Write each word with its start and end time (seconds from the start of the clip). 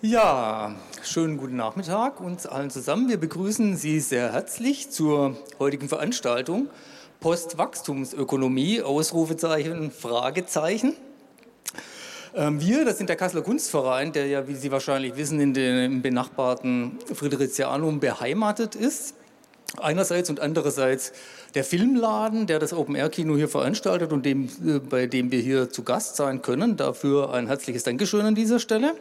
Ja, 0.00 0.76
schönen 1.02 1.38
guten 1.38 1.56
Nachmittag 1.56 2.20
uns 2.20 2.46
allen 2.46 2.70
zusammen. 2.70 3.08
Wir 3.08 3.16
begrüßen 3.16 3.76
Sie 3.76 3.98
sehr 3.98 4.32
herzlich 4.32 4.90
zur 4.90 5.36
heutigen 5.58 5.88
Veranstaltung 5.88 6.68
Postwachstumsökonomie, 7.18 8.80
Ausrufezeichen, 8.80 9.90
Fragezeichen. 9.90 10.94
Ähm, 12.32 12.60
wir, 12.60 12.84
das 12.84 12.98
sind 12.98 13.08
der 13.08 13.16
Kasseler 13.16 13.42
Kunstverein, 13.42 14.12
der 14.12 14.28
ja, 14.28 14.46
wie 14.46 14.54
Sie 14.54 14.70
wahrscheinlich 14.70 15.16
wissen, 15.16 15.40
in 15.40 15.52
dem 15.52 16.00
benachbarten 16.00 17.00
Fridericianum 17.12 17.98
beheimatet 17.98 18.76
ist. 18.76 19.16
Einerseits 19.78 20.30
und 20.30 20.38
andererseits 20.38 21.12
der 21.56 21.64
Filmladen, 21.64 22.46
der 22.46 22.60
das 22.60 22.72
Open-Air-Kino 22.72 23.34
hier 23.34 23.48
veranstaltet 23.48 24.12
und 24.12 24.24
dem, 24.24 24.48
äh, 24.64 24.78
bei 24.78 25.08
dem 25.08 25.32
wir 25.32 25.40
hier 25.40 25.70
zu 25.70 25.82
Gast 25.82 26.14
sein 26.14 26.40
können. 26.40 26.76
Dafür 26.76 27.34
ein 27.34 27.48
herzliches 27.48 27.82
Dankeschön 27.82 28.24
an 28.24 28.36
dieser 28.36 28.60
Stelle. 28.60 28.94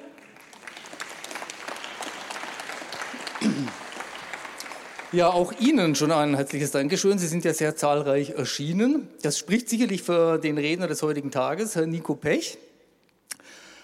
Ja, 5.13 5.29
auch 5.29 5.53
Ihnen 5.61 5.95
schon 5.95 6.11
ein 6.11 6.35
herzliches 6.35 6.71
Dankeschön. 6.71 7.17
Sie 7.17 7.27
sind 7.27 7.45
ja 7.45 7.53
sehr 7.53 7.77
zahlreich 7.77 8.31
erschienen. 8.31 9.07
Das 9.21 9.37
spricht 9.37 9.69
sicherlich 9.69 10.03
für 10.03 10.37
den 10.37 10.57
Redner 10.57 10.87
des 10.87 11.01
heutigen 11.01 11.31
Tages, 11.31 11.77
Herr 11.77 11.85
Nico 11.85 12.13
Pech. 12.13 12.57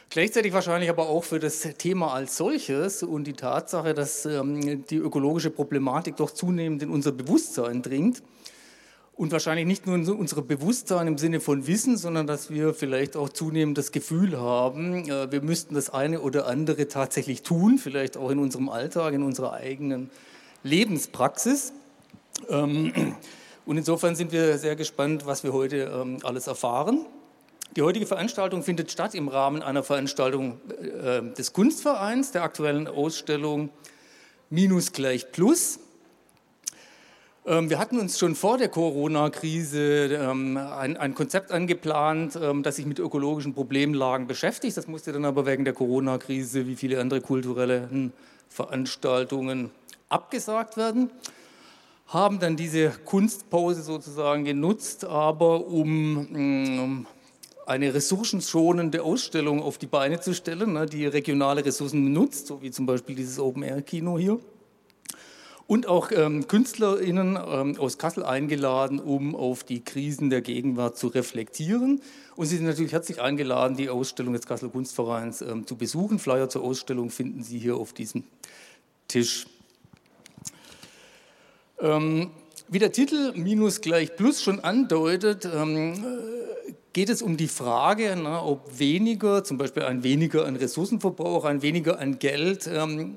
Gleichzeitig 0.10 0.52
wahrscheinlich 0.52 0.90
aber 0.90 1.08
auch 1.08 1.24
für 1.24 1.40
das 1.40 1.62
Thema 1.78 2.14
als 2.14 2.36
solches 2.36 3.04
und 3.04 3.24
die 3.24 3.34
Tatsache, 3.34 3.94
dass 3.94 4.26
ähm, 4.26 4.86
die 4.86 4.98
ökologische 4.98 5.50
Problematik 5.50 6.18
doch 6.18 6.30
zunehmend 6.30 6.84
in 6.84 6.90
unser 6.90 7.14
Bewusstsein 7.14 7.82
dringt. 7.82 8.22
Und 9.16 9.32
wahrscheinlich 9.32 9.66
nicht 9.66 9.88
nur 9.88 9.96
in 9.96 10.10
unser 10.10 10.42
Bewusstsein 10.42 11.08
im 11.08 11.18
Sinne 11.18 11.40
von 11.40 11.68
Wissen, 11.68 11.96
sondern 11.96 12.28
dass 12.28 12.50
wir 12.50 12.74
vielleicht 12.74 13.16
auch 13.16 13.30
zunehmend 13.30 13.78
das 13.78 13.94
Gefühl 13.94 14.38
haben, 14.38 15.10
äh, 15.10 15.32
wir 15.32 15.42
müssten 15.42 15.74
das 15.74 15.90
eine 15.90 16.20
oder 16.20 16.48
andere 16.48 16.90
tatsächlich 16.90 17.44
tun, 17.44 17.78
vielleicht 17.78 18.18
auch 18.18 18.30
in 18.30 18.40
unserem 18.40 18.68
Alltag, 18.68 19.14
in 19.14 19.24
unserer 19.24 19.54
eigenen 19.54 20.10
Lebenspraxis. 20.64 21.74
Ähm, 22.50 23.16
und 23.66 23.78
insofern 23.78 24.16
sind 24.16 24.32
wir 24.32 24.58
sehr 24.58 24.76
gespannt, 24.76 25.26
was 25.26 25.44
wir 25.44 25.54
heute 25.54 25.92
ähm, 25.94 26.20
alles 26.24 26.48
erfahren. 26.48 27.06
Die 27.76 27.82
heutige 27.82 28.06
Veranstaltung 28.06 28.64
findet 28.64 28.92
statt 28.92 29.16
im 29.16 29.28
Rahmen 29.28 29.62
einer 29.62 29.84
Veranstaltung 29.84 30.60
äh, 30.80 31.22
des 31.34 31.54
Kunstvereins, 31.54 32.32
der 32.32 32.44
aktuellen 32.44 32.88
Ausstellung 32.88 33.70
Minus 34.50 34.92
gleich 34.92 35.32
Plus. 35.32 35.80
Ähm, 37.46 37.70
wir 37.70 37.80
hatten 37.80 38.00
uns 38.00 38.20
schon 38.20 38.36
vor 38.36 38.58
der 38.58 38.70
Corona-Krise 38.70 40.30
ein, 40.80 41.16
Konzept 41.16 41.52
angeplant, 41.52 42.40
das 42.62 42.76
sich 42.76 42.86
mit 42.86 43.00
ökologischen 43.00 43.54
Problemlagen 43.54 44.28
beschäftigt. 44.28 44.78
Das 44.78 44.88
musste 44.88 45.12
dann 45.12 45.26
aber 45.26 45.46
wegen 45.46 45.66
der 45.66 45.74
Corona-Krise 45.74 46.68
wie 46.68 46.76
viele 46.76 47.02
andere 47.02 47.22
kulturelle 47.22 48.12
Veranstaltungen 48.50 49.72
abgesagt 50.14 50.78
werden 50.78 51.10
haben 52.08 52.40
dann 52.40 52.56
diese 52.56 52.92
Kunstpause 53.06 53.82
sozusagen 53.82 54.44
genutzt, 54.44 55.04
aber 55.06 55.66
um 55.66 57.08
eine 57.66 57.94
ressourcenschonende 57.94 59.04
Ausstellung 59.04 59.62
auf 59.62 59.78
die 59.78 59.88
Beine 59.88 60.20
zu 60.20 60.34
stellen, 60.34 60.74
ne, 60.74 60.86
die 60.86 61.06
regionale 61.06 61.66
Ressourcen 61.66 62.12
nutzt, 62.12 62.48
so 62.48 62.62
wie 62.62 62.72
zum 62.72 62.86
Beispiel 62.86 63.16
dieses 63.16 63.40
Open-Air-Kino 63.40 64.18
hier. 64.18 64.40
Und 65.66 65.88
auch 65.88 66.12
ähm, 66.12 66.48
KünstlerInnen 66.48 67.40
ähm, 67.48 67.80
aus 67.80 67.98
Kassel 67.98 68.26
eingeladen, 68.26 69.00
um 69.00 69.34
auf 69.34 69.64
die 69.64 69.82
Krisen 69.82 70.30
der 70.30 70.42
Gegenwart 70.42 70.98
zu 70.98 71.08
reflektieren. 71.08 72.02
Und 72.36 72.48
Sie 72.48 72.58
sind 72.58 72.66
natürlich 72.66 72.92
herzlich 72.92 73.22
eingeladen, 73.22 73.78
die 73.78 73.90
Ausstellung 73.90 74.34
des 74.34 74.46
Kasseler 74.46 74.72
Kunstvereins 74.72 75.42
ähm, 75.42 75.66
zu 75.66 75.78
besuchen. 75.78 76.20
Flyer 76.20 76.50
zur 76.50 76.64
Ausstellung 76.64 77.10
finden 77.10 77.44
Sie 77.44 77.60
hier 77.60 77.78
auf 77.78 77.94
diesem 77.94 78.26
Tisch. 79.08 79.48
Ähm, 81.84 82.32
wie 82.70 82.80
der 82.80 82.94
Titel 82.94 83.34
Minus 83.36 83.82
gleich 83.82 84.16
Plus 84.16 84.42
schon 84.42 84.62
andeutet, 84.62 85.44
ähm, 85.46 86.02
geht 86.94 87.10
es 87.10 87.22
um 87.22 87.36
die 87.36 87.50
Frage, 87.50 88.16
na, 88.16 88.42
ob 88.42 88.80
weniger, 88.80 89.44
zum 89.44 89.58
Beispiel 89.58 89.84
ein 89.84 90.02
weniger 90.02 90.46
an 90.46 90.56
Ressourcenverbrauch, 90.56 91.44
ein 91.44 91.62
weniger 91.62 92.00
an 92.00 92.20
Geld, 92.20 92.70
ähm, 92.74 93.16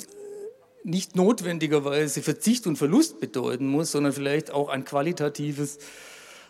nicht 0.82 1.14
notwendigerweise 1.14 2.22
Verzicht 2.22 2.66
und 2.66 2.76
Verlust 2.76 3.20
bedeuten 3.20 3.68
muss, 3.68 3.92
sondern 3.92 4.12
vielleicht 4.12 4.50
auch 4.50 4.68
ein 4.68 4.84
qualitatives 4.84 5.78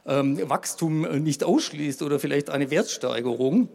ähm, 0.07 0.49
Wachstum 0.49 1.03
nicht 1.23 1.45
ausschließt 1.45 2.01
oder 2.01 2.19
vielleicht 2.19 2.49
eine 2.49 2.71
Wertsteigerung. 2.71 3.69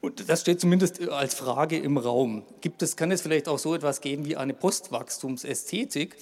Und 0.00 0.28
das 0.28 0.40
steht 0.40 0.60
zumindest 0.60 1.08
als 1.10 1.34
Frage 1.34 1.78
im 1.78 1.96
Raum. 1.96 2.42
Gibt 2.60 2.82
es, 2.82 2.96
kann 2.96 3.12
es 3.12 3.22
vielleicht 3.22 3.46
auch 3.48 3.58
so 3.58 3.74
etwas 3.74 4.00
geben 4.00 4.24
wie 4.24 4.36
eine 4.36 4.52
Postwachstumsästhetik, 4.52 6.16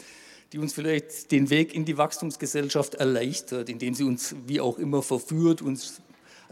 die 0.53 0.59
uns 0.59 0.73
vielleicht 0.73 1.31
den 1.31 1.51
Weg 1.51 1.75
in 1.75 1.85
die 1.85 1.97
Wachstumsgesellschaft 1.97 2.97
erleichtert, 2.97 3.69
indem 3.69 3.95
sie 3.95 4.05
uns 4.05 4.35
wie 4.47 4.61
auch 4.61 4.79
immer 4.79 5.03
verführt, 5.03 5.63
uns 5.63 6.01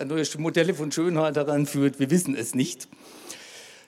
neue 0.04 0.24
Modelle 0.38 0.74
von 0.74 0.92
Schönheit 0.92 1.36
heranführt, 1.36 1.98
wir 1.98 2.10
wissen 2.10 2.36
es 2.36 2.54
nicht. 2.54 2.88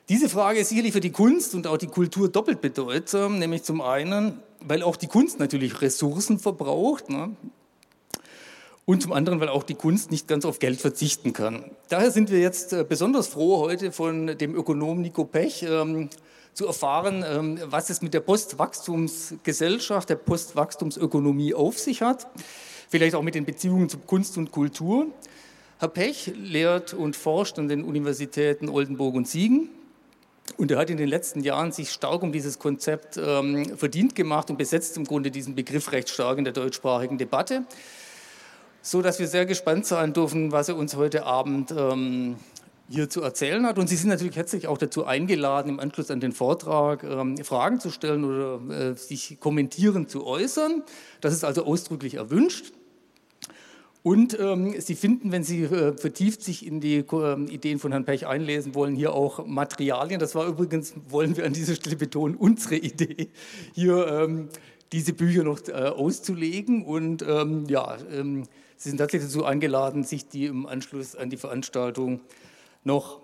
Diese 0.09 0.29
Frage 0.29 0.59
ist 0.59 0.71
sicherlich 0.71 0.93
für 0.93 1.01
die 1.01 1.13
Kunst 1.13 1.55
und 1.55 1.69
auch 1.69 1.79
die 1.79 1.87
Kultur 1.87 2.29
doppelt 2.29 2.61
bedeutsam, 2.61 3.39
nämlich 3.39 3.63
zum 3.63 3.81
einen, 3.81 4.41
weil 4.61 4.83
auch 4.83 4.97
die 4.97 5.07
Kunst 5.07 5.39
natürlich 5.39 5.81
Ressourcen 5.83 6.41
verbraucht 6.41 7.09
ne? 7.09 7.37
und 8.87 9.03
zum 9.03 9.13
anderen, 9.13 9.39
weil 9.39 9.49
auch 9.49 9.63
die 9.63 9.77
Kunst 9.77 10.11
nicht 10.11 10.27
ganz 10.27 10.45
auf 10.45 10.59
Geld 10.59 10.81
verzichten 10.81 11.33
kann. 11.33 11.71
Daher 11.89 12.11
sind 12.11 12.33
wir 12.33 12.41
jetzt 12.41 12.73
äh, 12.73 12.85
besonders 12.87 13.29
froh, 13.29 13.59
heute 13.59 13.93
von 13.93 14.37
dem 14.37 14.57
Ökonom 14.57 15.01
Nico 15.01 15.25
Pech 15.25 15.63
ähm, 15.63 16.11
zu 16.61 16.67
erfahren, 16.67 17.25
ähm, 17.27 17.59
was 17.65 17.89
es 17.89 18.03
mit 18.03 18.13
der 18.13 18.21
Postwachstumsgesellschaft, 18.21 20.11
der 20.11 20.17
Postwachstumsökonomie 20.17 21.55
auf 21.55 21.79
sich 21.79 22.03
hat, 22.03 22.27
vielleicht 22.91 23.15
auch 23.15 23.23
mit 23.23 23.35
den 23.35 23.47
Beziehungen 23.47 23.89
zu 23.89 23.97
Kunst 23.97 24.37
und 24.37 24.53
Kultur. 24.53 25.07
Herr 25.79 25.89
Pech 25.89 26.35
lehrt 26.37 26.93
und 26.93 27.17
forscht 27.17 27.59
an 27.59 27.69
den 27.69 27.83
Universitäten 27.83 28.69
Oldenburg 28.69 29.15
und 29.15 29.27
Siegen. 29.27 29.71
Und 30.59 30.71
er 30.71 30.77
hat 30.77 30.91
in 30.91 30.99
den 30.99 31.09
letzten 31.09 31.41
Jahren 31.41 31.73
sich 31.73 31.93
stark 31.93 32.23
um 32.23 32.31
dieses 32.31 32.59
Konzept 32.59 33.17
ähm, 33.17 33.79
verdient 33.79 34.15
gemacht 34.15 34.51
und 34.51 34.59
besetzt 34.59 34.99
im 34.99 35.05
Grunde 35.05 35.31
diesen 35.31 35.55
Begriff 35.55 35.93
recht 35.93 36.11
stark 36.11 36.37
in 36.37 36.45
der 36.45 36.53
deutschsprachigen 36.53 37.17
Debatte, 37.17 37.65
so 38.83 39.01
dass 39.01 39.19
wir 39.19 39.29
sehr 39.29 39.47
gespannt 39.47 39.87
sein 39.87 40.13
dürfen, 40.13 40.53
was 40.53 40.69
er 40.69 40.77
uns 40.77 40.95
heute 40.95 41.25
Abend 41.25 41.71
ähm, 41.75 42.37
hier 42.91 43.09
zu 43.09 43.23
erzählen 43.23 43.65
hat. 43.67 43.79
Und 43.79 43.89
Sie 43.89 43.97
sind 43.97 44.09
natürlich 44.09 44.37
herzlich 44.37 44.67
auch 44.67 44.77
dazu 44.77 45.05
eingeladen, 45.05 45.69
im 45.69 45.81
Anschluss 45.81 46.11
an 46.11 46.21
den 46.21 46.33
Vortrag 46.33 47.05
ähm, 47.05 47.37
Fragen 47.39 47.79
zu 47.79 47.91
stellen 47.91 48.25
oder 48.25 48.61
äh, 48.71 48.95
sich 48.97 49.39
kommentierend 49.39 50.11
zu 50.11 50.27
äußern. 50.27 50.83
Das 51.21 51.33
ist 51.33 51.45
also 51.45 51.65
ausdrücklich 51.65 52.15
erwünscht. 52.15 52.73
Und 54.03 54.39
ähm, 54.41 54.75
Sie 54.79 54.95
finden, 54.97 55.31
wenn 55.31 55.45
Sie 55.45 55.63
äh, 55.63 55.97
vertieft 55.97 56.43
sich 56.43 56.67
in 56.67 56.81
die 56.81 56.97
äh, 56.97 57.45
Ideen 57.51 57.79
von 57.79 57.93
Herrn 57.93 58.07
Pech 58.07 58.27
einlesen 58.27 58.75
wollen, 58.75 58.97
hier 58.97 59.13
auch 59.13 59.47
Materialien. 59.47 60.19
Das 60.19 60.35
war 60.35 60.47
übrigens, 60.47 60.95
wollen 61.09 61.37
wir 61.37 61.45
an 61.45 61.53
dieser 61.53 61.75
Stelle 61.75 61.97
betonen, 61.97 62.35
unsere 62.35 62.77
Idee, 62.77 63.29
hier 63.75 64.07
ähm, 64.07 64.49
diese 64.93 65.13
Bücher 65.13 65.45
noch 65.45 65.61
äh, 65.69 65.73
auszulegen. 65.73 66.85
Und 66.85 67.23
ähm, 67.23 67.67
ja, 67.69 67.99
ähm, 68.11 68.45
Sie 68.79 68.89
sind 68.89 68.97
tatsächlich 68.97 69.31
dazu 69.31 69.45
eingeladen, 69.45 70.03
sich 70.03 70.27
die 70.27 70.47
im 70.47 70.67
Anschluss 70.67 71.15
an 71.15 71.29
die 71.29 71.37
Veranstaltung 71.37 72.21
noch 72.85 73.21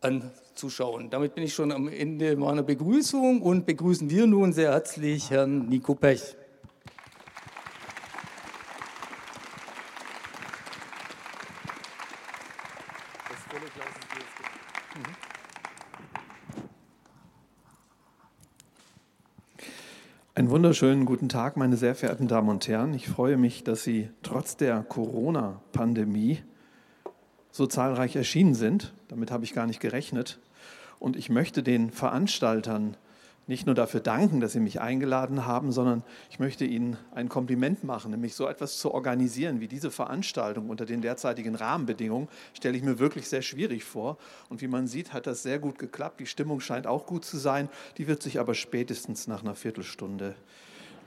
anzuschauen. 0.00 1.10
Damit 1.10 1.34
bin 1.34 1.44
ich 1.44 1.54
schon 1.54 1.72
am 1.72 1.88
Ende 1.88 2.36
meiner 2.36 2.62
Begrüßung 2.62 3.42
und 3.42 3.66
begrüßen 3.66 4.10
wir 4.10 4.26
nun 4.26 4.52
sehr 4.52 4.72
herzlich 4.72 5.30
Herrn 5.30 5.68
Nico 5.68 5.94
Pech. 5.94 6.36
Einen 20.34 20.50
wunderschönen 20.50 21.06
guten 21.06 21.30
Tag, 21.30 21.56
meine 21.56 21.78
sehr 21.78 21.94
verehrten 21.94 22.28
Damen 22.28 22.50
und 22.50 22.68
Herren. 22.68 22.92
Ich 22.92 23.08
freue 23.08 23.38
mich, 23.38 23.64
dass 23.64 23.84
Sie 23.84 24.10
trotz 24.22 24.58
der 24.58 24.82
Corona-Pandemie 24.82 26.40
so 27.56 27.66
zahlreich 27.66 28.14
erschienen 28.16 28.54
sind. 28.54 28.92
Damit 29.08 29.30
habe 29.30 29.44
ich 29.44 29.54
gar 29.54 29.66
nicht 29.66 29.80
gerechnet. 29.80 30.38
Und 30.98 31.16
ich 31.16 31.30
möchte 31.30 31.62
den 31.62 31.90
Veranstaltern 31.90 32.96
nicht 33.46 33.64
nur 33.64 33.74
dafür 33.74 34.00
danken, 34.00 34.40
dass 34.40 34.52
Sie 34.52 34.60
mich 34.60 34.80
eingeladen 34.80 35.46
haben, 35.46 35.70
sondern 35.70 36.02
ich 36.30 36.38
möchte 36.38 36.64
Ihnen 36.64 36.98
ein 37.14 37.28
Kompliment 37.28 37.84
machen, 37.84 38.10
nämlich 38.10 38.34
so 38.34 38.46
etwas 38.48 38.78
zu 38.78 38.92
organisieren 38.92 39.60
wie 39.60 39.68
diese 39.68 39.90
Veranstaltung 39.90 40.68
unter 40.68 40.84
den 40.84 41.00
derzeitigen 41.00 41.54
Rahmenbedingungen, 41.54 42.28
stelle 42.52 42.76
ich 42.76 42.82
mir 42.82 42.98
wirklich 42.98 43.28
sehr 43.28 43.42
schwierig 43.42 43.84
vor. 43.84 44.18
Und 44.48 44.60
wie 44.60 44.68
man 44.68 44.86
sieht, 44.86 45.12
hat 45.12 45.26
das 45.26 45.42
sehr 45.42 45.58
gut 45.58 45.78
geklappt. 45.78 46.20
Die 46.20 46.26
Stimmung 46.26 46.60
scheint 46.60 46.86
auch 46.86 47.06
gut 47.06 47.24
zu 47.24 47.38
sein. 47.38 47.68
Die 47.98 48.06
wird 48.06 48.22
sich 48.22 48.40
aber 48.40 48.54
spätestens 48.54 49.28
nach 49.28 49.42
einer 49.42 49.54
Viertelstunde 49.54 50.34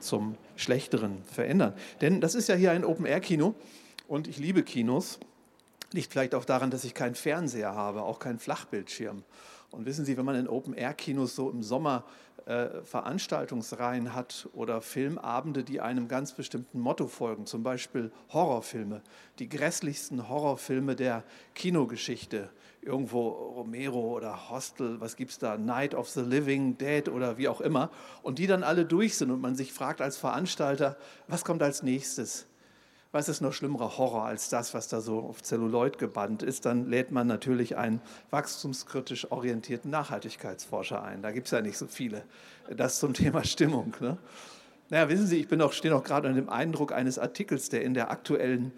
zum 0.00 0.36
Schlechteren 0.56 1.18
verändern. 1.26 1.74
Denn 2.00 2.20
das 2.20 2.34
ist 2.34 2.48
ja 2.48 2.54
hier 2.54 2.72
ein 2.72 2.84
Open-Air-Kino 2.84 3.54
und 4.08 4.26
ich 4.26 4.38
liebe 4.38 4.62
Kinos. 4.62 5.20
Liegt 5.92 6.12
vielleicht 6.12 6.34
auch 6.34 6.44
daran, 6.44 6.70
dass 6.70 6.84
ich 6.84 6.94
keinen 6.94 7.14
Fernseher 7.14 7.74
habe, 7.74 8.02
auch 8.02 8.18
keinen 8.18 8.38
Flachbildschirm. 8.38 9.24
Und 9.70 9.86
wissen 9.86 10.04
Sie, 10.04 10.16
wenn 10.16 10.24
man 10.24 10.36
in 10.36 10.48
Open-Air-Kinos 10.48 11.34
so 11.36 11.50
im 11.50 11.62
Sommer 11.62 12.04
äh, 12.46 12.82
Veranstaltungsreihen 12.84 14.14
hat 14.14 14.48
oder 14.52 14.80
Filmabende, 14.80 15.62
die 15.62 15.80
einem 15.80 16.08
ganz 16.08 16.32
bestimmten 16.32 16.80
Motto 16.80 17.06
folgen, 17.06 17.46
zum 17.46 17.62
Beispiel 17.62 18.10
Horrorfilme, 18.32 19.02
die 19.38 19.48
grässlichsten 19.48 20.28
Horrorfilme 20.28 20.96
der 20.96 21.22
Kinogeschichte, 21.54 22.50
irgendwo 22.82 23.28
Romero 23.28 24.16
oder 24.16 24.50
Hostel, 24.50 25.00
was 25.00 25.16
gibt 25.16 25.32
es 25.32 25.38
da, 25.38 25.58
Night 25.58 25.94
of 25.94 26.08
the 26.08 26.22
Living 26.22 26.78
Dead 26.78 27.08
oder 27.08 27.38
wie 27.38 27.46
auch 27.46 27.60
immer, 27.60 27.90
und 28.22 28.38
die 28.38 28.46
dann 28.46 28.64
alle 28.64 28.84
durch 28.84 29.16
sind 29.16 29.30
und 29.30 29.40
man 29.40 29.54
sich 29.54 29.72
fragt 29.72 30.00
als 30.00 30.16
Veranstalter, 30.16 30.96
was 31.28 31.44
kommt 31.44 31.62
als 31.62 31.82
nächstes? 31.82 32.46
Was 33.12 33.28
ist 33.28 33.40
noch 33.40 33.52
schlimmerer 33.52 33.98
Horror 33.98 34.24
als 34.24 34.48
das, 34.48 34.72
was 34.72 34.88
da 34.88 35.00
so 35.00 35.18
auf 35.20 35.42
Zelluloid 35.42 35.98
gebannt 35.98 36.42
ist, 36.42 36.64
dann 36.64 36.86
lädt 36.86 37.10
man 37.10 37.26
natürlich 37.26 37.76
einen 37.76 38.00
wachstumskritisch 38.30 39.30
orientierten 39.32 39.90
Nachhaltigkeitsforscher 39.90 41.02
ein. 41.02 41.22
Da 41.22 41.32
gibt 41.32 41.46
es 41.46 41.50
ja 41.50 41.60
nicht 41.60 41.76
so 41.76 41.86
viele. 41.86 42.22
Das 42.68 43.00
zum 43.00 43.14
Thema 43.14 43.44
Stimmung. 43.44 43.94
Ne? 44.00 44.16
Naja, 44.90 45.08
wissen 45.08 45.26
Sie, 45.26 45.38
ich 45.38 45.48
bin 45.48 45.60
auch, 45.60 45.72
stehe 45.72 45.92
noch 45.92 46.04
gerade 46.04 46.28
unter 46.28 46.40
dem 46.40 46.48
Eindruck 46.48 46.92
eines 46.92 47.18
Artikels, 47.18 47.68
der 47.68 47.82
in 47.82 47.94
der 47.94 48.10
aktuellen 48.10 48.72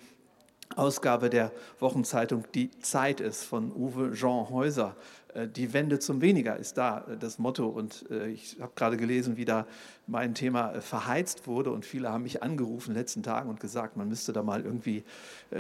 Ausgabe 0.77 1.29
der 1.29 1.53
Wochenzeitung 1.81 2.45
Die 2.55 2.71
Zeit 2.81 3.21
ist 3.21 3.45
von 3.45 3.71
Uwe 3.73 4.13
Jean 4.13 4.49
Häuser 4.49 4.97
äh, 5.35 5.49
die 5.49 5.73
Wende 5.73 5.99
zum 5.99 6.21
Weniger 6.21 6.57
ist 6.57 6.79
da 6.79 7.05
äh, 7.09 7.17
das 7.17 7.39
Motto. 7.39 7.67
Und 7.67 8.05
äh, 8.11 8.29
ich 8.29 8.57
habe 8.61 8.73
gerade 8.75 8.97
gelesen, 8.97 9.37
wie 9.37 9.45
da 9.45 9.67
mein 10.13 10.35
Thema 10.35 10.81
verheizt 10.81 11.47
wurde. 11.47 11.71
Und 11.71 11.85
viele 11.85 12.11
haben 12.13 12.23
mich 12.23 12.43
angerufen 12.43 12.91
in 12.91 12.95
den 12.95 13.01
letzten 13.01 13.23
Tagen 13.23 13.49
und 13.51 13.59
gesagt, 13.59 13.97
man 13.97 14.09
müsste 14.09 14.33
da 14.33 14.43
mal 14.43 14.65
irgendwie 14.65 15.03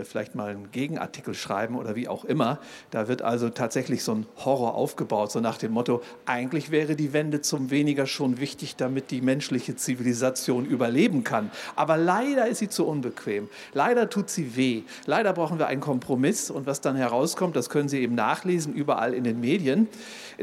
vielleicht 0.04 0.34
mal 0.34 0.50
einen 0.50 0.70
Gegenartikel 0.70 1.34
schreiben 1.34 1.76
oder 1.76 1.96
wie 1.96 2.06
auch 2.06 2.24
immer. 2.24 2.60
Da 2.90 3.08
wird 3.08 3.22
also 3.22 3.48
tatsächlich 3.48 4.04
so 4.04 4.14
ein 4.14 4.26
Horror 4.36 4.74
aufgebaut, 4.74 5.32
so 5.32 5.40
nach 5.40 5.58
dem 5.58 5.72
Motto, 5.72 6.02
eigentlich 6.26 6.70
wäre 6.70 6.94
die 6.94 7.12
Wende 7.12 7.40
zum 7.40 7.70
Weniger 7.70 8.06
schon 8.06 8.38
wichtig, 8.38 8.76
damit 8.76 9.10
die 9.10 9.22
menschliche 9.22 9.74
Zivilisation 9.74 10.66
überleben 10.66 11.24
kann. 11.24 11.50
Aber 11.76 11.96
leider 11.96 12.46
ist 12.46 12.58
sie 12.58 12.68
zu 12.68 12.86
unbequem. 12.86 13.48
Leider 13.72 14.08
tut 14.08 14.30
sie 14.30 14.54
weh. 14.56 14.82
Leider 15.06 15.32
brauchen 15.32 15.58
wir 15.58 15.66
einen 15.66 15.80
Kompromiss. 15.80 16.50
Und 16.50 16.66
was 16.66 16.80
dann 16.80 16.96
herauskommt, 16.96 17.56
das 17.56 17.70
können 17.70 17.88
Sie 17.88 18.00
eben 18.00 18.14
nachlesen, 18.14 18.74
überall 18.74 19.14
in 19.14 19.24
den 19.24 19.40
Medien 19.40 19.62
Medien. 19.62 19.88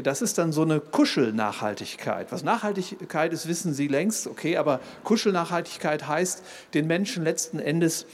Das 0.02 0.22
ist 0.22 0.38
dann 0.38 0.52
so 0.52 0.62
eine 0.62 0.80
Kuschelnachhaltigkeit. 0.80 2.32
Was 2.32 2.42
Nachhaltigkeit 2.42 3.32
ist, 3.32 3.48
wissen 3.48 3.74
Sie 3.74 3.88
längst, 3.88 3.99
okay, 4.26 4.56
aber 4.56 4.80
Kuschelnachhaltigkeit 5.04 6.06
heißt, 6.06 6.42
den 6.74 6.86
Menschen 6.86 7.24
letzten 7.24 7.58
Endes 7.58 8.06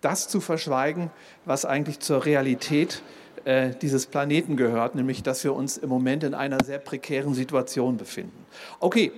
das 0.00 0.28
zu 0.28 0.40
verschweigen, 0.40 1.10
was 1.44 1.64
eigentlich 1.64 2.00
zur 2.00 2.24
Realität 2.24 3.02
äh, 3.44 3.70
dieses 3.80 4.06
Planeten 4.06 4.56
gehört, 4.56 4.94
nämlich 4.94 5.22
dass 5.22 5.42
wir 5.44 5.54
uns 5.54 5.78
im 5.78 5.88
Moment 5.88 6.24
in 6.24 6.34
einer 6.34 6.62
sehr 6.64 6.78
prekären 6.78 7.34
Situation 7.34 7.96
befinden. 7.96 8.46
Okay, 8.80 9.12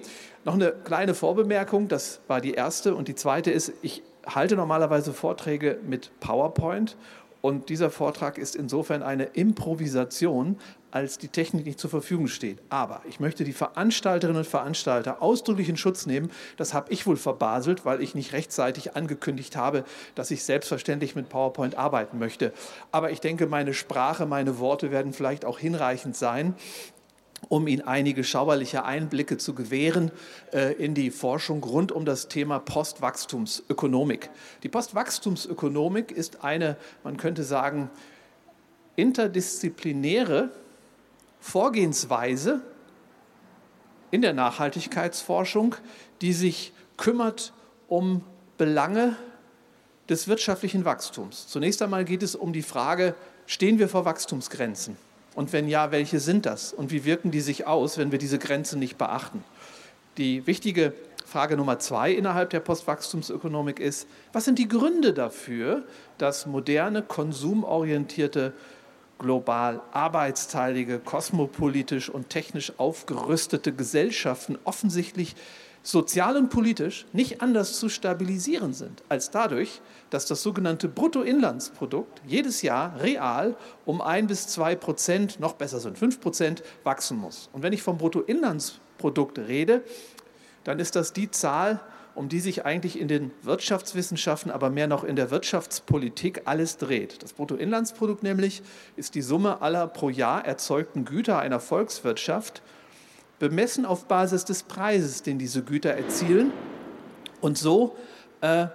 noch 0.45 0.55
eine 0.55 0.73
kleine 0.73 1.15
Vorbemerkung, 1.15 1.89
das 1.89 2.21
war 2.29 2.41
die 2.41 2.53
erste. 2.53 2.95
Und 2.95 3.09
die 3.09 3.15
zweite 3.15 3.51
ist, 3.51 3.73
ich 3.83 4.03
halte 4.27 4.57
normalerweise 4.57 5.13
Vorträge 5.13 5.79
mit 5.87 6.11
PowerPoint 6.21 6.97
und 7.45 7.69
dieser 7.69 7.91
Vortrag 7.91 8.39
ist 8.39 8.57
insofern 8.57 9.03
eine 9.03 9.25
Improvisation, 9.25 10.59
als 10.95 11.19
die 11.19 11.27
Technik 11.27 11.67
nicht 11.67 11.81
zur 11.81 11.91
Verfügung 11.91 12.29
steht. 12.29 12.59
Aber 12.69 13.03
ich 13.09 13.19
möchte 13.19 13.43
die 13.43 13.53
Veranstalterinnen 13.53 14.39
und 14.39 14.47
Veranstalter 14.47 15.21
ausdrücklich 15.21 15.69
in 15.69 15.77
Schutz 15.77 16.07
nehmen. 16.07 16.31
Das 16.57 16.73
habe 16.73 16.93
ich 16.93 17.05
wohl 17.05 17.17
verbaselt, 17.17 17.85
weil 17.85 18.01
ich 18.01 18.15
nicht 18.15 18.33
rechtzeitig 18.33 18.95
angekündigt 18.95 19.57
habe, 19.57 19.83
dass 20.15 20.31
ich 20.31 20.45
selbstverständlich 20.45 21.17
mit 21.17 21.29
PowerPoint 21.29 21.75
arbeiten 21.77 22.21
möchte. 22.21 22.53
Aber 22.93 23.11
ich 23.11 23.21
denke, 23.21 23.49
meine 23.49 23.75
Sprache, 23.75 24.25
meine 24.25 24.61
Worte 24.61 24.93
werden 24.93 25.13
vielleicht 25.13 25.45
auch 25.45 25.59
hinreichend 25.59 26.15
sein, 26.15 26.55
um 27.49 27.67
Ihnen 27.67 27.83
einige 27.83 28.23
schauerliche 28.23 28.85
Einblicke 28.85 29.37
zu 29.37 29.53
gewähren 29.53 30.13
äh, 30.53 30.75
in 30.75 30.95
die 30.95 31.11
Forschung 31.11 31.65
rund 31.65 31.91
um 31.91 32.05
das 32.05 32.29
Thema 32.29 32.61
Postwachstumsökonomik. 32.61 34.31
Die 34.63 34.69
Postwachstumsökonomik 34.69 36.13
ist 36.13 36.45
eine, 36.45 36.77
man 37.03 37.17
könnte 37.17 37.43
sagen, 37.43 37.91
interdisziplinäre 38.95 40.51
Vorgehensweise 41.45 42.63
in 44.11 44.23
der 44.23 44.33
Nachhaltigkeitsforschung, 44.33 45.75
die 46.23 46.33
sich 46.33 46.73
kümmert 46.97 47.53
um 47.87 48.25
Belange 48.57 49.15
des 50.09 50.27
wirtschaftlichen 50.27 50.87
Wachstums. 50.87 51.47
Zunächst 51.47 51.83
einmal 51.83 52.07
geht 52.07 52.23
es 52.23 52.35
um 52.35 52.55
die 52.55 52.63
Frage, 52.63 53.15
stehen 53.45 53.79
wir 53.79 53.91
vor 53.91 54.07
Wachstumsgrenzen? 54.07 54.97
Und 55.35 55.53
wenn 55.53 55.69
ja, 55.69 55.93
welche 55.93 56.19
sind 56.19 56.47
das? 56.47 56.73
Und 56.73 56.91
wie 56.91 57.05
wirken 57.05 57.31
die 57.31 57.43
sich 57.43 57.67
aus, 57.67 57.99
wenn 57.99 58.11
wir 58.11 58.19
diese 58.19 58.39
Grenzen 58.39 58.79
nicht 58.79 58.97
beachten? 58.97 59.45
Die 60.17 60.47
wichtige 60.47 60.95
Frage 61.27 61.59
Nummer 61.59 61.79
zwei 61.79 62.11
innerhalb 62.11 62.51
der 62.51 62.61
Postwachstumsökonomik 62.61 63.81
ist, 63.81 64.09
was 64.33 64.47
sind 64.47 64.59
die 64.59 64.69
Gründe 64.69 65.13
dafür, 65.13 65.83
dass 66.17 66.47
moderne, 66.47 67.03
konsumorientierte 67.03 68.55
global 69.19 69.83
arbeitsteilige, 69.93 70.99
kosmopolitisch 70.99 72.09
und 72.09 72.31
technisch 72.31 72.73
aufgerüstete 72.79 73.73
Gesellschaften 73.73 74.59
offensichtlich 74.65 75.35
sozial 75.85 76.37
und 76.37 76.49
politisch 76.49 77.07
nicht 77.13 77.43
anders 77.43 77.79
zu 77.79 77.89
stabilisieren 77.89 78.73
sind, 78.73 79.03
als 79.09 79.31
dadurch, 79.31 79.83
dass 80.11 80.27
das 80.27 80.43
sogenannte 80.43 80.89
Bruttoinlandsprodukt 80.89 82.23
jedes 82.27 82.63
Jahr 82.63 82.99
real 83.01 83.55
um 83.85 84.01
ein 84.01 84.27
bis 84.27 84.49
zwei 84.49 84.75
Prozent, 84.75 85.39
noch 85.41 85.53
besser 85.53 85.81
sind 85.81 85.99
fünf 85.99 86.21
Prozent, 86.21 86.63
wachsen 86.85 87.19
muss. 87.19 87.51
Und 87.53 87.63
wenn 87.63 87.75
ich 87.75 87.83
vom 87.83 87.99
Bruttoinlandsprodukt 87.99 89.39
rede, 89.39 89.85
dann 90.65 90.79
ist 90.79 90.97
das 90.97 91.13
die 91.13 91.31
Zahl, 91.31 91.81
um 92.15 92.29
die 92.29 92.41
sich 92.41 92.65
eigentlich 92.65 92.99
in 92.99 93.09
den 93.09 93.31
Wirtschaftswissenschaften, 93.43 94.51
aber 94.51 94.71
mehr 94.71 94.87
noch 94.87 95.05
in 95.05 95.17
der 95.17 95.31
Wirtschaftspolitik 95.31 96.43
alles 96.45 96.77
dreht. 96.79 97.23
Das 97.23 97.33
Bruttoinlandsprodukt 97.33 98.23
nämlich 98.23 98.63
ist 98.97 99.15
die 99.15 99.23
Summe 99.23 99.63
aller 99.63 99.87
pro 99.87 100.11
Jahr 100.11 100.45
erzeugten 100.45 101.05
Güter 101.05 101.39
einer 101.39 101.61
Volkswirtschaft, 101.61 102.63
bemessen 103.39 103.85
auf 103.85 104.07
Basis 104.07 104.45
des 104.45 104.63
Preises, 104.63 105.23
den 105.23 105.39
diese 105.39 105.63
Güter 105.63 105.95
erzielen. 105.95 106.53
Und 107.41 107.59
so 107.59 107.97
äh, 108.41 108.67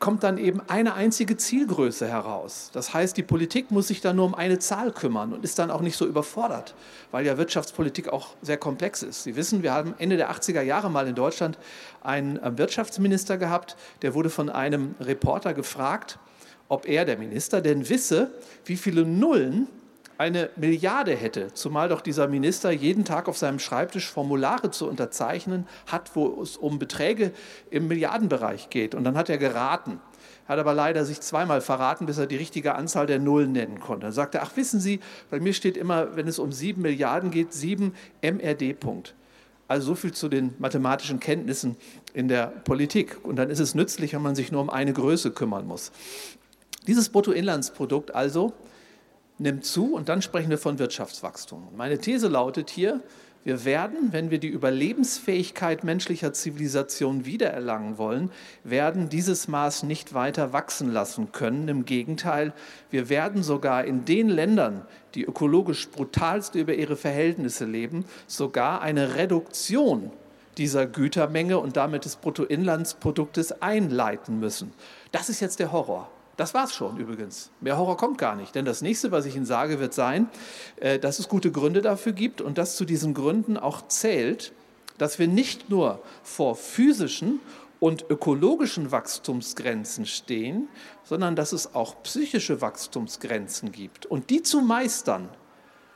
kommt 0.00 0.24
dann 0.24 0.38
eben 0.38 0.62
eine 0.66 0.94
einzige 0.94 1.36
Zielgröße 1.36 2.08
heraus. 2.08 2.70
Das 2.72 2.94
heißt, 2.94 3.16
die 3.18 3.22
Politik 3.22 3.70
muss 3.70 3.88
sich 3.88 4.00
dann 4.00 4.16
nur 4.16 4.24
um 4.24 4.34
eine 4.34 4.58
Zahl 4.58 4.92
kümmern 4.92 5.34
und 5.34 5.44
ist 5.44 5.58
dann 5.58 5.70
auch 5.70 5.82
nicht 5.82 5.96
so 5.96 6.06
überfordert, 6.06 6.74
weil 7.10 7.26
ja 7.26 7.36
Wirtschaftspolitik 7.36 8.08
auch 8.08 8.28
sehr 8.40 8.56
komplex 8.56 9.02
ist. 9.02 9.24
Sie 9.24 9.36
wissen, 9.36 9.62
wir 9.62 9.72
haben 9.72 9.94
Ende 9.98 10.16
der 10.16 10.32
80er 10.32 10.62
Jahre 10.62 10.90
mal 10.90 11.06
in 11.06 11.14
Deutschland 11.14 11.58
einen 12.02 12.38
äh, 12.38 12.56
Wirtschaftsminister 12.56 13.36
gehabt, 13.36 13.76
der 14.00 14.14
wurde 14.14 14.30
von 14.30 14.48
einem 14.48 14.94
Reporter 15.00 15.52
gefragt, 15.52 16.18
ob 16.70 16.88
er, 16.88 17.04
der 17.04 17.18
Minister, 17.18 17.60
denn 17.60 17.88
wisse, 17.88 18.30
wie 18.64 18.76
viele 18.76 19.04
Nullen 19.04 19.68
eine 20.20 20.50
Milliarde 20.56 21.16
hätte, 21.16 21.54
zumal 21.54 21.88
doch 21.88 22.02
dieser 22.02 22.28
Minister 22.28 22.70
jeden 22.70 23.06
Tag 23.06 23.26
auf 23.26 23.38
seinem 23.38 23.58
Schreibtisch 23.58 24.10
Formulare 24.10 24.70
zu 24.70 24.86
unterzeichnen 24.86 25.66
hat, 25.86 26.14
wo 26.14 26.42
es 26.42 26.58
um 26.58 26.78
Beträge 26.78 27.32
im 27.70 27.88
Milliardenbereich 27.88 28.68
geht. 28.68 28.94
Und 28.94 29.04
dann 29.04 29.16
hat 29.16 29.30
er 29.30 29.38
geraten, 29.38 29.98
hat 30.46 30.58
aber 30.58 30.74
leider 30.74 31.06
sich 31.06 31.22
zweimal 31.22 31.62
verraten, 31.62 32.04
bis 32.04 32.18
er 32.18 32.26
die 32.26 32.36
richtige 32.36 32.74
Anzahl 32.74 33.06
der 33.06 33.18
Nullen 33.18 33.52
nennen 33.52 33.80
konnte. 33.80 34.04
Dann 34.04 34.12
sagte 34.12 34.36
er, 34.36 34.42
ach 34.44 34.54
wissen 34.56 34.78
Sie, 34.78 35.00
bei 35.30 35.40
mir 35.40 35.54
steht 35.54 35.78
immer, 35.78 36.14
wenn 36.16 36.28
es 36.28 36.38
um 36.38 36.52
sieben 36.52 36.82
Milliarden 36.82 37.30
geht, 37.30 37.54
sieben 37.54 37.94
MRD. 38.20 38.78
Punkt. 38.78 39.14
Also 39.68 39.86
so 39.86 39.94
viel 39.94 40.12
zu 40.12 40.28
den 40.28 40.54
mathematischen 40.58 41.18
Kenntnissen 41.18 41.76
in 42.12 42.28
der 42.28 42.48
Politik. 42.48 43.16
Und 43.22 43.36
dann 43.36 43.48
ist 43.48 43.58
es 43.58 43.74
nützlich, 43.74 44.12
wenn 44.12 44.20
man 44.20 44.34
sich 44.34 44.52
nur 44.52 44.60
um 44.60 44.68
eine 44.68 44.92
Größe 44.92 45.30
kümmern 45.30 45.66
muss. 45.66 45.92
Dieses 46.86 47.08
Bruttoinlandsprodukt 47.08 48.14
also 48.14 48.52
nimmt 49.40 49.64
zu 49.64 49.94
und 49.94 50.08
dann 50.08 50.22
sprechen 50.22 50.50
wir 50.50 50.58
von 50.58 50.78
Wirtschaftswachstum. 50.78 51.68
Meine 51.74 51.98
These 51.98 52.28
lautet 52.28 52.70
hier, 52.70 53.00
wir 53.42 53.64
werden, 53.64 54.12
wenn 54.12 54.30
wir 54.30 54.38
die 54.38 54.48
Überlebensfähigkeit 54.48 55.82
menschlicher 55.82 56.34
Zivilisation 56.34 57.24
wiedererlangen 57.24 57.96
wollen, 57.96 58.30
werden 58.64 59.08
dieses 59.08 59.48
Maß 59.48 59.84
nicht 59.84 60.12
weiter 60.12 60.52
wachsen 60.52 60.92
lassen 60.92 61.32
können. 61.32 61.66
Im 61.68 61.86
Gegenteil, 61.86 62.52
wir 62.90 63.08
werden 63.08 63.42
sogar 63.42 63.86
in 63.86 64.04
den 64.04 64.28
Ländern, 64.28 64.84
die 65.14 65.24
ökologisch 65.24 65.88
brutalst 65.88 66.54
über 66.54 66.74
ihre 66.74 66.96
Verhältnisse 66.96 67.64
leben, 67.64 68.04
sogar 68.26 68.82
eine 68.82 69.14
Reduktion 69.16 70.10
dieser 70.58 70.84
Gütermenge 70.84 71.58
und 71.58 71.78
damit 71.78 72.04
des 72.04 72.16
Bruttoinlandsproduktes 72.16 73.62
einleiten 73.62 74.38
müssen. 74.38 74.74
Das 75.12 75.30
ist 75.30 75.40
jetzt 75.40 75.60
der 75.60 75.72
Horror. 75.72 76.10
Das 76.40 76.54
war's 76.54 76.74
schon 76.74 76.96
übrigens. 76.96 77.50
Mehr 77.60 77.76
Horror 77.76 77.98
kommt 77.98 78.16
gar 78.16 78.34
nicht. 78.34 78.54
Denn 78.54 78.64
das 78.64 78.80
nächste, 78.80 79.12
was 79.12 79.26
ich 79.26 79.36
Ihnen 79.36 79.44
sage, 79.44 79.78
wird 79.78 79.92
sein, 79.92 80.26
äh, 80.76 80.98
dass 80.98 81.18
es 81.18 81.28
gute 81.28 81.52
Gründe 81.52 81.82
dafür 81.82 82.12
gibt 82.12 82.40
und 82.40 82.56
dass 82.56 82.76
zu 82.76 82.86
diesen 82.86 83.12
Gründen 83.12 83.58
auch 83.58 83.88
zählt, 83.88 84.54
dass 84.96 85.18
wir 85.18 85.28
nicht 85.28 85.68
nur 85.68 86.00
vor 86.22 86.56
physischen 86.56 87.40
und 87.78 88.06
ökologischen 88.08 88.90
Wachstumsgrenzen 88.90 90.06
stehen, 90.06 90.68
sondern 91.04 91.36
dass 91.36 91.52
es 91.52 91.74
auch 91.74 92.02
psychische 92.04 92.62
Wachstumsgrenzen 92.62 93.70
gibt. 93.70 94.06
Und 94.06 94.30
die 94.30 94.42
zu 94.42 94.62
meistern, 94.62 95.28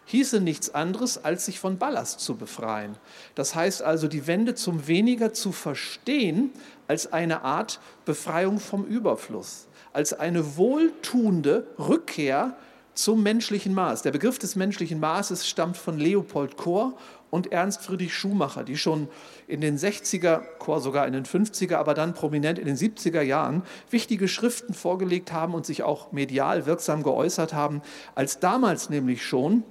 hieße 0.04 0.40
nichts 0.42 0.74
anderes, 0.74 1.24
als 1.24 1.46
sich 1.46 1.58
von 1.58 1.78
Ballast 1.78 2.20
zu 2.20 2.36
befreien. 2.36 2.96
Das 3.34 3.54
heißt 3.54 3.80
also, 3.80 4.08
die 4.08 4.26
Wende 4.26 4.54
zum 4.54 4.86
Weniger 4.86 5.32
zu 5.32 5.52
verstehen 5.52 6.52
als 6.86 7.14
eine 7.14 7.44
Art 7.44 7.80
Befreiung 8.04 8.60
vom 8.60 8.84
Überfluss, 8.84 9.68
als 9.94 10.12
eine 10.12 10.56
wohltuende 10.56 11.66
Rückkehr 11.78 12.56
zum 12.94 13.22
menschlichen 13.22 13.74
Maß. 13.74 14.02
Der 14.02 14.10
Begriff 14.12 14.38
des 14.38 14.56
menschlichen 14.56 15.00
Maßes 15.00 15.48
stammt 15.48 15.76
von 15.76 15.98
Leopold 15.98 16.56
Kohr 16.56 16.94
und 17.30 17.52
Ernst 17.52 17.82
Friedrich 17.82 18.14
Schumacher, 18.14 18.62
die 18.62 18.76
schon 18.76 19.08
in 19.48 19.60
den 19.60 19.76
60er, 19.76 20.40
Kohr 20.58 20.80
sogar 20.80 21.06
in 21.06 21.12
den 21.12 21.24
50er, 21.24 21.76
aber 21.76 21.94
dann 21.94 22.14
prominent 22.14 22.58
in 22.58 22.66
den 22.66 22.76
70er 22.76 23.22
Jahren 23.22 23.62
wichtige 23.90 24.28
Schriften 24.28 24.74
vorgelegt 24.74 25.32
haben 25.32 25.54
und 25.54 25.66
sich 25.66 25.82
auch 25.82 26.12
medial 26.12 26.66
wirksam 26.66 27.02
geäußert 27.02 27.52
haben, 27.52 27.82
als 28.14 28.38
damals 28.38 28.90
nämlich 28.90 29.24
schon 29.24 29.64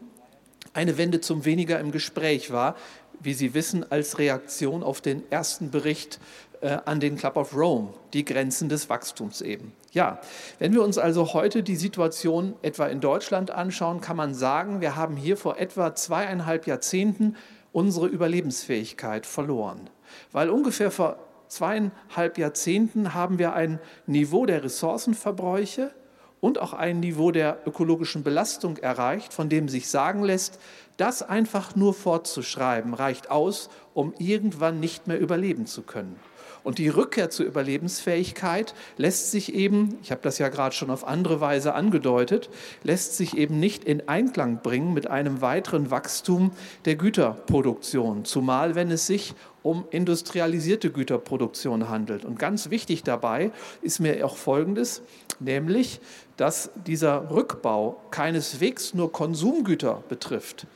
eine 0.74 0.98
Wende 0.98 1.22
zum 1.22 1.46
Weniger 1.46 1.80
im 1.80 1.92
Gespräch 1.92 2.51
war, 2.51 2.75
wie 3.20 3.34
Sie 3.34 3.53
wissen, 3.53 3.89
als 3.89 4.20
Reaktion 4.20 4.84
auf 4.84 5.00
den 5.00 5.24
ersten 5.32 5.72
Bericht 5.72 6.20
äh, 6.63 6.79
an 6.86 7.00
den 7.00 7.17
Club 7.17 7.36
of 7.36 7.55
Rome, 7.55 7.89
die 8.13 8.24
Grenzen 8.24 8.70
des 8.70 8.89
Wachstums 8.89 9.41
eben. 9.41 9.74
Ja, 9.91 10.20
wenn 10.60 10.74
wir 10.74 10.82
uns 10.82 10.98
also 10.98 11.34
heute 11.34 11.62
die 11.62 11.75
Situation 11.75 12.55
etwa 12.62 12.88
in 12.88 13.01
Deutschland 13.01 13.51
anschauen, 13.51 14.00
kann 14.00 14.15
man 14.15 14.34
sagen, 14.34 14.79
wir 14.79 14.96
haben 14.96 15.17
hier 15.17 15.36
vor 15.36 15.60
etwa 15.60 15.93
zweieinhalb 15.93 16.65
Jahrzehnten 16.65 17.36
unsere 17.74 18.08
Überlebensfähigkeit 18.08 19.25
verloren, 19.25 19.89
weil 20.32 20.50
ungefähr 20.50 20.89
vor 20.89 21.17
zweieinhalb 21.50 22.38
Jahrzehnten 22.38 23.13
haben 23.13 23.39
wir 23.39 23.53
ein 23.53 23.79
Niveau 24.08 24.46
der 24.46 24.63
Ressourcenverbräuche 24.63 25.91
und 26.39 26.60
auch 26.60 26.74
ein 26.74 27.00
Niveau 27.00 27.32
der 27.32 27.60
ökologischen 27.65 28.24
Belastung 28.24 28.77
erreicht, 28.77 29.34
von 29.34 29.50
dem 29.50 29.70
sich 29.70 29.89
sagen 29.89 30.24
lässt, 30.24 30.60
das 30.98 31.24
einfach 31.24 31.75
nur 31.75 31.93
fortzuschreiben 31.93 32.93
reicht 32.93 33.29
aus, 33.29 33.70
um 33.93 34.13
irgendwann 34.17 34.79
nicht 34.79 35.08
mehr 35.08 35.20
überleben 35.20 35.65
zu 35.65 35.82
können. 35.82 36.20
Und 36.63 36.77
die 36.77 36.88
Rückkehr 36.88 37.29
zur 37.29 37.46
Überlebensfähigkeit 37.46 38.74
lässt 38.98 39.32
sich 39.32 39.53
eben, 39.53 39.98
ich 40.01 40.12
habe 40.12 40.22
das 40.24 40.38
ja 40.38 40.48
gerade 40.48 40.74
schon 40.74 40.89
auf 40.89 41.05
andere 41.05 41.41
Weise 41.41 41.74
angedeutet, 41.74 42.50
lässt 42.84 43.17
sich 43.17 43.38
eben 43.38 43.60
nicht 43.60 43.84
in 43.84 44.08
Einklang 44.08 44.62
bringen 44.62 44.93
mit 44.93 45.08
einem 45.08 45.41
weiteren 45.41 45.91
Wachstum 45.91 46.51
der 46.86 46.96
Güterproduktion, 46.96 48.24
zumal 48.24 48.75
wenn 48.75 48.91
es 48.91 49.08
sich 49.08 49.36
um 49.62 49.86
industrialisierte 49.91 50.89
Güterproduktion 50.89 51.89
handelt. 51.89 52.24
Und 52.24 52.39
ganz 52.39 52.70
wichtig 52.70 53.03
dabei 53.03 53.51
ist 53.82 54.00
mir 54.00 54.25
auch 54.25 54.38
Folgendes, 54.38 55.01
nämlich, 55.39 56.00
dass 56.38 56.70
dieser 56.88 57.29
Rückbau 57.29 58.01
keineswegs 58.12 58.93
nur 58.93 59.12
Konsumgüter 59.12 60.03
betrifft. 60.08 60.67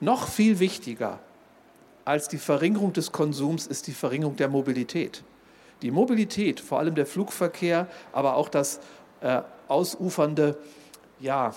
Noch 0.00 0.28
viel 0.28 0.58
wichtiger 0.58 1.18
als 2.04 2.28
die 2.28 2.38
Verringerung 2.38 2.92
des 2.92 3.12
Konsums 3.12 3.66
ist 3.66 3.86
die 3.86 3.92
Verringerung 3.92 4.34
der 4.34 4.48
Mobilität. 4.48 5.22
Die 5.82 5.90
Mobilität, 5.90 6.60
vor 6.60 6.78
allem 6.78 6.94
der 6.94 7.06
Flugverkehr, 7.06 7.86
aber 8.12 8.36
auch 8.36 8.48
das 8.48 8.80
äh, 9.20 9.42
ausufernde 9.68 10.58
ja, 11.20 11.54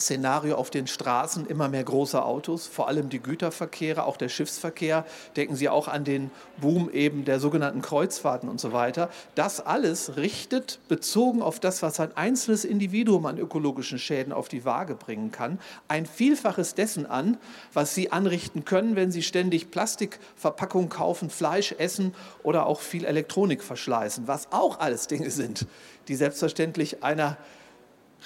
Szenario 0.00 0.56
auf 0.56 0.70
den 0.70 0.86
Straßen 0.86 1.46
immer 1.46 1.68
mehr 1.68 1.84
große 1.84 2.22
Autos, 2.22 2.66
vor 2.66 2.88
allem 2.88 3.08
die 3.08 3.22
Güterverkehre, 3.22 4.04
auch 4.04 4.16
der 4.16 4.28
Schiffsverkehr. 4.28 5.06
Denken 5.36 5.56
Sie 5.56 5.68
auch 5.68 5.88
an 5.88 6.04
den 6.04 6.30
Boom 6.60 6.90
eben 6.90 7.24
der 7.24 7.40
sogenannten 7.40 7.82
Kreuzfahrten 7.82 8.48
und 8.48 8.60
so 8.60 8.72
weiter. 8.72 9.08
Das 9.34 9.64
alles 9.64 10.16
richtet, 10.16 10.80
bezogen 10.88 11.42
auf 11.42 11.60
das, 11.60 11.82
was 11.82 11.98
ein 12.00 12.16
einzelnes 12.16 12.64
Individuum 12.64 13.26
an 13.26 13.38
ökologischen 13.38 13.98
Schäden 13.98 14.32
auf 14.32 14.48
die 14.48 14.64
Waage 14.64 14.94
bringen 14.94 15.32
kann, 15.32 15.58
ein 15.88 16.06
Vielfaches 16.06 16.74
dessen 16.74 17.06
an, 17.06 17.38
was 17.72 17.94
Sie 17.94 18.12
anrichten 18.12 18.64
können, 18.64 18.96
wenn 18.96 19.10
Sie 19.10 19.22
ständig 19.22 19.70
Plastikverpackungen 19.70 20.90
kaufen, 20.90 21.30
Fleisch 21.30 21.74
essen 21.78 22.14
oder 22.42 22.66
auch 22.66 22.80
viel 22.80 23.04
Elektronik 23.04 23.62
verschleißen, 23.62 24.28
was 24.28 24.52
auch 24.52 24.78
alles 24.80 25.06
Dinge 25.06 25.30
sind, 25.30 25.66
die 26.08 26.16
selbstverständlich 26.16 27.02
einer 27.02 27.38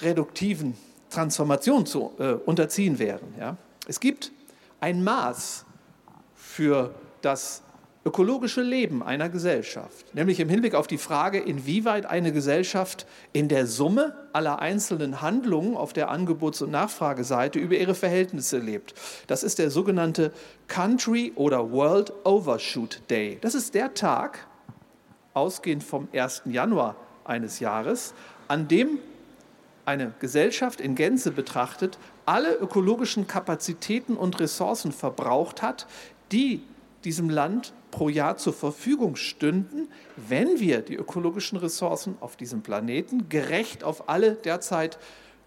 reduktiven 0.01 0.75
Transformation 1.11 1.85
zu 1.85 2.11
äh, 2.19 2.33
unterziehen 2.33 2.97
werden. 2.97 3.33
Ja? 3.39 3.57
Es 3.87 3.99
gibt 3.99 4.31
ein 4.79 5.03
Maß 5.03 5.65
für 6.35 6.93
das 7.21 7.61
ökologische 8.03 8.61
Leben 8.61 9.03
einer 9.03 9.29
Gesellschaft, 9.29 10.15
nämlich 10.15 10.39
im 10.39 10.49
Hinblick 10.49 10.73
auf 10.73 10.87
die 10.87 10.97
Frage, 10.97 11.39
inwieweit 11.39 12.07
eine 12.07 12.31
Gesellschaft 12.31 13.05
in 13.31 13.47
der 13.47 13.67
Summe 13.67 14.15
aller 14.33 14.59
einzelnen 14.59 15.21
Handlungen 15.21 15.77
auf 15.77 15.93
der 15.93 16.09
Angebots- 16.09 16.63
und 16.63 16.71
Nachfrageseite 16.71 17.59
über 17.59 17.75
ihre 17.75 17.93
Verhältnisse 17.93 18.57
lebt. 18.57 18.95
Das 19.27 19.43
ist 19.43 19.59
der 19.59 19.69
sogenannte 19.69 20.31
Country 20.67 21.31
oder 21.35 21.71
World 21.71 22.11
Overshoot 22.23 23.01
Day. 23.09 23.37
Das 23.41 23.53
ist 23.53 23.75
der 23.75 23.93
Tag, 23.93 24.47
ausgehend 25.35 25.83
vom 25.83 26.07
1. 26.11 26.43
Januar 26.45 26.95
eines 27.23 27.59
Jahres, 27.59 28.15
an 28.47 28.67
dem 28.67 28.97
eine 29.91 30.13
Gesellschaft 30.19 30.79
in 30.79 30.95
Gänze 30.95 31.31
betrachtet 31.31 31.97
alle 32.25 32.55
ökologischen 32.55 33.27
Kapazitäten 33.27 34.15
und 34.15 34.39
Ressourcen 34.39 34.93
verbraucht 34.93 35.61
hat, 35.61 35.85
die 36.31 36.63
diesem 37.03 37.29
Land 37.29 37.73
pro 37.91 38.07
Jahr 38.07 38.37
zur 38.37 38.53
Verfügung 38.53 39.17
stünden, 39.17 39.89
wenn 40.15 40.61
wir 40.61 40.79
die 40.81 40.95
ökologischen 40.95 41.57
Ressourcen 41.57 42.15
auf 42.21 42.37
diesem 42.37 42.61
Planeten 42.61 43.27
gerecht 43.27 43.83
auf 43.83 44.07
alle 44.07 44.35
derzeit 44.35 44.97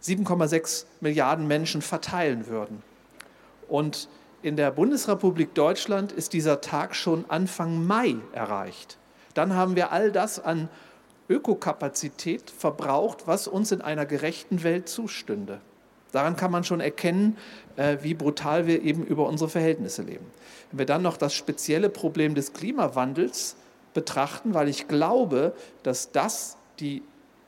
7,6 0.03 0.85
Milliarden 1.01 1.47
Menschen 1.47 1.81
verteilen 1.81 2.47
würden. 2.47 2.83
Und 3.67 4.11
in 4.43 4.57
der 4.57 4.71
Bundesrepublik 4.73 5.55
Deutschland 5.55 6.13
ist 6.13 6.35
dieser 6.35 6.61
Tag 6.61 6.95
schon 6.95 7.25
Anfang 7.29 7.87
Mai 7.87 8.17
erreicht. 8.33 8.99
Dann 9.33 9.55
haben 9.55 9.75
wir 9.75 9.91
all 9.91 10.13
das 10.13 10.39
an 10.39 10.69
Ökokapazität 11.29 12.51
verbraucht, 12.51 13.27
was 13.27 13.49
uns 13.49 13.73
in 13.73 13.81
einer 13.81 14.07
gerechten 14.07 14.63
Welt 14.63 14.89
zustünde. 14.89 15.61
Daran 16.13 16.37
kann 16.37 16.53
man 16.53 16.63
schon 16.63 16.81
erkennen, 16.81 17.37
äh, 17.77 17.99
wie 18.03 18.15
brutal 18.15 18.67
wir 18.67 18.83
eben 18.83 19.05
über 19.05 19.27
unsere 19.27 19.51
Verhältnisse 19.51 20.03
leben. 20.03 20.27
Wenn 20.71 20.79
wir 20.79 20.87
dann 20.87 21.03
noch 21.03 21.17
das 21.17 21.35
spezielle 21.35 21.89
Problem 21.89 22.35
des 22.35 22.53
Klimawandels 22.53 23.57
betrachten, 23.95 24.55
weil 24.55 24.69
ich 24.69 24.87
glaube, 24.87 25.55
dass 25.83 26.13
das 26.13 26.57
die 26.79 27.03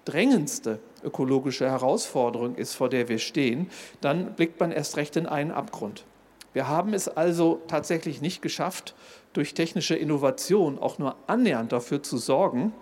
drängendste 0.04 0.78
ökologische 1.04 1.70
Herausforderung 1.70 2.56
ist, 2.56 2.74
vor 2.74 2.88
der 2.88 3.08
wir 3.08 3.18
stehen, 3.18 3.70
dann 4.00 4.34
blickt 4.34 4.58
man 4.58 4.72
erst 4.72 4.96
recht 4.96 5.16
in 5.16 5.26
einen 5.26 5.52
Abgrund. 5.52 6.04
Wir 6.52 6.68
haben 6.68 6.94
es 6.94 7.06
also 7.06 7.60
tatsächlich 7.68 8.22
nicht 8.22 8.40
geschafft, 8.40 8.94
durch 9.34 9.52
technische 9.52 9.94
Innovation 9.94 10.78
auch 10.78 10.98
nur 10.98 11.14
annähernd 11.26 11.70
dafür 11.70 12.02
zu 12.02 12.16
sorgen, 12.16 12.72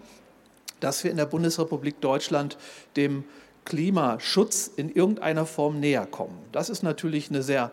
dass 0.85 1.03
wir 1.03 1.11
in 1.11 1.17
der 1.17 1.27
Bundesrepublik 1.27 2.01
Deutschland 2.01 2.59
dem 2.97 3.25
Klimaschutz 3.65 4.71
in 4.77 4.91
irgendeiner 4.91 5.47
Form 5.47 5.81
näher 5.81 6.07
kommen. 6.07 6.39
Das 6.53 6.69
ist 6.69 6.83
natürlich 6.83 7.31
eine 7.31 7.43
sehr 7.43 7.73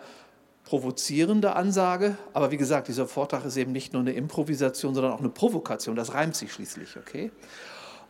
provozierende 0.64 1.56
Ansage, 1.56 2.18
aber 2.32 2.52
wie 2.52 2.58
gesagt, 2.58 2.88
dieser 2.88 3.08
Vortrag 3.08 3.44
ist 3.44 3.58
eben 3.58 3.74
nicht 3.74 3.92
nur 3.92 4.02
eine 4.02 4.14
Improvisation, 4.14 4.94
sondern 4.96 5.12
auch 5.12 5.20
eine 5.20 5.30
Provokation. 5.30 5.98
Das 5.98 6.14
reimt 6.14 6.36
sich 6.36 6.54
schließlich, 6.54 6.96
okay? 6.96 7.32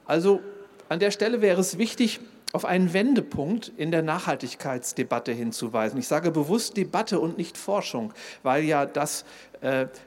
Also 0.05 0.41
an 0.89 1.00
der 1.00 1.10
Stelle 1.10 1.41
wäre 1.41 1.60
es 1.60 1.79
wichtig, 1.79 2.20
auf 2.53 2.65
einen 2.65 2.93
Wendepunkt 2.93 3.72
in 3.77 3.91
der 3.91 4.01
Nachhaltigkeitsdebatte 4.01 5.31
hinzuweisen. 5.31 5.98
Ich 5.98 6.08
sage 6.08 6.31
bewusst 6.31 6.75
Debatte 6.75 7.20
und 7.20 7.38
nicht 7.38 7.58
Forschung, 7.58 8.13
weil 8.43 8.63
ja 8.65 8.86
das, 8.86 9.24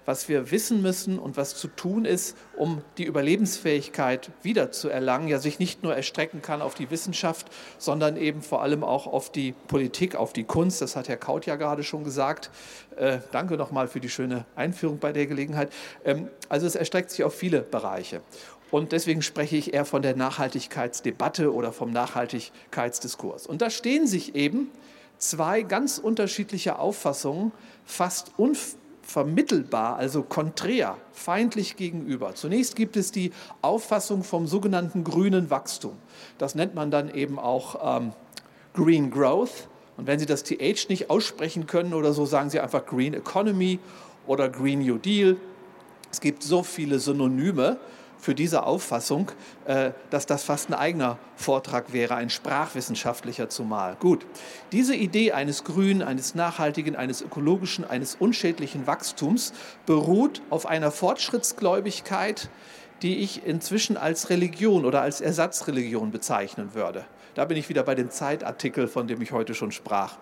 was 0.04 0.28
wir 0.28 0.50
wissen 0.50 0.82
müssen 0.82 1.18
und 1.18 1.36
was 1.36 1.54
zu 1.54 1.68
tun 1.68 2.04
ist, 2.04 2.36
um 2.56 2.82
die 2.98 3.04
Überlebensfähigkeit 3.04 4.30
wiederzuerlangen, 4.42 5.28
ja 5.28 5.38
sich 5.38 5.60
nicht 5.60 5.84
nur 5.84 5.94
erstrecken 5.94 6.42
kann 6.42 6.60
auf 6.60 6.74
die 6.74 6.90
Wissenschaft, 6.90 7.46
sondern 7.78 8.16
eben 8.16 8.42
vor 8.42 8.62
allem 8.62 8.82
auch 8.82 9.06
auf 9.06 9.30
die 9.30 9.52
Politik, 9.68 10.16
auf 10.16 10.32
die 10.32 10.42
Kunst. 10.42 10.82
Das 10.82 10.96
hat 10.96 11.08
Herr 11.08 11.16
Kaut 11.16 11.46
ja 11.46 11.54
gerade 11.54 11.84
schon 11.84 12.02
gesagt. 12.02 12.50
Äh, 12.96 13.18
danke 13.30 13.56
nochmal 13.56 13.86
für 13.86 14.00
die 14.00 14.08
schöne 14.08 14.44
Einführung 14.56 14.98
bei 14.98 15.12
der 15.12 15.26
Gelegenheit. 15.26 15.72
Ähm, 16.04 16.28
also 16.48 16.66
es 16.66 16.74
erstreckt 16.74 17.10
sich 17.10 17.22
auf 17.22 17.34
viele 17.34 17.60
Bereiche. 17.60 18.22
Und 18.70 18.90
deswegen 18.90 19.22
spreche 19.22 19.56
ich 19.56 19.72
eher 19.72 19.84
von 19.84 20.02
der 20.02 20.16
Nachhaltigkeitsdebatte 20.16 21.54
oder 21.54 21.72
vom 21.72 21.92
Nachhaltigkeitsdiskurs. 21.92 23.46
Und 23.46 23.62
da 23.62 23.70
stehen 23.70 24.08
sich 24.08 24.34
eben 24.34 24.72
zwei 25.18 25.62
ganz 25.62 25.98
unterschiedliche 25.98 26.78
Auffassungen 26.78 27.52
fast 27.84 28.32
unvermittelbar, 29.04 29.96
also 29.96 30.22
konträr, 30.22 30.96
feindlich 31.12 31.76
gegenüber. 31.76 32.34
Zunächst 32.34 32.74
gibt 32.74 32.96
es 32.96 33.12
die 33.12 33.32
Auffassung 33.60 34.24
vom 34.24 34.46
sogenannten 34.46 35.04
grünen 35.04 35.50
Wachstum. 35.50 35.92
Das 36.38 36.54
nennt 36.54 36.74
man 36.74 36.90
dann 36.90 37.14
eben 37.14 37.38
auch 37.38 37.98
ähm, 37.98 38.12
Green 38.72 39.10
Growth. 39.10 39.68
Und 39.96 40.06
wenn 40.06 40.18
Sie 40.18 40.26
das 40.26 40.42
TH 40.42 40.88
nicht 40.88 41.10
aussprechen 41.10 41.66
können 41.66 41.94
oder 41.94 42.12
so, 42.12 42.24
sagen 42.24 42.50
Sie 42.50 42.58
einfach 42.58 42.86
Green 42.86 43.14
Economy 43.14 43.78
oder 44.26 44.48
Green 44.48 44.80
New 44.80 44.98
Deal. 44.98 45.36
Es 46.10 46.20
gibt 46.20 46.42
so 46.42 46.62
viele 46.62 46.98
Synonyme 46.98 47.78
für 48.24 48.34
diese 48.34 48.64
Auffassung, 48.64 49.30
äh, 49.66 49.90
dass 50.08 50.24
das 50.24 50.44
fast 50.44 50.70
ein 50.70 50.74
eigener 50.74 51.18
Vortrag 51.36 51.92
wäre, 51.92 52.14
ein 52.14 52.30
sprachwissenschaftlicher 52.30 53.50
zumal. 53.50 53.96
Gut, 53.96 54.24
diese 54.72 54.94
Idee 54.94 55.32
eines 55.32 55.62
grünen, 55.62 56.02
eines 56.02 56.34
nachhaltigen, 56.34 56.96
eines 56.96 57.20
ökologischen, 57.20 57.84
eines 57.84 58.14
unschädlichen 58.14 58.86
Wachstums 58.86 59.52
beruht 59.84 60.40
auf 60.48 60.64
einer 60.64 60.90
Fortschrittsgläubigkeit, 60.90 62.48
die 63.02 63.18
ich 63.18 63.44
inzwischen 63.44 63.98
als 63.98 64.30
Religion 64.30 64.86
oder 64.86 65.02
als 65.02 65.20
Ersatzreligion 65.20 66.10
bezeichnen 66.10 66.72
würde. 66.72 67.04
Da 67.34 67.44
bin 67.44 67.58
ich 67.58 67.68
wieder 67.68 67.82
bei 67.82 67.94
dem 67.94 68.10
Zeitartikel, 68.10 68.88
von 68.88 69.06
dem 69.06 69.20
ich 69.20 69.32
heute 69.32 69.54
schon 69.54 69.70
sprach. 69.70 70.16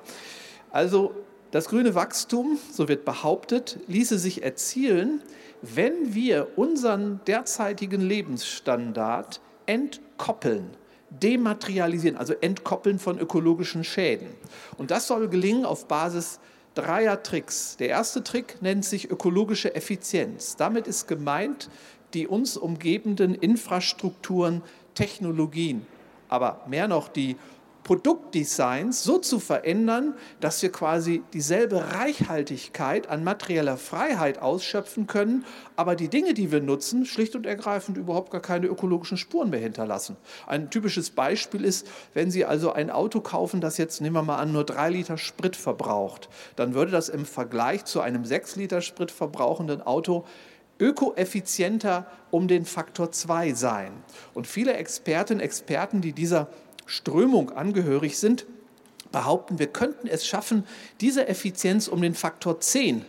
Also 0.73 1.15
das 1.53 1.69
grüne 1.69 1.95
Wachstum, 1.95 2.59
so 2.73 2.89
wird 2.89 3.05
behauptet, 3.05 3.79
ließe 3.87 4.19
sich 4.19 4.43
erzielen, 4.43 5.23
wenn 5.63 6.13
wir 6.15 6.49
unseren 6.57 7.21
derzeitigen 7.27 8.01
Lebensstandard 8.01 9.41
entkoppeln, 9.67 10.71
dematerialisieren, 11.11 12.17
also 12.17 12.35
entkoppeln 12.41 12.99
von 12.99 13.19
ökologischen 13.19 13.85
Schäden. 13.85 14.29
Und 14.77 14.91
das 14.91 15.07
soll 15.07 15.29
gelingen 15.29 15.65
auf 15.65 15.87
Basis 15.87 16.41
dreier 16.75 17.23
Tricks. 17.23 17.77
Der 17.77 17.89
erste 17.89 18.25
Trick 18.25 18.61
nennt 18.61 18.85
sich 18.85 19.11
ökologische 19.11 19.75
Effizienz. 19.75 20.57
Damit 20.57 20.87
ist 20.87 21.07
gemeint, 21.07 21.69
die 22.15 22.27
uns 22.27 22.57
umgebenden 22.57 23.35
Infrastrukturen, 23.35 24.63
Technologien, 24.95 25.87
aber 26.29 26.63
mehr 26.67 26.89
noch 26.89 27.09
die 27.09 27.37
Produktdesigns 27.85 29.03
so 29.03 29.19
zu 29.19 29.41
verändern, 29.41 30.15
dass 30.41 30.63
wir 30.63 30.71
quasi 30.71 31.23
dieselbe 31.33 31.95
Reichhaltigkeit 31.95 33.09
an 33.09 33.25
materieller 33.25 33.77
Freiheit 33.77 34.41
ausschöpfen 34.41 35.07
können, 35.07 35.45
aber 35.75 35.97
die 35.97 36.09
Dinge, 36.09 36.35
die 36.35 36.53
wir 36.53 36.61
nutzen, 36.61 37.05
schlicht 37.07 37.35
und 37.35 37.47
ergreifend 37.47 37.97
überhaupt 37.97 38.31
gar 38.31 38.41
keine 38.41 38.67
ökologischen 38.67 39.17
Spuren 39.17 39.51
mehr 39.51 39.61
hinterlassen. 39.61 40.17
Ein 40.47 40.71
typisches 40.71 41.11
Beispiel 41.11 41.65
ist, 41.65 41.89
wenn 42.15 42.31
Sie 42.31 42.45
also 42.45 42.73
ein 42.73 42.91
Auto 42.91 43.21
kaufen, 43.21 43.61
das 43.61 43.79
jetzt, 43.79 44.01
nehmen 44.01 44.17
wir 44.17 44.23
mal 44.23 44.37
an, 44.37 44.53
nur 44.53 44.65
drei 44.65 44.91
Liter 44.91 45.19
Sprit 45.19 45.57
verbraucht, 45.57 46.29
dann 46.57 46.75
würde 46.75 46.93
das 46.93 47.09
im 47.09 47.27
Vergleich 47.27 47.85
zu 47.85 48.01
einem 48.01 48.25
sechs 48.25 48.57
Liter 48.57 48.81
Sprit 48.81 49.11
verbrauchenden 49.11 49.83
Auto 49.83 50.25
ökoeffizienter 50.83 52.07
um 52.31 52.49
den 52.49 52.65
Faktor 52.65 53.13
2 53.13 53.55
sein. 53.55 53.93
Und 54.35 54.47
viele 54.47 54.75
Expertinnen 54.75 55.41
und 55.41 55.45
Experten, 55.45 56.01
die 56.01 56.13
dieser 56.13 56.49
Strömung 56.87 57.51
angehörig 57.51 58.19
sind, 58.19 58.47
behaupten, 59.11 59.59
wir 59.59 59.67
könnten 59.69 60.09
es 60.09 60.27
schaffen, 60.27 60.65
diese 61.01 61.29
Effizienz 61.29 61.89
um 61.89 62.01
den 62.03 62.15
Faktor 62.15 62.61
10 62.61 63.05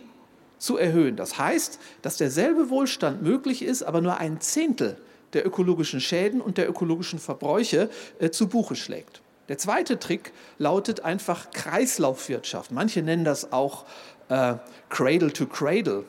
zu 0.58 0.76
erhöhen. 0.76 1.16
Das 1.16 1.38
heißt, 1.38 1.78
dass 2.02 2.16
derselbe 2.16 2.70
Wohlstand 2.70 3.22
möglich 3.22 3.62
ist, 3.62 3.82
aber 3.82 4.00
nur 4.00 4.18
ein 4.18 4.40
Zehntel 4.40 4.96
der 5.32 5.46
ökologischen 5.46 6.00
Schäden 6.00 6.40
und 6.40 6.58
der 6.58 6.68
ökologischen 6.68 7.18
Verbräuche 7.18 7.90
äh, 8.18 8.30
zu 8.30 8.48
Buche 8.48 8.76
schlägt. 8.76 9.20
Der 9.48 9.58
zweite 9.58 9.98
Trick 9.98 10.32
lautet 10.58 11.00
einfach 11.04 11.50
Kreislaufwirtschaft. 11.50 12.70
Manche 12.70 13.02
nennen 13.02 13.24
das 13.24 13.52
auch 13.52 13.84
äh, 14.28 14.54
Cradle 14.88 15.32
to 15.32 15.46
Cradle. 15.46 16.04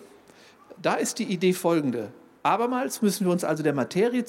Da 0.82 0.94
ist 0.94 1.20
die 1.20 1.26
Idee 1.26 1.54
folgende. 1.54 2.12
Abermals 2.44 3.02
müssen 3.02 3.26
wir 3.26 3.32
uns 3.32 3.44
also 3.44 3.64
der 3.64 3.74
Materie 3.74 4.24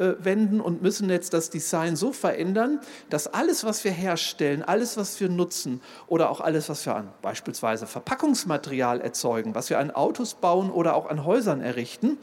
zuwenden 0.00 0.60
und 0.60 0.80
müssen 0.82 1.10
jetzt 1.10 1.34
das 1.34 1.50
Design 1.50 1.94
so 1.94 2.12
verändern, 2.12 2.80
dass 3.10 3.26
alles, 3.26 3.64
was 3.64 3.84
wir 3.84 3.92
herstellen, 3.92 4.62
alles, 4.62 4.96
was 4.96 5.20
wir 5.20 5.28
nutzen 5.28 5.82
oder 6.06 6.30
auch 6.30 6.40
alles, 6.40 6.68
was 6.68 6.86
wir 6.86 6.96
an 6.96 7.12
beispielsweise 7.20 7.86
Verpackungsmaterial 7.86 9.00
erzeugen, 9.00 9.54
was 9.54 9.68
wir 9.68 9.78
an 9.78 9.90
Autos 9.90 10.34
bauen 10.34 10.70
oder 10.70 10.94
auch 10.94 11.08
an 11.08 11.24
Häusern 11.24 11.60
errichten, 11.60 12.18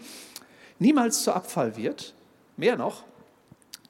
niemals 0.79 1.22
zu 1.24 1.34
Abfall 1.34 1.77
wird. 1.77 2.15
Mehr 2.55 2.77
noch, 2.77 3.03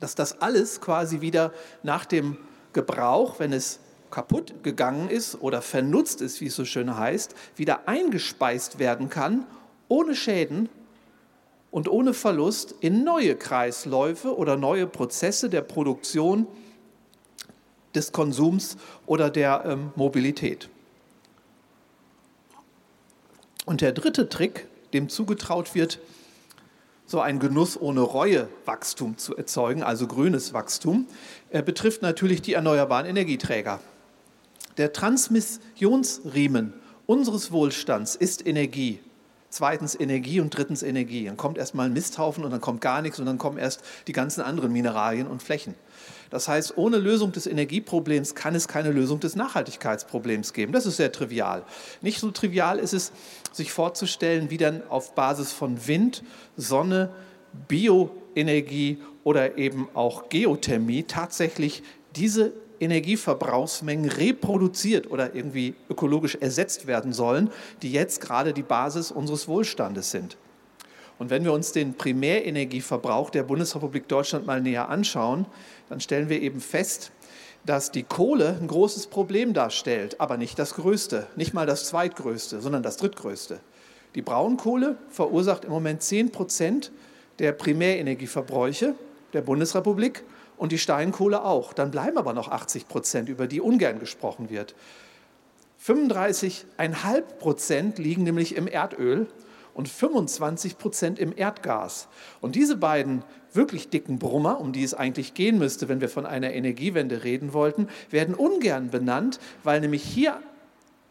dass 0.01 0.15
das 0.15 0.41
alles 0.41 0.82
quasi 0.82 1.22
wieder 1.22 1.53
nach 1.82 2.06
dem 2.06 2.38
Gebrauch, 2.74 3.39
wenn 3.39 3.53
es 3.53 3.79
kaputt 4.12 4.63
gegangen 4.63 5.10
ist 5.10 5.41
oder 5.41 5.62
vernutzt 5.62 6.22
ist, 6.22 6.41
wie 6.41 6.48
es 6.48 6.56
so 6.56 6.65
schön 6.65 6.98
heißt, 6.98 7.36
wieder 7.56 7.88
eingespeist 7.88 8.79
werden 8.79 9.10
kann, 9.10 9.46
ohne 9.88 10.15
Schäden 10.15 10.70
und 11.77 11.88
ohne 11.88 12.15
Verlust 12.15 12.74
in 12.79 13.03
neue 13.03 13.35
Kreisläufe 13.35 14.35
oder 14.35 14.57
neue 14.57 14.87
Prozesse 14.87 15.48
der 15.48 15.61
Produktion, 15.61 16.48
des 17.94 18.11
Konsums 18.11 18.77
oder 19.05 19.29
der 19.29 19.63
ähm, 19.63 19.92
Mobilität. 19.96 20.70
Und 23.68 23.81
der 23.81 23.92
dritte 23.92 24.27
Trick, 24.27 24.66
dem 24.92 25.07
zugetraut 25.07 25.75
wird, 25.75 26.00
so 27.05 27.20
ein 27.20 27.37
Genuss 27.37 27.79
ohne 27.79 28.01
Reue 28.01 28.48
Wachstum 28.66 29.20
zu 29.20 29.37
erzeugen, 29.37 29.83
also 29.83 30.07
grünes 30.07 30.53
Wachstum, 30.53 31.05
er 31.51 31.61
betrifft 31.61 32.01
natürlich 32.01 32.42
die 32.42 32.53
erneuerbaren 32.53 33.05
Energieträger. 33.05 33.81
Der 34.77 34.94
Transmissionsriemen 34.94 36.74
unseres 37.05 37.51
Wohlstands 37.51 38.16
ist 38.16 38.48
Energie 38.48 39.00
zweitens 39.50 40.00
Energie 40.00 40.40
und 40.40 40.50
drittens 40.55 40.83
Energie. 40.83 41.25
Dann 41.25 41.38
kommt 41.38 41.57
erstmal 41.57 41.88
ein 41.88 41.94
Misthaufen 41.94 42.44
und 42.44 42.51
dann 42.51 42.62
kommt 42.62 42.81
gar 42.81 43.01
nichts 43.01 43.20
und 43.20 43.25
dann 43.25 43.38
kommen 43.38 43.57
erst 43.57 43.83
die 44.07 44.12
ganzen 44.14 44.42
anderen 44.42 44.72
Mineralien 44.72 45.27
und 45.27 45.42
Flächen. 45.42 45.75
Das 46.29 46.48
heißt, 46.48 46.77
ohne 46.77 46.98
Lösung 46.98 47.31
des 47.31 47.48
Energieproblems 47.48 48.36
kann 48.36 48.53
es 48.53 48.68
keine 48.68 48.92
Lösung 48.92 49.20
des 49.20 49.36
Nachhaltigkeitsproblems 49.36 50.53
geben. 50.53 50.74
Das 50.74 50.86
ist 50.86 50.98
sehr 50.98 51.12
trivial. 51.12 51.64
Nicht 52.01 52.20
so 52.20 52.31
trivial 52.31 52.79
ist 52.79 52.94
es, 52.94 53.12
sich 53.51 53.72
vorzustellen, 53.72 54.50
wie 54.50 54.57
dann 54.57 54.83
auf 54.90 55.16
Basis 55.16 55.51
von 55.53 55.88
Wind, 55.88 56.24
Sonne, 56.57 57.10
Bioenergie 57.68 59.01
oder 59.24 59.57
eben 59.57 59.88
auch 59.94 60.29
Geothermie 60.29 61.03
tatsächlich 61.03 61.81
diese 62.16 62.51
Energieverbrauchsmengen 62.79 64.09
reproduziert 64.09 65.09
oder 65.09 65.35
irgendwie 65.35 65.75
ökologisch 65.90 66.35
ersetzt 66.35 66.87
werden 66.87 67.13
sollen, 67.13 67.50
die 67.81 67.92
jetzt 67.92 68.22
gerade 68.22 68.53
die 68.53 68.63
Basis 68.63 69.11
unseres 69.11 69.48
Wohlstandes 69.48 70.11
sind. 70.11 70.37
Und 71.20 71.29
wenn 71.29 71.44
wir 71.44 71.53
uns 71.53 71.72
den 71.72 71.96
Primärenergieverbrauch 71.96 73.29
der 73.29 73.44
Bundesrepublik 73.44 74.07
Deutschland 74.07 74.46
mal 74.46 74.61
näher 74.61 74.90
anschauen, 74.90 75.46
dann 75.90 76.00
stellen 76.00 76.29
wir 76.29 76.42
eben 76.42 76.61
fest, 76.61 77.11
dass 77.66 77.92
die 77.92 78.03
Kohle 78.03 78.57
ein 78.61 78.68
großes 78.68 79.07
Problem 79.07 79.53
darstellt, 79.53 80.22
aber 80.22 80.37
nicht 80.37 80.57
das 80.59 80.75
größte, 80.75 81.27
nicht 81.35 81.53
mal 81.53 81.66
das 81.66 81.85
zweitgrößte, 81.85 82.61
sondern 82.61 82.83
das 82.83 82.98
drittgrößte. 82.98 83.59
Die 84.16 84.22
Braunkohle 84.22 84.98
verursacht 85.09 85.66
im 85.66 85.72
Moment 85.72 86.01
10 86.01 86.31
Prozent 86.31 86.92
der 87.40 87.51
Primärenergieverbräuche 87.51 88.96
der 89.33 89.42
Bundesrepublik 89.42 90.24
und 90.57 90.72
die 90.72 90.77
Steinkohle 90.77 91.43
auch. 91.43 91.74
Dann 91.74 91.91
bleiben 91.91 92.17
aber 92.17 92.33
noch 92.33 92.50
80 92.50 92.87
Prozent, 92.87 93.29
über 93.29 93.48
die 93.48 93.61
ungern 93.61 94.00
gesprochen 94.00 94.50
wird. 94.50 94.75
35,5 95.85 97.22
Prozent 97.39 98.00
liegen 98.00 98.24
nämlich 98.24 98.55
im 98.55 98.67
Erdöl 98.67 99.27
und 99.74 99.87
25 99.87 100.77
Prozent 100.79 101.20
im 101.20 101.33
Erdgas. 101.35 102.07
Und 102.41 102.55
diese 102.55 102.77
beiden 102.77 103.24
wirklich 103.53 103.89
dicken 103.89 104.17
Brummer, 104.17 104.59
um 104.59 104.74
die 104.74 104.83
es 104.83 104.96
eigentlich 104.96 105.35
gehen 105.35 105.59
müsste, 105.59 105.87
wenn 105.87 106.01
wir 106.01 106.09
von 106.09 106.25
einer 106.25 106.51
Energiewende 106.51 107.24
reden 107.24 107.53
wollten, 107.53 107.87
werden 108.09 108.33
ungern 108.33 108.89
benannt, 108.89 109.39
weil 109.63 109.79
nämlich 109.79 110.03
hier 110.03 110.39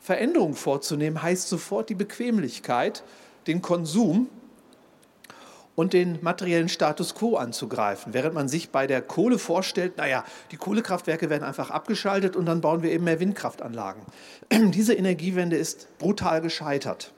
Veränderungen 0.01 0.55
vorzunehmen 0.55 1.23
heißt 1.23 1.49
sofort 1.49 1.89
die 1.89 1.95
Bequemlichkeit, 1.95 3.03
den 3.47 3.63
Konsum 3.63 4.29
und 5.77 5.93
den 5.93 6.19
materiellen 6.23 6.69
Status 6.69 7.15
quo 7.15 7.37
anzugreifen. 7.37 8.13
Während 8.15 8.35
man 8.35 8.49
sich 8.49 8.71
bei 8.71 8.89
der 8.89 9.03
Kohle 9.03 9.39
vorstellt, 9.39 9.99
naja, 9.99 10.25
die 10.51 10.57
Kohlekraftwerke 10.57 11.31
werden 11.31 11.45
einfach 11.45 11.71
abgeschaltet 11.71 12.35
und 12.35 12.47
dann 12.47 12.61
bauen 12.61 12.83
wir 12.83 12.91
eben 12.91 13.05
mehr 13.05 13.21
Windkraftanlagen. 13.21 14.03
Diese 14.51 14.95
Energiewende 14.95 15.57
ist 15.57 15.87
brutal 15.99 16.41
gescheitert. 16.41 17.13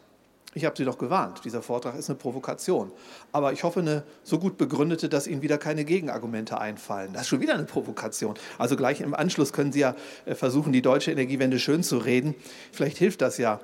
Ich 0.55 0.65
habe 0.65 0.77
Sie 0.77 0.85
doch 0.85 0.99
gewarnt, 0.99 1.45
dieser 1.45 1.61
Vortrag 1.61 1.95
ist 1.95 2.09
eine 2.09 2.19
Provokation. 2.19 2.91
Aber 3.33 3.53
ich 3.53 3.65
hoffe, 3.65 3.81
eine 3.81 4.03
so 4.25 4.39
gut 4.39 4.57
begründete, 4.57 5.09
dass 5.09 5.27
Ihnen 5.27 5.43
wieder 5.43 5.59
keine 5.59 5.85
Gegenargumente 5.85 6.59
einfallen. 6.59 7.13
Das 7.13 7.23
ist 7.23 7.29
schon 7.29 7.41
wieder 7.41 7.55
eine 7.55 7.65
Provokation. 7.65 8.35
Also 8.57 8.75
gleich 8.75 9.03
im 9.03 9.15
Anschluss 9.15 9.53
können 9.53 9.73
Sie 9.73 9.81
ja 9.81 9.95
äh, 10.25 10.35
versuchen, 10.35 10.73
die 10.73 10.83
deutsche 10.83 11.13
Energiewende 11.13 11.59
schön 11.59 11.83
zu 11.83 11.99
reden. 11.99 12.35
Vielleicht 12.73 12.97
hilft 12.97 13.21
das 13.21 13.37
ja. 13.37 13.61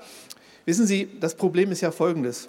Wissen 0.66 0.86
Sie, 0.86 1.08
das 1.20 1.34
Problem 1.34 1.72
ist 1.72 1.80
ja 1.80 1.90
folgendes 1.90 2.48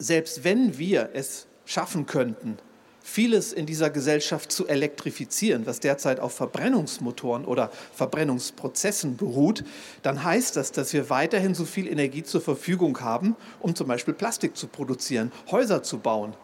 selbst 0.00 0.44
wenn 0.44 0.78
wir 0.78 1.10
es 1.12 1.46
schaffen 1.66 2.06
könnten, 2.06 2.56
vieles 3.02 3.52
in 3.52 3.66
dieser 3.66 3.90
Gesellschaft 3.90 4.50
zu 4.50 4.66
elektrifizieren, 4.66 5.66
was 5.66 5.80
derzeit 5.80 6.20
auf 6.20 6.34
Verbrennungsmotoren 6.34 7.44
oder 7.44 7.70
Verbrennungsprozessen 7.92 9.16
beruht, 9.16 9.64
dann 10.02 10.24
heißt 10.24 10.56
das, 10.56 10.72
dass 10.72 10.92
wir 10.92 11.10
weiterhin 11.10 11.54
so 11.54 11.64
viel 11.64 11.86
Energie 11.86 12.22
zur 12.22 12.40
Verfügung 12.40 13.00
haben, 13.00 13.36
um 13.60 13.74
zum 13.74 13.88
Beispiel 13.88 14.14
Plastik 14.14 14.56
zu 14.56 14.68
produzieren, 14.68 15.32
Häuser 15.50 15.82
zu 15.82 15.98
bauen, 15.98 16.34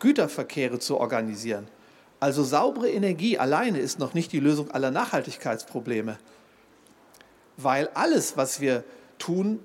Güterverkehre 0.00 0.78
zu 0.78 0.98
organisieren. 0.98 1.68
Also 2.20 2.42
saubere 2.42 2.90
Energie 2.90 3.38
alleine 3.38 3.78
ist 3.78 3.98
noch 3.98 4.14
nicht 4.14 4.32
die 4.32 4.40
Lösung 4.40 4.70
aller 4.70 4.90
Nachhaltigkeitsprobleme, 4.90 6.18
weil 7.56 7.88
alles, 7.88 8.36
was 8.36 8.60
wir 8.60 8.84
tun, 9.18 9.60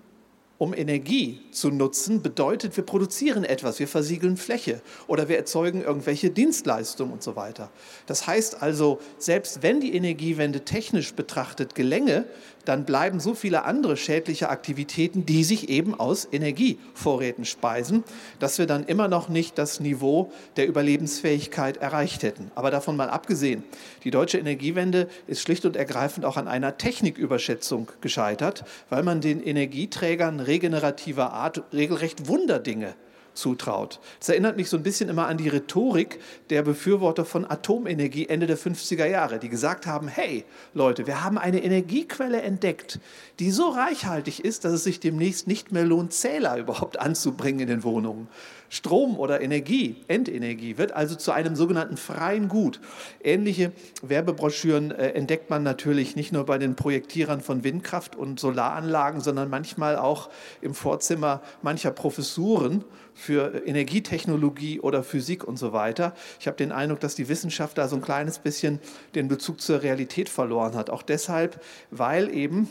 um 0.57 0.73
Energie 0.73 1.41
zu 1.51 1.71
nutzen, 1.71 2.21
bedeutet, 2.21 2.77
wir 2.77 2.85
produzieren 2.85 3.43
etwas, 3.43 3.79
wir 3.79 3.87
versiegeln 3.87 4.37
Fläche 4.37 4.81
oder 5.07 5.27
wir 5.27 5.37
erzeugen 5.37 5.83
irgendwelche 5.83 6.29
Dienstleistungen 6.29 7.11
und 7.11 7.23
so 7.23 7.35
weiter. 7.35 7.69
Das 8.05 8.27
heißt 8.27 8.61
also, 8.61 8.99
selbst 9.17 9.63
wenn 9.63 9.81
die 9.81 9.95
Energiewende 9.95 10.63
technisch 10.63 11.13
betrachtet 11.13 11.75
gelänge, 11.75 12.25
dann 12.65 12.85
bleiben 12.85 13.19
so 13.19 13.33
viele 13.33 13.65
andere 13.65 13.97
schädliche 13.97 14.49
Aktivitäten, 14.49 15.25
die 15.25 15.43
sich 15.43 15.69
eben 15.69 15.99
aus 15.99 16.27
Energievorräten 16.31 17.45
speisen, 17.45 18.03
dass 18.39 18.57
wir 18.57 18.65
dann 18.65 18.83
immer 18.85 19.07
noch 19.07 19.29
nicht 19.29 19.57
das 19.57 19.79
Niveau 19.79 20.31
der 20.55 20.67
Überlebensfähigkeit 20.67 21.77
erreicht 21.77 22.23
hätten. 22.23 22.51
Aber 22.55 22.71
davon 22.71 22.95
mal 22.95 23.09
abgesehen, 23.09 23.63
die 24.03 24.11
deutsche 24.11 24.37
Energiewende 24.37 25.07
ist 25.27 25.41
schlicht 25.41 25.65
und 25.65 25.75
ergreifend 25.75 26.25
auch 26.25 26.37
an 26.37 26.47
einer 26.47 26.77
Techniküberschätzung 26.77 27.91
gescheitert, 28.01 28.63
weil 28.89 29.03
man 29.03 29.21
den 29.21 29.43
Energieträgern 29.43 30.39
regenerativer 30.39 31.33
Art 31.33 31.63
regelrecht 31.73 32.27
Wunderdinge 32.27 32.95
zutraut. 33.33 33.99
Das 34.19 34.29
erinnert 34.29 34.57
mich 34.57 34.69
so 34.69 34.77
ein 34.77 34.83
bisschen 34.83 35.09
immer 35.09 35.27
an 35.27 35.37
die 35.37 35.49
Rhetorik 35.49 36.19
der 36.49 36.63
Befürworter 36.63 37.25
von 37.25 37.49
Atomenergie 37.49 38.27
Ende 38.27 38.47
der 38.47 38.57
50er 38.57 39.05
Jahre, 39.05 39.39
die 39.39 39.49
gesagt 39.49 39.85
haben, 39.85 40.07
hey 40.07 40.45
Leute, 40.73 41.07
wir 41.07 41.23
haben 41.23 41.37
eine 41.37 41.63
Energiequelle 41.63 42.41
entdeckt, 42.41 42.99
die 43.39 43.51
so 43.51 43.69
reichhaltig 43.69 44.43
ist, 44.43 44.65
dass 44.65 44.73
es 44.73 44.83
sich 44.83 44.99
demnächst 44.99 45.47
nicht 45.47 45.71
mehr 45.71 45.85
lohnt, 45.85 46.13
Zähler 46.13 46.57
überhaupt 46.57 46.99
anzubringen 46.99 47.61
in 47.61 47.67
den 47.67 47.83
Wohnungen. 47.83 48.27
Strom 48.73 49.19
oder 49.19 49.39
Energie, 49.41 49.97
Endenergie, 50.07 50.79
wird 50.79 50.93
also 50.93 51.13
zu 51.13 51.31
einem 51.31 51.55
sogenannten 51.55 51.95
freien 51.95 52.47
Gut. 52.47 52.79
Ähnliche 53.23 53.71
Werbebroschüren 54.01 54.89
äh, 54.89 55.09
entdeckt 55.09 55.51
man 55.51 55.61
natürlich 55.61 56.15
nicht 56.15 56.31
nur 56.31 56.43
bei 56.47 56.57
den 56.57 56.75
Projektierern 56.75 57.39
von 57.41 57.63
Windkraft 57.63 58.15
und 58.15 58.39
Solaranlagen, 58.39 59.21
sondern 59.21 59.51
manchmal 59.51 59.95
auch 59.95 60.31
im 60.61 60.73
Vorzimmer 60.73 61.43
mancher 61.61 61.91
Professuren 61.91 62.83
für 63.13 63.61
Energietechnologie 63.67 64.79
oder 64.79 65.03
Physik 65.03 65.43
und 65.43 65.57
so 65.57 65.71
weiter. 65.71 66.15
Ich 66.39 66.47
habe 66.47 66.57
den 66.57 66.71
Eindruck, 66.71 66.99
dass 66.99 67.13
die 67.13 67.29
Wissenschaft 67.29 67.77
da 67.77 67.87
so 67.87 67.95
ein 67.95 68.01
kleines 68.01 68.39
bisschen 68.39 68.79
den 69.13 69.27
Bezug 69.27 69.61
zur 69.61 69.83
Realität 69.83 70.29
verloren 70.29 70.73
hat. 70.73 70.89
Auch 70.89 71.03
deshalb, 71.03 71.63
weil 71.91 72.33
eben 72.33 72.67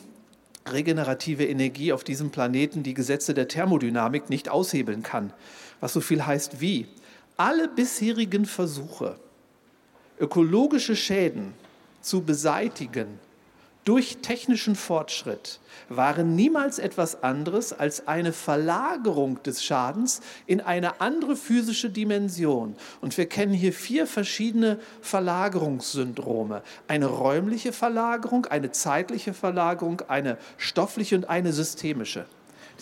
regenerative 0.69 1.47
Energie 1.47 1.93
auf 1.93 2.03
diesem 2.03 2.31
Planeten 2.31 2.83
die 2.83 2.95
Gesetze 2.95 3.35
der 3.35 3.47
Thermodynamik 3.47 4.31
nicht 4.31 4.49
aushebeln 4.49 5.05
kann 5.05 5.33
was 5.83 5.93
so 5.93 6.01
viel 6.01 6.25
heißt 6.25 6.61
wie. 6.61 6.87
Alle 7.37 7.69
bisherigen 7.69 8.47
Versuche, 8.47 9.19
ökologische 10.19 10.95
Schäden 10.95 11.55
zu 12.01 12.23
beseitigen 12.23 13.19
durch 13.85 14.19
technischen 14.19 14.77
Fortschritt, 14.77 15.59
waren 15.89 16.37
niemals 16.37 16.79
etwas 16.79 17.25
anderes 17.25 17.73
als 17.73 18.07
eine 18.07 18.33
Verlagerung 18.33 19.43
des 19.43 19.65
Schadens 19.65 20.21
in 20.47 20.61
eine 20.61 21.01
andere 21.01 21.35
physische 21.35 21.91
Dimension. 21.91 22.77
Und 23.01 23.19
wir 23.19 23.27
kennen 23.27 23.53
hier 23.53 23.73
vier 23.73 24.07
verschiedene 24.07 24.79
Verlagerungssyndrome. 25.01 26.63
Eine 26.87 27.07
räumliche 27.07 27.73
Verlagerung, 27.73 28.47
eine 28.47 28.71
zeitliche 28.71 29.35
Verlagerung, 29.35 30.03
eine 30.03 30.39
stoffliche 30.59 31.17
und 31.17 31.29
eine 31.29 31.53
systemische. 31.53 32.27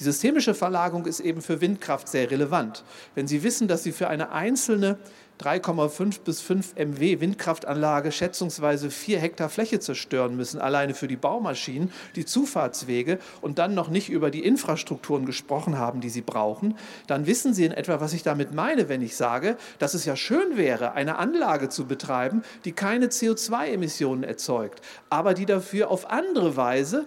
Die 0.00 0.04
systemische 0.04 0.54
Verlagerung 0.54 1.04
ist 1.04 1.20
eben 1.20 1.42
für 1.42 1.60
Windkraft 1.60 2.08
sehr 2.08 2.30
relevant. 2.30 2.84
Wenn 3.14 3.28
Sie 3.28 3.42
wissen, 3.42 3.68
dass 3.68 3.82
Sie 3.82 3.92
für 3.92 4.08
eine 4.08 4.32
einzelne 4.32 4.98
3,5 5.42 6.20
bis 6.20 6.40
5 6.40 6.74
MW 6.76 7.20
Windkraftanlage 7.20 8.10
schätzungsweise 8.10 8.90
4 8.90 9.18
Hektar 9.18 9.50
Fläche 9.50 9.78
zerstören 9.78 10.36
müssen, 10.36 10.58
alleine 10.58 10.94
für 10.94 11.06
die 11.06 11.16
Baumaschinen, 11.16 11.92
die 12.16 12.24
Zufahrtswege 12.24 13.18
und 13.42 13.58
dann 13.58 13.74
noch 13.74 13.88
nicht 13.88 14.08
über 14.08 14.30
die 14.30 14.44
Infrastrukturen 14.44 15.26
gesprochen 15.26 15.78
haben, 15.78 16.00
die 16.00 16.10
sie 16.10 16.22
brauchen, 16.22 16.76
dann 17.06 17.26
wissen 17.26 17.52
Sie 17.52 17.66
in 17.66 17.72
etwa, 17.72 18.00
was 18.00 18.14
ich 18.14 18.22
damit 18.22 18.54
meine, 18.54 18.88
wenn 18.88 19.02
ich 19.02 19.16
sage, 19.16 19.56
dass 19.78 19.92
es 19.92 20.06
ja 20.06 20.16
schön 20.16 20.56
wäre, 20.56 20.92
eine 20.92 21.16
Anlage 21.16 21.68
zu 21.68 21.86
betreiben, 21.86 22.42
die 22.64 22.72
keine 22.72 23.06
CO2-Emissionen 23.06 24.24
erzeugt, 24.24 24.80
aber 25.10 25.34
die 25.34 25.46
dafür 25.46 25.90
auf 25.90 26.10
andere 26.10 26.56
Weise 26.56 27.06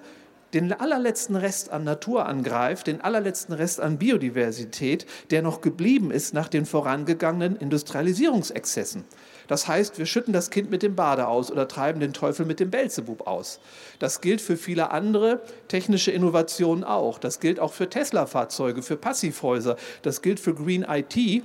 den 0.53 0.71
allerletzten 0.71 1.35
Rest 1.35 1.71
an 1.71 1.83
Natur 1.83 2.25
angreift, 2.25 2.87
den 2.87 3.01
allerletzten 3.01 3.53
Rest 3.53 3.79
an 3.79 3.97
Biodiversität, 3.97 5.05
der 5.31 5.41
noch 5.41 5.61
geblieben 5.61 6.11
ist 6.11 6.33
nach 6.33 6.47
den 6.47 6.65
vorangegangenen 6.65 7.55
Industrialisierungsexzessen. 7.55 9.03
Das 9.47 9.67
heißt, 9.67 9.97
wir 9.97 10.05
schütten 10.05 10.33
das 10.33 10.49
Kind 10.49 10.69
mit 10.69 10.83
dem 10.83 10.95
Bade 10.95 11.27
aus 11.27 11.51
oder 11.51 11.67
treiben 11.67 11.99
den 11.99 12.13
Teufel 12.13 12.45
mit 12.45 12.59
dem 12.59 12.71
Belzebub 12.71 13.27
aus. 13.27 13.59
Das 13.99 14.21
gilt 14.21 14.41
für 14.41 14.57
viele 14.57 14.91
andere 14.91 15.41
technische 15.67 16.11
Innovationen 16.11 16.83
auch. 16.83 17.19
Das 17.19 17.39
gilt 17.39 17.59
auch 17.59 17.73
für 17.73 17.89
Tesla-Fahrzeuge, 17.89 18.81
für 18.81 18.97
Passivhäuser. 18.97 19.75
Das 20.01 20.21
gilt 20.21 20.39
für 20.39 20.53
Green 20.53 20.85
IT. 20.87 21.43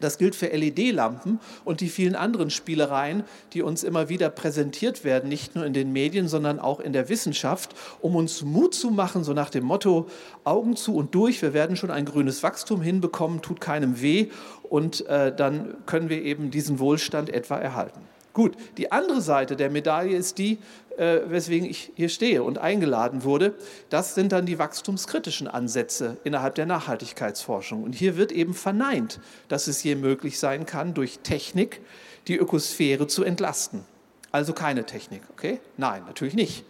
Das 0.00 0.18
gilt 0.18 0.34
für 0.34 0.48
LED-Lampen 0.48 1.40
und 1.64 1.80
die 1.80 1.88
vielen 1.88 2.14
anderen 2.14 2.50
Spielereien, 2.50 3.24
die 3.52 3.62
uns 3.62 3.82
immer 3.82 4.08
wieder 4.08 4.28
präsentiert 4.28 5.04
werden, 5.04 5.28
nicht 5.28 5.54
nur 5.54 5.64
in 5.64 5.72
den 5.72 5.92
Medien, 5.92 6.28
sondern 6.28 6.58
auch 6.60 6.80
in 6.80 6.92
der 6.92 7.08
Wissenschaft, 7.08 7.74
um 8.00 8.14
uns 8.14 8.42
Mut 8.42 8.74
zu 8.74 8.90
machen, 8.90 9.24
so 9.24 9.32
nach 9.32 9.50
dem 9.50 9.64
Motto 9.64 10.08
Augen 10.44 10.76
zu 10.76 10.94
und 10.94 11.14
durch, 11.14 11.40
wir 11.40 11.54
werden 11.54 11.76
schon 11.76 11.90
ein 11.90 12.04
grünes 12.04 12.42
Wachstum 12.42 12.82
hinbekommen, 12.82 13.40
tut 13.40 13.60
keinem 13.60 14.00
weh 14.00 14.28
und 14.62 15.06
äh, 15.06 15.34
dann 15.34 15.74
können 15.86 16.08
wir 16.08 16.22
eben 16.22 16.50
diesen 16.50 16.78
Wohlstand 16.78 17.30
etwa 17.30 17.56
erhalten. 17.56 18.00
Gut, 18.36 18.54
die 18.76 18.92
andere 18.92 19.22
Seite 19.22 19.56
der 19.56 19.70
Medaille 19.70 20.14
ist 20.14 20.36
die, 20.36 20.58
äh, 20.98 21.20
weswegen 21.24 21.66
ich 21.66 21.90
hier 21.94 22.10
stehe 22.10 22.42
und 22.42 22.58
eingeladen 22.58 23.24
wurde. 23.24 23.54
Das 23.88 24.14
sind 24.14 24.30
dann 24.30 24.44
die 24.44 24.58
wachstumskritischen 24.58 25.48
Ansätze 25.48 26.18
innerhalb 26.22 26.54
der 26.54 26.66
Nachhaltigkeitsforschung. 26.66 27.82
Und 27.82 27.94
hier 27.94 28.18
wird 28.18 28.32
eben 28.32 28.52
verneint, 28.52 29.20
dass 29.48 29.68
es 29.68 29.80
hier 29.80 29.96
möglich 29.96 30.38
sein 30.38 30.66
kann, 30.66 30.92
durch 30.92 31.20
Technik 31.20 31.80
die 32.28 32.36
Ökosphäre 32.36 33.06
zu 33.06 33.24
entlasten. 33.24 33.84
Also 34.32 34.52
keine 34.52 34.84
Technik, 34.84 35.22
okay? 35.30 35.58
Nein, 35.78 36.02
natürlich 36.06 36.34
nicht. 36.34 36.66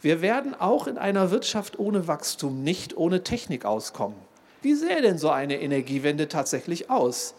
Wir 0.00 0.22
werden 0.22 0.56
auch 0.58 0.88
in 0.88 0.98
einer 0.98 1.30
Wirtschaft 1.30 1.78
ohne 1.78 2.08
Wachstum 2.08 2.64
nicht 2.64 2.96
ohne 2.96 3.22
Technik 3.22 3.64
auskommen. 3.64 4.16
Wie 4.60 4.74
sähe 4.74 5.02
denn 5.02 5.18
so 5.18 5.30
eine 5.30 5.60
Energiewende 5.60 6.26
tatsächlich 6.26 6.90
aus? 6.90 7.34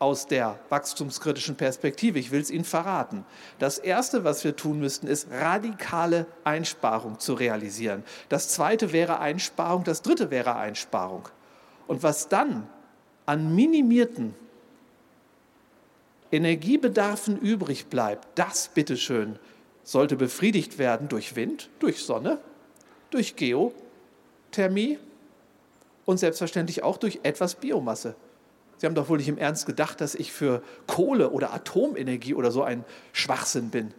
Aus 0.00 0.26
der 0.26 0.58
wachstumskritischen 0.70 1.56
Perspektive. 1.56 2.18
Ich 2.18 2.30
will 2.30 2.40
es 2.40 2.50
Ihnen 2.50 2.64
verraten. 2.64 3.24
Das 3.58 3.78
Erste, 3.78 4.24
was 4.24 4.42
wir 4.42 4.56
tun 4.56 4.80
müssten, 4.80 5.06
ist 5.06 5.30
radikale 5.30 6.26
Einsparung 6.42 7.20
zu 7.20 7.34
realisieren. 7.34 8.02
Das 8.30 8.48
Zweite 8.48 8.92
wäre 8.92 9.20
Einsparung, 9.20 9.84
das 9.84 10.02
Dritte 10.02 10.30
wäre 10.30 10.56
Einsparung. 10.56 11.28
Und 11.86 12.02
was 12.02 12.28
dann 12.28 12.66
an 13.26 13.54
minimierten 13.54 14.34
Energiebedarfen 16.32 17.38
übrig 17.38 17.86
bleibt, 17.86 18.26
das 18.36 18.68
bitteschön 18.68 19.38
sollte 19.82 20.16
befriedigt 20.16 20.78
werden 20.78 21.08
durch 21.08 21.36
Wind, 21.36 21.68
durch 21.78 22.02
Sonne, 22.02 22.38
durch 23.10 23.36
Geothermie 23.36 24.98
und 26.06 26.18
selbstverständlich 26.18 26.82
auch 26.82 26.96
durch 26.96 27.20
etwas 27.22 27.54
Biomasse. 27.54 28.14
Sie 28.80 28.86
haben 28.86 28.94
doch 28.94 29.10
wohl 29.10 29.18
nicht 29.18 29.28
im 29.28 29.36
Ernst 29.36 29.66
gedacht, 29.66 30.00
dass 30.00 30.14
ich 30.14 30.32
für 30.32 30.62
Kohle 30.86 31.32
oder 31.32 31.52
Atomenergie 31.52 32.32
oder 32.32 32.50
so 32.50 32.62
ein 32.62 32.82
Schwachsinn 33.12 33.68
bin. 33.68 33.92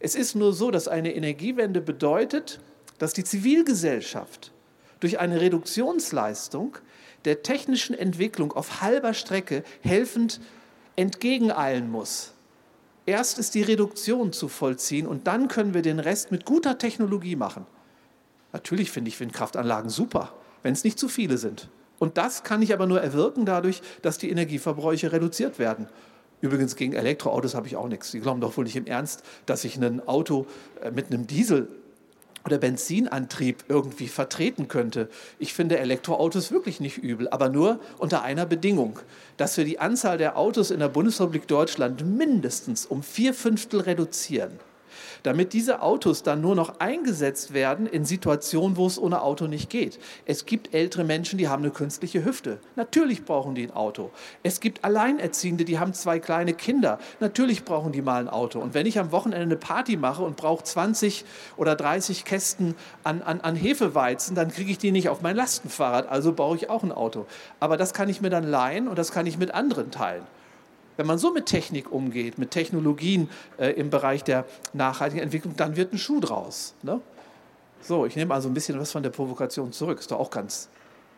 Es 0.00 0.16
ist 0.16 0.34
nur 0.34 0.52
so, 0.52 0.72
dass 0.72 0.88
eine 0.88 1.14
Energiewende 1.14 1.80
bedeutet, 1.80 2.58
dass 2.98 3.12
die 3.12 3.22
Zivilgesellschaft 3.22 4.50
durch 4.98 5.20
eine 5.20 5.40
Reduktionsleistung 5.40 6.78
der 7.24 7.44
technischen 7.44 7.96
Entwicklung 7.96 8.52
auf 8.52 8.80
halber 8.80 9.14
Strecke 9.14 9.62
helfend 9.82 10.40
entgegeneilen 10.96 11.88
muss. 11.88 12.32
Erst 13.06 13.38
ist 13.38 13.54
die 13.54 13.62
Reduktion 13.62 14.32
zu 14.32 14.48
vollziehen 14.48 15.06
und 15.06 15.28
dann 15.28 15.46
können 15.46 15.74
wir 15.74 15.82
den 15.82 16.00
Rest 16.00 16.32
mit 16.32 16.44
guter 16.44 16.76
Technologie 16.76 17.36
machen. 17.36 17.66
Natürlich 18.52 18.90
finde 18.90 19.10
ich 19.10 19.20
Windkraftanlagen 19.20 19.90
super, 19.90 20.34
wenn 20.64 20.72
es 20.72 20.82
nicht 20.82 20.98
zu 20.98 21.08
viele 21.08 21.38
sind. 21.38 21.68
Und 21.98 22.18
das 22.18 22.42
kann 22.42 22.62
ich 22.62 22.72
aber 22.72 22.86
nur 22.86 23.00
erwirken 23.00 23.46
dadurch, 23.46 23.82
dass 24.02 24.18
die 24.18 24.30
Energieverbräuche 24.30 25.12
reduziert 25.12 25.58
werden. 25.58 25.86
Übrigens 26.40 26.76
gegen 26.76 26.92
Elektroautos 26.92 27.54
habe 27.54 27.66
ich 27.66 27.76
auch 27.76 27.88
nichts. 27.88 28.10
Sie 28.10 28.20
glauben 28.20 28.40
doch 28.40 28.56
wohl 28.56 28.64
nicht 28.64 28.76
im 28.76 28.86
Ernst, 28.86 29.22
dass 29.46 29.64
ich 29.64 29.76
ein 29.76 30.06
Auto 30.06 30.46
äh, 30.82 30.90
mit 30.90 31.06
einem 31.06 31.26
Diesel 31.26 31.68
oder 32.44 32.58
Benzinantrieb 32.58 33.64
irgendwie 33.68 34.08
vertreten 34.08 34.68
könnte. 34.68 35.08
Ich 35.38 35.54
finde 35.54 35.78
Elektroautos 35.78 36.52
wirklich 36.52 36.80
nicht 36.80 36.98
übel, 36.98 37.28
aber 37.30 37.48
nur 37.48 37.80
unter 37.98 38.22
einer 38.22 38.44
Bedingung, 38.44 38.98
dass 39.38 39.56
wir 39.56 39.64
die 39.64 39.78
Anzahl 39.78 40.18
der 40.18 40.36
Autos 40.36 40.70
in 40.70 40.80
der 40.80 40.88
Bundesrepublik 40.88 41.48
Deutschland 41.48 42.04
mindestens 42.04 42.84
um 42.84 43.02
vier 43.02 43.32
Fünftel 43.32 43.80
reduzieren 43.80 44.58
damit 45.24 45.54
diese 45.54 45.82
Autos 45.82 46.22
dann 46.22 46.40
nur 46.40 46.54
noch 46.54 46.80
eingesetzt 46.80 47.54
werden 47.54 47.86
in 47.86 48.04
Situationen, 48.04 48.76
wo 48.76 48.86
es 48.86 48.98
ohne 48.98 49.22
Auto 49.22 49.46
nicht 49.46 49.70
geht. 49.70 49.98
Es 50.26 50.46
gibt 50.46 50.74
ältere 50.74 51.02
Menschen, 51.02 51.38
die 51.38 51.48
haben 51.48 51.62
eine 51.62 51.72
künstliche 51.72 52.24
Hüfte. 52.24 52.58
Natürlich 52.76 53.24
brauchen 53.24 53.54
die 53.54 53.64
ein 53.64 53.70
Auto. 53.72 54.10
Es 54.42 54.60
gibt 54.60 54.84
Alleinerziehende, 54.84 55.64
die 55.64 55.78
haben 55.78 55.94
zwei 55.94 56.18
kleine 56.18 56.52
Kinder. 56.52 56.98
Natürlich 57.20 57.64
brauchen 57.64 57.90
die 57.90 58.02
mal 58.02 58.20
ein 58.20 58.28
Auto. 58.28 58.60
Und 58.60 58.74
wenn 58.74 58.86
ich 58.86 58.98
am 58.98 59.12
Wochenende 59.12 59.46
eine 59.46 59.56
Party 59.56 59.96
mache 59.96 60.22
und 60.22 60.36
brauche 60.36 60.62
20 60.62 61.24
oder 61.56 61.74
30 61.74 62.26
Kästen 62.26 62.74
an, 63.02 63.22
an, 63.22 63.40
an 63.40 63.56
Hefeweizen, 63.56 64.36
dann 64.36 64.50
kriege 64.50 64.70
ich 64.70 64.78
die 64.78 64.92
nicht 64.92 65.08
auf 65.08 65.22
mein 65.22 65.36
Lastenfahrrad. 65.36 66.06
Also 66.06 66.34
brauche 66.34 66.56
ich 66.56 66.68
auch 66.68 66.82
ein 66.82 66.92
Auto. 66.92 67.24
Aber 67.60 67.78
das 67.78 67.94
kann 67.94 68.10
ich 68.10 68.20
mir 68.20 68.30
dann 68.30 68.44
leihen 68.44 68.88
und 68.88 68.98
das 68.98 69.10
kann 69.10 69.26
ich 69.26 69.38
mit 69.38 69.54
anderen 69.54 69.90
teilen. 69.90 70.26
Wenn 70.96 71.06
man 71.06 71.18
so 71.18 71.32
mit 71.32 71.46
Technik 71.46 71.90
umgeht, 71.90 72.38
mit 72.38 72.50
Technologien 72.50 73.28
äh, 73.58 73.70
im 73.70 73.90
Bereich 73.90 74.22
der 74.22 74.44
nachhaltigen 74.72 75.22
Entwicklung, 75.22 75.56
dann 75.56 75.76
wird 75.76 75.92
ein 75.92 75.98
Schuh 75.98 76.20
draus. 76.20 76.74
Ne? 76.82 77.00
So, 77.80 78.06
ich 78.06 78.16
nehme 78.16 78.32
also 78.32 78.48
ein 78.48 78.54
bisschen 78.54 78.78
was 78.78 78.92
von 78.92 79.02
der 79.02 79.10
Provokation 79.10 79.72
zurück. 79.72 80.00
Ist 80.00 80.10
doch 80.10 80.20
auch 80.20 80.30
ganz 80.30 80.68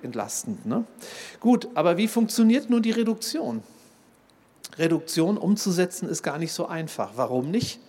entlastend. 0.03 0.67
Ne? 0.67 0.85
Gut, 1.41 1.69
aber 1.75 1.97
wie 1.97 2.09
funktioniert 2.09 2.71
nun 2.71 2.83
die 2.83 2.91
Reduktion? 2.91 3.63
Reduktion 4.79 5.39
umzusetzen 5.39 6.09
ist 6.09 6.23
gar 6.23 6.39
nicht 6.39 6.53
so 6.53 6.67
einfach. 6.67 7.13
Warum 7.17 7.51
nicht? 7.51 7.81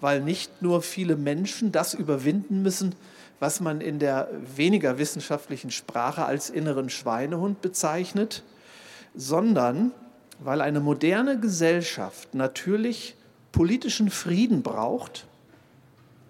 Weil 0.00 0.20
nicht 0.20 0.62
nur 0.62 0.82
viele 0.82 1.16
Menschen 1.16 1.70
das 1.72 1.94
überwinden 1.94 2.62
müssen, 2.62 2.94
was 3.40 3.60
man 3.60 3.80
in 3.80 3.98
der 3.98 4.28
weniger 4.56 4.98
wissenschaftlichen 4.98 5.70
Sprache 5.70 6.24
als 6.24 6.50
inneren 6.50 6.88
Schweinehund 6.88 7.60
bezeichnet, 7.60 8.42
sondern 9.14 9.92
weil 10.44 10.60
eine 10.60 10.80
moderne 10.80 11.40
Gesellschaft 11.40 12.34
natürlich 12.34 13.16
politischen 13.50 14.10
Frieden 14.10 14.62
braucht, 14.62 15.26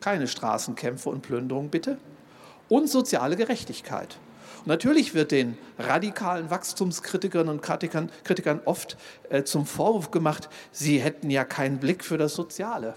keine 0.01 0.29
Straßenkämpfe 0.29 1.11
und 1.11 1.23
Plünderung 1.23 1.69
bitte, 1.69 1.99
und 2.69 2.89
soziale 2.89 3.37
Gerechtigkeit. 3.37 4.17
Und 4.61 4.69
natürlich 4.69 5.15
wird 5.15 5.33
den 5.33 5.59
radikalen 5.79 6.49
Wachstumskritikern 6.49 7.49
und 7.49 7.61
Kritikern, 7.61 8.11
Kritikern 8.23 8.61
oft 8.65 8.97
äh, 9.31 9.43
zum 9.43 9.67
Vorwurf 9.67 10.11
gemacht, 10.11 10.49
sie 10.71 10.99
hätten 10.99 11.29
ja 11.29 11.45
keinen 11.45 11.79
Blick 11.79 12.05
für 12.05 12.17
das 12.17 12.35
Soziale. 12.35 12.95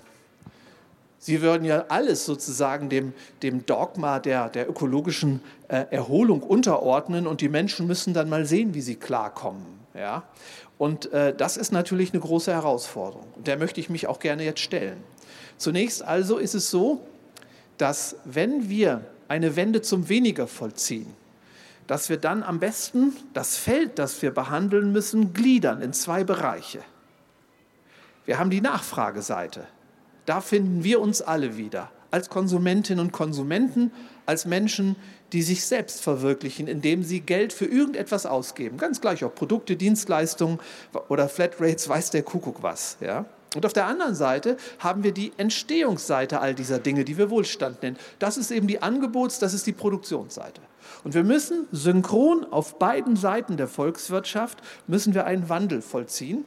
Sie 1.20 1.42
würden 1.42 1.66
ja 1.66 1.86
alles 1.90 2.26
sozusagen 2.26 2.90
dem, 2.90 3.14
dem 3.42 3.66
Dogma 3.66 4.20
der, 4.20 4.50
der 4.50 4.70
ökologischen 4.70 5.42
äh, 5.68 5.86
Erholung 5.90 6.44
unterordnen 6.44 7.26
und 7.26 7.42
die 7.42 7.50
Menschen 7.50 7.88
müssen 7.88 8.14
dann 8.14 8.30
mal 8.30 8.46
sehen, 8.46 8.76
wie 8.76 8.82
sie 8.82 8.96
klarkommen. 8.96 9.66
Ja? 9.96 10.24
Und 10.78 11.12
äh, 11.12 11.36
das 11.36 11.58
ist 11.58 11.72
natürlich 11.72 12.14
eine 12.14 12.22
große 12.22 12.52
Herausforderung. 12.52 13.28
Und 13.36 13.48
der 13.48 13.58
möchte 13.58 13.80
ich 13.80 13.90
mich 13.90 14.08
auch 14.08 14.20
gerne 14.20 14.44
jetzt 14.44 14.60
stellen. 14.60 15.04
Zunächst 15.58 16.04
also 16.04 16.38
ist 16.38 16.54
es 16.54 16.70
so, 16.70 17.02
dass 17.78 18.16
wenn 18.26 18.70
wir 18.70 19.02
eine 19.28 19.56
Wende 19.56 19.82
zum 19.82 20.10
Weniger 20.10 20.48
vollziehen, 20.48 21.14
dass 21.88 22.10
wir 22.10 22.18
dann 22.18 22.44
am 22.44 22.60
besten 22.60 23.16
das 23.34 23.58
Feld, 23.58 23.98
das 23.98 24.22
wir 24.22 24.32
behandeln 24.32 24.92
müssen, 24.92 25.34
gliedern 25.34 25.82
in 25.82 25.94
zwei 25.94 26.24
Bereiche. 26.24 26.80
Wir 28.26 28.40
haben 28.40 28.50
die 28.50 28.62
Nachfrageseite. 28.62 29.66
Da 30.26 30.42
finden 30.42 30.84
wir 30.84 31.00
uns 31.00 31.22
alle 31.22 31.56
wieder 31.58 31.90
als 32.12 32.30
Konsumentinnen 32.30 33.04
und 33.04 33.12
Konsumenten, 33.12 33.92
als 34.26 34.46
Menschen, 34.46 34.96
die 35.34 35.42
sich 35.42 35.66
selbst 35.66 36.02
verwirklichen, 36.02 36.68
indem 36.68 37.04
sie 37.04 37.20
Geld 37.20 37.52
für 37.54 37.66
irgendetwas 37.66 38.26
ausgeben. 38.26 38.78
Ganz 38.78 39.02
gleich, 39.02 39.24
ob 39.24 39.36
Produkte, 39.36 39.76
Dienstleistungen 39.76 40.60
oder 41.10 41.28
Flatrates, 41.28 41.90
weiß 41.90 42.12
der 42.12 42.24
Kuckuck 42.24 42.64
was. 42.64 42.98
Ja? 43.02 43.26
Und 43.56 43.66
auf 43.66 43.74
der 43.74 43.88
anderen 43.88 44.16
Seite 44.16 44.58
haben 44.80 45.04
wir 45.04 45.12
die 45.12 45.32
Entstehungsseite 45.38 46.40
all 46.40 46.54
dieser 46.54 46.80
Dinge, 46.80 47.04
die 47.04 47.18
wir 47.18 47.30
Wohlstand 47.30 47.82
nennen. 47.82 47.98
Das 48.20 48.38
ist 48.38 48.52
eben 48.52 48.68
die 48.68 48.82
Angebots-, 48.82 49.40
das 49.40 49.54
ist 49.54 49.68
die 49.68 49.74
Produktionsseite. 49.74 50.62
Und 51.04 51.14
wir 51.14 51.24
müssen 51.24 51.68
synchron 51.72 52.46
auf 52.52 52.80
beiden 52.80 53.16
Seiten 53.16 53.58
der 53.58 53.68
Volkswirtschaft, 53.68 54.60
müssen 54.88 55.14
wir 55.14 55.26
einen 55.26 55.50
Wandel 55.50 55.82
vollziehen. 55.82 56.46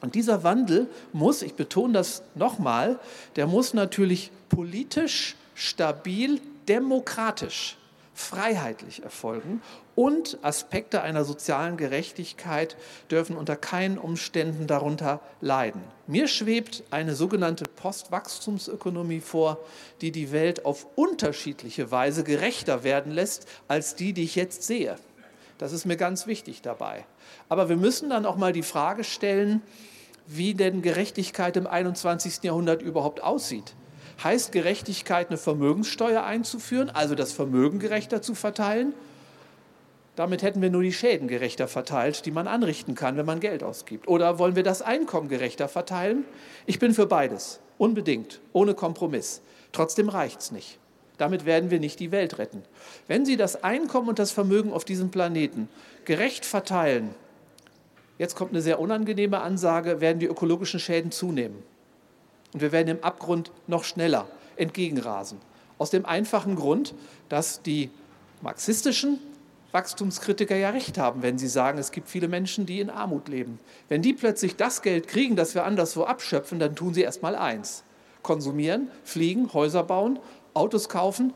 Und 0.00 0.14
dieser 0.14 0.42
Wandel 0.42 0.88
muss, 1.12 1.42
ich 1.42 1.54
betone 1.54 1.92
das 1.92 2.22
nochmal, 2.34 2.98
der 3.36 3.46
muss 3.46 3.74
natürlich 3.74 4.30
politisch, 4.48 5.36
stabil, 5.54 6.40
demokratisch 6.68 7.76
freiheitlich 8.14 9.02
erfolgen 9.02 9.62
und 9.94 10.38
Aspekte 10.42 11.02
einer 11.02 11.24
sozialen 11.24 11.76
Gerechtigkeit 11.76 12.76
dürfen 13.10 13.36
unter 13.36 13.56
keinen 13.56 13.98
Umständen 13.98 14.66
darunter 14.66 15.20
leiden. 15.40 15.82
Mir 16.06 16.28
schwebt 16.28 16.82
eine 16.90 17.14
sogenannte 17.14 17.64
Postwachstumsökonomie 17.64 19.20
vor, 19.20 19.58
die 20.00 20.12
die 20.12 20.32
Welt 20.32 20.64
auf 20.64 20.86
unterschiedliche 20.96 21.90
Weise 21.90 22.24
gerechter 22.24 22.84
werden 22.84 23.12
lässt 23.12 23.46
als 23.68 23.94
die, 23.94 24.12
die 24.12 24.24
ich 24.24 24.36
jetzt 24.36 24.64
sehe. 24.64 24.96
Das 25.58 25.72
ist 25.72 25.84
mir 25.84 25.96
ganz 25.96 26.26
wichtig 26.26 26.62
dabei. 26.62 27.04
Aber 27.48 27.68
wir 27.68 27.76
müssen 27.76 28.10
dann 28.10 28.26
auch 28.26 28.36
mal 28.36 28.52
die 28.52 28.62
Frage 28.62 29.04
stellen, 29.04 29.62
wie 30.26 30.54
denn 30.54 30.82
Gerechtigkeit 30.82 31.56
im 31.56 31.66
21. 31.66 32.42
Jahrhundert 32.42 32.82
überhaupt 32.82 33.22
aussieht 33.22 33.74
heißt 34.22 34.52
Gerechtigkeit, 34.52 35.28
eine 35.28 35.38
Vermögenssteuer 35.38 36.24
einzuführen, 36.24 36.90
also 36.90 37.14
das 37.14 37.32
Vermögen 37.32 37.78
gerechter 37.78 38.22
zu 38.22 38.34
verteilen. 38.34 38.94
Damit 40.16 40.42
hätten 40.42 40.60
wir 40.60 40.70
nur 40.70 40.82
die 40.82 40.92
Schäden 40.92 41.28
gerechter 41.28 41.68
verteilt, 41.68 42.26
die 42.26 42.30
man 42.30 42.46
anrichten 42.46 42.94
kann, 42.94 43.16
wenn 43.16 43.26
man 43.26 43.40
Geld 43.40 43.62
ausgibt. 43.62 44.08
Oder 44.08 44.38
wollen 44.38 44.56
wir 44.56 44.62
das 44.62 44.82
Einkommen 44.82 45.28
gerechter 45.28 45.68
verteilen? 45.68 46.24
Ich 46.66 46.78
bin 46.78 46.92
für 46.92 47.06
beides, 47.06 47.60
unbedingt, 47.78 48.40
ohne 48.52 48.74
Kompromiss. 48.74 49.40
Trotzdem 49.72 50.08
reicht 50.08 50.40
es 50.40 50.52
nicht. 50.52 50.78
Damit 51.16 51.44
werden 51.44 51.70
wir 51.70 51.80
nicht 51.80 52.00
die 52.00 52.12
Welt 52.12 52.38
retten. 52.38 52.62
Wenn 53.06 53.24
Sie 53.24 53.36
das 53.36 53.62
Einkommen 53.62 54.08
und 54.08 54.18
das 54.18 54.32
Vermögen 54.32 54.72
auf 54.72 54.84
diesem 54.84 55.10
Planeten 55.10 55.68
gerecht 56.04 56.44
verteilen, 56.44 57.14
jetzt 58.18 58.36
kommt 58.36 58.52
eine 58.52 58.62
sehr 58.62 58.80
unangenehme 58.80 59.40
Ansage, 59.40 60.00
werden 60.00 60.18
die 60.18 60.26
ökologischen 60.26 60.80
Schäden 60.80 61.12
zunehmen. 61.12 61.62
Und 62.52 62.60
wir 62.60 62.72
werden 62.72 62.88
im 62.88 63.04
Abgrund 63.04 63.52
noch 63.66 63.84
schneller 63.84 64.28
entgegenrasen. 64.56 65.38
Aus 65.78 65.90
dem 65.90 66.04
einfachen 66.04 66.56
Grund, 66.56 66.94
dass 67.28 67.62
die 67.62 67.90
marxistischen 68.42 69.18
Wachstumskritiker 69.72 70.56
ja 70.56 70.70
recht 70.70 70.98
haben, 70.98 71.22
wenn 71.22 71.38
sie 71.38 71.48
sagen, 71.48 71.78
es 71.78 71.92
gibt 71.92 72.08
viele 72.08 72.28
Menschen, 72.28 72.66
die 72.66 72.80
in 72.80 72.90
Armut 72.90 73.28
leben. 73.28 73.60
Wenn 73.88 74.02
die 74.02 74.12
plötzlich 74.12 74.56
das 74.56 74.82
Geld 74.82 75.06
kriegen, 75.06 75.36
das 75.36 75.54
wir 75.54 75.64
anderswo 75.64 76.04
abschöpfen, 76.04 76.58
dann 76.58 76.74
tun 76.74 76.92
sie 76.92 77.02
erst 77.02 77.22
mal 77.22 77.36
eins. 77.36 77.84
Konsumieren, 78.22 78.90
fliegen, 79.04 79.52
Häuser 79.52 79.84
bauen, 79.84 80.18
Autos 80.54 80.88
kaufen, 80.88 81.32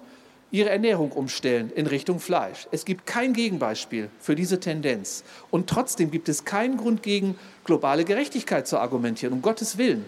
ihre 0.51 0.71
Ernährung 0.71 1.13
umstellen 1.13 1.73
in 1.75 1.87
Richtung 1.87 2.19
Fleisch. 2.19 2.69
Es 2.71 2.85
gibt 2.85 3.07
kein 3.07 3.33
Gegenbeispiel 3.33 4.11
für 4.19 4.35
diese 4.35 4.61
Tendenz. 4.61 5.25
Und 5.51 5.69
trotzdem 5.71 6.11
gibt 6.11 6.29
es 6.29 6.45
keinen 6.45 6.77
Grund 6.77 7.03
gegen 7.03 7.39
globale 7.65 8.05
Gerechtigkeit 8.05 8.67
zu 8.67 8.79
argumentieren, 8.79 9.33
um 9.33 9.43
Gottes 9.43 9.79
Willen. 9.79 10.05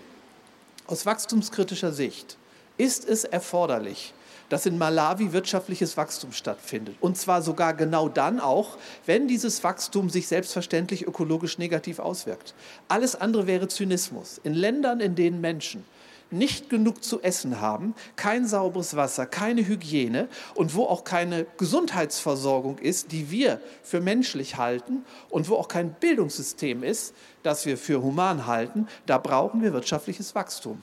Aus 0.89 1.05
wachstumskritischer 1.05 1.91
Sicht 1.93 2.37
ist 2.77 3.09
es 3.09 3.25
erforderlich, 3.25 4.15
dass 4.49 4.67
in 4.67 4.79
Malawi 4.79 5.33
wirtschaftliches 5.33 5.97
Wachstum 5.97 6.31
stattfindet. 6.31 6.95
Und 7.01 7.17
zwar 7.19 7.43
sogar 7.43 7.75
genau 7.75 8.09
dann 8.09 8.39
auch, 8.39 8.79
wenn 9.05 9.27
dieses 9.27 9.65
Wachstum 9.65 10.11
sich 10.11 10.29
selbstverständlich 10.29 11.05
ökologisch 11.05 11.59
negativ 11.59 11.99
auswirkt. 11.99 12.55
Alles 12.87 13.17
andere 13.17 13.49
wäre 13.49 13.67
Zynismus. 13.67 14.41
In 14.45 14.55
Ländern, 14.55 15.01
in 15.01 15.17
denen 15.17 15.41
Menschen 15.41 15.85
nicht 16.31 16.71
genug 16.71 17.05
zu 17.05 17.23
essen 17.23 17.61
haben, 17.61 17.95
kein 18.17 18.47
sauberes 18.47 18.97
Wasser, 18.97 19.27
keine 19.27 19.67
Hygiene 19.67 20.29
und 20.55 20.75
wo 20.75 20.85
auch 20.85 21.05
keine 21.05 21.47
Gesundheitsversorgung 21.57 22.79
ist, 22.79 23.13
die 23.13 23.31
wir 23.31 23.61
für 23.83 24.01
menschlich 24.01 24.57
halten 24.57 25.05
und 25.31 25.49
wo 25.49 25.57
auch 25.57 25.69
kein 25.69 25.93
Bildungssystem 25.95 26.83
ist, 26.83 27.15
das 27.43 27.67
wir 27.67 27.79
für 27.79 28.03
human 28.03 28.47
halten, 28.47 28.89
da 29.07 29.19
brauchen 29.19 29.63
wir 29.63 29.73
wirtschaftliches 29.73 30.35
Wachstum. 30.35 30.83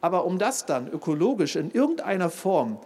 Aber 0.00 0.24
um 0.24 0.38
das 0.38 0.66
dann 0.66 0.88
ökologisch 0.88 1.56
in 1.56 1.70
irgendeiner 1.70 2.30
Form 2.30 2.78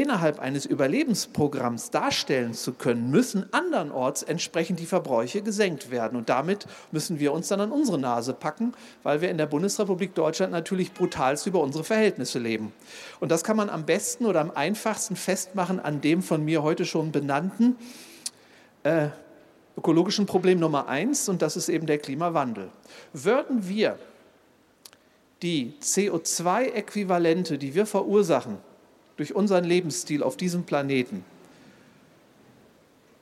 innerhalb 0.00 0.38
eines 0.38 0.64
Überlebensprogramms 0.64 1.90
darstellen 1.90 2.54
zu 2.54 2.72
können, 2.72 3.10
müssen 3.10 3.52
andernorts 3.52 4.22
entsprechend 4.22 4.80
die 4.80 4.86
Verbräuche 4.86 5.42
gesenkt 5.42 5.90
werden. 5.90 6.16
Und 6.16 6.28
damit 6.28 6.66
müssen 6.92 7.18
wir 7.18 7.32
uns 7.32 7.48
dann 7.48 7.60
an 7.60 7.72
unsere 7.72 7.98
Nase 7.98 8.32
packen, 8.32 8.74
weil 9.02 9.20
wir 9.20 9.30
in 9.30 9.38
der 9.38 9.46
Bundesrepublik 9.46 10.14
Deutschland 10.14 10.52
natürlich 10.52 10.92
brutalst 10.92 11.46
über 11.46 11.60
unsere 11.60 11.84
Verhältnisse 11.84 12.38
leben. 12.38 12.72
Und 13.20 13.30
das 13.30 13.44
kann 13.44 13.56
man 13.56 13.70
am 13.70 13.86
besten 13.86 14.26
oder 14.26 14.40
am 14.40 14.50
einfachsten 14.50 15.16
festmachen 15.16 15.80
an 15.80 16.00
dem 16.00 16.22
von 16.22 16.44
mir 16.44 16.62
heute 16.62 16.84
schon 16.84 17.10
benannten 17.10 17.76
äh, 18.84 19.08
ökologischen 19.76 20.26
Problem 20.26 20.58
Nummer 20.58 20.88
eins, 20.88 21.28
und 21.28 21.42
das 21.42 21.56
ist 21.56 21.68
eben 21.68 21.86
der 21.86 21.98
Klimawandel. 21.98 22.70
Würden 23.12 23.68
wir 23.68 23.98
die 25.42 25.74
CO2-Äquivalente, 25.80 27.58
die 27.58 27.74
wir 27.74 27.86
verursachen 27.86 28.58
durch 29.18 29.34
unseren 29.34 29.64
Lebensstil 29.64 30.22
auf 30.22 30.38
diesem 30.38 30.64
Planeten, 30.64 31.24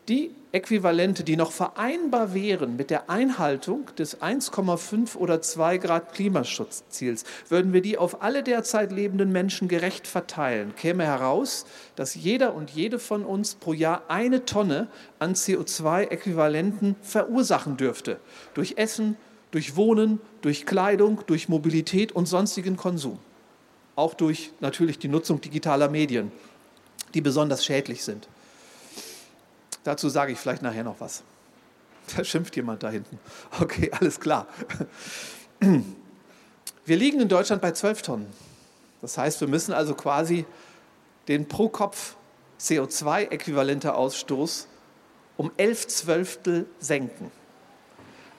die 0.09 0.31
Äquivalente, 0.53 1.25
die 1.25 1.37
noch 1.37 1.51
vereinbar 1.51 2.33
wären 2.33 2.77
mit 2.77 2.91
der 2.91 3.11
Einhaltung 3.11 3.87
des 3.99 4.23
1,5 4.23 5.17
oder 5.17 5.43
2 5.43 5.79
Grad 5.79 6.15
Klimaschutzziels, 6.15 7.25
würden 7.49 7.73
wir 7.73 7.81
die 7.81 7.99
auf 7.99 8.23
alle 8.23 8.45
derzeit 8.45 8.93
lebenden 8.93 9.33
Menschen 9.33 9.67
gerecht 9.67 10.07
verteilen, 10.07 10.75
käme 10.77 11.05
heraus, 11.05 11.67
dass 11.97 12.15
jeder 12.15 12.55
und 12.55 12.71
jede 12.71 13.01
von 13.01 13.25
uns 13.25 13.57
pro 13.57 13.73
Jahr 13.73 14.05
eine 14.09 14.45
Tonne 14.45 14.87
an 15.19 15.35
CO2-Äquivalenten 15.35 16.95
verursachen 17.03 17.77
dürfte. 17.77 18.21
Durch 18.55 18.75
Essen, 18.77 19.17
durch 19.51 19.75
Wohnen, 19.75 20.21
durch 20.41 20.67
Kleidung, 20.67 21.23
durch 21.27 21.49
Mobilität 21.49 22.13
und 22.13 22.27
sonstigen 22.27 22.77
Konsum. 22.77 23.19
Auch 23.97 24.15
durch 24.15 24.53
natürlich 24.61 24.99
die 24.99 25.09
Nutzung 25.09 25.41
digitaler 25.41 25.89
Medien, 25.89 26.31
die 27.15 27.21
besonders 27.21 27.65
schädlich 27.65 28.05
sind. 28.05 28.29
Dazu 29.85 30.09
sage 30.09 30.33
ich 30.33 30.39
vielleicht 30.39 30.63
nachher 30.63 30.85
noch 30.85 31.01
was. 31.01 31.23
Da 32.17 32.23
schimpft 32.23 32.55
jemand 32.55 32.85
da 32.85 32.91
hinten. 32.91 33.19
Okay, 33.61 33.91
alles 33.91 34.21
klar. 34.21 34.47
Wir 36.85 36.97
liegen 36.97 37.21
in 37.21 37.29
Deutschland 37.29 37.61
bei 37.61 37.73
12 37.73 38.03
Tonnen. 38.03 38.27
Das 39.03 39.19
heißt, 39.19 39.41
wir 39.41 39.49
müssen 39.49 39.73
also 39.73 39.95
quasi 39.95 40.47
den 41.27 41.49
pro 41.49 41.69
Kopf 41.69 42.15
CO2-äquivalente 42.61 43.93
Ausstoß 43.93 44.69
um 45.37 45.51
11 45.57 45.89
Zwölftel 45.89 46.67
senken. 46.79 47.33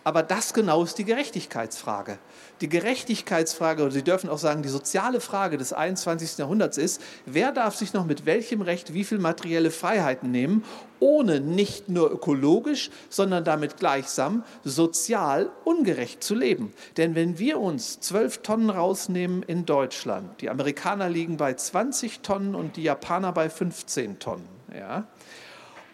Aber 0.08 0.24
das 0.24 0.54
genau 0.54 0.84
ist 0.84 0.98
die 1.00 1.04
Gerechtigkeitsfrage. 1.04 2.18
Die 2.62 2.70
Gerechtigkeitsfrage, 2.70 3.84
oder 3.84 3.92
Sie 3.92 4.06
dürfen 4.06 4.30
auch 4.30 4.38
sagen, 4.38 4.64
die 4.64 4.70
soziale 4.70 5.20
Frage 5.20 5.58
des 5.58 5.74
21. 5.74 6.38
Jahrhunderts 6.38 6.78
ist, 6.78 7.02
wer 7.26 7.52
darf 7.52 7.76
sich 7.76 7.92
noch 7.92 8.06
mit 8.06 8.26
welchem 8.26 8.62
Recht 8.62 8.94
wie 8.94 9.04
viel 9.04 9.20
materielle 9.20 9.70
Freiheiten 9.70 10.32
nehmen, 10.32 10.64
ohne 11.02 11.42
nicht 11.42 11.90
nur 11.90 12.10
ökologisch, 12.10 12.90
sondern 13.10 13.44
damit 13.44 13.76
gleichsam 13.76 14.46
sozial 14.64 15.50
ungerecht 15.66 16.24
zu 16.24 16.36
leben. 16.36 16.72
Denn 16.96 17.14
wenn 17.14 17.38
wir 17.38 17.60
uns 17.60 18.00
12 18.00 18.44
Tonnen 18.44 18.70
rausnehmen 18.70 19.44
in 19.44 19.66
Deutschland, 19.66 20.40
die 20.40 20.50
Amerikaner 20.50 21.10
liegen 21.10 21.36
bei 21.36 21.54
20 21.54 22.22
Tonnen 22.22 22.56
und 22.56 22.78
die 22.78 22.84
Japaner 22.84 23.34
bei 23.34 23.50
15 23.50 24.20
Tonnen, 24.20 24.48
ja, 24.74 25.06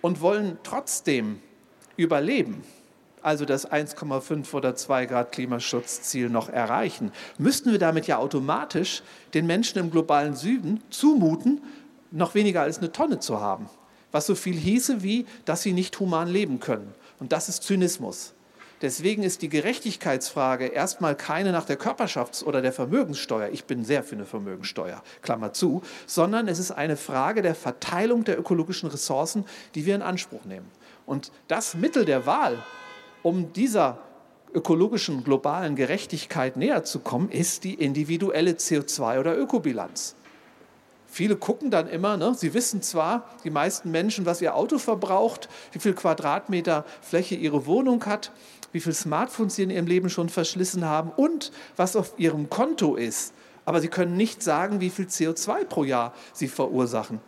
und 0.02 0.22
wollen 0.22 0.60
trotzdem 0.62 1.42
überleben, 1.98 2.64
also 3.24 3.46
das 3.46 3.70
1,5 3.70 4.54
oder 4.54 4.76
2 4.76 5.06
Grad 5.06 5.32
Klimaschutzziel 5.32 6.30
noch 6.30 6.50
erreichen, 6.50 7.12
müssten 7.38 7.72
wir 7.72 7.80
damit 7.80 8.08
ja 8.08 8.18
automatisch 8.18 9.02
den 9.34 9.48
Menschen 9.48 9.80
im 9.80 9.92
globalen 9.92 10.36
Süden 10.36 10.84
zumuten, 10.90 11.62
noch 12.12 12.36
weniger 12.36 12.62
als 12.62 12.78
eine 12.78 12.92
Tonne 12.92 13.20
zu 13.20 13.40
haben. 13.40 13.70
Was 14.12 14.28
so 14.28 14.36
viel 14.36 14.56
hieße 14.56 15.02
wie, 15.02 15.26
dass 15.46 15.64
sie 15.64 15.74
nicht 15.74 16.00
human 16.00 16.28
leben 16.28 16.60
können. 16.60 16.94
Und 17.20 17.32
das 17.32 17.50
ist 17.50 17.64
Zynismus. 17.64 18.34
Deswegen 18.84 19.24
ist 19.24 19.42
die 19.42 19.48
Gerechtigkeitsfrage 19.48 20.66
erstmal 20.66 21.16
keine 21.16 21.54
nach 21.54 21.64
der 21.64 21.80
Körperschafts- 21.80 22.44
oder 22.44 22.62
der 22.62 22.74
Vermögenssteuer, 22.74 23.48
ich 23.54 23.64
bin 23.64 23.86
sehr 23.86 24.04
für 24.04 24.16
eine 24.16 24.26
Vermögenssteuer, 24.26 25.02
Klammer 25.22 25.54
zu, 25.54 25.82
sondern 26.06 26.50
es 26.50 26.60
ist 26.60 26.72
eine 26.72 26.98
Frage 26.98 27.42
der 27.42 27.56
Verteilung 27.56 28.26
der 28.26 28.38
ökologischen 28.38 28.90
Ressourcen, 28.90 29.46
die 29.74 29.86
wir 29.86 29.96
in 29.96 30.02
Anspruch 30.02 30.44
nehmen. 30.44 30.70
Und 31.06 31.32
das 31.48 31.76
Mittel 31.76 32.04
der 32.04 32.26
Wahl 32.26 32.62
um 33.24 33.54
dieser 33.54 33.98
ökologischen 34.54 35.24
globalen 35.24 35.76
Gerechtigkeit 35.76 36.58
näher 36.58 36.84
zu 36.84 37.00
kommen, 37.00 37.30
ist 37.30 37.64
die 37.64 37.74
individuelle 37.74 38.52
CO2- 38.52 39.20
oder 39.20 39.36
Ökobilanz. 39.36 40.16
Viele 41.08 41.36
gucken 41.36 41.70
dann 41.70 41.88
immer, 41.88 42.18
ne, 42.18 42.34
sie 42.36 42.54
wissen 42.54 42.82
zwar, 42.82 43.30
die 43.44 43.50
meisten 43.50 43.92
Menschen, 43.92 44.26
was 44.26 44.42
ihr 44.42 44.56
Auto 44.56 44.80
verbraucht, 44.80 45.48
wie 45.72 45.80
viel 45.80 45.94
Quadratmeter 45.94 46.86
Fläche 47.02 47.36
ihre 47.36 47.66
Wohnung 47.66 48.06
hat, 48.06 48.32
wie 48.72 48.80
viele 48.80 48.96
Smartphones 48.96 49.56
sie 49.56 49.64
in 49.64 49.70
ihrem 49.70 49.86
Leben 49.86 50.10
schon 50.10 50.30
verschlissen 50.30 50.86
haben 50.86 51.12
und 51.16 51.52
was 51.76 51.96
auf 51.96 52.14
ihrem 52.18 52.50
Konto 52.50 52.96
ist. 52.96 53.34
Aber 53.66 53.80
sie 53.80 53.88
können 53.90 54.18
nicht 54.18 54.42
sagen, 54.42 54.82
wie 54.82 54.90
viel 54.90 55.06
CO2 55.06 55.66
pro 55.66 55.84
Jahr 55.84 56.14
sie 56.34 56.48
verursachen. 56.48 57.22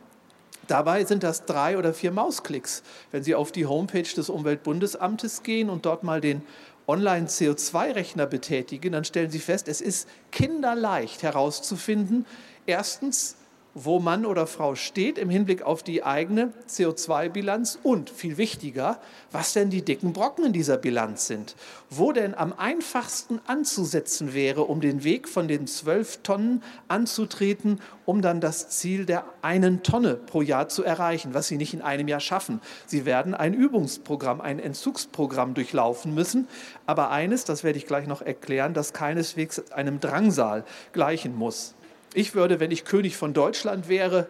Dabei 0.68 1.06
sind 1.06 1.24
das 1.24 1.46
drei 1.46 1.78
oder 1.78 1.94
vier 1.94 2.12
Mausklicks. 2.12 2.84
Wenn 3.12 3.24
Sie 3.24 3.36
auf 3.36 3.52
die 3.52 3.66
Homepage 3.66 4.02
des 4.04 4.30
Umweltbundesamtes 4.30 5.44
gehen 5.44 5.70
und 5.70 5.86
dort 5.86 6.04
mal 6.04 6.22
den 6.22 6.42
Online-CO2-Rechner 6.88 8.26
betätigen, 8.26 8.92
dann 8.92 9.06
stellen 9.06 9.32
Sie 9.32 9.40
fest, 9.40 9.68
es 9.68 9.82
ist 9.82 10.08
kinderleicht 10.32 11.24
herauszufinden, 11.24 12.26
erstens, 12.66 13.36
wo 13.78 14.00
Mann 14.00 14.26
oder 14.26 14.48
Frau 14.48 14.76
steht 14.76 15.18
im 15.18 15.30
Hinblick 15.30 15.62
auf 15.62 15.84
die 15.84 16.02
eigene 16.02 16.54
CO2-Bilanz 16.70 17.78
und 17.84 18.10
viel 18.10 18.38
wichtiger, 18.38 19.02
was 19.34 19.52
denn 19.52 19.70
die 19.70 19.82
dicken 19.82 20.14
Brocken 20.14 20.46
in 20.46 20.54
dieser 20.54 20.78
Bilanz 20.78 21.28
sind. 21.28 21.58
Wo 21.90 22.14
denn 22.14 22.34
am 22.34 22.54
einfachsten 22.54 23.42
anzusetzen 23.46 24.34
wäre, 24.34 24.62
um 24.62 24.80
den 24.80 25.04
Weg 25.04 25.28
von 25.28 25.50
den 25.50 25.68
zwölf 25.68 26.20
Tonnen 26.24 26.64
anzutreten, 26.88 27.82
um 28.06 28.22
dann 28.22 28.40
das 28.40 28.70
Ziel 28.70 29.06
der 29.06 29.26
einen 29.42 29.84
Tonne 29.84 30.16
pro 30.16 30.42
Jahr 30.42 30.70
zu 30.70 30.86
erreichen, 30.86 31.34
was 31.34 31.50
Sie 31.50 31.58
nicht 31.58 31.74
in 31.74 31.82
einem 31.82 32.08
Jahr 32.08 32.22
schaffen. 32.22 32.62
Sie 32.86 33.04
werden 33.04 33.34
ein 33.34 33.54
Übungsprogramm, 33.54 34.40
ein 34.40 34.60
Entzugsprogramm 34.60 35.54
durchlaufen 35.54 36.14
müssen. 36.14 36.48
Aber 36.86 37.12
eines, 37.12 37.44
das 37.44 37.66
werde 37.66 37.78
ich 37.78 37.88
gleich 37.88 38.08
noch 38.08 38.22
erklären, 38.22 38.74
das 38.74 38.94
keineswegs 38.94 39.70
einem 39.74 40.00
Drangsal 40.00 40.64
gleichen 40.94 41.36
muss. 41.36 41.76
Ich 42.16 42.34
würde, 42.34 42.62
wenn 42.62 42.72
ich 42.72 42.86
König 42.86 43.18
von 43.18 43.34
Deutschland 43.34 43.90
wäre, 43.90 44.30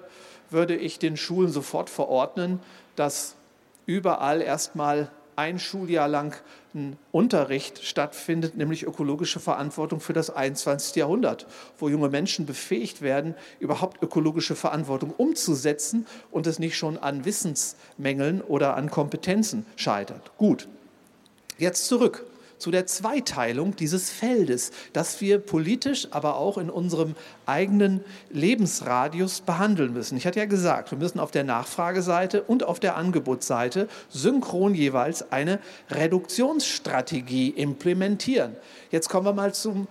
würde 0.49 0.75
ich 0.75 0.97
den 0.97 1.17
Schulen 1.17 1.51
sofort 1.51 1.91
verordnen, 1.91 2.59
dass 2.95 3.35
überall 3.85 4.41
erstmal 4.41 5.11
ein 5.35 5.59
Schuljahr 5.59 6.07
lang 6.07 6.35
ein 6.73 6.97
Unterricht 7.11 7.85
stattfindet, 7.85 8.57
nämlich 8.57 8.87
ökologische 8.87 9.39
Verantwortung 9.39 9.99
für 9.99 10.13
das 10.13 10.31
21. 10.31 10.95
Jahrhundert, 10.95 11.45
wo 11.77 11.87
junge 11.87 12.09
Menschen 12.09 12.47
befähigt 12.47 13.03
werden, 13.03 13.35
überhaupt 13.59 14.01
ökologische 14.01 14.55
Verantwortung 14.55 15.13
umzusetzen 15.15 16.07
und 16.31 16.47
es 16.47 16.57
nicht 16.57 16.77
schon 16.77 16.97
an 16.97 17.23
Wissensmängeln 17.23 18.41
oder 18.41 18.75
an 18.75 18.89
Kompetenzen 18.89 19.63
scheitert. 19.75 20.35
Gut, 20.37 20.67
jetzt 21.59 21.85
zurück 21.85 22.25
zu 22.57 22.71
der 22.71 22.85
Zweiteilung 22.85 23.75
dieses 23.75 24.09
Feldes, 24.09 24.71
das 24.93 25.21
wir 25.21 25.39
politisch, 25.39 26.07
aber 26.11 26.37
auch 26.37 26.57
in 26.57 26.69
unserem 26.69 27.15
eigenen 27.45 28.03
Lebensradius 28.29 29.41
behandeln 29.41 29.93
müssen. 29.93 30.17
Ich 30.17 30.25
hatte 30.25 30.39
ja 30.39 30.45
gesagt, 30.45 30.91
wir 30.91 30.97
müssen 30.97 31.19
auf 31.19 31.31
der 31.31 31.43
Nachfrageseite 31.43 32.43
und 32.43 32.63
auf 32.63 32.79
der 32.79 32.95
Angebotsseite 32.95 33.87
synchron 34.09 34.73
jeweils 34.73 35.31
eine 35.31 35.59
Reduktionsstrategie 35.89 37.49
implementieren. 37.49 38.55
Jetzt 38.91 39.09
kommen 39.09 39.25
wir 39.25 39.33
mal 39.33 39.53
zum 39.53 39.87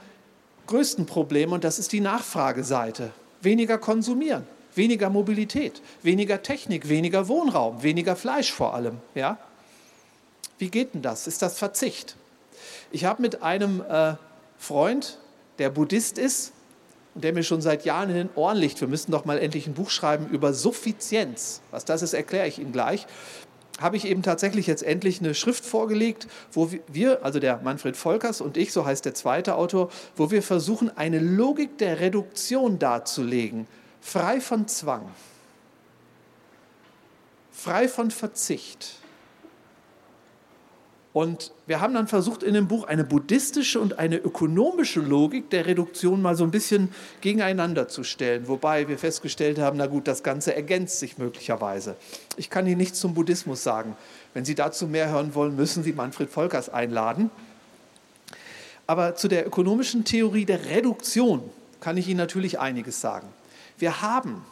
größten 0.66 1.06
Problem 1.06 1.52
und 1.52 1.64
das 1.64 1.78
ist 1.78 1.92
die 1.92 2.00
Nachfrageseite. 2.00 3.10
Weniger 3.42 3.78
konsumieren, 3.78 4.46
weniger 4.74 5.10
Mobilität, 5.10 5.82
weniger 6.02 6.42
Technik, 6.42 6.88
weniger 6.88 7.28
Wohnraum, 7.28 7.82
weniger 7.82 8.16
Fleisch 8.16 8.52
vor 8.52 8.74
allem. 8.74 8.98
Ja? 9.14 9.38
Wie 10.58 10.70
geht 10.70 10.94
denn 10.94 11.02
das? 11.02 11.26
Ist 11.26 11.42
das 11.42 11.58
Verzicht? 11.58 12.16
Ich 12.90 13.04
habe 13.04 13.22
mit 13.22 13.42
einem 13.42 13.82
äh, 13.88 14.14
Freund, 14.58 15.18
der 15.58 15.70
Buddhist 15.70 16.18
ist 16.18 16.52
und 17.14 17.24
der 17.24 17.32
mir 17.32 17.42
schon 17.42 17.60
seit 17.60 17.84
Jahren 17.84 18.10
in 18.10 18.16
den 18.16 18.30
Ohren 18.34 18.56
liegt, 18.56 18.80
wir 18.80 18.88
müssen 18.88 19.12
doch 19.12 19.24
mal 19.24 19.38
endlich 19.38 19.66
ein 19.66 19.74
Buch 19.74 19.90
schreiben 19.90 20.28
über 20.28 20.52
Suffizienz. 20.52 21.60
Was 21.70 21.84
das 21.84 22.02
ist, 22.02 22.12
erkläre 22.12 22.48
ich 22.48 22.58
Ihnen 22.58 22.72
gleich. 22.72 23.06
Habe 23.80 23.96
ich 23.96 24.06
eben 24.06 24.22
tatsächlich 24.22 24.66
jetzt 24.66 24.84
endlich 24.84 25.20
eine 25.20 25.34
Schrift 25.34 25.64
vorgelegt, 25.64 26.28
wo 26.52 26.70
wir, 26.86 27.24
also 27.24 27.40
der 27.40 27.60
Manfred 27.62 27.96
Volkers 27.96 28.40
und 28.40 28.56
ich, 28.56 28.72
so 28.72 28.86
heißt 28.86 29.04
der 29.04 29.14
zweite 29.14 29.56
Autor, 29.56 29.90
wo 30.16 30.30
wir 30.30 30.42
versuchen, 30.42 30.96
eine 30.96 31.18
Logik 31.18 31.78
der 31.78 31.98
Reduktion 31.98 32.78
darzulegen, 32.78 33.66
frei 34.00 34.40
von 34.40 34.68
Zwang, 34.68 35.10
frei 37.50 37.88
von 37.88 38.12
Verzicht 38.12 39.00
und 41.14 41.52
wir 41.68 41.80
haben 41.80 41.94
dann 41.94 42.08
versucht, 42.08 42.42
in 42.42 42.54
dem 42.54 42.66
Buch 42.66 42.88
eine 42.88 43.04
buddhistische 43.04 43.78
und 43.78 44.00
eine 44.00 44.16
ökonomische 44.16 44.98
Logik 44.98 45.48
der 45.48 45.64
Reduktion 45.64 46.20
mal 46.20 46.34
so 46.34 46.42
ein 46.42 46.50
bisschen 46.50 46.88
gegeneinander 47.20 47.86
zu 47.86 48.02
stellen. 48.02 48.48
Wobei 48.48 48.88
wir 48.88 48.98
festgestellt 48.98 49.60
haben, 49.60 49.76
na 49.78 49.86
gut, 49.86 50.08
das 50.08 50.24
Ganze 50.24 50.56
ergänzt 50.56 50.98
sich 50.98 51.16
möglicherweise. 51.16 51.94
Ich 52.36 52.50
kann 52.50 52.66
Ihnen 52.66 52.78
nichts 52.78 52.98
zum 52.98 53.14
Buddhismus 53.14 53.62
sagen. 53.62 53.96
Wenn 54.34 54.44
Sie 54.44 54.56
dazu 54.56 54.88
mehr 54.88 55.08
hören 55.08 55.36
wollen, 55.36 55.54
müssen 55.54 55.84
Sie 55.84 55.92
Manfred 55.92 56.30
Volkers 56.30 56.68
einladen. 56.68 57.30
Aber 58.88 59.14
zu 59.14 59.28
der 59.28 59.46
ökonomischen 59.46 60.04
Theorie 60.04 60.46
der 60.46 60.64
Reduktion 60.64 61.48
kann 61.78 61.96
ich 61.96 62.08
Ihnen 62.08 62.18
natürlich 62.18 62.58
einiges 62.58 63.00
sagen. 63.00 63.28
Wir 63.78 64.02
haben 64.02 64.44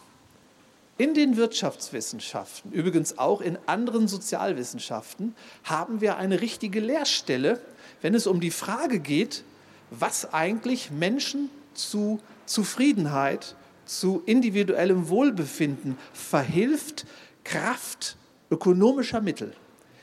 in 0.99 1.15
den 1.15 1.37
Wirtschaftswissenschaften, 1.37 2.71
übrigens 2.73 3.19
auch 3.19 3.41
in 3.41 3.59
anderen 3.67 4.09
Sozialwissenschaften, 4.09 5.35
haben 5.65 6.01
wir 6.01 6.17
eine 6.17 6.41
richtige 6.41 6.81
Lehrstelle, 6.81 7.61
wenn 8.03 8.15
es 8.15 8.27
um 8.27 8.41
die 8.41 8.51
Frage 8.51 9.01
geht, 9.01 9.45
was 9.91 10.33
eigentlich 10.33 10.91
Menschen 10.91 11.51
zu 11.75 12.21
Zufriedenheit, 12.47 13.57
zu 13.85 14.23
individuellem 14.27 15.09
Wohlbefinden 15.09 15.99
verhilft, 16.13 17.07
Kraft 17.45 18.17
ökonomischer 18.51 19.21
Mittel. 19.21 19.55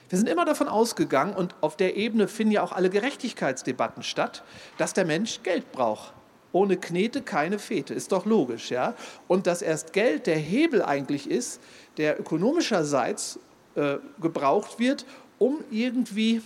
Wir 0.10 0.18
sind 0.18 0.28
immer 0.28 0.46
davon 0.46 0.68
ausgegangen, 0.68 1.36
und 1.36 1.56
auf 1.62 1.78
der 1.78 1.96
Ebene 1.96 2.28
finden 2.28 2.54
ja 2.54 2.64
auch 2.64 2.72
alle 2.72 2.90
Gerechtigkeitsdebatten 2.90 4.02
statt, 4.02 4.44
dass 4.78 4.94
der 4.94 5.06
Mensch 5.06 5.42
Geld 5.44 5.72
braucht. 5.72 6.14
Ohne 6.52 6.78
Knete 6.78 7.22
keine 7.22 7.60
Fete, 7.60 7.94
ist 7.94 8.12
doch 8.12 8.26
logisch, 8.26 8.72
ja? 8.72 8.96
Und 9.28 9.46
dass 9.46 9.62
erst 9.62 9.94
Geld 9.94 10.26
der 10.26 10.38
Hebel 10.38 10.82
eigentlich 10.82 11.30
ist, 11.30 11.62
der 11.98 12.20
ökonomischerseits 12.20 13.40
äh, 13.76 13.98
gebraucht 14.20 14.80
wird, 14.80 15.06
um 15.38 15.60
irgendwie 15.70 16.42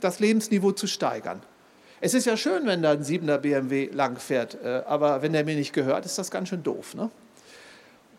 das 0.00 0.20
Lebensniveau 0.20 0.72
zu 0.72 0.86
steigern. 0.86 1.42
Es 2.00 2.14
ist 2.14 2.24
ja 2.24 2.36
schön, 2.36 2.66
wenn 2.66 2.82
da 2.82 2.92
ein 2.92 3.02
7er 3.02 3.38
BMW 3.38 3.90
langfährt, 3.92 4.56
äh, 4.64 4.82
aber 4.86 5.22
wenn 5.22 5.32
der 5.32 5.44
mir 5.44 5.56
nicht 5.56 5.72
gehört, 5.72 6.06
ist 6.06 6.16
das 6.18 6.30
ganz 6.30 6.48
schön 6.48 6.62
doof. 6.62 6.94
Ne? 6.94 7.10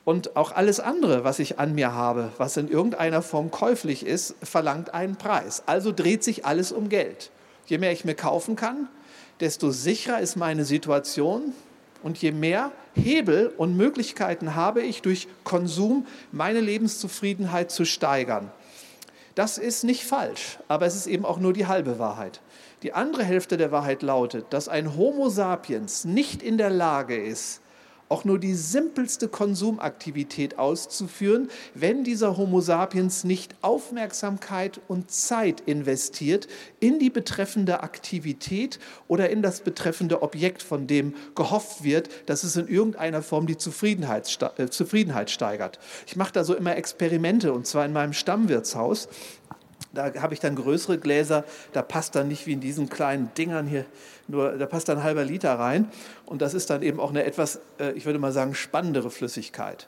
Und 0.03 0.35
auch 0.35 0.51
alles 0.51 0.79
andere, 0.79 1.23
was 1.23 1.39
ich 1.39 1.59
an 1.59 1.73
mir 1.73 1.93
habe, 1.93 2.31
was 2.37 2.57
in 2.57 2.67
irgendeiner 2.67 3.21
Form 3.21 3.51
käuflich 3.51 4.05
ist, 4.05 4.35
verlangt 4.43 4.93
einen 4.93 5.15
Preis. 5.15 5.63
Also 5.65 5.91
dreht 5.91 6.23
sich 6.23 6.45
alles 6.45 6.71
um 6.71 6.89
Geld. 6.89 7.31
Je 7.67 7.77
mehr 7.77 7.91
ich 7.91 8.05
mir 8.05 8.15
kaufen 8.15 8.55
kann, 8.55 8.87
desto 9.41 9.71
sicherer 9.71 10.19
ist 10.19 10.35
meine 10.35 10.65
Situation 10.65 11.53
und 12.03 12.17
je 12.19 12.31
mehr 12.31 12.71
Hebel 12.93 13.53
und 13.57 13.75
Möglichkeiten 13.75 14.55
habe 14.55 14.81
ich 14.81 15.01
durch 15.01 15.27
Konsum 15.43 16.05
meine 16.31 16.61
Lebenszufriedenheit 16.61 17.71
zu 17.71 17.85
steigern. 17.85 18.51
Das 19.35 19.57
ist 19.57 19.83
nicht 19.83 20.03
falsch, 20.03 20.59
aber 20.67 20.85
es 20.85 20.95
ist 20.95 21.07
eben 21.07 21.25
auch 21.25 21.39
nur 21.39 21.53
die 21.53 21.67
halbe 21.67 21.99
Wahrheit. 21.99 22.41
Die 22.83 22.93
andere 22.93 23.23
Hälfte 23.23 23.57
der 23.57 23.71
Wahrheit 23.71 24.01
lautet, 24.01 24.45
dass 24.49 24.67
ein 24.67 24.95
Homo 24.97 25.29
sapiens 25.29 26.03
nicht 26.03 26.41
in 26.43 26.57
der 26.57 26.69
Lage 26.69 27.15
ist, 27.15 27.60
auch 28.11 28.25
nur 28.25 28.39
die 28.39 28.53
simpelste 28.53 29.29
Konsumaktivität 29.29 30.59
auszuführen, 30.59 31.49
wenn 31.73 32.03
dieser 32.03 32.37
Homo 32.37 32.59
sapiens 32.59 33.23
nicht 33.23 33.55
Aufmerksamkeit 33.61 34.81
und 34.87 35.09
Zeit 35.11 35.61
investiert 35.61 36.47
in 36.79 36.99
die 36.99 37.09
betreffende 37.09 37.83
Aktivität 37.83 38.79
oder 39.07 39.29
in 39.29 39.41
das 39.41 39.61
betreffende 39.61 40.21
Objekt, 40.21 40.61
von 40.61 40.87
dem 40.87 41.15
gehofft 41.35 41.83
wird, 41.83 42.09
dass 42.25 42.43
es 42.43 42.55
in 42.57 42.67
irgendeiner 42.67 43.21
Form 43.21 43.47
die 43.47 43.57
Zufriedenheit, 43.57 44.37
äh, 44.57 44.67
Zufriedenheit 44.67 45.31
steigert. 45.31 45.79
Ich 46.05 46.15
mache 46.15 46.33
da 46.33 46.43
so 46.43 46.53
immer 46.53 46.75
Experimente 46.75 47.53
und 47.53 47.65
zwar 47.65 47.85
in 47.85 47.93
meinem 47.93 48.13
Stammwirtshaus. 48.13 49.07
Da 49.93 50.13
habe 50.21 50.33
ich 50.33 50.39
dann 50.39 50.55
größere 50.55 50.97
Gläser, 50.97 51.43
da 51.73 51.81
passt 51.81 52.15
dann 52.15 52.29
nicht 52.29 52.47
wie 52.47 52.53
in 52.53 52.61
diesen 52.61 52.89
kleinen 52.89 53.33
Dingern 53.37 53.67
hier, 53.67 53.85
nur 54.27 54.57
da 54.57 54.65
passt 54.65 54.87
dann 54.87 54.99
ein 54.99 55.03
halber 55.03 55.25
Liter 55.25 55.53
rein. 55.59 55.91
Und 56.25 56.41
das 56.41 56.53
ist 56.53 56.69
dann 56.69 56.81
eben 56.81 56.99
auch 56.99 57.09
eine 57.09 57.25
etwas, 57.25 57.59
äh, 57.79 57.91
ich 57.91 58.05
würde 58.05 58.19
mal 58.19 58.31
sagen, 58.31 58.55
spannendere 58.55 59.11
Flüssigkeit. 59.11 59.87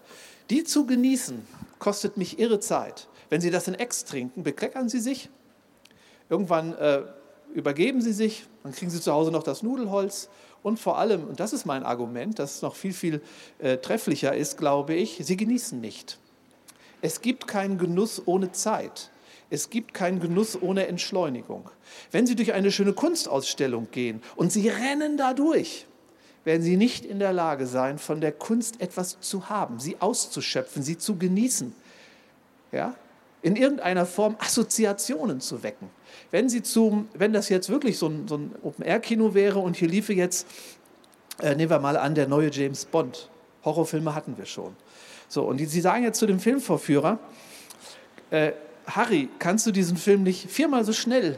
Die 0.49 0.65
zu 0.65 0.85
genießen, 0.85 1.45
kostet 1.79 2.17
mich 2.17 2.37
irre 2.39 2.59
Zeit. 2.59 3.07
Wenn 3.29 3.41
Sie 3.41 3.49
das 3.49 3.67
in 3.67 3.75
Ex 3.75 4.03
trinken, 4.05 4.43
bekleckern 4.43 4.89
Sie 4.89 4.99
sich. 4.99 5.29
Irgendwann 6.29 6.73
äh, 6.73 7.03
übergeben 7.53 8.01
Sie 8.01 8.13
sich, 8.13 8.45
dann 8.63 8.73
kriegen 8.73 8.91
Sie 8.91 8.99
zu 8.99 9.11
Hause 9.13 9.31
noch 9.31 9.43
das 9.43 9.63
Nudelholz. 9.63 10.29
Und 10.63 10.79
vor 10.79 10.97
allem, 10.97 11.27
und 11.27 11.39
das 11.39 11.53
ist 11.53 11.65
mein 11.65 11.83
Argument, 11.83 12.39
das 12.39 12.61
noch 12.61 12.75
viel, 12.75 12.93
viel 12.93 13.21
äh, 13.59 13.77
trefflicher 13.77 14.35
ist, 14.35 14.57
glaube 14.57 14.93
ich, 14.93 15.19
Sie 15.23 15.37
genießen 15.37 15.79
nicht. 15.79 16.19
Es 17.01 17.21
gibt 17.21 17.47
keinen 17.47 17.77
Genuss 17.77 18.21
ohne 18.25 18.51
Zeit. 18.51 19.11
Es 19.53 19.69
gibt 19.69 19.93
keinen 19.93 20.19
Genuss 20.19 20.59
ohne 20.59 20.87
Entschleunigung. 20.87 21.69
Wenn 22.09 22.25
Sie 22.25 22.35
durch 22.35 22.53
eine 22.53 22.71
schöne 22.71 22.93
Kunstausstellung 22.93 23.89
gehen 23.91 24.23
und 24.35 24.51
Sie 24.51 24.67
rennen 24.67 25.15
da 25.15 25.35
durch, 25.35 25.85
werden 26.43 26.63
Sie 26.63 26.75
nicht 26.75 27.05
in 27.05 27.19
der 27.19 27.33
Lage 27.33 27.67
sein, 27.67 27.99
von 27.99 28.19
der 28.19 28.31
Kunst 28.31 28.81
etwas 28.81 29.19
zu 29.19 29.49
haben, 29.49 29.79
sie 29.79 29.97
auszuschöpfen, 30.01 30.81
sie 30.81 30.97
zu 30.97 31.17
genießen. 31.17 31.71
Ja? 32.71 32.95
In 33.43 33.55
irgendeiner 33.55 34.07
Form 34.07 34.37
Assoziationen 34.39 35.39
zu 35.39 35.61
wecken. 35.61 35.87
Wenn, 36.31 36.49
Sie 36.49 36.63
zum, 36.63 37.07
wenn 37.13 37.31
das 37.31 37.49
jetzt 37.49 37.69
wirklich 37.69 37.99
so 37.99 38.07
ein, 38.07 38.27
so 38.27 38.37
ein 38.37 38.55
Open-Air-Kino 38.63 39.35
wäre 39.35 39.59
und 39.59 39.75
hier 39.75 39.87
liefe 39.87 40.13
jetzt, 40.13 40.47
äh, 41.43 41.53
nehmen 41.53 41.69
wir 41.69 41.77
mal 41.77 41.97
an, 41.97 42.15
der 42.15 42.27
neue 42.27 42.49
James 42.49 42.85
Bond. 42.85 43.29
Horrorfilme 43.63 44.15
hatten 44.15 44.35
wir 44.35 44.47
schon. 44.47 44.75
So, 45.27 45.43
und 45.43 45.57
die, 45.57 45.67
Sie 45.67 45.81
sagen 45.81 46.03
jetzt 46.03 46.17
zu 46.17 46.25
dem 46.25 46.39
Filmvorführer, 46.39 47.19
äh, 48.31 48.53
Harry, 48.87 49.29
kannst 49.39 49.65
du 49.65 49.71
diesen 49.71 49.97
Film 49.97 50.23
nicht 50.23 50.49
viermal 50.49 50.83
so 50.83 50.93
schnell 50.93 51.37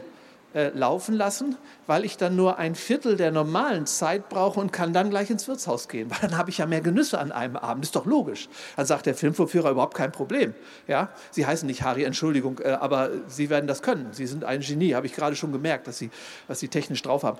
äh, 0.56 0.70
laufen 0.70 1.14
lassen, 1.14 1.56
weil 1.86 2.04
ich 2.04 2.16
dann 2.16 2.34
nur 2.34 2.58
ein 2.58 2.74
Viertel 2.74 3.16
der 3.16 3.30
normalen 3.30 3.84
Zeit 3.84 4.28
brauche 4.30 4.58
und 4.58 4.72
kann 4.72 4.92
dann 4.92 5.10
gleich 5.10 5.28
ins 5.28 5.46
Wirtshaus 5.48 5.86
gehen, 5.86 6.10
weil 6.10 6.18
dann 6.20 6.38
habe 6.38 6.48
ich 6.48 6.58
ja 6.58 6.66
mehr 6.66 6.80
Genüsse 6.80 7.18
an 7.18 7.30
einem 7.30 7.56
Abend. 7.56 7.84
Ist 7.84 7.94
doch 7.94 8.06
logisch. 8.06 8.48
Dann 8.74 8.86
sagt 8.86 9.06
der 9.06 9.14
Filmvorführer 9.14 9.70
überhaupt 9.70 9.94
kein 9.94 10.12
Problem. 10.12 10.54
Ja, 10.88 11.10
Sie 11.30 11.44
heißen 11.44 11.66
nicht 11.66 11.82
Harry, 11.82 12.04
Entschuldigung, 12.04 12.58
äh, 12.64 12.70
aber 12.70 13.10
Sie 13.28 13.50
werden 13.50 13.66
das 13.66 13.82
können. 13.82 14.08
Sie 14.12 14.26
sind 14.26 14.44
ein 14.44 14.60
Genie, 14.60 14.94
habe 14.94 15.06
ich 15.06 15.14
gerade 15.14 15.36
schon 15.36 15.52
gemerkt, 15.52 15.86
dass 15.86 15.98
Sie, 15.98 16.10
was 16.48 16.58
Sie 16.58 16.68
technisch 16.68 17.02
drauf 17.02 17.22
haben. 17.22 17.38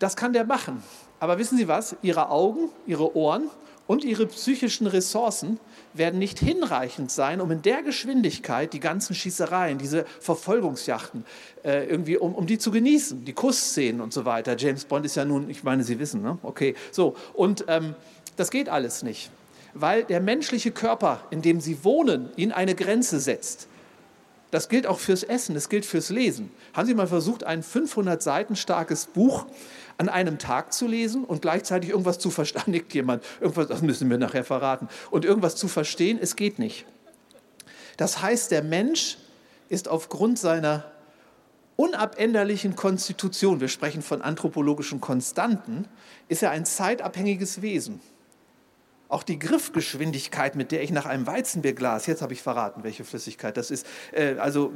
Das 0.00 0.16
kann 0.16 0.32
der 0.32 0.44
machen. 0.44 0.82
Aber 1.20 1.38
wissen 1.38 1.56
Sie 1.58 1.68
was? 1.68 1.96
Ihre 2.02 2.30
Augen, 2.30 2.70
Ihre 2.86 3.16
Ohren 3.16 3.50
und 3.86 4.04
Ihre 4.04 4.26
psychischen 4.26 4.86
Ressourcen 4.86 5.58
werden 5.94 6.18
nicht 6.18 6.38
hinreichend 6.38 7.10
sein, 7.10 7.40
um 7.40 7.50
in 7.50 7.62
der 7.62 7.82
Geschwindigkeit 7.82 8.72
die 8.72 8.80
ganzen 8.80 9.14
Schießereien, 9.14 9.78
diese 9.78 10.04
Verfolgungsjachten, 10.20 11.24
äh, 11.64 11.86
irgendwie, 11.86 12.16
um, 12.16 12.34
um 12.34 12.46
die 12.46 12.58
zu 12.58 12.70
genießen, 12.70 13.24
die 13.24 13.32
Kussszenen 13.32 14.00
und 14.00 14.12
so 14.12 14.24
weiter. 14.24 14.56
James 14.56 14.84
Bond 14.84 15.06
ist 15.06 15.16
ja 15.16 15.24
nun, 15.24 15.50
ich 15.50 15.64
meine, 15.64 15.84
Sie 15.84 15.98
wissen, 15.98 16.22
ne? 16.22 16.38
Okay, 16.42 16.74
so. 16.90 17.16
Und 17.34 17.64
ähm, 17.68 17.94
das 18.36 18.50
geht 18.50 18.68
alles 18.68 19.02
nicht, 19.02 19.30
weil 19.74 20.04
der 20.04 20.20
menschliche 20.20 20.70
Körper, 20.70 21.20
in 21.30 21.42
dem 21.42 21.60
Sie 21.60 21.84
wohnen, 21.84 22.30
Ihnen 22.36 22.52
eine 22.52 22.74
Grenze 22.74 23.20
setzt. 23.20 23.68
Das 24.50 24.68
gilt 24.70 24.86
auch 24.86 24.98
fürs 24.98 25.22
Essen, 25.22 25.54
das 25.54 25.68
gilt 25.68 25.84
fürs 25.84 26.08
Lesen. 26.08 26.50
Haben 26.72 26.86
Sie 26.86 26.94
mal 26.94 27.06
versucht, 27.06 27.44
ein 27.44 27.62
500 27.62 28.22
Seiten 28.22 28.56
starkes 28.56 29.06
Buch 29.06 29.46
an 29.98 30.08
einem 30.08 30.38
Tag 30.38 30.72
zu 30.72 30.86
lesen 30.86 31.24
und 31.24 31.42
gleichzeitig 31.42 31.90
irgendwas 31.90 32.18
zu 32.18 32.30
verstehen, 32.30 32.82
jemand, 32.92 33.24
irgendwas, 33.40 33.66
das 33.66 33.82
müssen 33.82 34.08
wir 34.08 34.18
nachher 34.18 34.44
verraten, 34.44 34.88
und 35.10 35.24
irgendwas 35.24 35.56
zu 35.56 35.68
verstehen, 35.68 36.18
es 36.20 36.36
geht 36.36 36.58
nicht. 36.58 36.86
Das 37.96 38.22
heißt, 38.22 38.52
der 38.52 38.62
Mensch 38.62 39.18
ist 39.68 39.88
aufgrund 39.88 40.38
seiner 40.38 40.84
unabänderlichen 41.76 42.76
Konstitution, 42.76 43.60
wir 43.60 43.68
sprechen 43.68 44.02
von 44.02 44.22
anthropologischen 44.22 45.00
Konstanten, 45.00 45.86
ist 46.28 46.42
er 46.42 46.50
ein 46.52 46.64
zeitabhängiges 46.64 47.60
Wesen. 47.60 48.00
Auch 49.08 49.22
die 49.22 49.38
Griffgeschwindigkeit, 49.38 50.54
mit 50.54 50.70
der 50.70 50.82
ich 50.82 50.90
nach 50.90 51.06
einem 51.06 51.26
Weizenbierglas, 51.26 52.06
jetzt 52.06 52.22
habe 52.22 52.32
ich 52.34 52.42
verraten, 52.42 52.84
welche 52.84 53.04
Flüssigkeit 53.04 53.56
das 53.56 53.70
ist, 53.70 53.86
äh, 54.12 54.34
also 54.34 54.72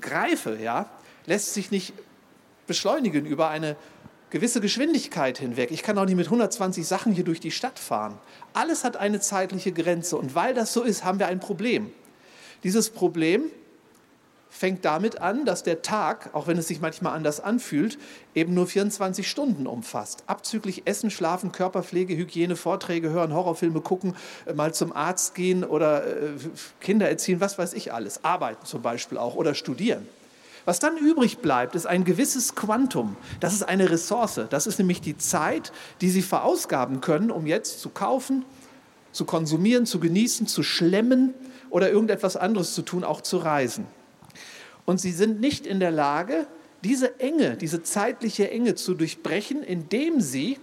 greife, 0.00 0.58
ja, 0.60 0.88
lässt 1.26 1.54
sich 1.54 1.70
nicht 1.70 1.92
beschleunigen 2.66 3.26
über 3.26 3.48
eine 3.48 3.76
gewisse 4.32 4.62
Geschwindigkeit 4.62 5.38
hinweg. 5.38 5.70
Ich 5.70 5.82
kann 5.82 5.98
auch 5.98 6.06
nicht 6.06 6.16
mit 6.16 6.26
120 6.26 6.86
Sachen 6.86 7.12
hier 7.12 7.22
durch 7.22 7.38
die 7.38 7.50
Stadt 7.50 7.78
fahren. 7.78 8.18
Alles 8.54 8.82
hat 8.82 8.96
eine 8.96 9.20
zeitliche 9.20 9.72
Grenze 9.72 10.16
und 10.16 10.34
weil 10.34 10.54
das 10.54 10.72
so 10.72 10.82
ist, 10.82 11.04
haben 11.04 11.18
wir 11.18 11.26
ein 11.26 11.38
Problem. 11.38 11.92
Dieses 12.64 12.88
Problem 12.88 13.44
fängt 14.48 14.86
damit 14.86 15.20
an, 15.20 15.44
dass 15.44 15.64
der 15.64 15.82
Tag, 15.82 16.30
auch 16.32 16.46
wenn 16.46 16.56
es 16.56 16.68
sich 16.68 16.80
manchmal 16.80 17.14
anders 17.14 17.40
anfühlt, 17.40 17.98
eben 18.34 18.54
nur 18.54 18.66
24 18.66 19.28
Stunden 19.28 19.66
umfasst. 19.66 20.24
Abzüglich 20.28 20.86
Essen, 20.86 21.10
Schlafen, 21.10 21.52
Körperpflege, 21.52 22.16
Hygiene, 22.16 22.56
Vorträge 22.56 23.10
hören, 23.10 23.34
Horrorfilme 23.34 23.82
gucken, 23.82 24.16
äh, 24.46 24.54
mal 24.54 24.72
zum 24.72 24.92
Arzt 24.92 25.34
gehen 25.34 25.62
oder 25.62 26.06
äh, 26.06 26.30
Kinder 26.80 27.06
erziehen, 27.06 27.40
was 27.40 27.58
weiß 27.58 27.74
ich 27.74 27.92
alles. 27.92 28.24
Arbeiten 28.24 28.64
zum 28.64 28.80
Beispiel 28.80 29.18
auch 29.18 29.34
oder 29.34 29.54
studieren. 29.54 30.08
Was 30.64 30.78
dann 30.78 30.96
übrig 30.96 31.38
bleibt, 31.38 31.74
ist 31.74 31.86
ein 31.86 32.04
gewisses 32.04 32.54
Quantum. 32.54 33.16
Das 33.40 33.52
ist 33.52 33.62
eine 33.64 33.90
Ressource. 33.90 34.40
Das 34.48 34.66
ist 34.66 34.78
nämlich 34.78 35.00
die 35.00 35.18
Zeit, 35.18 35.72
die 36.00 36.10
Sie 36.10 36.22
verausgaben 36.22 37.00
können, 37.00 37.30
um 37.30 37.46
jetzt 37.46 37.80
zu 37.80 37.88
kaufen, 37.88 38.44
zu 39.10 39.24
konsumieren, 39.24 39.86
zu 39.86 39.98
genießen, 39.98 40.46
zu 40.46 40.62
schlemmen 40.62 41.34
oder 41.70 41.90
irgendetwas 41.90 42.36
anderes 42.36 42.74
zu 42.74 42.82
tun, 42.82 43.02
auch 43.02 43.20
zu 43.20 43.38
reisen. 43.38 43.86
Und 44.84 45.00
Sie 45.00 45.12
sind 45.12 45.40
nicht 45.40 45.66
in 45.66 45.80
der 45.80 45.90
Lage, 45.90 46.46
diese 46.84 47.20
Enge, 47.20 47.56
diese 47.56 47.82
zeitliche 47.82 48.50
Enge 48.50 48.74
zu 48.74 48.94
durchbrechen, 48.94 49.62
indem 49.62 50.20
Sie 50.20 50.58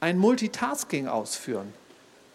ein 0.00 0.18
Multitasking 0.18 1.08
ausführen. 1.08 1.72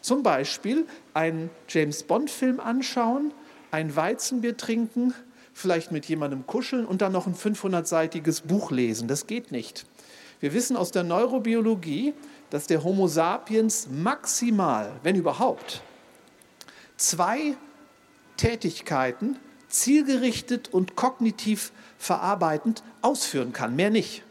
Zum 0.01 0.23
Beispiel 0.23 0.85
einen 1.13 1.49
James 1.67 2.03
Bond-Film 2.03 2.59
anschauen, 2.59 3.33
ein 3.71 3.95
Weizenbier 3.95 4.55
trinken, 4.55 5.13
vielleicht 5.57 5.91
mit 5.91 6.05
jemandem 6.05 6.45
kuscheln 6.45 6.85
und 6.85 7.01
dann 7.01 7.11
noch 7.11 7.25
ein 7.25 7.35
500-seitiges 7.35 8.41
Buch 8.41 8.71
lesen. 8.71 9.07
Das 9.07 9.25
geht 9.25 9.51
nicht. 9.51 9.85
Wir 10.39 10.53
wissen 10.53 10.77
aus 10.77 10.91
der 10.91 11.03
Neurobiologie, 11.03 12.13
dass 12.51 12.67
der 12.67 12.83
Homo 12.83 13.07
sapiens 13.07 13.87
maximal, 13.89 14.91
wenn 15.01 15.15
überhaupt, 15.15 15.81
zwei 16.95 17.57
Tätigkeiten 18.37 19.37
zielgerichtet 19.67 20.71
und 20.71 20.95
kognitiv 20.95 21.71
verarbeitend 21.97 22.83
ausführen 23.01 23.51
kann, 23.51 23.75
mehr 23.75 23.89
nicht. 23.89 24.23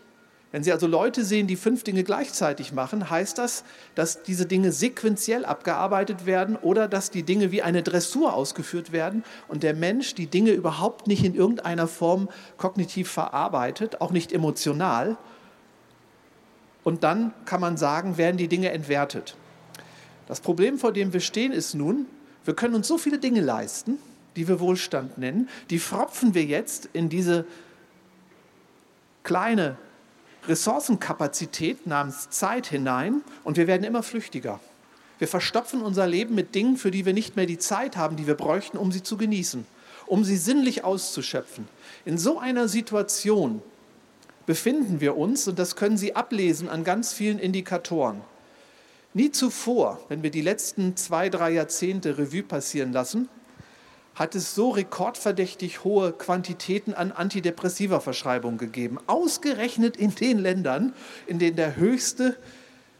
Wenn 0.52 0.62
Sie 0.62 0.72
also 0.72 0.86
Leute 0.86 1.24
sehen, 1.24 1.48
die 1.48 1.56
fünf 1.56 1.82
Dinge 1.82 2.04
gleichzeitig 2.04 2.72
machen, 2.72 3.10
heißt 3.10 3.36
das, 3.36 3.64
dass 3.94 4.22
diese 4.22 4.46
Dinge 4.46 4.70
sequenziell 4.70 5.44
abgearbeitet 5.44 6.24
werden 6.24 6.56
oder 6.56 6.86
dass 6.86 7.10
die 7.10 7.24
Dinge 7.24 7.50
wie 7.50 7.62
eine 7.62 7.82
Dressur 7.82 8.32
ausgeführt 8.32 8.92
werden 8.92 9.24
und 9.48 9.64
der 9.64 9.74
Mensch 9.74 10.14
die 10.14 10.28
Dinge 10.28 10.52
überhaupt 10.52 11.08
nicht 11.08 11.24
in 11.24 11.34
irgendeiner 11.34 11.88
Form 11.88 12.28
kognitiv 12.58 13.10
verarbeitet, 13.10 14.00
auch 14.00 14.12
nicht 14.12 14.32
emotional. 14.32 15.16
Und 16.84 17.02
dann 17.02 17.34
kann 17.44 17.60
man 17.60 17.76
sagen, 17.76 18.16
werden 18.16 18.36
die 18.36 18.48
Dinge 18.48 18.70
entwertet. 18.70 19.36
Das 20.28 20.40
Problem, 20.40 20.78
vor 20.78 20.92
dem 20.92 21.12
wir 21.12 21.20
stehen, 21.20 21.50
ist 21.50 21.74
nun, 21.74 22.06
wir 22.44 22.54
können 22.54 22.76
uns 22.76 22.86
so 22.86 22.98
viele 22.98 23.18
Dinge 23.18 23.40
leisten, 23.40 23.98
die 24.36 24.46
wir 24.46 24.60
Wohlstand 24.60 25.18
nennen, 25.18 25.48
die 25.70 25.80
fropfen 25.80 26.34
wir 26.34 26.44
jetzt 26.44 26.88
in 26.92 27.08
diese 27.08 27.44
kleine 29.24 29.76
Ressourcenkapazität 30.48 31.86
namens 31.86 32.30
Zeit 32.30 32.66
hinein 32.66 33.22
und 33.44 33.56
wir 33.56 33.66
werden 33.66 33.84
immer 33.84 34.02
flüchtiger. 34.02 34.60
Wir 35.18 35.28
verstopfen 35.28 35.82
unser 35.82 36.06
Leben 36.06 36.34
mit 36.34 36.54
Dingen, 36.54 36.76
für 36.76 36.90
die 36.90 37.06
wir 37.06 37.14
nicht 37.14 37.36
mehr 37.36 37.46
die 37.46 37.58
Zeit 37.58 37.96
haben, 37.96 38.16
die 38.16 38.26
wir 38.26 38.34
bräuchten, 38.34 38.76
um 38.76 38.92
sie 38.92 39.02
zu 39.02 39.16
genießen, 39.16 39.66
um 40.06 40.24
sie 40.24 40.36
sinnlich 40.36 40.84
auszuschöpfen. 40.84 41.66
In 42.04 42.18
so 42.18 42.38
einer 42.38 42.68
Situation 42.68 43.62
befinden 44.44 45.00
wir 45.00 45.16
uns 45.16 45.48
und 45.48 45.58
das 45.58 45.76
können 45.76 45.96
Sie 45.96 46.14
ablesen 46.14 46.68
an 46.68 46.84
ganz 46.84 47.12
vielen 47.12 47.38
Indikatoren. 47.38 48.20
Nie 49.12 49.32
zuvor, 49.32 50.00
wenn 50.08 50.22
wir 50.22 50.30
die 50.30 50.42
letzten 50.42 50.96
zwei, 50.96 51.28
drei 51.30 51.50
Jahrzehnte 51.50 52.18
Revue 52.18 52.42
passieren 52.42 52.92
lassen, 52.92 53.28
hat 54.16 54.34
es 54.34 54.54
so 54.54 54.70
rekordverdächtig 54.70 55.84
hohe 55.84 56.12
Quantitäten 56.12 56.94
an 56.94 57.12
antidepressiver 57.12 58.00
Verschreibung 58.00 58.58
gegeben. 58.58 58.98
Ausgerechnet 59.06 59.96
in 59.96 60.12
den 60.14 60.38
Ländern, 60.38 60.94
in 61.26 61.38
denen 61.38 61.56
der 61.56 61.76
höchste 61.76 62.36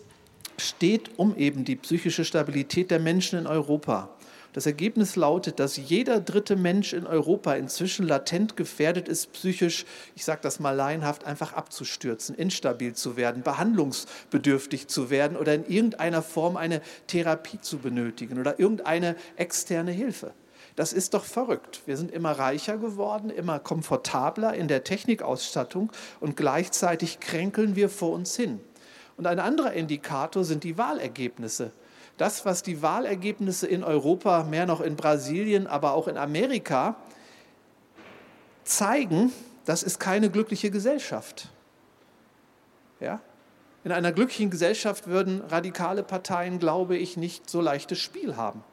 steht 0.57 1.17
um 1.17 1.35
eben 1.35 1.65
die 1.65 1.75
psychische 1.75 2.25
Stabilität 2.25 2.91
der 2.91 2.99
Menschen 2.99 3.39
in 3.39 3.47
Europa. 3.47 4.09
Das 4.55 4.65
Ergebnis 4.65 5.17
lautet, 5.17 5.59
dass 5.59 5.75
jeder 5.75 6.21
dritte 6.21 6.55
Mensch 6.55 6.93
in 6.93 7.05
Europa 7.05 7.55
inzwischen 7.55 8.07
latent 8.07 8.55
gefährdet 8.55 9.09
ist, 9.09 9.33
psychisch, 9.33 9.85
ich 10.15 10.23
sage 10.23 10.39
das 10.43 10.61
mal 10.61 10.71
laienhaft, 10.71 11.25
einfach 11.25 11.51
abzustürzen, 11.51 12.35
instabil 12.35 12.93
zu 12.93 13.17
werden, 13.17 13.43
behandlungsbedürftig 13.43 14.87
zu 14.87 15.09
werden 15.09 15.35
oder 15.35 15.55
in 15.55 15.65
irgendeiner 15.65 16.21
Form 16.21 16.55
eine 16.55 16.81
Therapie 17.07 17.59
zu 17.59 17.79
benötigen 17.79 18.39
oder 18.39 18.57
irgendeine 18.57 19.17
externe 19.35 19.91
Hilfe. 19.91 20.31
Das 20.75 20.91
ist 20.91 21.13
doch 21.13 21.23
verrückt. 21.23 21.81
Wir 21.85 21.95
sind 21.95 22.11
immer 22.11 22.33
reicher 22.33 22.77
geworden, 22.77 23.29
immer 23.29 23.59
komfortabler 23.59 24.53
in 24.53 24.67
der 24.67 24.83
Technikausstattung 24.83 25.91
und 26.19 26.35
gleichzeitig 26.35 27.19
kränkeln 27.19 27.75
wir 27.75 27.89
vor 27.89 28.11
uns 28.11 28.35
hin. 28.35 28.59
Und 29.17 29.27
ein 29.27 29.39
anderer 29.39 29.71
Indikator 29.71 30.43
sind 30.43 30.65
die 30.65 30.77
Wahlergebnisse. 30.77 31.71
Das, 32.17 32.45
was 32.45 32.63
die 32.63 32.81
Wahlergebnisse 32.81 33.67
in 33.67 33.83
Europa, 33.83 34.43
mehr 34.43 34.65
noch 34.65 34.81
in 34.81 34.95
Brasilien, 34.95 35.67
aber 35.67 35.93
auch 35.93 36.07
in 36.07 36.17
Amerika 36.17 36.95
zeigen, 38.65 39.31
das 39.65 39.83
ist 39.83 39.99
keine 39.99 40.29
glückliche 40.29 40.71
Gesellschaft. 40.71 41.49
Ja? 42.99 43.21
In 43.85 43.91
einer 43.91 44.11
glücklichen 44.11 44.49
Gesellschaft 44.49 45.07
würden 45.07 45.41
radikale 45.41 46.03
Parteien, 46.03 46.59
glaube 46.59 46.97
ich, 46.97 47.17
nicht 47.17 47.49
so 47.49 47.61
leichtes 47.61 47.99
Spiel 47.99 48.35
haben. 48.35 48.63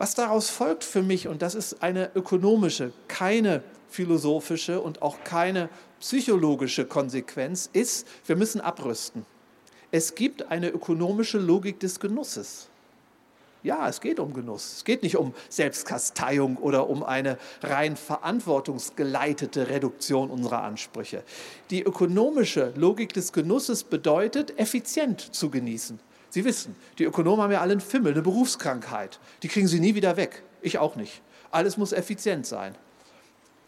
Was 0.00 0.14
daraus 0.14 0.48
folgt 0.48 0.82
für 0.82 1.02
mich, 1.02 1.28
und 1.28 1.42
das 1.42 1.54
ist 1.54 1.82
eine 1.82 2.10
ökonomische, 2.14 2.94
keine 3.06 3.62
philosophische 3.90 4.80
und 4.80 5.02
auch 5.02 5.24
keine 5.24 5.68
psychologische 6.00 6.86
Konsequenz, 6.86 7.68
ist, 7.74 8.06
wir 8.24 8.34
müssen 8.34 8.62
abrüsten. 8.62 9.26
Es 9.90 10.14
gibt 10.14 10.50
eine 10.50 10.70
ökonomische 10.70 11.36
Logik 11.36 11.80
des 11.80 12.00
Genusses. 12.00 12.70
Ja, 13.62 13.86
es 13.90 14.00
geht 14.00 14.20
um 14.20 14.32
Genuss. 14.32 14.76
Es 14.78 14.84
geht 14.84 15.02
nicht 15.02 15.18
um 15.18 15.34
Selbstkasteiung 15.50 16.56
oder 16.56 16.88
um 16.88 17.02
eine 17.02 17.36
rein 17.62 17.94
verantwortungsgeleitete 17.94 19.68
Reduktion 19.68 20.30
unserer 20.30 20.62
Ansprüche. 20.62 21.24
Die 21.68 21.82
ökonomische 21.82 22.72
Logik 22.74 23.12
des 23.12 23.34
Genusses 23.34 23.84
bedeutet, 23.84 24.58
effizient 24.58 25.20
zu 25.20 25.50
genießen. 25.50 26.00
Sie 26.30 26.44
wissen, 26.44 26.76
die 26.98 27.04
Ökonomen 27.04 27.42
haben 27.42 27.52
ja 27.52 27.60
alle 27.60 27.72
einen 27.72 27.80
Fimmel, 27.80 28.12
eine 28.12 28.22
Berufskrankheit. 28.22 29.18
Die 29.42 29.48
kriegen 29.48 29.66
sie 29.68 29.80
nie 29.80 29.94
wieder 29.94 30.16
weg. 30.16 30.42
Ich 30.62 30.78
auch 30.78 30.96
nicht. 30.96 31.22
Alles 31.50 31.76
muss 31.76 31.92
effizient 31.92 32.46
sein. 32.46 32.76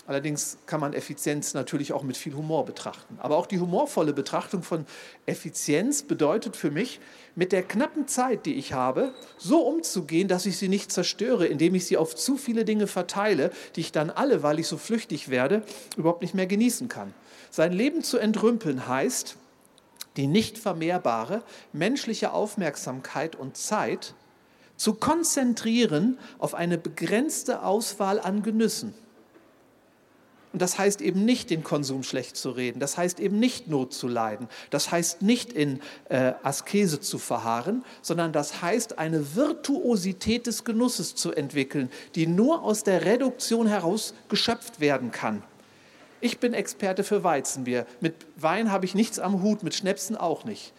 Allerdings 0.05 0.59
kann 0.67 0.81
man 0.81 0.95
Effizienz 0.95 1.55
natürlich 1.55 1.93
auch 1.93 2.03
mit 2.03 2.17
viel 2.17 2.35
Humor 2.35 2.65
betrachten. 2.65 3.19
Aber 3.21 3.37
auch 3.37 3.47
die 3.47 3.61
humorvolle 3.61 4.13
Betrachtung 4.13 4.65
von 4.65 4.85
Effizienz 5.27 6.03
bedeutet 6.03 6.57
für 6.57 6.73
mich, 6.73 6.99
mit 7.37 7.53
der 7.53 7.63
knappen 7.63 8.09
Zeit, 8.09 8.45
die 8.45 8.55
ich 8.55 8.73
habe, 8.73 9.15
so 9.39 9.61
umzugehen, 9.61 10.27
dass 10.27 10.45
ich 10.45 10.59
sie 10.59 10.69
nicht 10.69 10.91
zerstöre, 10.91 11.47
indem 11.47 11.77
ich 11.77 11.87
sie 11.87 11.97
auf 11.97 12.17
zu 12.17 12.37
viele 12.37 12.65
Dinge 12.65 12.89
verteile, 12.89 13.51
die 13.77 13.81
ich 13.81 13.93
dann 13.93 14.11
alle, 14.11 14.43
weil 14.43 14.59
ich 14.59 14.67
so 14.67 14.77
flüchtig 14.77 15.29
werde, 15.29 15.63
überhaupt 15.97 16.23
nicht 16.23 16.35
mehr 16.35 16.47
genießen 16.47 16.89
kann. 16.89 17.15
Sein 17.51 17.73
Leben 17.73 18.03
zu 18.03 18.19
entrümpeln 18.19 18.89
heißt, 18.89 19.37
die 20.17 20.27
nicht 20.27 20.59
vermehrbare 20.59 21.43
menschliche 21.73 22.33
Aufmerksamkeit 22.33 23.37
und 23.37 23.57
Zeit 23.57 24.15
zu 24.77 24.95
konzentrieren 24.95 26.19
auf 26.39 26.55
eine 26.55 26.79
begrenzte 26.79 27.63
Auswahl 27.63 28.19
an 28.19 28.43
Genüssen. 28.43 28.95
Und 30.53 30.61
das 30.61 30.77
heißt 30.77 31.01
eben 31.01 31.25
nicht, 31.25 31.49
den 31.49 31.65
Konsum 31.65 32.03
schlecht 32.03 32.37
zu 32.37 32.51
reden, 32.51 32.79
das 32.79 32.99
heißt 32.99 33.21
eben 33.21 33.39
nicht 33.39 33.69
Not 33.69 33.95
zu 33.95 34.07
leiden, 34.07 34.49
das 34.69 34.91
heißt 34.91 35.23
nicht 35.23 35.53
in 35.53 35.81
äh, 36.11 36.35
Askese 36.43 37.01
zu 37.01 37.19
verharren, 37.19 37.85
sondern 38.03 38.33
das 38.33 38.61
heißt 38.61 38.99
eine 38.99 39.35
Virtuosität 39.35 40.47
des 40.47 40.65
Genusses 40.65 41.15
zu 41.15 41.33
entwickeln, 41.33 41.91
die 42.15 42.27
nur 42.27 42.63
aus 42.63 42.85
der 42.85 43.05
Reduktion 43.07 43.67
heraus 43.67 44.13
geschöpft 44.29 44.81
werden 44.81 45.11
kann. 45.11 45.43
Ich 46.23 46.39
bin 46.39 46.55
Experte 46.55 47.03
für 47.03 47.25
Weizenbier. 47.25 47.85
Mit 48.01 48.15
Wein 48.37 48.71
habe 48.71 48.85
ich 48.85 48.95
nichts 48.95 49.19
am 49.19 49.43
Hut, 49.43 49.65
mit 49.65 49.75
Schnäpsen 49.75 50.17
auch 50.17 50.45
nicht. 50.45 50.73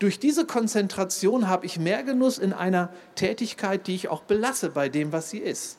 Durch 0.00 0.18
diese 0.20 0.44
Konzentration 0.44 1.48
habe 1.48 1.64
ich 1.64 1.78
mehr 1.78 2.02
Genuss 2.02 2.36
in 2.36 2.52
einer 2.52 2.90
Tätigkeit, 3.14 3.86
die 3.86 3.94
ich 3.94 4.08
auch 4.10 4.20
belasse 4.20 4.68
bei 4.68 4.90
dem, 4.90 5.12
was 5.12 5.30
sie 5.30 5.38
ist. 5.38 5.78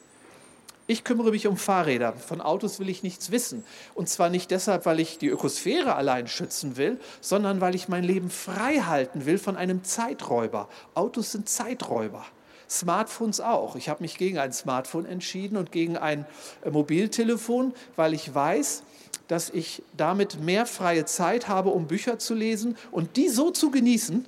Ich 0.88 1.04
kümmere 1.04 1.30
mich 1.30 1.46
um 1.46 1.58
Fahrräder. 1.58 2.14
Von 2.14 2.42
Autos 2.42 2.80
will 2.80 2.90
ich 2.90 3.04
nichts 3.04 3.30
wissen. 3.30 3.64
Und 3.94 4.10
zwar 4.10 4.30
nicht 4.30 4.50
deshalb, 4.50 4.88
weil 4.88 5.00
ich 5.00 5.20
die 5.20 5.28
Ökosphäre 5.28 5.96
allein 5.96 6.28
schützen 6.28 6.76
will, 6.76 7.00
sondern 7.22 7.62
weil 7.62 7.76
ich 7.76 7.88
mein 7.88 8.04
Leben 8.04 8.32
frei 8.32 8.80
halten 8.80 9.28
will 9.28 9.38
von 9.38 9.58
einem 9.58 9.84
Zeiträuber. 9.84 10.70
Autos 10.96 11.34
sind 11.34 11.48
Zeiträuber. 11.48 12.26
Smartphones 12.72 13.42
auch. 13.42 13.76
Ich 13.76 13.90
habe 13.90 14.02
mich 14.02 14.18
gegen 14.18 14.40
ein 14.40 14.54
Smartphone 14.54 15.06
entschieden 15.06 15.58
und 15.58 15.74
gegen 15.74 15.98
ein 15.98 16.26
äh, 16.64 16.72
Mobiltelefon, 16.72 17.74
weil 17.98 18.14
ich 18.14 18.34
weiß, 18.34 18.84
dass 19.28 19.50
ich 19.50 19.84
damit 19.96 20.40
mehr 20.40 20.66
freie 20.66 21.06
Zeit 21.06 21.50
habe, 21.50 21.70
um 21.70 21.88
Bücher 21.88 22.18
zu 22.18 22.34
lesen 22.34 22.78
und 22.92 23.18
die 23.18 23.28
so 23.28 23.52
zu 23.52 23.72
genießen, 23.72 24.26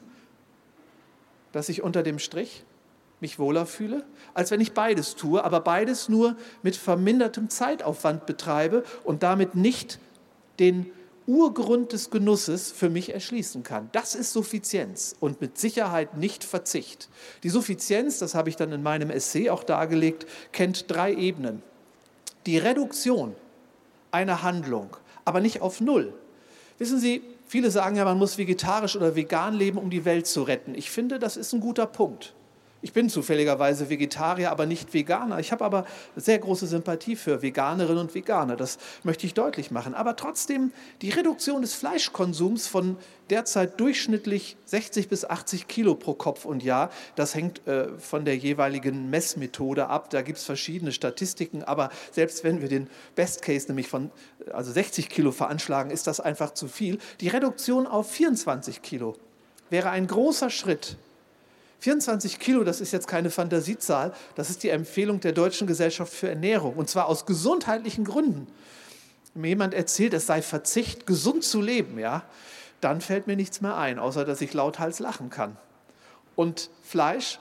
dass 1.54 1.70
ich 1.70 1.84
unter 1.84 2.04
dem 2.04 2.20
Strich 2.20 2.64
mich 3.22 3.40
wohler 3.40 3.66
fühle, 3.66 4.04
als 4.34 4.52
wenn 4.52 4.60
ich 4.60 4.74
beides 4.74 5.16
tue, 5.16 5.44
aber 5.44 5.62
beides 5.62 6.10
nur 6.10 6.36
mit 6.64 6.76
vermindertem 6.76 7.50
Zeitaufwand 7.50 8.26
betreibe 8.26 8.84
und 9.06 9.24
damit 9.24 9.56
nicht 9.56 10.00
den 10.60 10.92
Urgrund 11.28 11.94
des 11.94 12.10
Genusses 12.10 12.72
für 12.72 12.90
mich 12.90 13.14
erschließen 13.14 13.64
kann. 13.64 13.90
Das 13.92 14.16
ist 14.16 14.34
Suffizienz 14.34 15.16
und 15.20 15.42
mit 15.42 15.58
Sicherheit 15.58 16.18
nicht 16.18 16.44
Verzicht. 16.44 17.10
Die 17.44 17.50
Suffizienz, 17.50 18.20
das 18.20 18.36
habe 18.36 18.50
ich 18.50 18.56
dann 18.56 18.72
in 18.72 18.84
meinem 18.84 19.10
Essay 19.10 19.50
auch 19.50 19.64
dargelegt, 19.64 20.26
kennt 20.52 20.92
drei 20.92 21.14
Ebenen. 21.14 21.64
Die 22.46 22.58
Reduktion 22.58 23.36
einer 24.12 24.44
Handlung, 24.44 24.98
aber 25.26 25.40
nicht 25.40 25.62
auf 25.62 25.82
Null. 25.82 26.14
Wissen 26.78 27.00
Sie, 27.00 27.22
viele 27.48 27.72
sagen 27.72 27.96
ja, 27.96 28.06
man 28.06 28.18
muss 28.18 28.38
vegetarisch 28.38 28.96
oder 28.96 29.16
vegan 29.16 29.54
leben, 29.54 29.78
um 29.78 29.90
die 29.90 30.06
Welt 30.06 30.28
zu 30.28 30.44
retten. 30.44 30.76
Ich 30.76 30.92
finde, 30.92 31.20
das 31.20 31.38
ist 31.38 31.54
ein 31.54 31.62
guter 31.62 31.86
Punkt. 31.86 32.34
Ich 32.84 32.92
bin 32.92 33.08
zufälligerweise 33.08 33.90
Vegetarier, 33.90 34.52
aber 34.52 34.66
nicht 34.66 34.94
Veganer. 34.94 35.40
Ich 35.40 35.54
habe 35.54 35.64
aber 35.64 35.86
sehr 36.18 36.38
große 36.38 36.68
Sympathie 36.68 37.16
für 37.16 37.42
Veganerinnen 37.42 37.98
und 37.98 38.14
Veganer. 38.14 38.58
Das 38.58 38.78
möchte 39.04 39.26
ich 39.26 39.34
deutlich 39.34 39.72
machen. 39.72 39.94
Aber 39.94 40.18
trotzdem, 40.18 40.74
die 41.02 41.10
Reduktion 41.10 41.62
des 41.62 41.76
Fleischkonsums 41.76 42.68
von 42.68 42.98
derzeit 43.30 43.80
durchschnittlich 43.80 44.58
60 44.66 45.08
bis 45.08 45.24
80 45.24 45.70
Kilo 45.70 45.96
pro 45.96 46.14
Kopf 46.14 46.44
und 46.44 46.62
Jahr, 46.62 46.90
das 47.16 47.36
hängt 47.36 47.66
äh, 47.68 47.88
von 48.00 48.26
der 48.26 48.36
jeweiligen 48.36 49.10
Messmethode 49.10 49.88
ab. 49.88 50.10
Da 50.10 50.22
gibt 50.22 50.40
es 50.40 50.44
verschiedene 50.44 50.92
Statistiken. 50.92 51.64
Aber 51.64 51.90
selbst 52.12 52.44
wenn 52.44 52.62
wir 52.62 52.68
den 52.68 52.90
Best 53.16 53.44
Case 53.44 53.68
nämlich 53.68 53.88
von 53.88 54.12
also 54.52 54.74
60 54.74 55.08
Kilo 55.08 55.32
veranschlagen, 55.32 55.90
ist 55.90 56.06
das 56.06 56.20
einfach 56.20 56.54
zu 56.54 56.68
viel. 56.68 56.98
Die 57.22 57.30
Reduktion 57.30 57.88
auf 57.88 58.12
24 58.12 58.82
Kilo 58.82 59.16
wäre 59.70 59.90
ein 59.90 60.06
großer 60.06 60.50
Schritt 60.50 60.98
24 61.84 62.40
Kilo, 62.40 62.64
das 62.64 62.80
ist 62.80 62.94
jetzt 62.94 63.10
keine 63.10 63.30
Fantasiezahl, 63.30 64.14
das 64.36 64.50
ist 64.50 64.64
die 64.64 64.70
Empfehlung 64.70 65.20
der 65.20 65.34
Deutschen 65.34 65.68
Gesellschaft 65.68 66.14
für 66.14 66.30
Ernährung. 66.30 66.76
Und 66.76 66.90
zwar 66.90 67.08
aus 67.08 67.26
gesundheitlichen 67.26 68.06
Gründen. 68.06 68.48
Wenn 69.34 69.42
mir 69.42 69.48
jemand 69.50 69.74
erzählt, 69.74 70.14
es 70.14 70.26
sei 70.26 70.42
Verzicht, 70.42 71.06
gesund 71.06 71.44
zu 71.44 71.60
leben, 71.60 72.00
ja, 72.00 72.24
dann 72.80 73.02
fällt 73.02 73.28
mir 73.28 73.36
nichts 73.36 73.60
mehr 73.60 73.76
ein, 73.76 74.00
außer 74.00 74.24
dass 74.24 74.40
ich 74.40 74.54
lauthals 74.54 75.00
lachen 75.00 75.30
kann. 75.30 75.58
Und 76.38 76.70
Fleisch, 76.84 77.40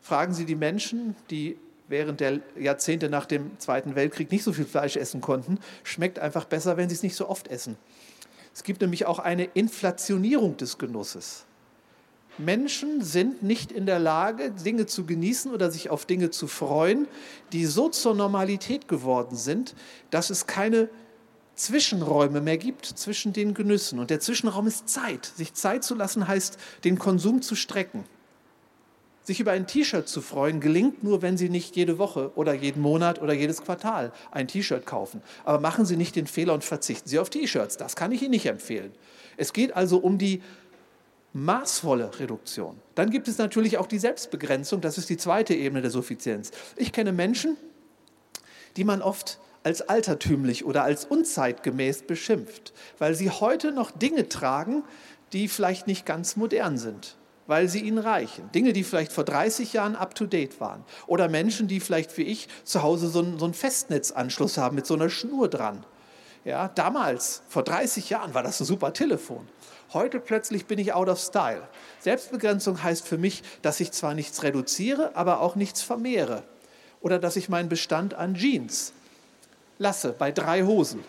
fragen 0.00 0.32
Sie 0.32 0.46
die 0.46 0.56
Menschen, 0.56 1.14
die 1.28 1.58
während 1.86 2.20
der 2.20 2.40
Jahrzehnte 2.58 3.10
nach 3.10 3.26
dem 3.26 3.58
Zweiten 3.58 3.94
Weltkrieg 3.94 4.32
nicht 4.32 4.42
so 4.42 4.54
viel 4.54 4.64
Fleisch 4.64 4.96
essen 4.96 5.20
konnten, 5.20 5.58
schmeckt 5.82 6.18
einfach 6.18 6.46
besser, 6.46 6.78
wenn 6.78 6.88
sie 6.88 6.94
es 6.94 7.02
nicht 7.02 7.14
so 7.14 7.28
oft 7.28 7.48
essen. 7.48 7.76
Es 8.54 8.62
gibt 8.62 8.80
nämlich 8.80 9.04
auch 9.04 9.18
eine 9.18 9.44
Inflationierung 9.44 10.56
des 10.56 10.78
Genusses. 10.78 11.44
Menschen 12.38 13.02
sind 13.02 13.42
nicht 13.42 13.70
in 13.70 13.86
der 13.86 13.98
Lage, 13.98 14.50
Dinge 14.50 14.86
zu 14.86 15.04
genießen 15.06 15.52
oder 15.52 15.70
sich 15.70 15.90
auf 15.90 16.04
Dinge 16.04 16.30
zu 16.30 16.46
freuen, 16.46 17.06
die 17.52 17.66
so 17.66 17.88
zur 17.88 18.14
Normalität 18.14 18.88
geworden 18.88 19.36
sind, 19.36 19.74
dass 20.10 20.30
es 20.30 20.46
keine 20.46 20.88
Zwischenräume 21.54 22.40
mehr 22.40 22.58
gibt 22.58 22.86
zwischen 22.86 23.32
den 23.32 23.54
Genüssen. 23.54 23.98
Und 23.98 24.10
der 24.10 24.20
Zwischenraum 24.20 24.66
ist 24.66 24.88
Zeit. 24.88 25.26
Sich 25.36 25.54
Zeit 25.54 25.84
zu 25.84 25.94
lassen 25.94 26.26
heißt, 26.26 26.58
den 26.82 26.98
Konsum 26.98 27.42
zu 27.42 27.54
strecken. 27.54 28.04
Sich 29.22 29.40
über 29.40 29.52
ein 29.52 29.66
T-Shirt 29.66 30.06
zu 30.06 30.20
freuen, 30.20 30.60
gelingt 30.60 31.02
nur, 31.02 31.22
wenn 31.22 31.38
Sie 31.38 31.48
nicht 31.48 31.76
jede 31.76 31.96
Woche 31.96 32.32
oder 32.34 32.52
jeden 32.52 32.82
Monat 32.82 33.22
oder 33.22 33.32
jedes 33.32 33.62
Quartal 33.62 34.12
ein 34.32 34.48
T-Shirt 34.48 34.84
kaufen. 34.84 35.22
Aber 35.44 35.60
machen 35.60 35.86
Sie 35.86 35.96
nicht 35.96 36.16
den 36.16 36.26
Fehler 36.26 36.52
und 36.52 36.62
verzichten 36.62 37.08
Sie 37.08 37.18
auf 37.18 37.30
T-Shirts. 37.30 37.78
Das 37.78 37.96
kann 37.96 38.12
ich 38.12 38.20
Ihnen 38.20 38.32
nicht 38.32 38.46
empfehlen. 38.46 38.92
Es 39.36 39.52
geht 39.52 39.74
also 39.74 39.98
um 39.98 40.18
die 40.18 40.42
maßvolle 41.34 42.18
Reduktion. 42.20 42.80
Dann 42.94 43.10
gibt 43.10 43.28
es 43.28 43.38
natürlich 43.38 43.76
auch 43.76 43.86
die 43.86 43.98
Selbstbegrenzung, 43.98 44.80
das 44.80 44.98
ist 44.98 45.10
die 45.10 45.16
zweite 45.16 45.52
Ebene 45.54 45.82
der 45.82 45.90
Suffizienz. 45.90 46.52
Ich 46.76 46.92
kenne 46.92 47.12
Menschen, 47.12 47.56
die 48.76 48.84
man 48.84 49.02
oft 49.02 49.40
als 49.64 49.82
altertümlich 49.82 50.64
oder 50.64 50.84
als 50.84 51.04
unzeitgemäß 51.04 52.02
beschimpft, 52.02 52.72
weil 52.98 53.14
sie 53.14 53.30
heute 53.30 53.72
noch 53.72 53.90
Dinge 53.90 54.28
tragen, 54.28 54.84
die 55.32 55.48
vielleicht 55.48 55.86
nicht 55.88 56.06
ganz 56.06 56.36
modern 56.36 56.78
sind, 56.78 57.16
weil 57.48 57.68
sie 57.68 57.80
ihnen 57.80 57.98
reichen. 57.98 58.50
Dinge, 58.52 58.72
die 58.72 58.84
vielleicht 58.84 59.12
vor 59.12 59.24
30 59.24 59.72
Jahren 59.72 59.96
up-to-date 59.96 60.60
waren. 60.60 60.84
Oder 61.08 61.28
Menschen, 61.28 61.66
die 61.66 61.80
vielleicht 61.80 62.16
wie 62.16 62.22
ich 62.22 62.48
zu 62.62 62.82
Hause 62.82 63.08
so 63.08 63.20
einen, 63.20 63.38
so 63.38 63.46
einen 63.46 63.54
Festnetzanschluss 63.54 64.56
haben 64.58 64.76
mit 64.76 64.86
so 64.86 64.94
einer 64.94 65.10
Schnur 65.10 65.48
dran. 65.48 65.84
Ja, 66.44 66.68
damals, 66.68 67.42
vor 67.48 67.64
30 67.64 68.10
Jahren, 68.10 68.34
war 68.34 68.42
das 68.42 68.60
ein 68.60 68.66
super 68.66 68.92
Telefon. 68.92 69.48
Heute 69.94 70.18
plötzlich 70.18 70.66
bin 70.66 70.80
ich 70.80 70.92
out 70.92 71.08
of 71.08 71.20
style. 71.20 71.62
Selbstbegrenzung 72.00 72.82
heißt 72.82 73.06
für 73.06 73.16
mich, 73.16 73.44
dass 73.62 73.78
ich 73.78 73.92
zwar 73.92 74.14
nichts 74.14 74.42
reduziere, 74.42 75.14
aber 75.14 75.40
auch 75.40 75.54
nichts 75.54 75.82
vermehre. 75.82 76.42
Oder 77.00 77.20
dass 77.20 77.36
ich 77.36 77.48
meinen 77.48 77.68
Bestand 77.68 78.12
an 78.14 78.34
Jeans 78.34 78.92
lasse 79.78 80.12
bei 80.12 80.32
drei 80.32 80.64
Hosen. 80.64 81.04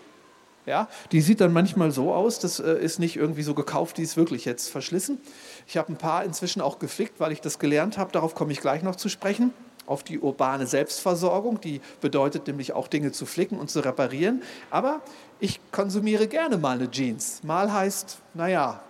Ja, 0.67 0.87
die 1.11 1.21
sieht 1.21 1.41
dann 1.41 1.53
manchmal 1.53 1.91
so 1.91 2.13
aus, 2.13 2.39
das 2.39 2.59
äh, 2.59 2.73
ist 2.73 2.99
nicht 2.99 3.15
irgendwie 3.17 3.43
so 3.43 3.53
gekauft, 3.53 3.97
die 3.97 4.03
ist 4.03 4.17
wirklich 4.17 4.45
jetzt 4.45 4.69
verschlissen. 4.69 5.19
Ich 5.67 5.77
habe 5.77 5.91
ein 5.91 5.97
paar 5.97 6.23
inzwischen 6.23 6.61
auch 6.61 6.79
geflickt, 6.79 7.19
weil 7.19 7.31
ich 7.31 7.41
das 7.41 7.59
gelernt 7.59 7.99
habe, 7.99 8.11
darauf 8.11 8.33
komme 8.33 8.51
ich 8.51 8.61
gleich 8.61 8.81
noch 8.81 8.95
zu 8.95 9.09
sprechen 9.09 9.53
auf 9.85 10.03
die 10.03 10.19
urbane 10.19 10.67
Selbstversorgung, 10.67 11.61
die 11.61 11.81
bedeutet 12.01 12.47
nämlich 12.47 12.73
auch 12.73 12.87
Dinge 12.87 13.11
zu 13.11 13.25
flicken 13.25 13.59
und 13.59 13.69
zu 13.69 13.81
reparieren. 13.81 14.41
Aber 14.71 15.01
ich 15.39 15.59
konsumiere 15.71 16.27
gerne 16.27 16.57
mal 16.57 16.77
eine 16.77 16.89
Jeans. 16.89 17.43
Mal 17.43 17.71
heißt, 17.71 18.17
naja, 18.33 18.81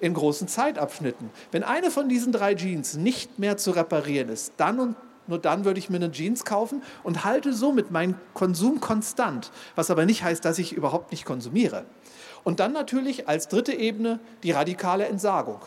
in 0.00 0.14
großen 0.14 0.48
Zeitabschnitten. 0.48 1.30
Wenn 1.52 1.62
eine 1.62 1.90
von 1.90 2.08
diesen 2.08 2.32
drei 2.32 2.54
Jeans 2.54 2.96
nicht 2.96 3.38
mehr 3.38 3.56
zu 3.56 3.70
reparieren 3.70 4.28
ist, 4.28 4.52
dann 4.56 4.78
und 4.78 4.96
nur 5.28 5.38
dann 5.38 5.64
würde 5.64 5.78
ich 5.78 5.90
mir 5.90 5.96
eine 5.96 6.12
Jeans 6.12 6.44
kaufen 6.44 6.82
und 7.02 7.24
halte 7.24 7.52
somit 7.52 7.90
meinen 7.90 8.14
Konsum 8.32 8.80
konstant, 8.80 9.50
was 9.74 9.90
aber 9.90 10.06
nicht 10.06 10.22
heißt, 10.22 10.44
dass 10.44 10.58
ich 10.58 10.72
überhaupt 10.72 11.10
nicht 11.10 11.24
konsumiere. 11.24 11.84
Und 12.44 12.60
dann 12.60 12.72
natürlich 12.72 13.28
als 13.28 13.48
dritte 13.48 13.72
Ebene 13.72 14.20
die 14.44 14.52
radikale 14.52 15.06
Entsagung. 15.06 15.58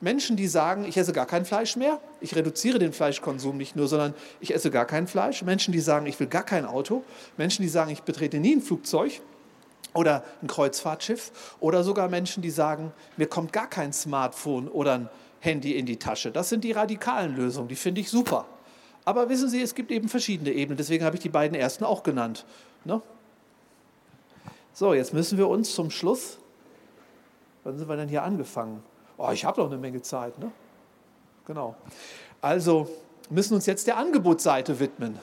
Menschen, 0.00 0.36
die 0.36 0.46
sagen, 0.46 0.84
ich 0.84 0.96
esse 0.96 1.12
gar 1.12 1.26
kein 1.26 1.44
Fleisch 1.44 1.74
mehr, 1.76 2.00
ich 2.20 2.36
reduziere 2.36 2.78
den 2.78 2.92
Fleischkonsum 2.92 3.56
nicht 3.56 3.74
nur, 3.74 3.88
sondern 3.88 4.14
ich 4.40 4.54
esse 4.54 4.70
gar 4.70 4.84
kein 4.84 5.08
Fleisch. 5.08 5.42
Menschen, 5.42 5.72
die 5.72 5.80
sagen, 5.80 6.06
ich 6.06 6.18
will 6.20 6.28
gar 6.28 6.44
kein 6.44 6.64
Auto. 6.64 7.02
Menschen, 7.36 7.62
die 7.62 7.68
sagen, 7.68 7.90
ich 7.90 8.02
betrete 8.02 8.38
nie 8.38 8.54
ein 8.54 8.62
Flugzeug 8.62 9.20
oder 9.94 10.22
ein 10.40 10.46
Kreuzfahrtschiff. 10.46 11.56
Oder 11.58 11.82
sogar 11.82 12.08
Menschen, 12.08 12.42
die 12.42 12.50
sagen, 12.50 12.92
mir 13.16 13.26
kommt 13.26 13.52
gar 13.52 13.68
kein 13.68 13.92
Smartphone 13.92 14.68
oder 14.68 14.94
ein 14.94 15.08
Handy 15.40 15.76
in 15.76 15.86
die 15.86 15.98
Tasche. 15.98 16.30
Das 16.30 16.48
sind 16.48 16.62
die 16.62 16.72
radikalen 16.72 17.34
Lösungen, 17.34 17.68
die 17.68 17.76
finde 17.76 18.00
ich 18.00 18.08
super. 18.08 18.46
Aber 19.04 19.28
wissen 19.28 19.48
Sie, 19.48 19.62
es 19.62 19.74
gibt 19.74 19.90
eben 19.90 20.08
verschiedene 20.08 20.52
Ebenen, 20.52 20.76
deswegen 20.76 21.04
habe 21.04 21.16
ich 21.16 21.22
die 21.22 21.28
beiden 21.28 21.56
ersten 21.56 21.84
auch 21.84 22.02
genannt. 22.02 22.44
Ne? 22.84 23.00
So, 24.74 24.94
jetzt 24.94 25.12
müssen 25.12 25.38
wir 25.38 25.48
uns 25.48 25.74
zum 25.74 25.90
Schluss, 25.90 26.38
wann 27.64 27.78
sind 27.78 27.88
wir 27.88 27.96
denn 27.96 28.08
hier 28.08 28.22
angefangen? 28.22 28.82
Oh, 29.18 29.30
ich 29.32 29.44
habe 29.44 29.60
noch 29.60 29.66
eine 29.66 29.78
Menge 29.78 30.00
Zeit. 30.00 30.38
Ne? 30.38 30.50
Genau. 31.44 31.74
Also 32.40 32.88
müssen 33.30 33.54
uns 33.54 33.66
jetzt 33.66 33.88
der 33.88 33.96
Angebotsseite 33.96 34.78
widmen. 34.78 35.18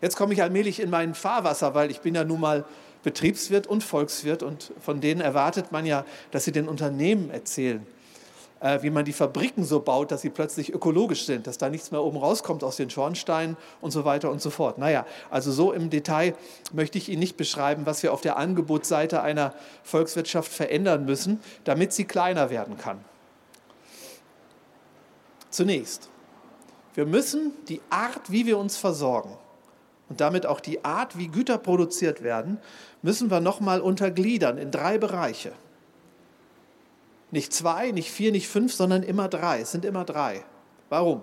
Jetzt 0.00 0.16
komme 0.16 0.32
ich 0.32 0.42
allmählich 0.42 0.80
in 0.80 0.90
mein 0.90 1.14
Fahrwasser, 1.14 1.74
weil 1.74 1.90
ich 1.90 2.00
bin 2.00 2.14
ja 2.14 2.24
nun 2.24 2.40
mal 2.40 2.64
Betriebswirt 3.02 3.66
und 3.66 3.82
Volkswirt 3.82 4.44
und 4.44 4.72
von 4.80 5.00
denen 5.00 5.20
erwartet 5.20 5.72
man 5.72 5.84
ja, 5.86 6.04
dass 6.30 6.44
sie 6.44 6.52
den 6.52 6.68
Unternehmen 6.68 7.30
erzählen, 7.30 7.84
äh, 8.60 8.80
wie 8.82 8.90
man 8.90 9.04
die 9.04 9.12
Fabriken 9.12 9.64
so 9.64 9.80
baut, 9.80 10.12
dass 10.12 10.22
sie 10.22 10.30
plötzlich 10.30 10.72
ökologisch 10.72 11.26
sind, 11.26 11.48
dass 11.48 11.58
da 11.58 11.68
nichts 11.68 11.90
mehr 11.90 12.02
oben 12.02 12.18
rauskommt 12.18 12.62
aus 12.62 12.76
den 12.76 12.90
Schornsteinen 12.90 13.56
und 13.80 13.90
so 13.90 14.04
weiter 14.04 14.30
und 14.30 14.40
so 14.40 14.50
fort. 14.50 14.78
Naja, 14.78 15.04
also 15.30 15.50
so 15.50 15.72
im 15.72 15.90
Detail 15.90 16.34
möchte 16.72 16.96
ich 16.98 17.08
Ihnen 17.08 17.20
nicht 17.20 17.36
beschreiben, 17.36 17.86
was 17.86 18.04
wir 18.04 18.12
auf 18.12 18.20
der 18.20 18.36
Angebotsseite 18.36 19.20
einer 19.20 19.52
Volkswirtschaft 19.82 20.52
verändern 20.52 21.04
müssen, 21.04 21.40
damit 21.64 21.92
sie 21.92 22.04
kleiner 22.04 22.50
werden 22.50 22.78
kann. 22.78 23.00
Zunächst, 25.52 26.08
wir 26.94 27.04
müssen 27.04 27.52
die 27.68 27.82
Art, 27.90 28.32
wie 28.32 28.46
wir 28.46 28.56
uns 28.56 28.78
versorgen 28.78 29.36
und 30.08 30.20
damit 30.20 30.46
auch 30.46 30.60
die 30.60 30.82
Art, 30.82 31.18
wie 31.18 31.28
Güter 31.28 31.58
produziert 31.58 32.22
werden, 32.22 32.58
müssen 33.02 33.30
wir 33.30 33.40
nochmal 33.40 33.82
untergliedern 33.82 34.56
in 34.56 34.70
drei 34.70 34.96
Bereiche. 34.96 35.52
Nicht 37.30 37.52
zwei, 37.52 37.90
nicht 37.90 38.10
vier, 38.10 38.32
nicht 38.32 38.48
fünf, 38.48 38.72
sondern 38.72 39.02
immer 39.02 39.28
drei. 39.28 39.60
Es 39.60 39.72
sind 39.72 39.84
immer 39.84 40.04
drei. 40.04 40.42
Warum? 40.88 41.22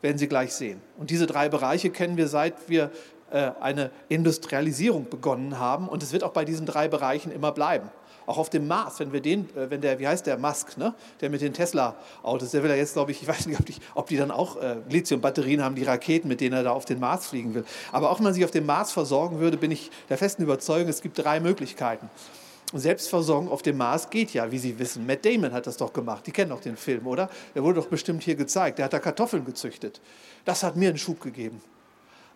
Werden 0.00 0.16
Sie 0.16 0.28
gleich 0.28 0.54
sehen. 0.54 0.80
Und 0.96 1.10
diese 1.10 1.26
drei 1.26 1.50
Bereiche 1.50 1.90
kennen 1.90 2.16
wir, 2.16 2.28
seit 2.28 2.70
wir 2.70 2.90
äh, 3.30 3.52
eine 3.60 3.90
Industrialisierung 4.08 5.10
begonnen 5.10 5.58
haben. 5.58 5.86
Und 5.86 6.02
es 6.02 6.12
wird 6.12 6.24
auch 6.24 6.32
bei 6.32 6.46
diesen 6.46 6.64
drei 6.64 6.88
Bereichen 6.88 7.30
immer 7.30 7.52
bleiben. 7.52 7.90
Auch 8.30 8.38
auf 8.38 8.48
dem 8.48 8.68
Mars, 8.68 9.00
wenn 9.00 9.12
wir 9.12 9.20
den, 9.20 9.50
äh, 9.56 9.70
wenn 9.70 9.80
der, 9.80 9.98
wie 9.98 10.06
heißt 10.06 10.24
der, 10.24 10.38
Musk, 10.38 10.78
ne? 10.78 10.94
der 11.20 11.30
mit 11.30 11.40
den 11.40 11.52
Tesla-Autos, 11.52 12.52
der 12.52 12.62
will 12.62 12.70
ja 12.70 12.76
jetzt, 12.76 12.92
glaube 12.92 13.10
ich, 13.10 13.22
ich 13.22 13.26
weiß 13.26 13.46
nicht, 13.46 13.58
ob 13.58 13.66
die, 13.66 13.74
ob 13.96 14.06
die 14.06 14.16
dann 14.16 14.30
auch 14.30 14.56
äh, 14.62 14.76
Lithium-Batterien 14.88 15.64
haben, 15.64 15.74
die 15.74 15.82
Raketen, 15.82 16.28
mit 16.28 16.40
denen 16.40 16.52
er 16.52 16.62
da 16.62 16.70
auf 16.70 16.84
den 16.84 17.00
Mars 17.00 17.26
fliegen 17.26 17.54
will. 17.54 17.64
Aber 17.90 18.08
auch 18.08 18.18
wenn 18.18 18.24
man 18.24 18.34
sich 18.34 18.44
auf 18.44 18.52
dem 18.52 18.66
Mars 18.66 18.92
versorgen 18.92 19.40
würde, 19.40 19.56
bin 19.56 19.72
ich 19.72 19.90
der 20.08 20.16
festen 20.16 20.44
Überzeugung, 20.44 20.88
es 20.88 21.02
gibt 21.02 21.18
drei 21.18 21.40
Möglichkeiten. 21.40 22.08
Selbstversorgung 22.72 23.50
auf 23.50 23.62
dem 23.62 23.78
Mars 23.78 24.10
geht 24.10 24.32
ja, 24.32 24.52
wie 24.52 24.60
Sie 24.60 24.78
wissen. 24.78 25.04
Matt 25.06 25.24
Damon 25.24 25.52
hat 25.52 25.66
das 25.66 25.76
doch 25.76 25.92
gemacht. 25.92 26.24
Die 26.24 26.30
kennen 26.30 26.50
doch 26.50 26.60
den 26.60 26.76
Film, 26.76 27.08
oder? 27.08 27.28
Der 27.56 27.64
wurde 27.64 27.80
doch 27.80 27.88
bestimmt 27.88 28.22
hier 28.22 28.36
gezeigt. 28.36 28.78
Der 28.78 28.84
hat 28.84 28.92
da 28.92 29.00
Kartoffeln 29.00 29.44
gezüchtet. 29.44 30.00
Das 30.44 30.62
hat 30.62 30.76
mir 30.76 30.90
einen 30.90 30.98
Schub 30.98 31.20
gegeben. 31.20 31.60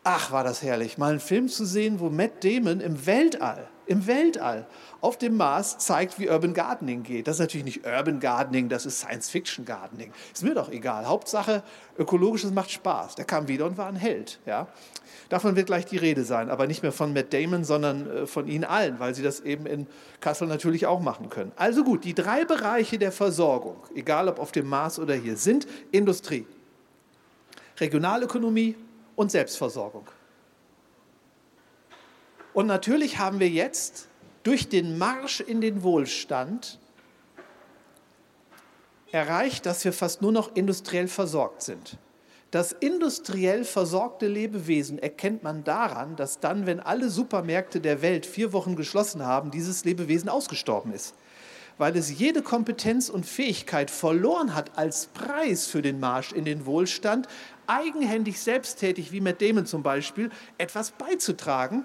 Ach, 0.03 0.32
war 0.32 0.42
das 0.42 0.61
herrlich, 0.61 0.99
mal 0.99 1.12
einen 1.12 1.20
Film 1.20 1.49
zu 1.49 1.64
sehen, 1.64 2.01
wo 2.01 2.11
Matt 2.11 2.42
Damon 2.42 2.80
im 2.80 3.07
Weltall, 3.07 3.68
im 3.87 4.07
Weltall, 4.07 4.66
auf 5.01 5.18
dem 5.18 5.37
Mars 5.37 5.78
zeigt, 5.78 6.18
wie 6.18 6.28
Urban 6.28 6.55
Gardening 6.55 7.03
geht. 7.03 7.26
Das 7.26 7.37
ist 7.37 7.41
natürlich 7.41 7.64
nicht 7.64 7.87
Urban 7.87 8.20
Gardening, 8.20 8.68
das 8.68 8.87
ist 8.87 9.01
Science 9.01 9.28
Fiction 9.30 9.64
Gardening. 9.64 10.12
Ist 10.32 10.43
mir 10.43 10.55
doch 10.55 10.70
egal. 10.70 11.07
Hauptsache, 11.07 11.62
ökologisches 11.99 12.53
macht 12.53 12.70
Spaß. 12.70 13.14
Der 13.14 13.24
kam 13.24 13.49
wieder 13.49 13.66
und 13.66 13.76
war 13.76 13.87
ein 13.87 13.97
Held. 13.97 14.41
Ja? 14.47 14.68
Davon 15.28 15.57
wird 15.57 15.66
gleich 15.66 15.87
die 15.87 15.97
Rede 15.97 16.24
sein, 16.24 16.51
aber 16.51 16.66
nicht 16.66 16.82
mehr 16.82 16.93
von 16.93 17.12
Matt 17.12 17.32
Damon, 17.32 17.64
sondern 17.64 18.11
äh, 18.11 18.26
von 18.26 18.47
Ihnen 18.47 18.64
allen, 18.64 18.99
weil 19.01 19.14
Sie 19.14 19.22
das 19.22 19.41
eben 19.41 19.66
in 19.66 19.87
Kassel 20.20 20.49
natürlich 20.49 20.87
auch 20.87 21.01
machen 21.01 21.28
können. 21.28 21.53
Also 21.57 21.85
gut, 21.85 22.05
die 22.05 22.14
drei 22.14 22.45
Bereiche 22.45 22.99
der 22.99 23.12
Versorgung, 23.12 23.76
egal 23.95 24.28
ob 24.28 24.39
auf 24.39 24.53
dem 24.53 24.68
Mars 24.68 24.99
oder 24.99 25.14
hier, 25.14 25.37
sind 25.37 25.66
Industrie, 25.93 26.47
Regionalökonomie 27.78 28.76
und 29.16 29.30
Selbstversorgung. 29.30 30.07
Und 32.55 32.67
natürlich 32.67 33.19
haben 33.19 33.41
wir 33.41 33.49
jetzt 33.49 34.09
durch 34.45 34.69
den 34.69 34.97
Marsch 34.97 35.41
in 35.41 35.61
den 35.61 35.83
Wohlstand 35.83 36.79
erreicht, 39.11 39.67
dass 39.67 39.85
wir 39.85 39.93
fast 39.93 40.23
nur 40.23 40.33
noch 40.33 40.55
industriell 40.55 41.09
versorgt 41.09 41.63
sind. 41.63 41.99
Das 42.53 42.71
industriell 42.71 43.65
versorgte 43.65 44.29
Lebewesen 44.29 45.01
erkennt 45.01 45.43
man 45.43 45.65
daran, 45.65 46.15
dass 46.15 46.39
dann, 46.39 46.67
wenn 46.67 46.79
alle 46.79 47.11
Supermärkte 47.11 47.81
der 47.81 48.01
Welt 48.01 48.27
vier 48.27 48.53
Wochen 48.53 48.77
geschlossen 48.77 49.27
haben, 49.27 49.51
dieses 49.51 49.85
Lebewesen 49.85 50.29
ausgestorben 50.29 50.93
ist. 50.93 51.17
Weil 51.79 51.97
es 51.97 52.17
jede 52.17 52.43
Kompetenz 52.43 53.09
und 53.09 53.27
Fähigkeit 53.27 53.91
verloren 53.91 54.55
hat 54.55 54.79
als 54.79 55.07
Preis 55.07 55.67
für 55.67 55.83
den 55.83 55.99
Marsch 55.99 56.31
in 56.31 56.45
den 56.45 56.65
Wohlstand, 56.67 57.27
eigenhändig 57.67 58.41
selbsttätig, 58.41 59.11
wie 59.11 59.21
Matt 59.21 59.43
Damon 59.43 59.67
zum 59.67 59.83
Beispiel, 59.83 60.31
etwas 60.57 60.93
beizutragen 60.93 61.85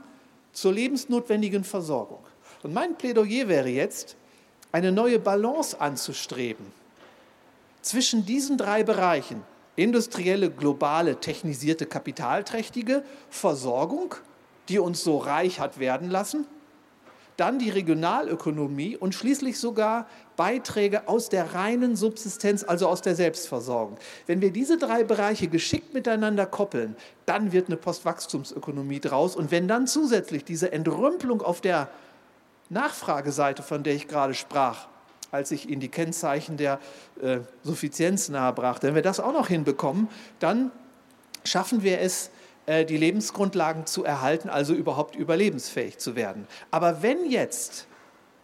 zur 0.53 0.73
lebensnotwendigen 0.73 1.63
Versorgung. 1.63 2.19
Und 2.63 2.73
mein 2.73 2.97
Plädoyer 2.97 3.47
wäre 3.47 3.69
jetzt, 3.69 4.15
eine 4.71 4.91
neue 4.91 5.19
Balance 5.19 5.79
anzustreben 5.79 6.65
zwischen 7.81 8.25
diesen 8.25 8.57
drei 8.57 8.83
Bereichen, 8.83 9.43
industrielle, 9.75 10.51
globale, 10.51 11.19
technisierte, 11.19 11.85
kapitalträchtige 11.85 13.03
Versorgung, 13.29 14.15
die 14.67 14.79
uns 14.79 15.03
so 15.03 15.17
reich 15.17 15.59
hat 15.59 15.79
werden 15.79 16.09
lassen, 16.09 16.45
dann 17.39 17.59
die 17.59 17.69
Regionalökonomie 17.69 18.97
und 18.97 19.15
schließlich 19.15 19.59
sogar 19.59 20.07
Beiträge 20.35 21.07
aus 21.07 21.29
der 21.29 21.53
reinen 21.53 21.95
Subsistenz, 21.95 22.63
also 22.63 22.87
aus 22.87 23.01
der 23.01 23.15
Selbstversorgung. 23.15 23.97
Wenn 24.25 24.41
wir 24.41 24.51
diese 24.51 24.77
drei 24.77 25.03
Bereiche 25.03 25.47
geschickt 25.47 25.93
miteinander 25.93 26.45
koppeln, 26.45 26.95
dann 27.25 27.51
wird 27.51 27.67
eine 27.67 27.77
Postwachstumsökonomie 27.77 28.99
draus. 28.99 29.35
Und 29.35 29.51
wenn 29.51 29.67
dann 29.67 29.87
zusätzlich 29.87 30.43
diese 30.43 30.71
Entrümpelung 30.71 31.41
auf 31.41 31.61
der 31.61 31.89
Nachfrageseite, 32.69 33.63
von 33.63 33.83
der 33.83 33.95
ich 33.95 34.07
gerade 34.07 34.33
sprach, 34.33 34.87
als 35.31 35.51
ich 35.51 35.69
Ihnen 35.69 35.81
die 35.81 35.89
Kennzeichen 35.89 36.57
der 36.57 36.79
äh, 37.21 37.39
Suffizienz 37.63 38.29
nahebrachte, 38.29 38.87
wenn 38.87 38.95
wir 38.95 39.01
das 39.01 39.19
auch 39.19 39.33
noch 39.33 39.47
hinbekommen, 39.47 40.07
dann 40.39 40.71
schaffen 41.43 41.83
wir 41.83 41.99
es, 41.99 42.31
die 42.69 42.97
Lebensgrundlagen 42.97 43.85
zu 43.85 44.03
erhalten, 44.03 44.49
also 44.49 44.73
überhaupt 44.73 45.15
überlebensfähig 45.15 45.97
zu 45.97 46.15
werden. 46.15 46.47
Aber 46.69 47.01
wenn 47.01 47.29
jetzt 47.29 47.87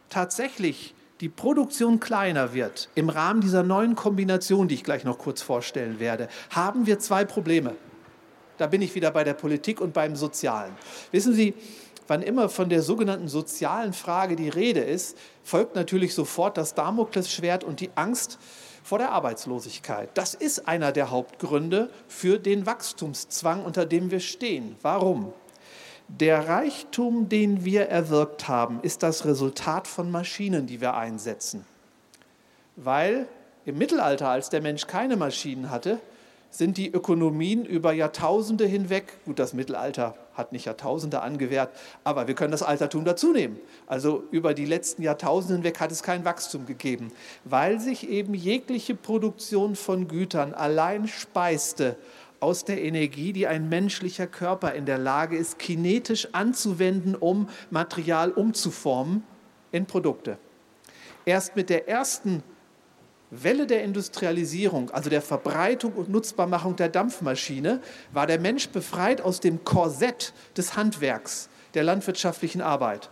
tatsächlich 0.10 0.96
die 1.22 1.30
Produktion 1.30 2.00
kleiner 2.00 2.54
wird, 2.54 2.90
im 2.96 3.10
Rahmen 3.10 3.42
dieser 3.42 3.64
neuen 3.64 3.96
Kombination, 3.96 4.68
die 4.68 4.76
ich 4.76 4.84
gleich 4.84 5.04
noch 5.04 5.18
kurz 5.18 5.42
vorstellen 5.42 6.00
werde, 6.00 6.28
haben 6.50 6.88
wir 6.88 7.00
zwei 7.00 7.24
Probleme. 7.24 7.76
Da 8.58 8.68
bin 8.68 8.82
ich 8.82 8.96
wieder 8.96 9.12
bei 9.12 9.24
der 9.24 9.34
Politik 9.34 9.80
und 9.80 9.94
beim 9.94 10.16
Sozialen. 10.16 10.74
Wissen 11.12 11.34
Sie, 11.34 11.54
wann 12.08 12.22
immer 12.22 12.50
von 12.50 12.70
der 12.70 12.82
sogenannten 12.82 13.28
sozialen 13.28 13.94
Frage 13.94 14.36
die 14.36 14.50
Rede 14.50 14.82
ist, 14.82 15.18
folgt 15.44 15.76
natürlich 15.76 16.14
sofort 16.14 16.58
das 16.58 16.74
Damoklesschwert 16.74 17.64
und 17.64 17.80
die 17.80 17.92
Angst 17.96 18.40
vor 18.86 19.00
der 19.00 19.12
Arbeitslosigkeit. 19.14 20.12
Das 20.14 20.36
ist 20.36 20.68
einer 20.68 20.92
der 20.92 21.10
Hauptgründe 21.10 21.90
für 22.08 22.38
den 22.38 22.68
Wachstumszwang, 22.68 23.66
unter 23.66 23.84
dem 23.88 24.12
wir 24.12 24.20
stehen. 24.20 24.76
Warum? 24.84 25.34
Der 26.08 26.48
Reichtum, 26.48 27.28
den 27.28 27.66
wir 27.66 27.90
erwirkt 27.90 28.48
haben, 28.48 28.80
ist 28.84 29.02
das 29.02 29.26
Resultat 29.26 29.88
von 29.88 30.12
Maschinen, 30.12 30.68
die 30.68 30.82
wir 30.82 30.94
einsetzen. 30.94 31.66
Weil 32.76 33.28
im 33.66 33.80
Mittelalter, 33.80 34.30
als 34.30 34.52
der 34.52 34.62
Mensch 34.62 34.86
keine 34.86 35.18
Maschinen 35.18 35.72
hatte, 35.72 36.00
sind 36.52 36.78
die 36.78 36.92
Ökonomien 36.92 37.66
über 37.66 37.92
Jahrtausende 37.92 38.68
hinweg, 38.68 39.18
gut, 39.26 39.40
das 39.40 39.54
Mittelalter 39.54 40.16
hat 40.36 40.52
nicht 40.52 40.66
Jahrtausende 40.66 41.22
angewehrt, 41.22 41.70
aber 42.04 42.28
wir 42.28 42.36
können 42.36 42.52
das 42.52 42.64
Altertum 42.64 43.06
dazu 43.06 43.32
nehmen. 43.32 43.60
Also 43.88 44.24
über 44.32 44.54
die 44.54 44.66
letzten 44.66 45.02
Jahrtausende 45.02 45.56
hinweg 45.56 45.80
hat 45.80 45.92
es 45.92 46.04
kein 46.04 46.26
Wachstum 46.26 46.66
gegeben, 46.66 47.12
weil 47.44 47.80
sich 47.80 48.10
eben 48.10 48.34
jegliche 48.34 48.96
Produktion 48.96 49.76
von 49.76 50.08
Gütern 50.08 50.54
allein 50.54 51.08
speiste 51.08 51.98
aus 52.40 52.66
der 52.66 52.82
Energie, 52.82 53.34
die 53.34 53.48
ein 53.48 53.70
menschlicher 53.70 54.28
Körper 54.28 54.74
in 54.74 54.86
der 54.86 54.98
Lage 54.98 55.38
ist, 55.38 55.58
kinetisch 55.58 56.28
anzuwenden, 56.34 57.16
um 57.16 57.50
Material 57.72 58.32
umzuformen 58.32 59.24
in 59.72 59.86
Produkte. 59.86 60.38
Erst 61.26 61.56
mit 61.56 61.70
der 61.70 61.88
ersten 61.88 62.44
Welle 63.44 63.68
der 63.68 63.84
Industrialisierung, 63.84 64.92
also 64.92 65.10
der 65.10 65.22
Verbreitung 65.22 65.94
und 65.94 66.10
Nutzbarmachung 66.10 66.76
der 66.76 66.90
Dampfmaschine, 66.90 67.82
war 68.12 68.28
der 68.28 68.40
Mensch 68.40 68.70
befreit 68.70 69.22
aus 69.22 69.40
dem 69.40 69.64
Korsett 69.64 70.34
des 70.58 70.76
Handwerks, 70.76 71.50
der 71.74 71.84
landwirtschaftlichen 71.84 72.62
Arbeit. 72.62 73.10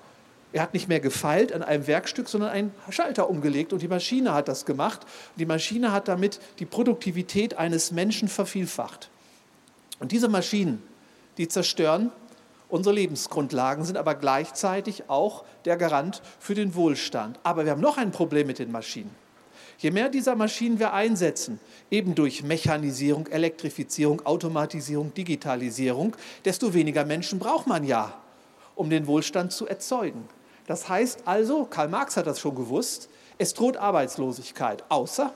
Er 0.53 0.61
hat 0.61 0.74
nicht 0.76 0.88
mehr 0.88 0.99
gefeilt 0.99 1.51
an 1.51 1.63
einem 1.63 1.88
Werkstück, 1.88 2.30
sondern 2.30 2.51
einen 2.51 2.71
Schalter 2.89 3.28
umgelegt 3.30 3.74
und 3.74 3.82
die 3.82 3.88
Maschine 3.88 4.34
hat 4.36 4.47
das 4.47 4.65
gemacht. 4.65 5.01
Und 5.03 5.39
die 5.39 5.47
Maschine 5.47 5.91
hat 5.91 6.07
damit 6.07 6.39
die 6.59 6.65
Produktivität 6.65 7.57
eines 7.57 7.91
Menschen 7.91 8.28
vervielfacht. 8.28 9.09
Und 9.99 10.11
diese 10.11 10.30
Maschinen, 10.30 10.84
die 11.38 11.47
zerstören 11.47 12.11
unsere 12.69 12.93
Lebensgrundlagen, 12.93 13.84
sind 13.84 13.97
aber 13.97 14.13
gleichzeitig 14.13 15.09
auch 15.09 15.43
der 15.65 15.78
Garant 15.78 16.21
für 16.39 16.53
den 16.53 16.76
Wohlstand. 16.76 17.39
Aber 17.43 17.65
wir 17.65 17.71
haben 17.71 17.82
noch 17.82 17.97
ein 17.97 18.11
Problem 18.11 18.45
mit 18.45 18.59
den 18.59 18.71
Maschinen. 18.71 19.22
Je 19.84 19.91
mehr 19.91 20.07
dieser 20.07 20.38
Maschinen 20.38 20.79
wir 20.79 20.93
einsetzen, 20.93 21.59
eben 21.91 22.15
durch 22.15 22.41
Mechanisierung, 22.41 23.27
Elektrifizierung, 23.27 24.25
Automatisierung, 24.25 25.13
Digitalisierung, 25.13 26.15
desto 26.45 26.73
weniger 26.73 27.03
Menschen 27.03 27.38
braucht 27.38 27.67
man 27.67 27.84
ja, 27.84 28.17
um 28.75 28.89
den 28.89 29.07
Wohlstand 29.07 29.51
zu 29.51 29.67
erzeugen. 29.67 30.29
Das 30.67 30.88
heißt 30.88 31.23
also, 31.25 31.65
Karl 31.65 31.89
Marx 31.89 32.15
hat 32.15 32.27
das 32.27 32.39
schon 32.39 32.55
gewusst, 32.55 33.09
es 33.38 33.53
droht 33.53 33.75
Arbeitslosigkeit, 33.75 34.86
außer 34.88 35.34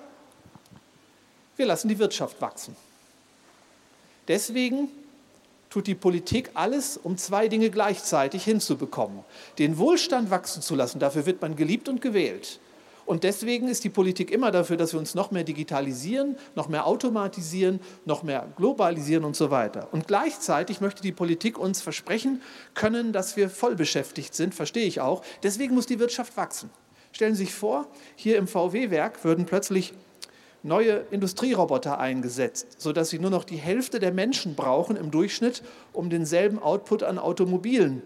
wir 1.57 1.65
lassen 1.65 1.89
die 1.89 1.99
Wirtschaft 1.99 2.39
wachsen. 2.39 2.73
Deswegen 4.29 4.87
tut 5.69 5.87
die 5.87 5.95
Politik 5.95 6.51
alles, 6.53 6.95
um 6.95 7.17
zwei 7.17 7.49
Dinge 7.49 7.69
gleichzeitig 7.69 8.45
hinzubekommen. 8.45 9.25
Den 9.59 9.77
Wohlstand 9.77 10.31
wachsen 10.31 10.61
zu 10.61 10.73
lassen, 10.75 10.99
dafür 10.99 11.25
wird 11.25 11.41
man 11.41 11.57
geliebt 11.57 11.89
und 11.89 12.01
gewählt. 12.01 12.61
Und 13.07 13.23
deswegen 13.23 13.69
ist 13.69 13.85
die 13.85 13.89
Politik 13.89 14.31
immer 14.31 14.51
dafür, 14.51 14.75
dass 14.75 14.91
wir 14.91 14.99
uns 14.99 15.15
noch 15.15 15.31
mehr 15.31 15.45
digitalisieren, 15.45 16.35
noch 16.55 16.67
mehr 16.67 16.85
automatisieren, 16.85 17.79
noch 18.03 18.21
mehr 18.21 18.49
globalisieren 18.57 19.23
und 19.23 19.33
so 19.33 19.49
weiter. 19.49 19.87
Und 19.93 20.07
gleichzeitig 20.07 20.81
möchte 20.81 21.01
die 21.01 21.13
Politik 21.13 21.57
uns 21.57 21.81
versprechen 21.81 22.41
können, 22.73 23.13
dass 23.13 23.37
wir 23.37 23.49
voll 23.49 23.75
beschäftigt 23.75 24.35
sind, 24.35 24.53
verstehe 24.53 24.85
ich 24.85 24.99
auch. 24.99 25.23
Deswegen 25.41 25.73
muss 25.73 25.85
die 25.85 25.99
Wirtschaft 25.99 26.35
wachsen. 26.35 26.69
Stellen 27.13 27.33
Sie 27.33 27.45
sich 27.45 27.53
vor, 27.53 27.87
hier 28.17 28.37
im 28.37 28.45
VW-Werk 28.45 29.23
würden 29.23 29.45
plötzlich 29.45 29.93
neue 30.61 31.05
Industrieroboter 31.09 31.99
eingesetzt, 31.99 32.75
sodass 32.77 33.09
sie 33.09 33.19
nur 33.19 33.31
noch 33.31 33.45
die 33.45 33.55
Hälfte 33.55 33.99
der 33.99 34.11
Menschen 34.11 34.55
brauchen 34.55 34.97
im 34.97 35.11
Durchschnitt, 35.11 35.63
um 35.93 36.09
denselben 36.09 36.59
Output 36.59 37.03
an 37.03 37.19
Automobilen 37.19 38.01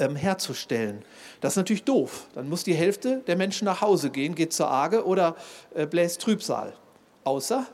ähm, 0.00 0.16
herzustellen. 0.16 1.04
Das 1.40 1.52
ist 1.52 1.56
natürlich 1.56 1.84
doof. 1.84 2.26
Dann 2.34 2.48
muss 2.48 2.64
die 2.64 2.74
Hälfte 2.74 3.22
der 3.26 3.36
Menschen 3.36 3.66
nach 3.66 3.80
Hause 3.80 4.10
gehen, 4.10 4.34
geht 4.34 4.52
zur 4.52 4.68
Arge 4.68 5.04
oder 5.04 5.36
äh, 5.74 5.86
bläst 5.86 6.20
Trübsal. 6.20 6.72
Außer 7.24 7.66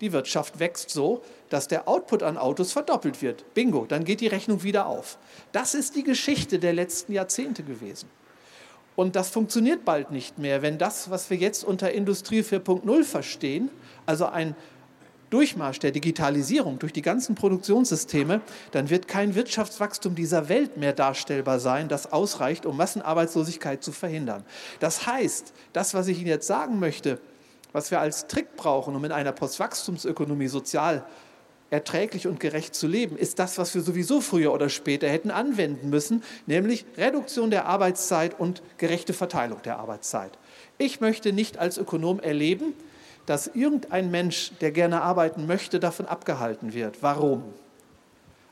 die 0.00 0.12
Wirtschaft 0.12 0.58
wächst 0.58 0.90
so, 0.90 1.22
dass 1.48 1.68
der 1.68 1.86
Output 1.86 2.24
an 2.24 2.36
Autos 2.36 2.72
verdoppelt 2.72 3.22
wird. 3.22 3.54
Bingo, 3.54 3.86
dann 3.86 4.04
geht 4.04 4.20
die 4.20 4.26
Rechnung 4.26 4.64
wieder 4.64 4.86
auf. 4.86 5.16
Das 5.52 5.74
ist 5.74 5.94
die 5.94 6.02
Geschichte 6.02 6.58
der 6.58 6.72
letzten 6.72 7.12
Jahrzehnte 7.12 7.62
gewesen. 7.62 8.08
Und 8.96 9.16
das 9.16 9.30
funktioniert 9.30 9.84
bald 9.84 10.10
nicht 10.10 10.38
mehr, 10.38 10.60
wenn 10.60 10.76
das, 10.76 11.08
was 11.08 11.30
wir 11.30 11.36
jetzt 11.36 11.64
unter 11.64 11.92
Industrie 11.92 12.40
4.0 12.40 13.04
verstehen, 13.04 13.70
also 14.04 14.26
ein 14.26 14.56
Durchmarsch 15.32 15.78
der 15.78 15.92
Digitalisierung 15.92 16.78
durch 16.78 16.92
die 16.92 17.00
ganzen 17.00 17.34
Produktionssysteme, 17.34 18.42
dann 18.72 18.90
wird 18.90 19.08
kein 19.08 19.34
Wirtschaftswachstum 19.34 20.14
dieser 20.14 20.50
Welt 20.50 20.76
mehr 20.76 20.92
darstellbar 20.92 21.58
sein, 21.58 21.88
das 21.88 22.12
ausreicht, 22.12 22.66
um 22.66 22.76
Massenarbeitslosigkeit 22.76 23.82
zu 23.82 23.92
verhindern. 23.92 24.44
Das 24.78 25.06
heißt, 25.06 25.54
das, 25.72 25.94
was 25.94 26.08
ich 26.08 26.18
Ihnen 26.18 26.28
jetzt 26.28 26.46
sagen 26.46 26.78
möchte, 26.78 27.18
was 27.72 27.90
wir 27.90 28.00
als 28.00 28.26
Trick 28.26 28.56
brauchen, 28.56 28.94
um 28.94 29.04
in 29.06 29.12
einer 29.12 29.32
Postwachstumsökonomie 29.32 30.48
sozial 30.48 31.02
erträglich 31.70 32.26
und 32.26 32.38
gerecht 32.38 32.74
zu 32.74 32.86
leben, 32.86 33.16
ist 33.16 33.38
das, 33.38 33.56
was 33.56 33.74
wir 33.74 33.80
sowieso 33.80 34.20
früher 34.20 34.52
oder 34.52 34.68
später 34.68 35.08
hätten 35.08 35.30
anwenden 35.30 35.88
müssen, 35.88 36.22
nämlich 36.44 36.84
Reduktion 36.98 37.50
der 37.50 37.64
Arbeitszeit 37.64 38.38
und 38.38 38.62
gerechte 38.76 39.14
Verteilung 39.14 39.62
der 39.62 39.78
Arbeitszeit. 39.78 40.32
Ich 40.76 41.00
möchte 41.00 41.32
nicht 41.32 41.56
als 41.56 41.78
Ökonom 41.78 42.20
erleben, 42.20 42.74
dass 43.26 43.48
irgendein 43.48 44.10
Mensch, 44.10 44.52
der 44.60 44.72
gerne 44.72 45.02
arbeiten 45.02 45.46
möchte, 45.46 45.80
davon 45.80 46.06
abgehalten 46.06 46.72
wird. 46.72 47.02
Warum? 47.02 47.44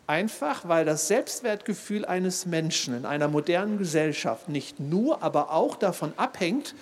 Einfach, 0.06 0.66
weil 0.66 0.84
das 0.84 1.08
Selbstwertgefühl 1.08 2.04
eines 2.04 2.46
Menschen 2.46 2.96
in 2.96 3.06
einer 3.06 3.28
modernen 3.28 3.78
Gesellschaft 3.78 4.48
nicht 4.48 4.80
nur, 4.80 5.22
aber 5.22 5.52
auch 5.52 5.76
davon 5.76 6.12
abhängt, 6.16 6.74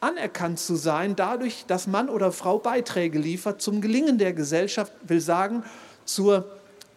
anerkannt 0.00 0.58
zu 0.58 0.76
sein, 0.76 1.16
dadurch, 1.16 1.64
dass 1.66 1.86
Mann 1.86 2.08
oder 2.08 2.32
Frau 2.32 2.58
Beiträge 2.58 3.18
liefert 3.18 3.62
zum 3.62 3.80
Gelingen 3.80 4.18
der 4.18 4.34
Gesellschaft, 4.34 4.92
will 5.06 5.20
sagen, 5.20 5.64
zur 6.04 6.44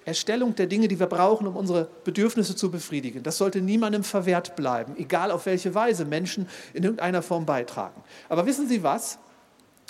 Erstellung 0.06 0.56
der 0.56 0.68
Dinge, 0.68 0.88
die 0.88 1.00
wir 1.00 1.08
brauchen, 1.08 1.48
um 1.48 1.56
unsere 1.56 1.88
Bedürfnisse 2.04 2.56
zu 2.56 2.72
befriedigen. 2.72 3.24
Das 3.24 3.38
sollte 3.38 3.62
niemandem 3.62 4.04
verwehrt 4.04 4.56
bleiben, 4.56 4.96
egal 4.98 5.32
auf 5.32 5.46
welche 5.46 5.74
Weise 5.76 6.04
Menschen 6.06 6.50
in 6.74 6.84
irgendeiner 6.84 7.22
Form 7.22 7.46
beitragen. 7.46 8.02
Aber 8.28 8.46
wissen 8.46 8.68
Sie 8.68 8.84
was? 8.84 9.20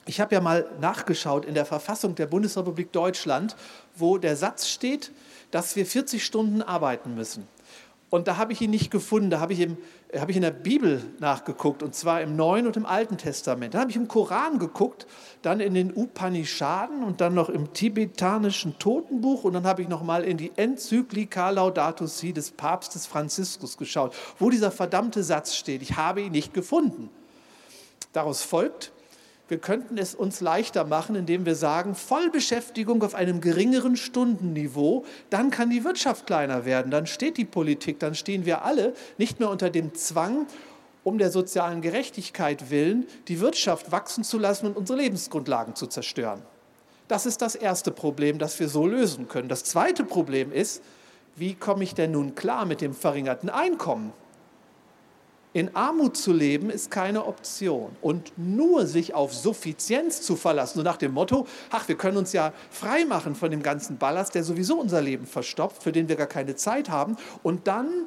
Ich 0.10 0.20
habe 0.20 0.34
ja 0.34 0.42
mal 0.42 0.66
nachgeschaut 0.82 1.46
in 1.46 1.54
der 1.54 1.66
Verfassung 1.66 2.16
der 2.16 2.26
Bundesrepublik 2.26 2.92
Deutschland, 2.92 3.56
wo 3.96 4.18
der 4.18 4.36
Satz 4.36 4.68
steht, 4.68 5.12
dass 5.52 5.76
wir 5.76 5.86
40 5.86 6.26
Stunden 6.26 6.64
arbeiten 6.64 7.14
müssen. 7.14 7.48
Und 8.10 8.28
da 8.28 8.38
habe 8.38 8.52
ich 8.52 8.60
ihn 8.60 8.72
nicht 8.72 8.90
gefunden. 8.90 9.30
Da 9.30 9.40
habe 9.40 9.54
ich, 9.54 9.60
im, 9.60 9.78
habe 10.20 10.32
ich 10.32 10.38
in 10.38 10.42
der 10.42 10.50
Bibel 10.50 11.04
nachgeguckt, 11.20 11.84
und 11.84 11.94
zwar 11.94 12.24
im 12.24 12.36
Neuen 12.36 12.66
und 12.66 12.76
im 12.76 12.88
Alten 12.88 13.20
Testament. 13.20 13.76
Dann 13.76 13.82
habe 13.82 13.92
ich 13.92 13.98
im 13.98 14.08
Koran 14.08 14.58
geguckt, 14.58 15.06
dann 15.44 15.60
in 15.60 15.76
den 15.76 15.94
Upanishaden 15.96 17.04
und 17.04 17.22
dann 17.22 17.36
noch 17.36 17.50
im 17.50 17.72
tibetanischen 17.74 18.80
Totenbuch 18.80 19.44
und 19.44 19.54
dann 19.54 19.68
habe 19.68 19.84
ich 19.84 19.90
noch 19.90 20.02
mal 20.02 20.24
in 20.24 20.38
die 20.38 20.52
Enzyklika 20.56 21.52
Laudato 21.52 22.08
Si 22.08 22.34
des 22.34 22.50
Papstes 22.50 23.06
Franziskus 23.06 23.78
geschaut, 23.78 24.16
wo 24.40 24.50
dieser 24.50 24.72
verdammte 24.72 25.22
Satz 25.22 25.54
steht. 25.54 25.84
Ich 25.84 25.98
habe 25.98 26.22
ihn 26.22 26.32
nicht 26.32 26.56
gefunden. 26.56 27.12
Daraus 28.12 28.42
folgt, 28.42 28.92
wir 29.50 29.58
könnten 29.58 29.98
es 29.98 30.16
uns 30.16 30.42
leichter 30.42 30.86
machen, 30.86 31.16
indem 31.16 31.46
wir 31.46 31.56
sagen, 31.56 31.96
Vollbeschäftigung 31.96 33.04
auf 33.04 33.16
einem 33.16 33.42
geringeren 33.42 33.98
Stundenniveau, 33.98 35.06
dann 35.30 35.50
kann 35.50 35.72
die 35.72 35.84
Wirtschaft 35.84 36.28
kleiner 36.28 36.66
werden, 36.66 36.92
dann 36.92 37.08
steht 37.08 37.38
die 37.38 37.46
Politik, 37.46 38.00
dann 38.00 38.16
stehen 38.16 38.46
wir 38.46 38.64
alle 38.64 38.94
nicht 39.18 39.40
mehr 39.40 39.50
unter 39.50 39.70
dem 39.70 39.96
Zwang, 39.96 40.46
um 41.04 41.18
der 41.18 41.32
sozialen 41.32 41.82
Gerechtigkeit 41.82 42.70
willen, 42.70 43.08
die 43.28 43.40
Wirtschaft 43.40 43.92
wachsen 43.92 44.24
zu 44.24 44.38
lassen 44.38 44.68
und 44.68 44.78
unsere 44.78 45.00
Lebensgrundlagen 45.00 45.76
zu 45.76 45.88
zerstören. 45.88 46.42
Das 47.08 47.26
ist 47.26 47.42
das 47.42 47.56
erste 47.56 47.90
Problem, 47.90 48.38
das 48.38 48.60
wir 48.60 48.70
so 48.70 48.86
lösen 48.86 49.28
können. 49.28 49.50
Das 49.50 49.64
zweite 49.64 50.04
Problem 50.04 50.52
ist, 50.52 50.84
wie 51.36 51.56
komme 51.56 51.84
ich 51.84 51.96
denn 51.96 52.12
nun 52.12 52.36
klar 52.36 52.66
mit 52.66 52.82
dem 52.82 52.94
verringerten 52.94 53.50
Einkommen? 53.50 54.14
In 55.52 55.76
Armut 55.76 56.16
zu 56.16 56.32
leben 56.32 56.70
ist 56.70 56.92
keine 56.92 57.26
Option. 57.26 57.96
Und 58.02 58.32
nur 58.38 58.86
sich 58.86 59.16
auf 59.16 59.34
Suffizienz 59.34 60.22
zu 60.22 60.36
verlassen, 60.36 60.78
so 60.78 60.84
nach 60.84 60.98
dem 60.98 61.14
Motto, 61.14 61.48
ach, 61.72 61.88
wir 61.88 61.96
können 61.96 62.18
uns 62.18 62.34
ja 62.34 62.54
frei 62.70 63.06
machen 63.06 63.34
von 63.34 63.50
dem 63.50 63.64
ganzen 63.64 63.98
Ballast, 63.98 64.36
der 64.36 64.44
sowieso 64.44 64.80
unser 64.80 65.02
Leben 65.02 65.26
verstopft, 65.26 65.82
für 65.82 65.92
den 65.92 66.08
wir 66.08 66.16
gar 66.16 66.28
keine 66.28 66.56
Zeit 66.56 66.90
haben. 66.90 67.18
Und 67.42 67.68
dann 67.68 68.06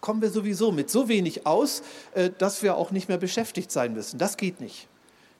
kommen 0.00 0.20
wir 0.22 0.30
sowieso 0.30 0.72
mit 0.72 0.90
so 0.90 1.08
wenig 1.08 1.46
aus, 1.46 1.82
äh, 2.14 2.30
dass 2.36 2.62
wir 2.62 2.76
auch 2.76 2.90
nicht 2.90 3.08
mehr 3.08 3.18
beschäftigt 3.18 3.70
sein 3.70 3.94
müssen. 3.94 4.18
Das 4.18 4.36
geht 4.36 4.60
nicht. 4.60 4.88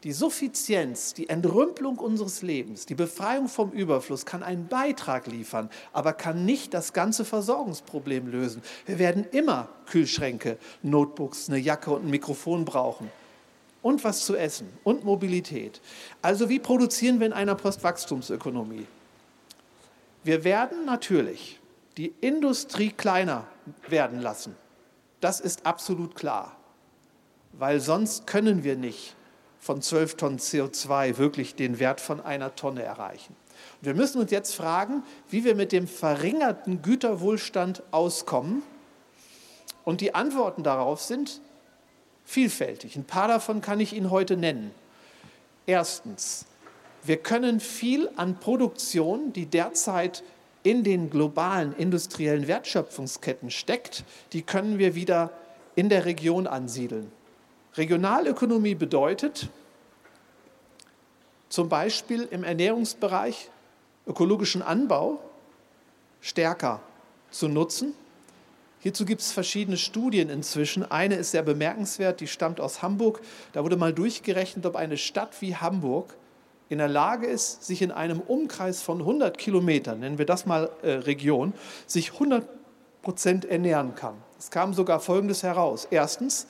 Die 0.05 0.12
Suffizienz, 0.12 1.14
die 1.14 1.30
Entrümpelung 1.30 1.96
unseres 1.96 2.42
Lebens, 2.42 2.84
die 2.84 2.94
Befreiung 2.94 3.48
vom 3.48 3.72
Überfluss 3.72 4.26
kann 4.26 4.42
einen 4.42 4.68
Beitrag 4.68 5.26
liefern, 5.26 5.70
aber 5.94 6.12
kann 6.12 6.44
nicht 6.44 6.74
das 6.74 6.92
ganze 6.92 7.24
Versorgungsproblem 7.24 8.26
lösen. 8.26 8.61
Wir 8.84 8.98
werden 8.98 9.24
immer 9.32 9.70
Kühlschränke, 9.86 10.59
Notebooks, 10.82 11.48
eine 11.48 11.57
Jacke 11.57 11.90
und 11.90 12.05
ein 12.05 12.11
Mikrofon 12.11 12.66
brauchen. 12.66 13.11
Und 13.80 14.05
was 14.05 14.26
zu 14.26 14.36
essen 14.36 14.68
und 14.82 15.05
Mobilität. 15.05 15.80
Also 16.20 16.50
wie 16.50 16.59
produzieren 16.59 17.18
wir 17.18 17.26
in 17.26 17.32
einer 17.32 17.55
Postwachstumsökonomie? 17.55 18.86
Wir 20.22 20.44
werden 20.44 20.84
natürlich 20.84 21.61
die 21.96 22.12
Industrie 22.20 22.90
kleiner 22.90 23.46
werden 23.88 24.20
lassen. 24.20 24.55
Das 25.20 25.40
ist 25.40 25.64
absolut 25.64 26.14
klar, 26.14 26.57
weil 27.52 27.80
sonst 27.80 28.26
können 28.26 28.64
wir 28.64 28.76
nicht 28.76 29.16
von 29.65 29.81
12 29.81 30.17
Tonnen 30.17 30.39
CO2 30.39 31.17
wirklich 31.17 31.55
den 31.55 31.79
Wert 31.79 31.99
von 31.99 32.21
einer 32.21 32.55
Tonne 32.55 32.83
erreichen. 32.83 33.35
Und 33.81 33.87
wir 33.87 33.95
müssen 33.95 34.21
uns 34.21 34.31
jetzt 34.31 34.55
fragen, 34.55 35.03
wie 35.31 35.43
wir 35.43 35.55
mit 35.55 35.73
dem 35.73 35.89
verringerten 35.89 36.83
Güterwohlstand 36.83 37.83
auskommen. 37.91 38.62
Und 39.83 40.03
die 40.03 40.15
Antworten 40.15 40.65
darauf 40.65 41.01
sind 41.01 41.41
vielfältig. 42.27 42.95
Ein 42.95 43.05
paar 43.05 43.27
davon 43.27 43.62
kann 43.62 43.81
ich 43.81 43.95
Ihnen 43.95 44.11
heute 44.11 44.37
nennen. 44.37 44.71
Erstens, 45.65 46.45
wir 47.03 47.17
können 47.17 47.59
viel 47.59 48.11
an 48.17 48.39
Produktion, 48.41 49.33
die 49.33 49.47
derzeit 49.47 50.23
in 50.62 50.85
den 50.85 51.09
globalen 51.09 51.75
industriellen 51.75 52.49
Wertschöpfungsketten 52.49 53.51
steckt, 53.51 54.05
die 54.35 54.43
können 54.43 54.79
wir 54.79 54.95
wieder 54.95 55.31
in 55.75 55.89
der 55.89 56.05
Region 56.05 56.47
ansiedeln. 56.47 57.11
Regionalökonomie 57.77 58.75
bedeutet 58.75 59.49
zum 61.49 61.68
Beispiel 61.68 62.29
im 62.31 62.45
Ernährungsbereich 62.45 63.51
ökologischen 64.07 64.62
Anbau 64.62 65.20
stärker 66.20 66.81
zu 67.31 67.49
nutzen. 67.49 67.95
Hierzu 68.81 69.05
gibt 69.05 69.22
es 69.22 69.33
verschiedene 69.33 69.77
Studien 69.77 70.29
inzwischen. 70.29 70.89
Eine 70.91 71.16
ist 71.16 71.31
sehr 71.31 71.43
bemerkenswert, 71.43 72.20
die 72.20 72.27
stammt 72.27 72.61
aus 72.61 72.83
Hamburg. 72.83 73.20
Da 73.53 73.64
wurde 73.64 73.77
mal 73.77 73.93
durchgerechnet, 73.93 74.66
ob 74.66 74.77
eine 74.77 74.97
Stadt 74.97 75.41
wie 75.41 75.57
Hamburg 75.57 76.14
in 76.68 76.79
der 76.79 76.89
Lage 76.89 77.27
ist, 77.27 77.64
sich 77.64 77.83
in 77.83 77.91
einem 77.91 78.20
Umkreis 78.20 78.83
von 78.83 79.01
100 79.01 79.39
Kilometern, 79.39 80.01
nennen 80.01 80.18
wir 80.18 80.27
das 80.27 80.47
mal 80.47 80.70
äh, 80.83 80.91
Region, 80.93 81.55
sich 81.87 82.12
100 82.12 82.47
Prozent 83.03 83.45
ernähren 83.45 83.95
kann. 83.95 84.14
Es 84.39 84.51
kam 84.51 84.75
sogar 84.75 85.01
Folgendes 85.01 85.43
heraus. 85.43 85.87
Erstens, 85.91 86.47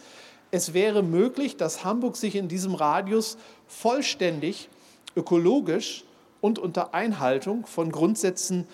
es 0.55 0.73
wäre 0.73 1.03
möglich, 1.03 1.57
dass 1.57 1.85
Hamburg 1.85 2.17
sich 2.17 2.37
in 2.37 2.47
diesem 2.47 2.77
Radius 2.77 3.37
vollständig 3.67 4.69
ökologisch 5.17 6.05
und 6.41 6.61
unter 6.61 6.95
Einhaltung 6.95 7.67
von 7.67 7.91
Grundsätzen 7.91 8.69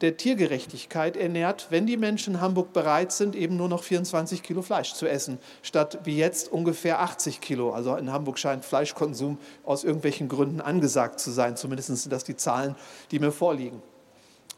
der 0.00 0.16
Tiergerechtigkeit 0.16 1.14
ernährt, 1.14 1.66
wenn 1.68 1.86
die 1.86 1.98
Menschen 1.98 2.34
in 2.34 2.40
Hamburg 2.40 2.72
bereit 2.72 3.12
sind, 3.12 3.36
eben 3.36 3.56
nur 3.58 3.68
noch 3.68 3.82
24 3.82 4.42
Kilo 4.42 4.62
Fleisch 4.62 4.94
zu 4.94 5.06
essen, 5.06 5.38
statt 5.62 5.98
wie 6.04 6.16
jetzt 6.16 6.50
ungefähr 6.50 7.00
80 7.00 7.42
Kilo. 7.42 7.72
Also 7.72 7.96
in 7.96 8.10
Hamburg 8.10 8.38
scheint 8.38 8.64
Fleischkonsum 8.64 9.36
aus 9.62 9.84
irgendwelchen 9.84 10.28
Gründen 10.28 10.62
angesagt 10.62 11.20
zu 11.20 11.30
sein. 11.30 11.56
Zumindest 11.56 11.88
sind 11.88 12.12
das 12.12 12.24
die 12.24 12.36
Zahlen, 12.36 12.76
die 13.10 13.18
mir 13.18 13.32
vorliegen. 13.32 13.82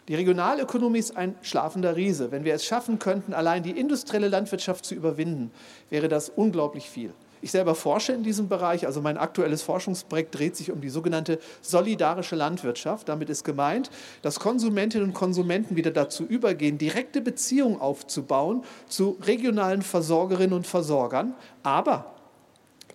Die 0.08 0.14
Regionalökonomie 0.14 0.98
ist 0.98 1.16
ein 1.18 1.34
schlafender 1.42 1.94
Riese. 1.94 2.30
Wenn 2.30 2.44
wir 2.44 2.54
es 2.54 2.64
schaffen 2.64 2.98
könnten, 2.98 3.34
allein 3.34 3.62
die 3.62 3.78
industrielle 3.78 4.28
Landwirtschaft 4.28 4.86
zu 4.86 4.94
überwinden, 4.94 5.50
wäre 5.90 6.08
das 6.08 6.30
unglaublich 6.30 6.88
viel. 6.88 7.12
Ich 7.40 7.50
selber 7.50 7.74
forsche 7.74 8.12
in 8.12 8.22
diesem 8.22 8.48
Bereich, 8.48 8.86
also 8.86 9.00
mein 9.00 9.18
aktuelles 9.18 9.62
Forschungsprojekt 9.62 10.36
dreht 10.36 10.56
sich 10.56 10.72
um 10.72 10.80
die 10.80 10.88
sogenannte 10.88 11.38
solidarische 11.60 12.36
Landwirtschaft. 12.36 13.08
Damit 13.08 13.28
ist 13.28 13.44
gemeint, 13.44 13.90
dass 14.22 14.40
Konsumentinnen 14.40 15.08
und 15.08 15.14
Konsumenten 15.14 15.76
wieder 15.76 15.90
dazu 15.90 16.24
übergehen, 16.24 16.78
direkte 16.78 17.20
Beziehungen 17.20 17.80
aufzubauen 17.80 18.64
zu 18.88 19.18
regionalen 19.22 19.82
Versorgerinnen 19.82 20.54
und 20.54 20.66
Versorgern, 20.66 21.34
aber 21.62 22.14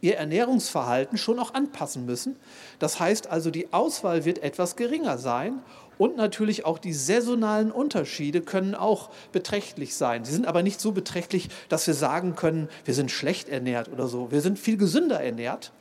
ihr 0.02 0.18
Ernährungsverhalten 0.18 1.18
schon 1.18 1.40
auch 1.40 1.54
anpassen 1.54 2.06
müssen. 2.06 2.36
Das 2.80 3.00
heißt 3.00 3.28
also, 3.28 3.52
die 3.52 3.72
Auswahl 3.72 4.26
wird 4.26 4.40
etwas 4.40 4.76
geringer 4.76 5.18
sein 5.18 5.62
und 5.98 6.18
natürlich 6.18 6.66
auch 6.66 6.80
die 6.80 6.94
saisonalen 6.94 7.72
Unterschiede 7.72 8.42
können 8.42 8.76
auch 8.76 9.10
beträchtlich 9.32 9.96
sein. 9.96 10.26
Sie 10.26 10.34
sind 10.34 10.48
aber 10.48 10.64
nicht 10.64 10.82
so 10.82 10.92
beträchtlich, 10.92 11.50
dass 11.70 11.88
wir 11.88 11.94
sagen 11.94 12.36
können, 12.36 12.68
wir 12.86 12.94
sind 12.94 13.12
schlecht 13.12 13.50
ernährt 13.50 13.90
oder 13.90 14.08
so. 14.08 14.32
Wir 14.32 14.42
sind 14.42 14.60
viel 14.60 14.78
gesünder 14.78 15.22
ernährt. 15.22 15.72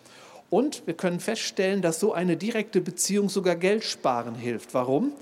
Und 0.50 0.86
wir 0.86 0.94
können 0.94 1.18
feststellen, 1.18 1.80
dass 1.80 1.98
so 1.98 2.12
eine 2.12 2.36
direkte 2.36 2.82
Beziehung 2.82 3.30
sogar 3.30 3.56
Geld 3.56 3.84
sparen 3.84 4.34
hilft. 4.34 4.74
Warum? 4.74 5.12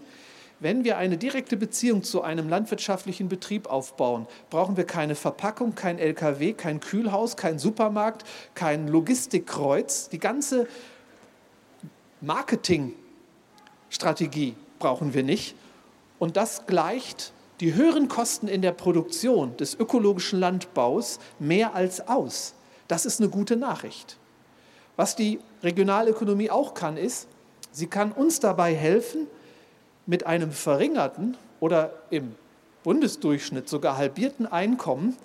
Wenn 0.58 0.84
wir 0.84 0.98
eine 0.98 1.16
direkte 1.16 1.56
Beziehung 1.56 2.02
zu 2.02 2.22
einem 2.22 2.48
landwirtschaftlichen 2.48 3.28
Betrieb 3.28 3.70
aufbauen, 3.70 4.26
brauchen 4.50 4.76
wir 4.76 4.84
keine 4.84 5.14
Verpackung, 5.14 5.74
kein 5.74 5.98
LKW, 5.98 6.52
kein 6.52 6.80
Kühlhaus, 6.80 7.36
kein 7.36 7.58
Supermarkt, 7.58 8.26
kein 8.54 8.88
Logistikkreuz. 8.88 10.10
Die 10.10 10.18
ganze 10.18 10.66
Marketingstrategie 12.20 14.56
brauchen 14.80 15.14
wir 15.14 15.22
nicht. 15.22 15.54
Und 16.18 16.36
das 16.36 16.66
gleicht 16.66 17.32
die 17.60 17.74
höheren 17.74 18.08
Kosten 18.08 18.48
in 18.48 18.62
der 18.62 18.72
Produktion 18.72 19.56
des 19.56 19.74
ökologischen 19.74 20.40
Landbaus 20.40 21.20
mehr 21.38 21.74
als 21.74 22.08
aus. 22.08 22.54
Das 22.88 23.06
ist 23.06 23.20
eine 23.20 23.30
gute 23.30 23.56
Nachricht. 23.56 24.16
Was 24.96 25.14
die 25.14 25.38
Regionalökonomie 25.62 26.50
auch 26.50 26.74
kann, 26.74 26.96
ist, 26.96 27.28
sie 27.70 27.86
kann 27.86 28.10
uns 28.10 28.40
dabei 28.40 28.74
helfen, 28.74 29.28
mit 30.06 30.26
einem 30.26 30.50
verringerten 30.50 31.36
oder 31.60 31.92
im 32.10 32.34
Bundesdurchschnitt 32.82 33.68
sogar 33.68 33.96
halbierten 33.96 34.46
Einkommen 34.46 35.16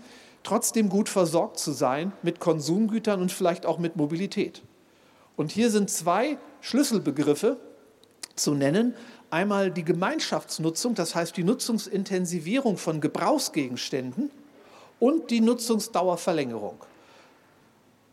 trotzdem 0.44 0.90
gut 0.90 1.10
versorgt 1.10 1.58
zu 1.58 1.72
sein 1.72 2.14
mit 2.22 2.40
Konsumgütern 2.40 3.20
und 3.22 3.32
vielleicht 3.32 3.66
auch 3.66 3.80
mit 3.80 3.96
Mobilität. 3.96 4.62
Und 5.36 5.52
hier 5.52 5.72
sind 5.72 5.90
zwei 5.90 6.38
Schlüsselbegriffe 6.62 7.58
zu 8.36 8.54
nennen, 8.54 8.94
Einmal 9.30 9.72
die 9.72 9.84
Gemeinschaftsnutzung, 9.84 10.96
das 10.96 11.16
heißt 11.16 11.36
die 11.36 11.44
Nutzungsintensivierung 11.44 12.78
von 12.78 13.02
Gebrauchsgegenständen 13.02 14.32
und 15.00 15.32
die 15.32 15.42
Nutzungsdauerverlängerung. 15.42 16.78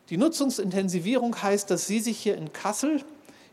Die 0.08 0.16
Nutzungsintensivierung 0.16 1.40
heißt, 1.40 1.70
dass 1.70 1.86
Sie 1.86 2.00
sich 2.00 2.18
hier 2.18 2.36
in 2.36 2.52
Kassel 2.52 3.02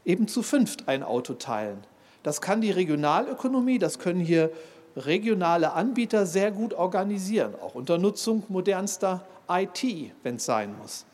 eben 0.05 0.28
zu 0.28 0.41
fünft 0.41 0.88
ein 0.88 1.03
Auto 1.03 1.34
teilen. 1.34 1.84
Das 2.24 2.41
kann 2.41 2.62
die 2.62 2.72
Regionalökonomie, 2.72 3.80
das 3.80 3.99
können 3.99 4.20
hier 4.20 4.51
regionale 4.95 5.74
Anbieter 5.74 6.26
sehr 6.26 6.51
gut 6.51 6.74
organisieren, 6.74 7.53
auch 7.62 7.76
unter 7.76 7.97
Nutzung 7.97 8.43
modernster 8.49 9.26
IT, 9.47 9.84
wenn 10.24 10.36
es 10.36 10.45
sein 10.45 10.76
muss. 10.78 11.05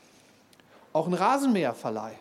Auch 0.94 1.08
ein 1.08 1.14
Rasenmäherverleih 1.14 2.14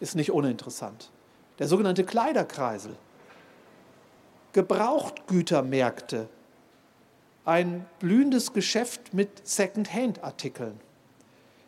ist 0.00 0.16
nicht 0.16 0.32
uninteressant. 0.32 1.10
Der 1.58 1.68
sogenannte 1.68 2.04
Kleiderkreisel. 2.04 2.96
Gebrauchtgütermärkte. 4.58 6.28
Ein 7.44 7.86
blühendes 8.00 8.52
Geschäft 8.52 9.14
mit 9.14 9.28
Second-Hand-Artikeln. 9.46 10.80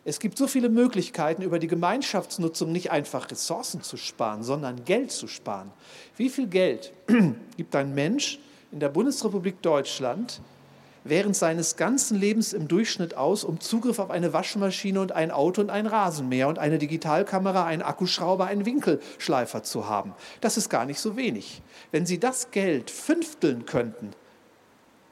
Es 0.03 0.19
gibt 0.19 0.37
so 0.37 0.45
viele 0.45 0.67
Möglichkeiten, 0.67 1.41
über 1.41 1.57
die 1.57 1.67
Gemeinschaftsnutzung 1.67 2.69
nicht 2.73 2.91
einfach 2.91 3.31
Ressourcen 3.31 3.81
zu 3.81 3.95
sparen, 3.95 4.43
sondern 4.43 4.83
Geld 4.83 5.13
zu 5.13 5.29
sparen. 5.29 5.71
Wie 6.17 6.27
viel 6.27 6.47
Geld 6.47 6.91
gibt 7.55 7.77
ein 7.77 7.95
Mensch 7.95 8.39
in 8.73 8.81
der 8.81 8.89
Bundesrepublik 8.89 9.61
Deutschland 9.61 10.41
während 11.03 11.35
seines 11.35 11.75
ganzen 11.75 12.19
Lebens 12.19 12.53
im 12.53 12.67
Durchschnitt 12.67 13.15
aus, 13.15 13.43
um 13.43 13.59
Zugriff 13.59 13.99
auf 13.99 14.11
eine 14.11 14.33
Waschmaschine 14.33 15.01
und 15.01 15.11
ein 15.11 15.31
Auto 15.31 15.61
und 15.61 15.69
ein 15.69 15.87
Rasenmäher 15.87 16.47
und 16.47 16.59
eine 16.59 16.77
Digitalkamera, 16.77 17.65
einen 17.65 17.81
Akkuschrauber, 17.81 18.45
einen 18.45 18.65
Winkelschleifer 18.65 19.63
zu 19.63 19.89
haben. 19.89 20.13
Das 20.41 20.57
ist 20.57 20.69
gar 20.69 20.85
nicht 20.85 20.99
so 20.99 21.15
wenig. 21.15 21.61
Wenn 21.91 22.05
Sie 22.05 22.19
das 22.19 22.51
Geld 22.51 22.91
fünfteln 22.91 23.65
könnten, 23.65 24.11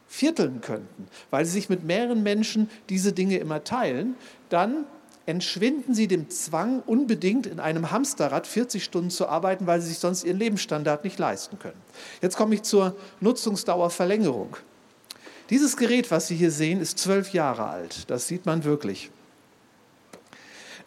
vierteln 0.08 0.62
könnten, 0.62 1.08
weil 1.30 1.46
Sie 1.46 1.52
sich 1.52 1.70
mit 1.70 1.84
mehreren 1.84 2.24
Menschen 2.24 2.70
diese 2.90 3.14
Dinge 3.14 3.38
immer 3.38 3.64
teilen, 3.64 4.16
dann 4.50 4.86
entschwinden 5.26 5.94
Sie 5.94 6.08
dem 6.08 6.30
Zwang, 6.32 6.82
unbedingt 6.86 7.46
in 7.46 7.60
einem 7.60 7.92
Hamsterrad 7.92 8.48
40 8.48 8.84
Stunden 8.84 9.12
zu 9.12 9.28
arbeiten, 9.28 9.68
weil 9.68 9.80
Sie 9.80 9.90
sich 9.90 10.00
sonst 10.00 10.24
Ihren 10.24 10.40
Lebensstandard 10.40 11.04
nicht 11.04 11.20
leisten 11.20 11.60
können. 11.60 11.80
Jetzt 12.22 12.36
komme 12.36 12.56
ich 12.56 12.64
zur 12.64 12.96
Nutzungsdauerverlängerung. 13.22 14.58
Dieses 15.50 15.78
Gerät, 15.78 16.12
was 16.12 16.28
Sie 16.28 16.36
hier 16.36 16.52
sehen, 16.52 16.80
ist 16.80 17.00
zwölf 17.00 17.34
Jahre 17.34 17.68
alt. 17.68 18.10
Das 18.10 18.28
sieht 18.28 18.46
man 18.46 18.64
wirklich. 18.64 19.10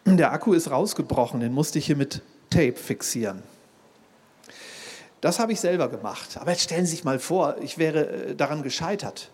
Der 0.04 0.32
Akku 0.32 0.52
ist 0.52 0.70
rausgebrochen, 0.70 1.40
den 1.40 1.52
musste 1.52 1.78
ich 1.78 1.86
hier 1.86 1.96
mit 1.96 2.22
Tape 2.50 2.76
fixieren. 2.76 3.42
Das 5.20 5.38
habe 5.38 5.52
ich 5.52 5.60
selber 5.60 5.88
gemacht. 5.88 6.36
Aber 6.36 6.50
jetzt 6.52 6.62
stellen 6.62 6.86
Sie 6.86 6.92
sich 6.92 7.04
mal 7.04 7.18
vor, 7.18 7.56
ich 7.60 7.78
wäre 7.78 8.08
äh, 8.08 8.34
daran 8.34 8.62
gescheitert. 8.62 9.30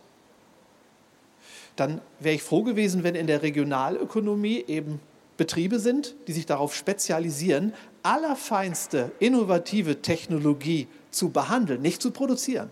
Dann 1.76 2.00
wäre 2.20 2.34
ich 2.34 2.42
froh 2.42 2.62
gewesen, 2.62 3.04
wenn 3.04 3.14
in 3.14 3.26
der 3.26 3.42
Regionalökonomie 3.42 4.64
eben 4.66 5.00
Betriebe 5.36 5.78
sind, 5.78 6.16
die 6.26 6.32
sich 6.32 6.46
darauf 6.46 6.74
spezialisieren, 6.74 7.74
allerfeinste 8.02 9.12
innovative 9.20 10.02
Technologie 10.02 10.88
zu 11.10 11.30
behandeln, 11.30 11.80
nicht 11.80 12.02
zu 12.02 12.10
produzieren 12.10 12.70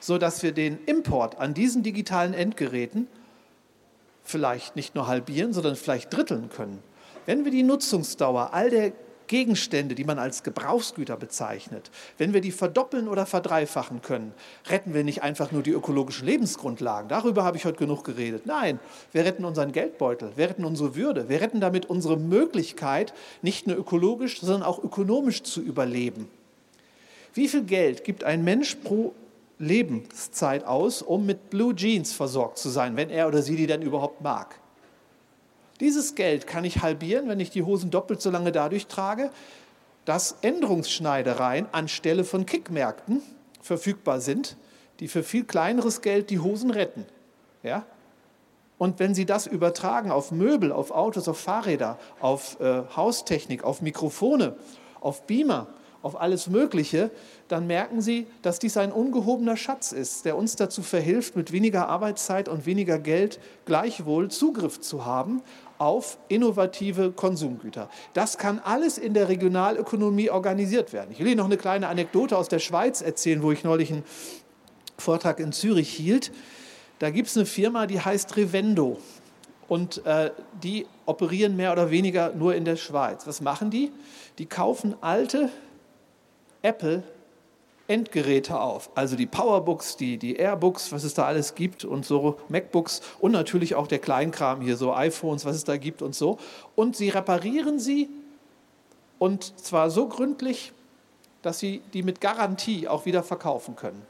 sodass 0.00 0.42
wir 0.42 0.52
den 0.52 0.78
Import 0.86 1.38
an 1.38 1.54
diesen 1.54 1.82
digitalen 1.82 2.34
Endgeräten 2.34 3.08
vielleicht 4.22 4.76
nicht 4.76 4.94
nur 4.94 5.06
halbieren, 5.06 5.52
sondern 5.52 5.76
vielleicht 5.76 6.12
dritteln 6.12 6.48
können. 6.48 6.82
Wenn 7.26 7.44
wir 7.44 7.52
die 7.52 7.62
Nutzungsdauer 7.62 8.52
all 8.52 8.70
der 8.70 8.92
Gegenstände, 9.26 9.94
die 9.94 10.04
man 10.04 10.18
als 10.18 10.42
Gebrauchsgüter 10.42 11.16
bezeichnet, 11.16 11.90
wenn 12.18 12.32
wir 12.32 12.40
die 12.40 12.52
verdoppeln 12.52 13.08
oder 13.08 13.26
verdreifachen 13.26 14.02
können, 14.02 14.32
retten 14.68 14.94
wir 14.94 15.04
nicht 15.04 15.22
einfach 15.22 15.52
nur 15.52 15.62
die 15.62 15.72
ökologischen 15.72 16.26
Lebensgrundlagen. 16.26 17.08
Darüber 17.08 17.44
habe 17.44 17.56
ich 17.56 17.64
heute 17.64 17.78
genug 17.78 18.04
geredet. 18.04 18.46
Nein, 18.46 18.78
wir 19.12 19.24
retten 19.24 19.44
unseren 19.44 19.72
Geldbeutel, 19.72 20.32
wir 20.36 20.48
retten 20.48 20.64
unsere 20.64 20.94
Würde, 20.94 21.28
wir 21.28 21.40
retten 21.40 21.60
damit 21.60 21.86
unsere 21.86 22.16
Möglichkeit, 22.16 23.12
nicht 23.42 23.66
nur 23.66 23.76
ökologisch, 23.76 24.40
sondern 24.40 24.62
auch 24.62 24.82
ökonomisch 24.82 25.42
zu 25.42 25.60
überleben. 25.60 26.28
Wie 27.34 27.48
viel 27.48 27.64
Geld 27.64 28.04
gibt 28.04 28.24
ein 28.24 28.44
Mensch 28.44 28.76
pro 28.76 29.12
Lebenszeit 29.58 30.64
aus, 30.64 31.02
um 31.02 31.26
mit 31.26 31.50
Blue 31.50 31.74
Jeans 31.74 32.12
versorgt 32.12 32.58
zu 32.58 32.68
sein, 32.68 32.96
wenn 32.96 33.10
er 33.10 33.28
oder 33.28 33.42
sie 33.42 33.56
die 33.56 33.66
denn 33.66 33.82
überhaupt 33.82 34.20
mag. 34.20 34.58
Dieses 35.80 36.14
Geld 36.14 36.46
kann 36.46 36.64
ich 36.64 36.82
halbieren, 36.82 37.28
wenn 37.28 37.40
ich 37.40 37.50
die 37.50 37.62
Hosen 37.62 37.90
doppelt 37.90 38.20
so 38.20 38.30
lange 38.30 38.52
dadurch 38.52 38.86
trage, 38.86 39.30
dass 40.04 40.36
Änderungsschneidereien 40.42 41.66
anstelle 41.72 42.24
von 42.24 42.46
Kickmärkten 42.46 43.22
verfügbar 43.60 44.20
sind, 44.20 44.56
die 45.00 45.08
für 45.08 45.22
viel 45.22 45.44
kleineres 45.44 46.00
Geld 46.00 46.30
die 46.30 46.38
Hosen 46.38 46.70
retten. 46.70 47.04
Ja? 47.62 47.84
Und 48.78 48.98
wenn 48.98 49.14
Sie 49.14 49.26
das 49.26 49.46
übertragen 49.46 50.10
auf 50.10 50.32
Möbel, 50.32 50.72
auf 50.72 50.90
Autos, 50.90 51.28
auf 51.28 51.38
Fahrräder, 51.38 51.98
auf 52.20 52.60
äh, 52.60 52.82
Haustechnik, 52.94 53.64
auf 53.64 53.82
Mikrofone, 53.82 54.56
auf 55.00 55.26
Beamer, 55.26 55.66
auf 56.02 56.20
alles 56.20 56.46
Mögliche, 56.46 57.10
dann 57.48 57.66
merken 57.66 58.00
Sie, 58.00 58.26
dass 58.42 58.58
dies 58.58 58.76
ein 58.76 58.90
ungehobener 58.90 59.56
Schatz 59.56 59.92
ist, 59.92 60.24
der 60.24 60.36
uns 60.36 60.56
dazu 60.56 60.82
verhilft, 60.82 61.36
mit 61.36 61.52
weniger 61.52 61.88
Arbeitszeit 61.88 62.48
und 62.48 62.66
weniger 62.66 62.98
Geld 62.98 63.38
gleichwohl 63.66 64.30
Zugriff 64.30 64.80
zu 64.80 65.04
haben 65.04 65.42
auf 65.78 66.18
innovative 66.28 67.12
Konsumgüter. 67.12 67.88
Das 68.14 68.38
kann 68.38 68.58
alles 68.58 68.98
in 68.98 69.14
der 69.14 69.28
Regionalökonomie 69.28 70.30
organisiert 70.30 70.92
werden. 70.92 71.10
Ich 71.12 71.20
will 71.20 71.28
Ihnen 71.28 71.36
noch 71.36 71.44
eine 71.44 71.58
kleine 71.58 71.88
Anekdote 71.88 72.36
aus 72.36 72.48
der 72.48 72.58
Schweiz 72.58 73.00
erzählen, 73.02 73.42
wo 73.42 73.52
ich 73.52 73.62
neulich 73.62 73.92
einen 73.92 74.04
Vortrag 74.98 75.38
in 75.38 75.52
Zürich 75.52 75.90
hielt. 75.90 76.32
Da 76.98 77.10
gibt 77.10 77.28
es 77.28 77.36
eine 77.36 77.46
Firma, 77.46 77.86
die 77.86 78.00
heißt 78.00 78.36
Revendo. 78.36 78.98
Und 79.68 80.04
äh, 80.06 80.30
die 80.62 80.86
operieren 81.06 81.56
mehr 81.56 81.72
oder 81.72 81.90
weniger 81.90 82.32
nur 82.32 82.54
in 82.54 82.64
der 82.64 82.76
Schweiz. 82.76 83.26
Was 83.26 83.40
machen 83.40 83.70
die? 83.70 83.92
Die 84.38 84.46
kaufen 84.46 84.94
alte 85.00 85.50
Apple 86.62 87.02
Endgeräte 87.88 88.60
auf. 88.60 88.90
Also 88.94 89.16
die 89.16 89.26
Powerbooks, 89.26 89.96
die, 89.96 90.18
die 90.18 90.36
Airbooks, 90.36 90.92
was 90.92 91.04
es 91.04 91.14
da 91.14 91.26
alles 91.26 91.54
gibt 91.54 91.84
und 91.84 92.04
so, 92.04 92.38
MacBooks 92.48 93.00
und 93.20 93.32
natürlich 93.32 93.74
auch 93.74 93.86
der 93.86 94.00
Kleinkram 94.00 94.60
hier, 94.60 94.76
so 94.76 94.92
iPhones, 94.92 95.44
was 95.44 95.56
es 95.56 95.64
da 95.64 95.76
gibt 95.76 96.02
und 96.02 96.14
so. 96.14 96.38
Und 96.74 96.96
sie 96.96 97.10
reparieren 97.10 97.78
sie 97.78 98.08
und 99.18 99.58
zwar 99.58 99.90
so 99.90 100.08
gründlich, 100.08 100.72
dass 101.42 101.58
sie 101.58 101.82
die 101.92 102.02
mit 102.02 102.20
Garantie 102.20 102.88
auch 102.88 103.06
wieder 103.06 103.22
verkaufen 103.22 103.76
können. 103.76 104.02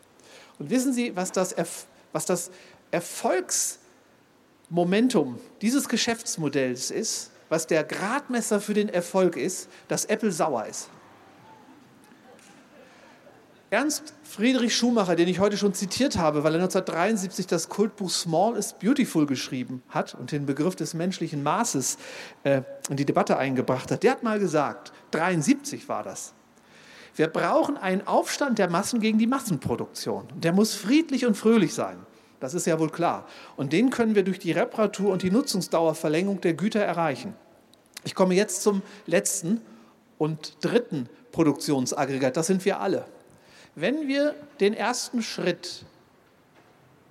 Und 0.58 0.70
wissen 0.70 0.94
Sie, 0.94 1.14
was 1.14 1.32
das, 1.32 1.54
was 2.12 2.24
das 2.24 2.50
Erfolgsmomentum 2.90 5.38
dieses 5.60 5.86
Geschäftsmodells 5.88 6.90
ist, 6.90 7.30
was 7.48 7.66
der 7.66 7.84
Gradmesser 7.84 8.60
für 8.60 8.74
den 8.74 8.88
Erfolg 8.88 9.36
ist, 9.36 9.68
dass 9.88 10.04
Apple 10.06 10.32
sauer 10.32 10.66
ist? 10.66 10.88
Ernst 13.68 14.14
Friedrich 14.22 14.76
Schumacher, 14.76 15.16
den 15.16 15.26
ich 15.26 15.40
heute 15.40 15.56
schon 15.56 15.74
zitiert 15.74 16.16
habe, 16.16 16.44
weil 16.44 16.52
er 16.54 16.60
1973 16.60 17.48
das 17.48 17.68
Kultbuch 17.68 18.10
Small 18.10 18.56
is 18.56 18.72
Beautiful 18.74 19.26
geschrieben 19.26 19.82
hat 19.88 20.14
und 20.14 20.30
den 20.30 20.46
Begriff 20.46 20.76
des 20.76 20.94
menschlichen 20.94 21.42
Maßes 21.42 21.98
äh, 22.44 22.62
in 22.88 22.96
die 22.96 23.04
Debatte 23.04 23.36
eingebracht 23.38 23.90
hat, 23.90 24.04
der 24.04 24.12
hat 24.12 24.22
mal 24.22 24.38
gesagt, 24.38 24.92
73 25.10 25.88
war 25.88 26.04
das, 26.04 26.32
wir 27.16 27.26
brauchen 27.26 27.76
einen 27.76 28.06
Aufstand 28.06 28.60
der 28.60 28.70
Massen 28.70 29.00
gegen 29.00 29.18
die 29.18 29.26
Massenproduktion. 29.26 30.28
Der 30.36 30.52
muss 30.52 30.74
friedlich 30.74 31.26
und 31.26 31.34
fröhlich 31.34 31.74
sein. 31.74 31.96
Das 32.38 32.54
ist 32.54 32.66
ja 32.66 32.78
wohl 32.78 32.90
klar. 32.90 33.26
Und 33.56 33.72
den 33.72 33.90
können 33.90 34.14
wir 34.14 34.22
durch 34.22 34.38
die 34.38 34.52
Reparatur 34.52 35.10
und 35.10 35.22
die 35.22 35.30
Nutzungsdauerverlängerung 35.30 36.40
der 36.40 36.54
Güter 36.54 36.80
erreichen. 36.80 37.34
Ich 38.04 38.14
komme 38.14 38.34
jetzt 38.34 38.62
zum 38.62 38.82
letzten 39.06 39.62
und 40.18 40.58
dritten 40.60 41.08
Produktionsaggregat. 41.32 42.36
Das 42.36 42.46
sind 42.46 42.64
wir 42.64 42.78
alle. 42.80 43.06
Wenn 43.78 44.08
wir 44.08 44.34
den 44.58 44.72
ersten 44.72 45.22
Schritt 45.22 45.84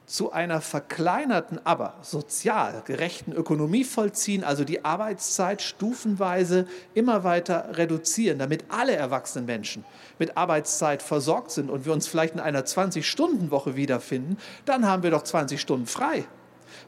zu 0.07 0.31
einer 0.31 0.61
verkleinerten, 0.61 1.59
aber 1.63 1.93
sozial 2.01 2.81
gerechten 2.85 3.33
Ökonomie 3.33 3.83
vollziehen, 3.83 4.43
also 4.43 4.63
die 4.63 4.83
Arbeitszeit 4.83 5.61
stufenweise 5.61 6.67
immer 6.95 7.23
weiter 7.23 7.77
reduzieren, 7.77 8.39
damit 8.39 8.65
alle 8.69 8.95
erwachsenen 8.95 9.45
Menschen 9.45 9.85
mit 10.17 10.37
Arbeitszeit 10.37 11.03
versorgt 11.03 11.51
sind 11.51 11.69
und 11.69 11.85
wir 11.85 11.93
uns 11.93 12.07
vielleicht 12.07 12.33
in 12.33 12.39
einer 12.39 12.61
20-Stunden-Woche 12.61 13.75
wiederfinden, 13.75 14.37
dann 14.65 14.87
haben 14.87 15.03
wir 15.03 15.11
doch 15.11 15.23
20 15.23 15.61
Stunden 15.61 15.85
frei. 15.85 16.25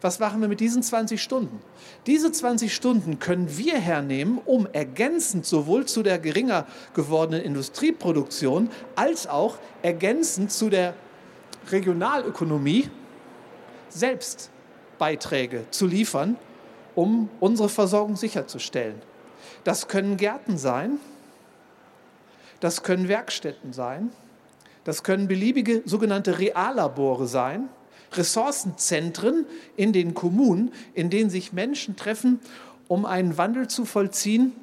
Was 0.01 0.19
machen 0.19 0.41
wir 0.41 0.47
mit 0.47 0.59
diesen 0.59 0.83
20 0.83 1.21
Stunden? 1.21 1.59
Diese 2.05 2.31
20 2.31 2.73
Stunden 2.73 3.19
können 3.19 3.57
wir 3.57 3.77
hernehmen, 3.77 4.39
um 4.45 4.67
ergänzend 4.71 5.45
sowohl 5.45 5.85
zu 5.85 6.03
der 6.03 6.19
geringer 6.19 6.67
gewordenen 6.93 7.41
Industrieproduktion 7.41 8.69
als 8.95 9.27
auch 9.27 9.57
ergänzend 9.81 10.51
zu 10.51 10.69
der 10.69 10.93
Regionalökonomie 11.71 12.89
selbst 13.89 14.51
Beiträge 14.99 15.65
zu 15.71 15.87
liefern, 15.87 16.37
um 16.95 17.29
unsere 17.39 17.69
Versorgung 17.69 18.15
sicherzustellen. 18.15 19.01
Das 19.63 19.87
können 19.87 20.17
Gärten 20.17 20.57
sein, 20.57 20.99
das 22.59 22.83
können 22.83 23.07
Werkstätten 23.07 23.73
sein, 23.73 24.11
das 24.83 25.03
können 25.03 25.27
beliebige 25.27 25.81
sogenannte 25.85 26.39
Reallabore 26.39 27.27
sein, 27.27 27.69
Ressourcenzentren 28.13 29.45
in 29.75 29.93
den 29.93 30.13
Kommunen, 30.13 30.71
in 30.93 31.09
denen 31.09 31.29
sich 31.29 31.53
Menschen 31.53 31.95
treffen, 31.95 32.39
um 32.87 33.05
einen 33.05 33.37
Wandel 33.37 33.67
zu 33.67 33.85
vollziehen, 33.85 34.53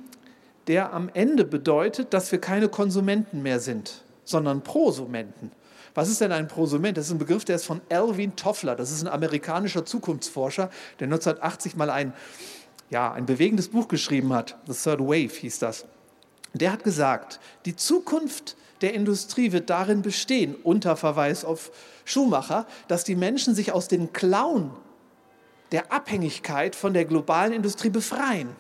der 0.67 0.93
am 0.93 1.11
Ende 1.13 1.45
bedeutet, 1.45 2.15
dass 2.15 2.33
wir 2.33 2.41
keine 2.41 2.69
Konsumenten 2.69 3.43
mehr 3.43 3.61
sind, 3.61 4.03
sondern 4.25 4.63
Prosumenten. 4.63 5.51
Was 5.95 6.09
ist 6.09 6.21
denn 6.21 6.33
ein 6.33 6.49
Prosument? 6.49 6.97
Das 6.97 7.07
ist 7.07 7.13
ein 7.13 7.19
Begriff, 7.19 7.45
der 7.45 7.57
ist 7.57 7.67
von 7.67 7.81
Alvin 7.89 8.35
Toffler. 8.35 8.75
Das 8.75 8.91
ist 8.91 9.03
ein 9.03 9.09
amerikanischer 9.09 9.87
Zukunftsforscher, 9.87 10.71
der 10.99 11.07
1980 11.07 11.77
mal 11.77 11.89
ein, 11.89 12.13
ja, 12.91 13.13
ein 13.13 13.27
bewegendes 13.27 13.69
Buch 13.69 13.87
geschrieben 13.87 14.33
hat. 14.33 14.57
The 14.67 14.73
Third 14.73 15.01
Wave 15.01 15.33
hieß 15.33 15.61
das. 15.61 15.85
Der 16.53 16.73
hat 16.73 16.83
gesagt, 16.83 17.39
die 17.65 17.77
Zukunft 17.77 18.57
der 18.81 18.95
Industrie 18.95 19.53
wird 19.53 19.71
darin 19.71 20.03
bestehen, 20.03 20.57
unter 20.63 20.97
Verweis 20.97 21.45
auf 21.45 21.71
Schumacher, 22.05 22.67
dass 22.89 23.05
die 23.05 23.17
Menschen 23.17 23.55
sich 23.55 23.73
aus 23.73 23.89
den 23.89 24.13
Klauen 24.13 24.71
der 25.73 25.93
Abhängigkeit 25.93 26.77
von 26.77 26.95
der 26.95 27.05
globalen 27.05 27.53
Industrie 27.53 27.91
befreien 27.91 28.55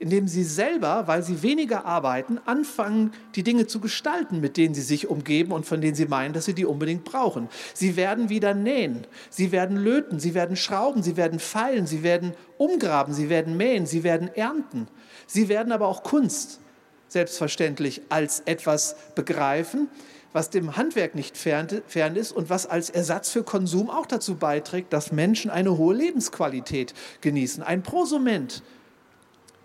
indem 0.00 0.26
sie 0.28 0.44
selber, 0.44 1.06
weil 1.06 1.22
sie 1.22 1.42
weniger 1.42 1.84
arbeiten, 1.84 2.40
anfangen, 2.46 3.12
die 3.34 3.42
Dinge 3.42 3.66
zu 3.66 3.80
gestalten, 3.80 4.40
mit 4.40 4.56
denen 4.56 4.74
sie 4.74 4.80
sich 4.80 5.08
umgeben 5.08 5.52
und 5.52 5.66
von 5.66 5.82
denen 5.82 5.94
sie 5.94 6.06
meinen, 6.06 6.32
dass 6.32 6.46
sie 6.46 6.54
die 6.54 6.64
unbedingt 6.64 7.04
brauchen. 7.04 7.48
Sie 7.74 7.96
werden 7.96 8.30
wieder 8.30 8.54
nähen, 8.54 9.06
sie 9.28 9.52
werden 9.52 9.76
löten, 9.76 10.18
sie 10.18 10.32
werden 10.32 10.56
schrauben, 10.56 11.02
sie 11.02 11.18
werden 11.18 11.38
feilen, 11.38 11.86
sie 11.86 12.02
werden 12.02 12.32
umgraben, 12.56 13.12
sie 13.12 13.28
werden 13.28 13.58
mähen, 13.58 13.84
sie 13.84 14.02
werden 14.02 14.34
ernten. 14.34 14.88
Sie 15.26 15.50
werden 15.50 15.70
aber 15.70 15.86
auch 15.86 16.02
Kunst 16.02 16.60
selbstverständlich 17.08 18.00
als 18.08 18.40
etwas 18.46 18.96
begreifen, 19.14 19.88
was 20.32 20.50
dem 20.50 20.76
Handwerk 20.76 21.14
nicht 21.14 21.36
fern, 21.36 21.68
ist 22.16 22.32
und 22.32 22.50
was 22.50 22.66
als 22.66 22.90
Ersatz 22.90 23.30
für 23.30 23.42
Konsum 23.42 23.90
auch 23.90 24.06
dazu 24.06 24.36
beiträgt, 24.36 24.92
dass 24.92 25.12
Menschen 25.12 25.50
eine 25.50 25.76
hohe 25.76 25.94
Lebensqualität 25.94 26.94
genießen. 27.20 27.62
Ein 27.62 27.82
Prosument 27.82 28.62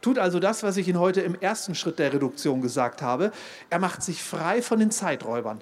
tut 0.02 0.20
also 0.20 0.40
das, 0.40 0.64
was 0.64 0.78
ich 0.78 0.88
Ihnen 0.88 1.00
heute 1.00 1.22
im 1.22 1.36
ersten 1.40 1.76
Schritt 1.76 2.00
der 2.00 2.14
Reduktion 2.14 2.62
gesagt 2.62 3.02
habe. 3.02 3.32
Er 3.70 3.80
macht 3.80 4.04
sich 4.04 4.24
frei 4.24 4.62
von 4.62 4.80
den 4.80 4.92
Zeiträubern, 4.92 5.62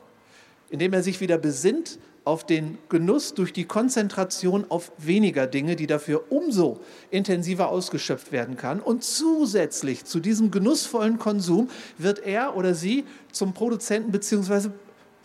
indem 0.70 0.93
er 0.93 1.04
sich 1.04 1.22
wieder 1.22 1.38
besinnt 1.38 1.99
auf 2.26 2.45
den 2.45 2.78
Genuss 2.88 3.34
durch 3.34 3.51
die 3.51 3.66
Konzentration 3.66 4.66
auf 4.70 4.91
weniger 4.97 5.45
Dinge, 5.47 5.76
die 5.76 5.88
dafür 5.88 6.32
umso 6.32 6.80
intensiver 7.12 7.68
ausgeschöpft 7.68 8.32
werden 8.32 8.56
kann. 8.56 8.80
Und 8.80 9.04
zusätzlich 9.04 10.06
zu 10.06 10.20
diesem 10.20 10.49
genussvollen 10.49 11.20
Konsum 11.20 11.70
wird 11.97 12.20
er 12.20 12.56
oder 12.56 12.74
sie 12.74 13.04
zum 13.32 13.54
Produzenten 13.54 14.12
bzw. 14.12 14.70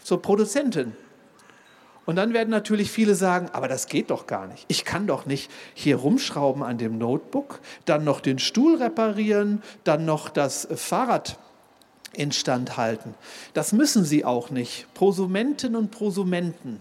zur 0.08 0.22
Produzentin 0.22 0.94
und 2.06 2.16
dann 2.16 2.32
werden 2.32 2.48
natürlich 2.48 2.90
viele 2.90 3.14
sagen, 3.14 3.50
aber 3.52 3.68
das 3.68 3.86
geht 3.86 4.08
doch 4.08 4.26
gar 4.26 4.46
nicht. 4.46 4.64
Ich 4.68 4.86
kann 4.86 5.06
doch 5.06 5.26
nicht 5.26 5.50
hier 5.74 5.96
rumschrauben 5.96 6.62
an 6.62 6.78
dem 6.78 6.96
Notebook, 6.96 7.60
dann 7.84 8.04
noch 8.04 8.20
den 8.20 8.38
Stuhl 8.38 8.76
reparieren, 8.76 9.62
dann 9.84 10.06
noch 10.06 10.30
das 10.30 10.66
Fahrrad 10.74 11.38
instand 12.14 12.78
halten. 12.78 13.14
Das 13.52 13.74
müssen 13.74 14.06
sie 14.06 14.24
auch 14.24 14.48
nicht. 14.48 14.86
Prosumenten 14.94 15.76
und 15.76 15.90
Prosumenten 15.90 16.80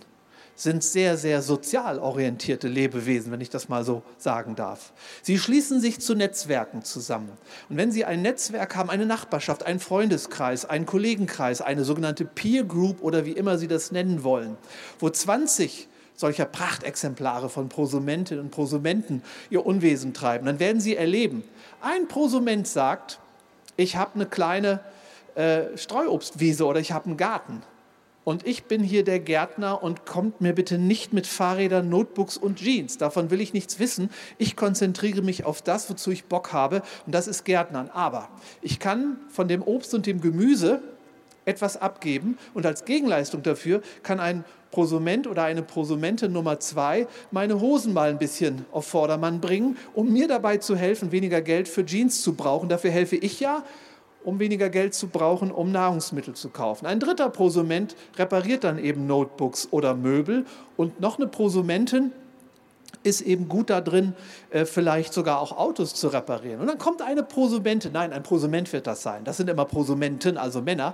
sind 0.58 0.84
sehr, 0.84 1.18
sehr 1.18 1.44
sozial 1.44 2.00
orientierte 2.00 2.68
Lebewesen, 2.68 3.32
wenn 3.32 3.42
ich 3.42 3.52
das 3.52 3.70
mal 3.70 3.86
so 3.86 4.02
sagen 4.18 4.56
darf. 4.56 4.92
Sie 5.22 5.38
schließen 5.38 5.80
sich 5.80 6.00
zu 6.00 6.16
Netzwerken 6.16 6.84
zusammen. 6.84 7.32
Und 7.70 7.78
wenn 7.78 7.92
Sie 7.92 8.06
ein 8.06 8.24
Netzwerk 8.24 8.76
haben, 8.76 8.90
eine 8.90 9.06
Nachbarschaft, 9.06 9.64
einen 9.64 9.80
Freundeskreis, 9.80 10.66
einen 10.66 10.88
Kollegenkreis, 10.88 11.62
eine 11.62 11.84
sogenannte 11.84 12.26
Peer 12.26 12.64
Group 12.64 13.04
oder 13.04 13.24
wie 13.24 13.34
immer 13.34 13.60
Sie 13.60 13.68
das 13.68 13.92
nennen 13.92 14.24
wollen, 14.24 14.58
wo 15.00 15.12
20 15.12 15.88
solcher 16.16 16.46
Prachtexemplare 16.46 17.50
von 17.50 17.70
Prosumentinnen 17.70 18.46
und 18.46 18.50
Prosumenten 18.50 19.22
ihr 19.52 19.64
Unwesen 19.64 20.16
treiben, 20.16 20.48
dann 20.48 20.60
werden 20.60 20.82
Sie 20.82 20.96
erleben, 20.96 21.44
ein 21.82 22.08
Prosument 22.08 22.68
sagt, 22.68 23.20
ich 23.76 23.96
habe 23.96 24.16
eine 24.16 24.26
kleine 24.26 24.80
äh, 25.36 25.78
Streuobstwiese 25.78 26.66
oder 26.66 26.80
ich 26.80 26.92
habe 26.92 27.06
einen 27.06 27.18
Garten 27.18 27.62
und 28.28 28.46
ich 28.46 28.66
bin 28.66 28.84
hier 28.84 29.06
der 29.06 29.22
Gärtner 29.22 29.82
und 29.82 30.06
kommt 30.06 30.42
mir 30.42 30.52
bitte 30.52 30.78
nicht 30.78 31.14
mit 31.14 31.28
Fahrrädern, 31.28 31.88
Notebooks 31.88 32.36
und 32.36 32.60
Jeans. 32.60 32.98
Davon 32.98 33.32
will 33.32 33.40
ich 33.40 33.54
nichts 33.54 33.80
wissen. 33.80 34.10
Ich 34.38 34.58
konzentriere 34.58 35.22
mich 35.22 35.46
auf 35.46 35.62
das, 35.62 35.90
wozu 35.90 36.12
ich 36.12 36.26
Bock 36.26 36.52
habe 36.52 36.82
und 37.06 37.16
das 37.16 37.30
ist 37.30 37.46
Gärtnern. 37.46 37.90
Aber 37.94 38.28
ich 38.62 38.80
kann 38.80 39.16
von 39.30 39.48
dem 39.48 39.62
Obst 39.62 39.94
und 39.94 40.06
dem 40.06 40.20
Gemüse 40.20 40.82
etwas 41.46 41.78
abgeben 41.78 42.38
und 42.54 42.66
als 42.66 42.84
Gegenleistung 42.84 43.44
dafür 43.44 43.82
kann 44.04 44.20
ein 44.20 44.44
Prosument 44.72 45.26
oder 45.26 45.44
eine 45.44 45.62
Prosumente 45.64 46.28
Nummer 46.28 46.60
zwei 46.60 47.08
meine 47.32 47.62
Hosen 47.62 47.94
mal 47.94 48.10
ein 48.10 48.18
bisschen 48.18 48.66
auf 48.74 48.88
Vordermann 48.88 49.40
bringen, 49.40 49.78
um 49.94 50.12
mir 50.12 50.28
dabei 50.28 50.58
zu 50.58 50.76
helfen, 50.76 51.14
weniger 51.14 51.42
Geld 51.42 51.70
für 51.70 51.86
Jeans 51.86 52.22
zu 52.22 52.34
brauchen. 52.34 52.68
Dafür 52.68 52.92
helfe 52.92 53.16
ich 53.16 53.40
ja 53.40 53.64
um 54.28 54.40
weniger 54.40 54.68
Geld 54.70 54.94
zu 54.94 55.08
brauchen, 55.08 55.52
um 55.52 55.72
Nahrungsmittel 55.72 56.34
zu 56.34 56.50
kaufen. 56.50 56.86
Ein 56.86 57.00
dritter 57.00 57.30
Prosument 57.30 57.96
repariert 58.18 58.66
dann 58.66 58.78
eben 58.78 59.08
Notebooks 59.08 59.70
oder 59.72 59.94
Möbel 59.94 60.46
und 60.76 61.00
noch 61.00 61.18
eine 61.18 61.28
Prosumentin 61.28 62.12
ist 63.04 63.22
eben 63.22 63.48
gut 63.48 63.70
da 63.70 63.80
drin, 63.80 64.14
äh, 64.50 64.66
vielleicht 64.66 65.14
sogar 65.14 65.40
auch 65.40 65.58
Autos 65.58 65.96
zu 65.96 66.10
reparieren. 66.10 66.60
Und 66.60 66.68
dann 66.68 66.78
kommt 66.78 67.02
eine 67.02 67.24
Prosumentin, 67.24 67.94
nein, 67.94 68.12
ein 68.12 68.22
Prosument 68.22 68.74
wird 68.74 68.86
das 68.86 69.02
sein, 69.02 69.24
das 69.24 69.38
sind 69.38 69.50
immer 69.50 69.64
Prosumenten, 69.64 70.38
also 70.38 70.62
Männer, 70.62 70.94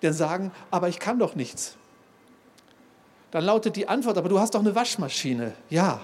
die 0.00 0.12
sagen, 0.12 0.52
aber 0.70 0.88
ich 0.88 1.00
kann 1.00 1.18
doch 1.18 1.34
nichts. 1.34 1.76
Dann 3.32 3.44
lautet 3.44 3.74
die 3.74 3.88
Antwort, 3.88 4.16
aber 4.18 4.28
du 4.28 4.38
hast 4.38 4.54
doch 4.54 4.60
eine 4.60 4.76
Waschmaschine. 4.76 5.52
Ja, 5.68 6.02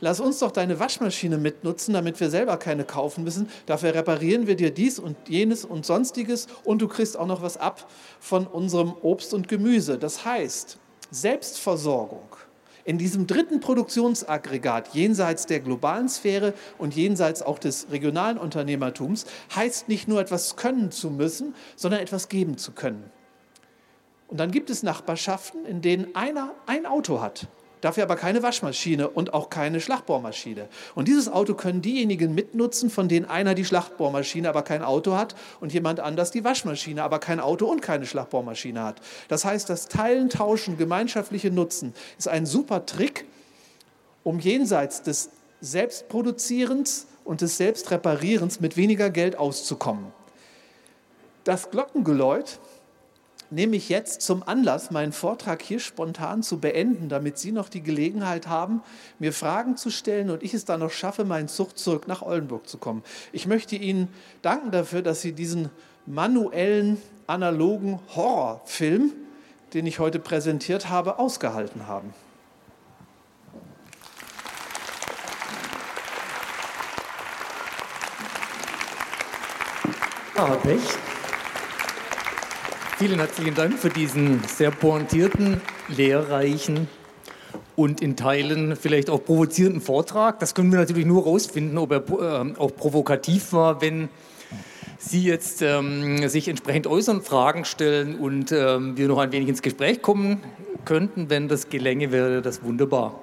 lass 0.00 0.20
uns 0.20 0.38
doch 0.38 0.50
deine 0.50 0.78
Waschmaschine 0.78 1.38
mitnutzen, 1.38 1.94
damit 1.94 2.18
wir 2.20 2.30
selber 2.30 2.56
keine 2.56 2.84
kaufen 2.84 3.24
müssen. 3.24 3.48
Dafür 3.66 3.94
reparieren 3.94 4.46
wir 4.46 4.56
dir 4.56 4.70
dies 4.70 4.98
und 4.98 5.16
jenes 5.28 5.64
und 5.64 5.86
sonstiges 5.86 6.46
und 6.64 6.82
du 6.82 6.88
kriegst 6.88 7.16
auch 7.16 7.26
noch 7.26 7.42
was 7.42 7.56
ab 7.56 7.88
von 8.20 8.46
unserem 8.46 8.94
Obst 9.02 9.34
und 9.34 9.48
Gemüse. 9.48 9.98
Das 9.98 10.24
heißt, 10.24 10.78
Selbstversorgung 11.10 12.36
in 12.86 12.98
diesem 12.98 13.26
dritten 13.26 13.58
Produktionsaggregat 13.58 14.94
jenseits 14.94 15.46
der 15.46 15.58
globalen 15.58 16.08
Sphäre 16.08 16.54
und 16.78 16.94
jenseits 16.94 17.42
auch 17.42 17.58
des 17.58 17.88
regionalen 17.90 18.38
Unternehmertums 18.38 19.26
heißt 19.56 19.88
nicht 19.88 20.06
nur 20.06 20.20
etwas 20.20 20.54
können 20.54 20.92
zu 20.92 21.10
müssen, 21.10 21.56
sondern 21.74 22.00
etwas 22.00 22.28
geben 22.28 22.58
zu 22.58 22.70
können. 22.70 23.10
Und 24.28 24.38
dann 24.38 24.52
gibt 24.52 24.70
es 24.70 24.84
Nachbarschaften, 24.84 25.66
in 25.66 25.82
denen 25.82 26.14
einer 26.14 26.54
ein 26.66 26.86
Auto 26.86 27.20
hat 27.20 27.48
dafür 27.80 28.04
aber 28.04 28.16
keine 28.16 28.42
Waschmaschine 28.42 29.08
und 29.08 29.34
auch 29.34 29.50
keine 29.50 29.80
Schlagbohrmaschine. 29.80 30.68
Und 30.94 31.08
dieses 31.08 31.28
Auto 31.28 31.54
können 31.54 31.82
diejenigen 31.82 32.34
mitnutzen, 32.34 32.90
von 32.90 33.08
denen 33.08 33.26
einer 33.26 33.54
die 33.54 33.64
Schlagbohrmaschine, 33.64 34.48
aber 34.48 34.62
kein 34.62 34.82
Auto 34.82 35.16
hat 35.16 35.34
und 35.60 35.72
jemand 35.72 36.00
anders 36.00 36.30
die 36.30 36.44
Waschmaschine, 36.44 37.02
aber 37.02 37.18
kein 37.18 37.40
Auto 37.40 37.66
und 37.66 37.82
keine 37.82 38.06
Schlagbohrmaschine 38.06 38.82
hat. 38.82 39.00
Das 39.28 39.44
heißt, 39.44 39.68
das 39.68 39.88
Teilen, 39.88 40.30
Tauschen, 40.30 40.78
gemeinschaftliche 40.78 41.50
Nutzen 41.50 41.94
ist 42.18 42.28
ein 42.28 42.46
super 42.46 42.86
Trick, 42.86 43.26
um 44.24 44.38
jenseits 44.38 45.02
des 45.02 45.30
Selbstproduzierens 45.60 47.06
und 47.24 47.40
des 47.40 47.56
Selbstreparierens 47.56 48.60
mit 48.60 48.76
weniger 48.76 49.10
Geld 49.10 49.38
auszukommen. 49.38 50.12
Das 51.44 51.70
Glockengeläut 51.70 52.58
nehme 53.50 53.76
ich 53.76 53.88
jetzt 53.88 54.22
zum 54.22 54.42
Anlass, 54.42 54.90
meinen 54.90 55.12
Vortrag 55.12 55.62
hier 55.62 55.80
spontan 55.80 56.42
zu 56.42 56.58
beenden, 56.58 57.08
damit 57.08 57.38
Sie 57.38 57.52
noch 57.52 57.68
die 57.68 57.82
Gelegenheit 57.82 58.46
haben, 58.46 58.82
mir 59.18 59.32
Fragen 59.32 59.76
zu 59.76 59.90
stellen 59.90 60.30
und 60.30 60.42
ich 60.42 60.54
es 60.54 60.64
dann 60.64 60.80
noch 60.80 60.90
schaffe, 60.90 61.24
meinen 61.24 61.48
Zug 61.48 61.78
zurück 61.78 62.08
nach 62.08 62.22
Oldenburg 62.22 62.68
zu 62.68 62.78
kommen. 62.78 63.02
Ich 63.32 63.46
möchte 63.46 63.76
Ihnen 63.76 64.08
danken 64.42 64.70
dafür, 64.70 65.02
dass 65.02 65.20
Sie 65.20 65.32
diesen 65.32 65.70
manuellen, 66.06 67.00
analogen 67.26 68.00
Horrorfilm, 68.14 69.12
den 69.74 69.86
ich 69.86 69.98
heute 69.98 70.18
präsentiert 70.18 70.88
habe, 70.88 71.18
ausgehalten 71.18 71.86
haben. 71.86 72.14
Herr 80.34 80.56
Becht. 80.56 81.15
Vielen 82.98 83.18
herzlichen 83.18 83.54
Dank 83.54 83.78
für 83.78 83.90
diesen 83.90 84.42
sehr 84.44 84.70
pointierten, 84.70 85.60
lehrreichen 85.88 86.88
und 87.76 88.00
in 88.00 88.16
Teilen 88.16 88.74
vielleicht 88.74 89.10
auch 89.10 89.22
provozierenden 89.22 89.82
Vortrag. 89.82 90.40
Das 90.40 90.54
können 90.54 90.72
wir 90.72 90.78
natürlich 90.78 91.04
nur 91.04 91.26
herausfinden, 91.26 91.76
ob 91.76 91.92
er 91.92 91.98
äh, 92.08 92.54
auch 92.56 92.74
provokativ 92.74 93.52
war, 93.52 93.82
wenn 93.82 94.08
Sie 94.96 95.24
jetzt 95.24 95.60
ähm, 95.60 96.26
sich 96.26 96.48
entsprechend 96.48 96.86
äußern, 96.86 97.20
Fragen 97.20 97.66
stellen 97.66 98.18
und 98.18 98.50
ähm, 98.50 98.96
wir 98.96 99.08
noch 99.08 99.18
ein 99.18 99.30
wenig 99.30 99.50
ins 99.50 99.60
Gespräch 99.60 100.00
kommen 100.00 100.40
könnten. 100.86 101.28
Wenn 101.28 101.48
das 101.48 101.68
gelänge, 101.68 102.12
wäre 102.12 102.40
das 102.40 102.62
wunderbar. 102.62 103.20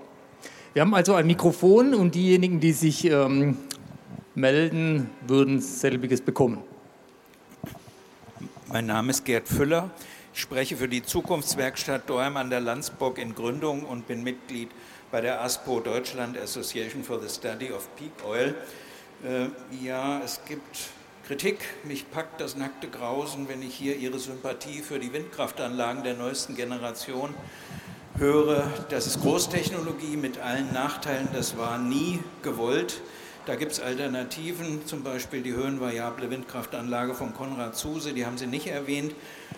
Wir 0.73 0.83
haben 0.83 0.93
also 0.93 1.15
ein 1.15 1.25
Mikrofon 1.25 1.95
und 1.95 2.13
diejenigen, 2.13 2.59
die 2.59 2.73
sich 2.73 3.05
ähm, 3.05 3.57
melden, 4.35 5.09
würden 5.25 5.61
selbiges 5.61 6.21
bekommen. 6.21 6.59
Mein 8.73 8.87
Name 8.87 9.11
ist 9.11 9.23
Gerd 9.25 9.47
Füller. 9.47 9.91
Ich 10.33 10.41
spreche 10.41 10.75
für 10.75 10.87
die 10.87 11.03
Zukunftswerkstatt 11.03 12.09
Dorm 12.09 12.37
an 12.37 12.49
der 12.49 12.59
Landsburg 12.59 13.19
in 13.19 13.35
Gründung 13.35 13.83
und 13.83 14.07
bin 14.07 14.23
Mitglied 14.23 14.71
bei 15.11 15.21
der 15.21 15.43
ASPO 15.43 15.79
Deutschland 15.79 16.39
Association 16.39 17.03
for 17.03 17.21
the 17.21 17.29
Study 17.29 17.71
of 17.71 17.87
Peak 17.95 18.13
Oil. 18.27 18.55
Äh, 19.23 19.49
ja, 19.85 20.21
es 20.25 20.41
gibt 20.47 20.89
Kritik. 21.27 21.59
Mich 21.83 22.09
packt 22.09 22.41
das 22.41 22.57
nackte 22.57 22.87
Grausen, 22.87 23.47
wenn 23.47 23.61
ich 23.61 23.75
hier 23.75 23.95
Ihre 23.95 24.17
Sympathie 24.17 24.81
für 24.81 24.97
die 24.97 25.13
Windkraftanlagen 25.13 26.03
der 26.03 26.15
neuesten 26.15 26.55
Generation 26.55 27.35
höre. 28.17 28.67
Das 28.89 29.05
ist 29.05 29.21
Großtechnologie 29.21 30.17
mit 30.17 30.39
allen 30.39 30.73
Nachteilen. 30.73 31.27
Das 31.31 31.59
war 31.59 31.77
nie 31.77 32.21
gewollt. 32.41 33.03
Da 33.45 33.55
gibt 33.55 33.73
es 33.73 33.81
Alternativen, 33.81 34.85
zum 34.85 35.03
Beispiel 35.03 35.41
die 35.41 35.51
höhenvariable 35.51 36.29
Windkraftanlage 36.29 37.13
von 37.13 37.33
Konrad 37.33 37.75
Zuse, 37.75 38.13
die 38.13 38.25
haben 38.25 38.37
Sie 38.37 38.47
nicht 38.47 38.67
erwähnt. 38.67 39.13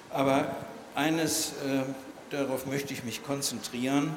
Aber 0.10 0.56
eines, 0.95 1.52
äh, 1.52 1.84
darauf 2.32 2.66
möchte 2.66 2.94
ich 2.94 3.03
mich 3.03 3.24
konzentrieren. 3.24 4.16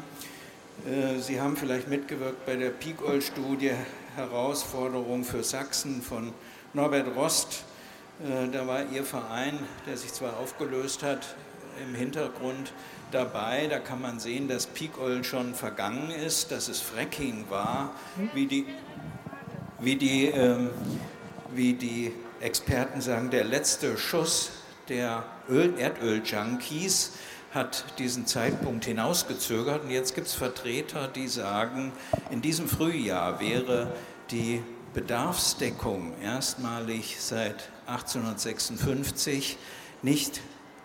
Äh, 0.86 1.19
Sie 1.20 1.39
haben 1.39 1.55
vielleicht 1.55 1.86
mitgewirkt 1.86 2.47
bei 2.47 2.57
der 2.57 2.70
Peak-Oil-Studie 2.70 3.73
Herausforderung 4.16 5.23
für 5.23 5.45
Sachsen 5.45 6.01
von 6.01 6.32
Norbert 6.73 7.15
Rost. 7.15 7.65
Äh, 8.23 8.49
da 8.51 8.66
war 8.66 8.90
Ihr 8.90 9.05
Verein, 9.05 9.59
der 9.86 9.99
sich 9.99 10.15
zwar 10.15 10.39
aufgelöst 10.39 11.03
hat, 11.03 11.36
im 11.86 11.95
Hintergrund 11.95 12.73
dabei. 13.11 13.66
Da 13.66 13.78
kann 13.78 14.01
man 14.01 14.19
sehen, 14.19 14.49
dass 14.49 14.66
Peak 14.66 14.99
Oil 14.99 15.24
schon 15.24 15.55
vergangen 15.55 16.11
ist, 16.11 16.53
dass 16.53 16.69
es 16.69 16.81
Fracking 16.81 17.45
war, 17.51 17.95
wie 18.35 18.47
die, 18.47 18.66
wie 19.78 19.96
die, 19.96 20.26
ähm, 20.26 20.70
wie 21.55 21.74
die 21.74 22.12
Experten 22.40 23.00
sagen, 23.00 23.30
der 23.30 23.44
letzte 23.44 23.96
Schuss 23.96 24.50
der 24.88 25.24
Erdöl-Junkies 25.48 27.12
hat 27.52 27.84
diesen 27.98 28.26
Zeitpunkt 28.26 28.84
hinausgezögert. 28.84 29.84
Und 29.84 29.90
jetzt 29.90 30.14
gibt 30.14 30.26
es 30.26 30.34
Vertreter, 30.34 31.09
die 31.09 31.28
sagen, 31.28 31.92
in 32.30 32.42
diesem 32.42 32.68
Frühjahr 32.68 33.40
wäre 33.40 33.92
die 34.30 34.62
Bedarfsdeckung 34.94 36.14
erstmalig 36.22 37.16
seit 37.20 37.70
1856 37.86 39.59
nicht 40.02 40.40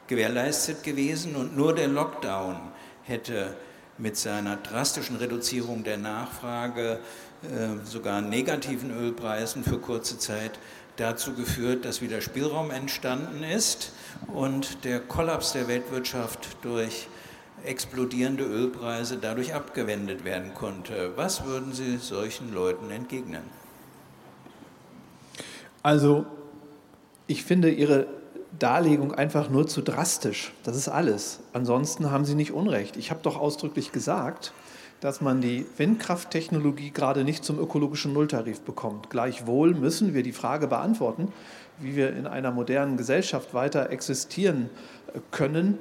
gewährleistet 0.07 0.84
gewesen 0.84 1.36
und 1.36 1.56
nur 1.56 1.74
der 1.74 1.88
Lockdown 1.88 2.57
hätte 3.03 3.56
mit 3.98 4.18
seiner 4.18 4.57
drastischen 4.57 5.15
Reduzierung 5.18 5.84
der 5.84 5.98
Nachfrage, 5.98 6.99
sogar 7.84 8.22
negativen 8.22 8.91
Ölpreisen 8.91 9.64
für 9.64 9.78
kurze 9.78 10.18
Zeit 10.18 10.52
dazu 10.98 11.34
geführt, 11.34 11.86
dass 11.86 12.02
wieder 12.02 12.22
Spielraum 12.22 12.72
entstanden 12.72 13.44
ist 13.44 13.94
und 14.34 14.84
der 14.86 14.99
Kollaps 14.99 15.53
der 15.53 15.68
Weltwirtschaft 15.68 16.57
durch 16.61 17.07
explodierende 17.65 18.44
Ölpreise 18.44 19.18
dadurch 19.18 19.53
abgewendet 19.53 20.26
werden 20.26 20.53
konnte. 20.53 21.14
Was 21.15 21.45
würden 21.45 21.74
Sie 21.74 21.98
solchen 21.98 22.53
Leuten 22.53 22.91
entgegnen? 22.91 23.44
Also, 25.82 26.26
ich 27.28 27.44
finde 27.44 27.72
Ihre 27.72 28.07
Darlegung 28.60 29.14
einfach 29.14 29.49
nur 29.49 29.68
zu 29.68 29.82
drastisch. 29.82 30.53
Das 30.64 30.76
ist 30.76 30.88
alles. 30.88 31.40
Ansonsten 31.53 32.11
haben 32.11 32.26
Sie 32.26 32.36
nicht 32.36 32.52
Unrecht. 32.52 32.98
Ich 32.98 33.10
habe 33.10 33.22
doch 33.24 33.38
ausdrücklich 33.38 33.91
gesagt, 33.91 34.53
dass 35.04 35.20
man 35.20 35.42
die 35.42 35.66
Windkrafttechnologie 35.76 36.92
gerade 36.92 37.26
nicht 37.26 37.44
zum 37.44 37.60
ökologischen 37.60 38.14
Nulltarif 38.14 38.62
bekommt. 38.62 39.10
Gleichwohl 39.10 39.74
müssen 39.74 40.14
wir 40.14 40.24
die 40.24 40.32
Frage 40.32 40.68
beantworten, 40.68 41.34
wie 41.78 41.98
wir 41.98 42.16
in 42.16 42.26
einer 42.26 42.52
modernen 42.52 42.96
Gesellschaft 42.96 43.54
weiter 43.54 43.90
existieren 43.90 44.70
können, 45.30 45.74
äh, 45.74 45.78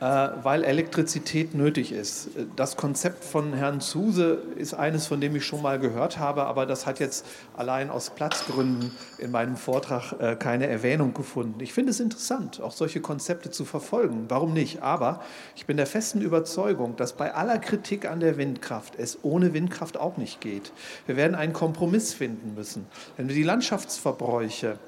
weil 0.00 0.64
Elektrizität 0.64 1.54
nötig 1.54 1.92
ist. 1.92 2.30
Das 2.56 2.76
Konzept 2.76 3.22
von 3.22 3.52
Herrn 3.52 3.80
Zuse 3.80 4.42
ist 4.56 4.72
eines, 4.72 5.06
von 5.06 5.20
dem 5.20 5.36
ich 5.36 5.44
schon 5.44 5.60
mal 5.60 5.78
gehört 5.78 6.18
habe, 6.18 6.44
aber 6.44 6.64
das 6.64 6.86
hat 6.86 7.00
jetzt 7.00 7.26
allein 7.54 7.90
aus 7.90 8.10
Platzgründen 8.10 8.92
in 9.18 9.30
meinem 9.30 9.56
Vortrag 9.56 10.14
äh, 10.18 10.36
keine 10.36 10.68
Erwähnung 10.68 11.12
gefunden. 11.12 11.60
Ich 11.60 11.74
finde 11.74 11.90
es 11.90 12.00
interessant, 12.00 12.60
auch 12.62 12.72
solche 12.72 13.00
Konzepte 13.00 13.50
zu 13.50 13.66
verfolgen. 13.66 14.24
Warum 14.28 14.54
nicht? 14.54 14.82
Aber 14.82 15.20
ich 15.54 15.66
bin 15.66 15.76
der 15.76 15.86
festen 15.86 16.22
Überzeugung, 16.22 16.96
dass 16.96 17.12
bei 17.12 17.34
aller 17.34 17.58
Kritik 17.58 18.10
an 18.10 18.20
der 18.20 18.38
Windkraft 18.38 18.94
es 18.96 19.18
ohne 19.22 19.52
Windkraft 19.52 19.98
auch 19.98 20.16
nicht 20.16 20.40
geht. 20.40 20.72
Wir 21.06 21.16
werden 21.16 21.34
einen 21.34 21.52
Kompromiss 21.52 22.14
finden 22.14 22.54
müssen. 22.54 22.86
Wenn 23.18 23.28
wir 23.28 23.34
die 23.34 23.42
Landschaftsverbräuche 23.42 24.78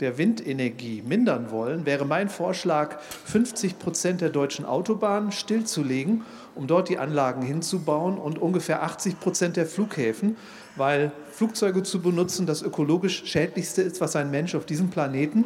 der 0.00 0.18
Windenergie 0.18 1.02
mindern 1.06 1.50
wollen, 1.50 1.86
wäre 1.86 2.04
mein 2.04 2.28
Vorschlag, 2.28 2.98
50 3.26 3.78
Prozent 3.78 4.20
der 4.20 4.30
deutschen 4.30 4.64
Autobahnen 4.64 5.32
stillzulegen, 5.32 6.22
um 6.54 6.66
dort 6.66 6.88
die 6.88 6.98
Anlagen 6.98 7.42
hinzubauen 7.42 8.18
und 8.18 8.40
ungefähr 8.40 8.82
80 8.82 9.20
Prozent 9.20 9.56
der 9.56 9.66
Flughäfen, 9.66 10.36
weil 10.76 11.12
Flugzeuge 11.30 11.82
zu 11.82 12.00
benutzen 12.00 12.46
das 12.46 12.62
ökologisch 12.62 13.24
schädlichste 13.26 13.82
ist, 13.82 14.00
was 14.00 14.16
ein 14.16 14.30
Mensch 14.30 14.54
auf 14.54 14.66
diesem 14.66 14.90
Planeten 14.90 15.44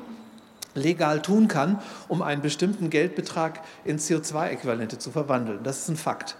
legal 0.75 1.23
tun 1.23 1.49
kann, 1.49 1.81
um 2.09 2.23
einen 2.23 2.43
bestimmten 2.43 2.91
Geldbetrag 2.91 3.63
in 3.85 3.99
CO2-Äquivalente 3.99 4.99
zu 4.99 5.11
verwandeln. 5.11 5.61
Das 5.63 5.81
ist 5.81 5.89
ein 5.89 5.97
Fakt. 5.97 6.37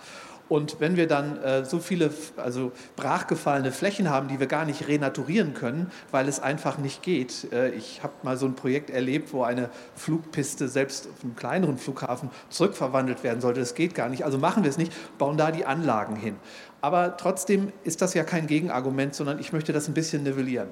Und 0.49 0.79
wenn 0.79 0.97
wir 0.97 1.09
dann 1.09 1.43
äh, 1.43 1.65
so 1.65 1.81
viele 1.81 2.11
also 2.37 2.71
brachgefallene 2.95 3.73
Flächen 3.73 4.09
haben, 4.11 4.29
die 4.29 4.39
wir 4.39 4.47
gar 4.47 4.65
nicht 4.65 4.87
renaturieren 4.87 5.55
können, 5.55 5.91
weil 6.13 6.29
es 6.29 6.39
einfach 6.39 6.79
nicht 6.79 7.03
geht. 7.03 7.53
Äh, 7.53 7.71
ich 7.71 8.03
habe 8.05 8.13
mal 8.23 8.37
so 8.37 8.47
ein 8.47 8.55
Projekt 8.55 8.91
erlebt, 8.91 9.33
wo 9.33 9.43
eine 9.43 9.71
Flugpiste 9.97 10.69
selbst 10.69 11.09
auf 11.09 11.25
einem 11.25 11.35
kleineren 11.35 11.79
Flughafen 11.79 12.31
zurückverwandelt 12.49 13.25
werden 13.25 13.41
sollte. 13.41 13.59
Das 13.59 13.75
geht 13.75 13.95
gar 13.97 14.09
nicht. 14.09 14.25
Also 14.25 14.39
machen 14.39 14.63
wir 14.63 14.71
es 14.71 14.79
nicht, 14.79 14.93
bauen 15.19 15.37
da 15.37 15.51
die 15.51 15.65
Anlagen 15.65 16.15
hin. 16.15 16.37
Aber 16.81 17.17
trotzdem 17.17 17.73
ist 17.83 18.01
das 18.01 18.15
ja 18.15 18.23
kein 18.23 18.47
Gegenargument, 18.47 19.17
sondern 19.17 19.41
ich 19.41 19.53
möchte 19.53 19.73
das 19.73 19.89
ein 19.89 19.95
bisschen 19.95 20.23
nivellieren. 20.23 20.69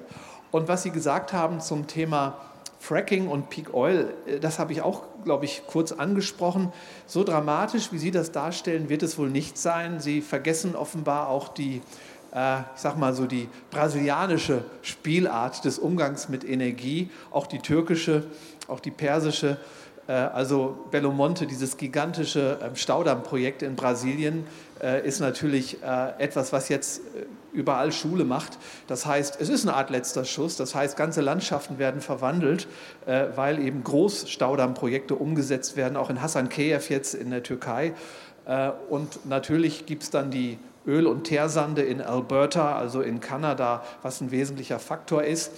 Und 0.51 0.69
was 0.69 0.83
Sie 0.83 0.91
gesagt 0.91 1.33
haben 1.33 1.59
zum 1.59 1.87
Thema 1.87 2.37
Fracking 2.85 3.27
und 3.27 3.49
Peak 3.49 3.73
Oil, 3.73 4.13
äh, 4.27 4.39
das 4.39 4.59
habe 4.59 4.71
ich 4.71 4.81
auch, 4.81 5.03
glaube 5.23 5.45
ich, 5.45 5.63
kurz 5.65 5.91
angesprochen. 5.91 6.71
So 7.07 7.23
dramatisch, 7.23 7.91
wie 7.91 7.97
Sie 7.97 8.11
das 8.11 8.31
darstellen, 8.31 8.89
wird 8.89 9.01
es 9.01 9.17
wohl 9.17 9.29
nicht 9.29 9.57
sein. 9.57 9.99
Sie 9.99 10.21
vergessen 10.21 10.75
offenbar 10.75 11.29
auch 11.29 11.47
die, 11.47 11.81
äh, 12.31 12.59
ich 12.59 12.81
sag 12.81 12.97
mal 12.97 13.15
so, 13.15 13.25
die 13.25 13.49
brasilianische 13.71 14.63
Spielart 14.83 15.65
des 15.65 15.79
Umgangs 15.79 16.29
mit 16.29 16.47
Energie, 16.47 17.09
auch 17.31 17.47
die 17.47 17.59
türkische, 17.59 18.27
auch 18.67 18.79
die 18.79 18.91
persische. 18.91 19.57
Äh, 20.07 20.13
also 20.13 20.77
Belo 20.91 21.11
Monte, 21.11 21.47
dieses 21.47 21.77
gigantische 21.77 22.59
ähm, 22.61 22.75
Staudammprojekt 22.75 23.63
in 23.63 23.75
Brasilien, 23.75 24.45
äh, 24.79 25.07
ist 25.07 25.21
natürlich 25.21 25.81
äh, 25.81 26.19
etwas, 26.19 26.53
was 26.53 26.69
jetzt 26.69 27.01
überall 27.55 27.91
Schule 27.91 28.25
macht. 28.25 28.57
Das 28.87 29.05
heißt, 29.05 29.37
es 29.39 29.49
ist 29.49 29.67
eine 29.67 29.75
Art 29.75 29.89
letzter 29.89 30.25
Schuss. 30.25 30.57
Das 30.57 30.75
heißt, 30.75 30.97
ganze 30.97 31.21
Landschaften 31.21 31.79
werden 31.79 32.01
verwandelt, 32.01 32.67
weil 33.05 33.59
eben 33.59 33.83
Großstaudammprojekte 33.83 35.15
umgesetzt 35.15 35.75
werden, 35.77 35.97
auch 35.97 36.09
in 36.09 36.21
Hasankeyf 36.21 36.89
jetzt 36.89 37.15
in 37.15 37.31
der 37.31 37.41
Türkei. 37.41 37.93
Und 38.89 39.25
natürlich 39.25 39.85
gibt 39.85 40.03
es 40.03 40.09
dann 40.11 40.29
die 40.29 40.59
Öl- 40.85 41.07
und 41.07 41.23
Teersande 41.23 41.81
in 41.81 42.01
Alberta, 42.01 42.77
also 42.77 43.01
in 43.01 43.19
Kanada, 43.19 43.83
was 44.03 44.21
ein 44.21 44.29
wesentlicher 44.31 44.79
Faktor 44.79 45.23
ist. 45.23 45.51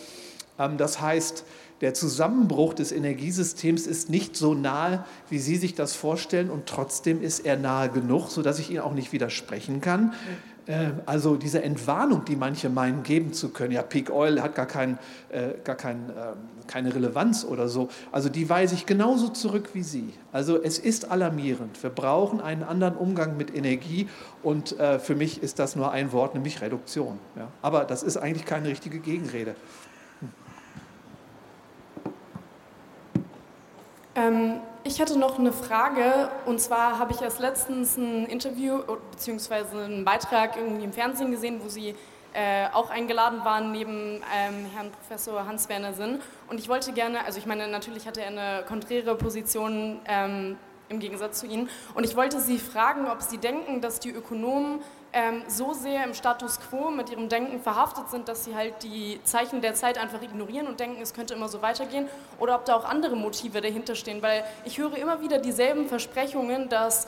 Ähm, 0.57 0.78
das 0.78 1.02
heißt, 1.02 1.44
der 1.82 1.94
Zusammenbruch 1.94 2.74
des 2.74 2.91
Energiesystems 2.91 3.86
ist 3.86 4.10
nicht 4.10 4.36
so 4.36 4.53
nahe, 4.53 5.06
wie 5.30 5.38
Sie 5.38 5.57
sich 5.57 5.76
das 5.76 5.95
vorstellen, 5.95 6.49
und 6.49 6.65
trotzdem 6.65 7.22
ist 7.22 7.45
er 7.45 7.57
nahe 7.57 7.90
genug, 7.90 8.30
sodass 8.30 8.57
ich 8.57 8.72
Ihnen 8.72 8.80
auch 8.80 8.94
nicht 8.94 9.11
widersprechen 9.11 9.82
kann. 9.82 10.14
Äh, 10.68 10.91
also 11.06 11.35
diese 11.35 11.64
Entwarnung, 11.64 12.26
die 12.26 12.35
manche 12.35 12.69
meinen, 12.69 13.03
geben 13.03 13.34
zu 13.34 13.49
können, 13.49 13.72
ja, 13.72 13.81
Peak 13.81 14.11
Oil 14.11 14.41
hat 14.41 14.56
gar, 14.56 14.65
kein, 14.65 14.99
äh, 15.30 15.53
gar 15.64 15.76
kein, 15.76 16.10
äh, 16.10 16.34
keine 16.68 16.94
Relevanz 16.94 17.45
oder 17.45 17.69
so, 17.69 17.88
also 18.11 18.30
die 18.30 18.49
weise 18.49 18.76
ich 18.76 18.85
genauso 18.85 19.30
zurück 19.30 19.69
wie 19.73 19.84
Sie. 19.84 20.14
Also 20.34 20.61
es 20.61 20.77
ist 20.77 21.10
alarmierend. 21.10 21.81
Wir 21.81 21.89
brauchen 21.89 22.41
einen 22.41 22.64
anderen 22.64 22.95
Umgang 22.95 23.38
mit 23.38 23.56
Energie 23.56 24.10
und 24.44 24.77
äh, 24.80 24.99
für 24.99 25.15
mich 25.15 25.41
ist 25.41 25.60
das 25.60 25.76
nur 25.76 25.91
ein 25.91 26.11
Wort, 26.11 26.34
nämlich 26.34 26.61
Reduktion. 26.61 27.19
Aber 27.61 27.85
das 27.85 28.03
ist 28.03 28.18
eigentlich 28.18 28.45
keine 28.45 28.68
richtige 28.68 28.99
Gegenrede. 28.99 29.56
Ähm, 34.15 34.56
ich 34.88 35.01
hatte 35.01 35.19
noch 35.19 35.38
eine 35.38 35.51
Frage 35.51 36.30
und 36.45 36.61
zwar 36.61 36.97
habe 36.97 37.11
ich 37.11 37.22
erst 37.22 37.39
letztens 37.39 37.97
ein 37.97 38.26
Interview 38.26 38.80
bzw. 39.11 39.84
einen 39.84 40.05
Beitrag 40.05 40.55
irgendwie 40.55 40.85
im 40.85 40.93
Fernsehen 40.93 41.30
gesehen, 41.30 41.59
wo 41.61 41.68
Sie 41.68 41.93
äh, 42.34 42.68
auch 42.72 42.89
eingeladen 42.89 43.43
waren 43.43 43.73
neben 43.73 44.22
ähm, 44.34 44.65
Herrn 44.73 44.91
Professor 44.91 45.45
Hans-Werner 45.45 45.91
Sinn. 45.93 46.22
Und 46.49 46.59
ich 46.59 46.69
wollte 46.69 46.93
gerne, 46.93 47.26
also 47.26 47.38
ich 47.38 47.45
meine, 47.45 47.68
natürlich 47.68 48.07
hatte 48.07 48.22
er 48.22 48.27
eine 48.27 48.65
konträre 48.65 49.15
Position 49.15 49.99
ähm, 50.05 50.55
im 50.88 50.99
Gegensatz 50.99 51.39
zu 51.39 51.47
Ihnen. 51.47 51.69
Und 51.93 52.05
ich 52.05 52.15
wollte 52.15 52.39
Sie 52.39 52.57
fragen, 52.57 53.07
ob 53.07 53.22
Sie 53.22 53.39
denken, 53.39 53.81
dass 53.81 53.99
die 53.99 54.11
Ökonomen 54.11 54.80
ähm, 55.13 55.43
so 55.47 55.73
sehr 55.73 56.03
im 56.03 56.13
Status 56.13 56.59
quo 56.59 56.91
mit 56.91 57.09
ihrem 57.09 57.29
Denken 57.29 57.59
verhaftet 57.61 58.09
sind, 58.09 58.27
dass 58.27 58.45
sie 58.45 58.55
halt 58.55 58.84
die 58.84 59.19
Zeichen 59.23 59.61
der 59.61 59.73
Zeit 59.73 59.97
einfach 59.97 60.21
ignorieren 60.21 60.67
und 60.67 60.79
denken, 60.79 61.01
es 61.01 61.13
könnte 61.13 61.34
immer 61.34 61.49
so 61.49 61.61
weitergehen, 61.61 62.07
oder 62.39 62.55
ob 62.55 62.65
da 62.65 62.75
auch 62.75 62.85
andere 62.85 63.15
Motive 63.15 63.61
dahinter 63.61 63.95
stehen. 63.95 64.21
Weil 64.21 64.43
ich 64.65 64.77
höre 64.77 64.97
immer 64.97 65.21
wieder 65.21 65.39
dieselben 65.39 65.88
Versprechungen, 65.88 66.69
dass, 66.69 67.07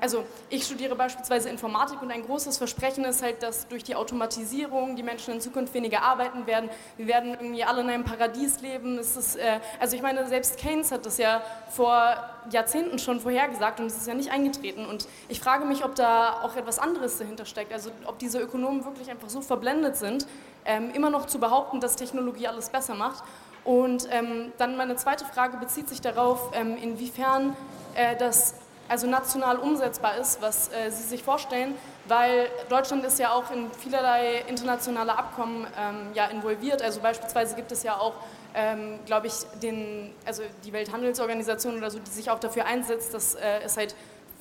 also 0.00 0.24
ich 0.50 0.64
studiere 0.64 0.96
beispielsweise 0.96 1.48
Informatik 1.48 2.02
und 2.02 2.10
ein 2.10 2.24
großes 2.24 2.58
Versprechen 2.58 3.04
ist 3.04 3.22
halt, 3.22 3.40
dass 3.42 3.68
durch 3.68 3.84
die 3.84 3.94
Automatisierung 3.94 4.96
die 4.96 5.04
Menschen 5.04 5.34
in 5.34 5.40
Zukunft 5.40 5.72
weniger 5.74 6.02
arbeiten 6.02 6.46
werden. 6.46 6.68
Wir 6.96 7.06
werden 7.06 7.34
irgendwie 7.34 7.62
alle 7.62 7.82
in 7.82 7.90
einem 7.90 8.04
Paradies 8.04 8.60
leben. 8.62 8.98
Ist, 8.98 9.36
äh, 9.36 9.60
also 9.78 9.94
ich 9.94 10.02
meine, 10.02 10.26
selbst 10.26 10.56
Keynes 10.58 10.90
hat 10.90 11.06
das 11.06 11.18
ja 11.18 11.40
vor 11.70 12.16
Jahrzehnten 12.50 12.98
schon 12.98 13.20
vorhergesagt 13.20 13.78
und 13.78 13.86
es 13.86 13.96
ist 13.96 14.08
ja 14.08 14.14
nicht 14.14 14.32
eingetreten. 14.32 14.86
Und 14.86 15.06
ich 15.28 15.38
frage 15.38 15.64
mich, 15.64 15.84
ob 15.84 15.94
da 15.94 16.42
auch 16.42 16.56
etwas 16.56 16.80
anderes 16.80 17.18
dahinter 17.18 17.44
steckt. 17.44 17.72
Also 17.72 17.90
ob 18.06 18.18
diese 18.18 18.40
Ökonomen 18.40 18.84
wirklich 18.84 19.08
einfach 19.08 19.28
so 19.28 19.40
verblendet 19.40 19.96
sind, 19.96 20.26
ähm, 20.64 20.90
immer 20.94 21.10
noch 21.10 21.26
zu 21.26 21.38
behaupten, 21.38 21.78
dass 21.78 21.94
Technologie 21.94 22.48
alles 22.48 22.70
besser 22.70 22.94
macht. 22.94 23.22
Und 23.64 24.08
ähm, 24.10 24.52
dann 24.58 24.76
meine 24.76 24.96
zweite 24.96 25.24
Frage 25.24 25.56
bezieht 25.56 25.88
sich 25.88 26.00
darauf, 26.00 26.50
ähm, 26.54 26.76
inwiefern 26.76 27.56
äh, 27.94 28.16
das 28.16 28.54
also 28.88 29.06
national 29.06 29.58
umsetzbar 29.58 30.16
ist, 30.18 30.42
was 30.42 30.68
äh, 30.68 30.90
Sie 30.90 31.02
sich 31.02 31.22
vorstellen, 31.22 31.74
weil 32.06 32.48
Deutschland 32.68 33.04
ist 33.04 33.18
ja 33.18 33.32
auch 33.32 33.50
in 33.50 33.70
vielerlei 33.72 34.44
internationale 34.48 35.16
Abkommen 35.16 35.66
ähm, 35.78 36.10
ja, 36.14 36.26
involviert. 36.26 36.82
Also 36.82 37.00
beispielsweise 37.00 37.54
gibt 37.54 37.72
es 37.72 37.82
ja 37.82 37.96
auch 37.98 38.14
ähm, 38.54 39.00
glaube 39.04 39.26
ich, 39.26 39.34
den, 39.62 40.12
also 40.24 40.42
die 40.64 40.72
Welthandelsorganisation 40.72 41.76
oder 41.76 41.90
so, 41.90 41.98
die 41.98 42.10
sich 42.10 42.30
auch 42.30 42.38
dafür 42.38 42.66
einsetzt, 42.66 43.12
dass 43.12 43.34
äh, 43.34 43.60
es 43.64 43.76
halt 43.76 43.94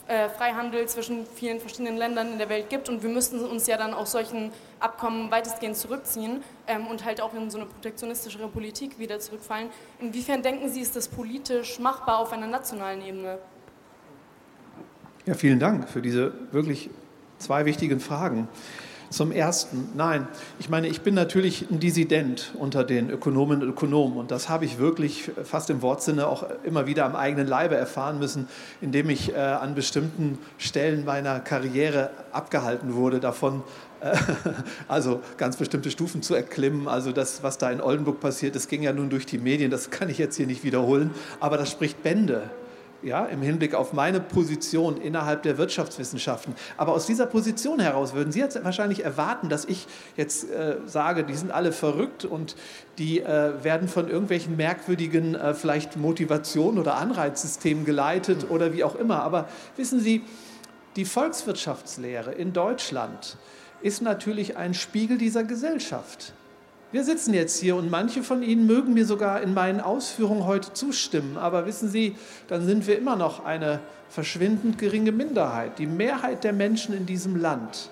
äh, 0.07 0.29
Freihandel 0.29 0.85
zwischen 0.87 1.25
vielen 1.25 1.59
verschiedenen 1.59 1.97
Ländern 1.97 2.33
in 2.33 2.37
der 2.37 2.49
Welt 2.49 2.69
gibt 2.69 2.89
und 2.89 3.01
wir 3.01 3.09
müssten 3.09 3.39
uns 3.43 3.67
ja 3.67 3.77
dann 3.77 3.93
aus 3.93 4.11
solchen 4.11 4.51
Abkommen 4.79 5.31
weitestgehend 5.31 5.77
zurückziehen 5.77 6.43
ähm, 6.67 6.87
und 6.87 7.05
halt 7.05 7.21
auch 7.21 7.33
in 7.33 7.49
so 7.49 7.57
eine 7.57 7.67
protektionistischere 7.67 8.47
Politik 8.49 8.99
wieder 8.99 9.19
zurückfallen. 9.19 9.69
Inwiefern 9.99 10.41
denken 10.43 10.69
Sie, 10.69 10.81
ist 10.81 10.95
das 10.95 11.07
politisch 11.07 11.79
machbar 11.79 12.19
auf 12.19 12.33
einer 12.33 12.47
nationalen 12.47 13.01
Ebene? 13.01 13.39
Ja, 15.25 15.35
vielen 15.35 15.59
Dank 15.59 15.87
für 15.87 16.01
diese 16.01 16.33
wirklich 16.51 16.89
zwei 17.37 17.63
wichtigen 17.63 18.01
Fragen. 18.01 18.49
Zum 19.09 19.31
Ersten, 19.31 19.87
nein, 19.95 20.27
ich 20.59 20.69
meine, 20.69 20.87
ich 20.87 20.99
bin 20.99 21.13
natürlich 21.13 21.69
ein 21.71 21.79
Dissident 21.79 22.51
unter 22.59 22.83
den 22.83 23.09
Ökonomen 23.09 23.61
und 23.61 23.69
Ökonomen 23.69 24.17
und 24.17 24.31
das 24.31 24.49
habe 24.49 24.65
ich 24.65 24.79
wirklich 24.79 25.31
fast 25.45 25.69
im 25.69 25.81
Wortsinne 25.81 26.27
auch 26.27 26.45
immer 26.65 26.87
wieder 26.87 27.05
am 27.05 27.15
eigenen 27.15 27.47
Leibe 27.47 27.77
erfahren 27.77 28.19
müssen, 28.19 28.49
indem 28.81 29.09
ich 29.09 29.31
äh, 29.31 29.37
an 29.37 29.75
bestimmten 29.75 30.39
Stellen 30.57 31.05
meiner 31.05 31.39
Karriere 31.39 32.09
abgehalten 32.33 32.95
wurde 32.95 33.21
davon, 33.21 33.63
äh, 34.01 34.17
also 34.89 35.21
ganz 35.37 35.55
bestimmte 35.55 35.89
Stufen 35.89 36.21
zu 36.21 36.35
erklimmen. 36.35 36.89
Also 36.89 37.13
das, 37.13 37.43
was 37.43 37.57
da 37.57 37.71
in 37.71 37.79
Oldenburg 37.79 38.19
passiert, 38.19 38.55
das 38.55 38.67
ging 38.67 38.81
ja 38.83 38.91
nun 38.91 39.09
durch 39.09 39.25
die 39.25 39.37
Medien, 39.37 39.71
das 39.71 39.89
kann 39.89 40.09
ich 40.09 40.17
jetzt 40.17 40.35
hier 40.35 40.47
nicht 40.47 40.65
wiederholen, 40.65 41.11
aber 41.39 41.57
das 41.57 41.71
spricht 41.71 42.03
Bände 42.03 42.49
ja, 43.03 43.25
im 43.25 43.41
Hinblick 43.41 43.75
auf 43.75 43.93
meine 43.93 44.19
Position 44.19 44.97
innerhalb 44.97 45.43
der 45.43 45.57
Wirtschaftswissenschaften. 45.57 46.55
Aber 46.77 46.93
aus 46.93 47.05
dieser 47.05 47.25
Position 47.25 47.79
heraus 47.79 48.13
würden 48.13 48.31
Sie 48.31 48.39
jetzt 48.39 48.61
wahrscheinlich 48.63 49.03
erwarten, 49.03 49.49
dass 49.49 49.65
ich 49.65 49.87
jetzt 50.15 50.49
äh, 50.49 50.77
sage, 50.85 51.23
die 51.23 51.35
sind 51.35 51.51
alle 51.51 51.71
verrückt 51.71 52.25
und 52.25 52.55
die 52.97 53.21
äh, 53.21 53.63
werden 53.63 53.87
von 53.87 54.09
irgendwelchen 54.09 54.55
merkwürdigen 54.55 55.35
äh, 55.35 55.53
vielleicht 55.53 55.97
Motivationen 55.97 56.79
oder 56.79 56.95
Anreizsystemen 56.95 57.85
geleitet 57.85 58.49
oder 58.49 58.73
wie 58.73 58.83
auch 58.83 58.95
immer. 58.95 59.21
Aber 59.23 59.47
wissen 59.75 59.99
Sie, 59.99 60.23
die 60.95 61.05
Volkswirtschaftslehre 61.05 62.31
in 62.31 62.53
Deutschland 62.53 63.37
ist 63.81 64.01
natürlich 64.01 64.57
ein 64.57 64.73
Spiegel 64.73 65.17
dieser 65.17 65.43
Gesellschaft. 65.43 66.33
Wir 66.93 67.03
sitzen 67.03 67.33
jetzt 67.33 67.59
hier 67.59 67.75
und 67.75 67.89
manche 67.89 68.21
von 68.21 68.43
Ihnen 68.43 68.67
mögen 68.67 68.93
mir 68.93 69.07
sogar 69.07 69.41
in 69.41 69.55
meinen 69.55 69.81
Ausführungen 69.81 70.45
heute 70.45 70.73
zustimmen, 70.73 71.37
aber 71.37 71.65
wissen 71.65 71.89
Sie, 71.89 72.15
dann 72.47 72.67
sind 72.67 72.85
wir 72.85 72.99
immer 72.99 73.15
noch 73.15 73.43
eine 73.43 73.79
verschwindend 74.09 74.77
geringe 74.77 75.11
Minderheit. 75.11 75.79
Die 75.79 75.87
Mehrheit 75.87 76.43
der 76.43 76.53
Menschen 76.53 76.95
in 76.95 77.07
diesem 77.07 77.35
Land 77.35 77.89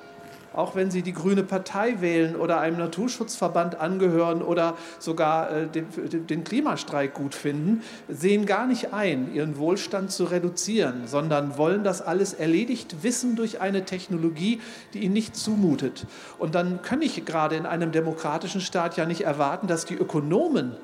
auch 0.53 0.75
wenn 0.75 0.91
sie 0.91 1.01
die 1.01 1.13
Grüne 1.13 1.43
Partei 1.43 2.01
wählen 2.01 2.35
oder 2.35 2.59
einem 2.59 2.77
Naturschutzverband 2.77 3.79
angehören 3.79 4.41
oder 4.41 4.75
sogar 4.99 5.51
äh, 5.51 5.67
den, 5.67 6.43
Klimastreik 6.43 7.13
gut 7.13 7.35
finden, 7.35 7.81
sehen 8.09 8.45
gar 8.45 8.67
nicht 8.67 8.93
ein, 8.93 9.33
ihren 9.33 9.57
Wohlstand 9.57 10.11
zu 10.11 10.25
reduzieren, 10.25 11.03
sondern 11.05 11.57
wollen 11.57 11.83
das 11.83 12.01
alles 12.01 12.33
erledigt 12.33 13.03
wissen 13.03 13.35
durch 13.35 13.61
eine 13.61 13.85
Technologie, 13.85 14.59
die 14.93 14.99
ihnen 14.99 15.13
nicht 15.13 15.35
zumutet. 15.35 16.05
Und 16.37 16.55
dann 16.55 16.81
kann 16.81 17.01
ich 17.01 17.23
gerade 17.25 17.55
in 17.55 17.65
einem 17.65 17.91
demokratischen 17.91 18.61
Staat 18.61 18.97
ja 18.97 19.05
nicht 19.05 19.21
erwarten, 19.21 19.67
dass 19.67 19.85
die 19.85 19.95
Ökonomen 19.95 20.75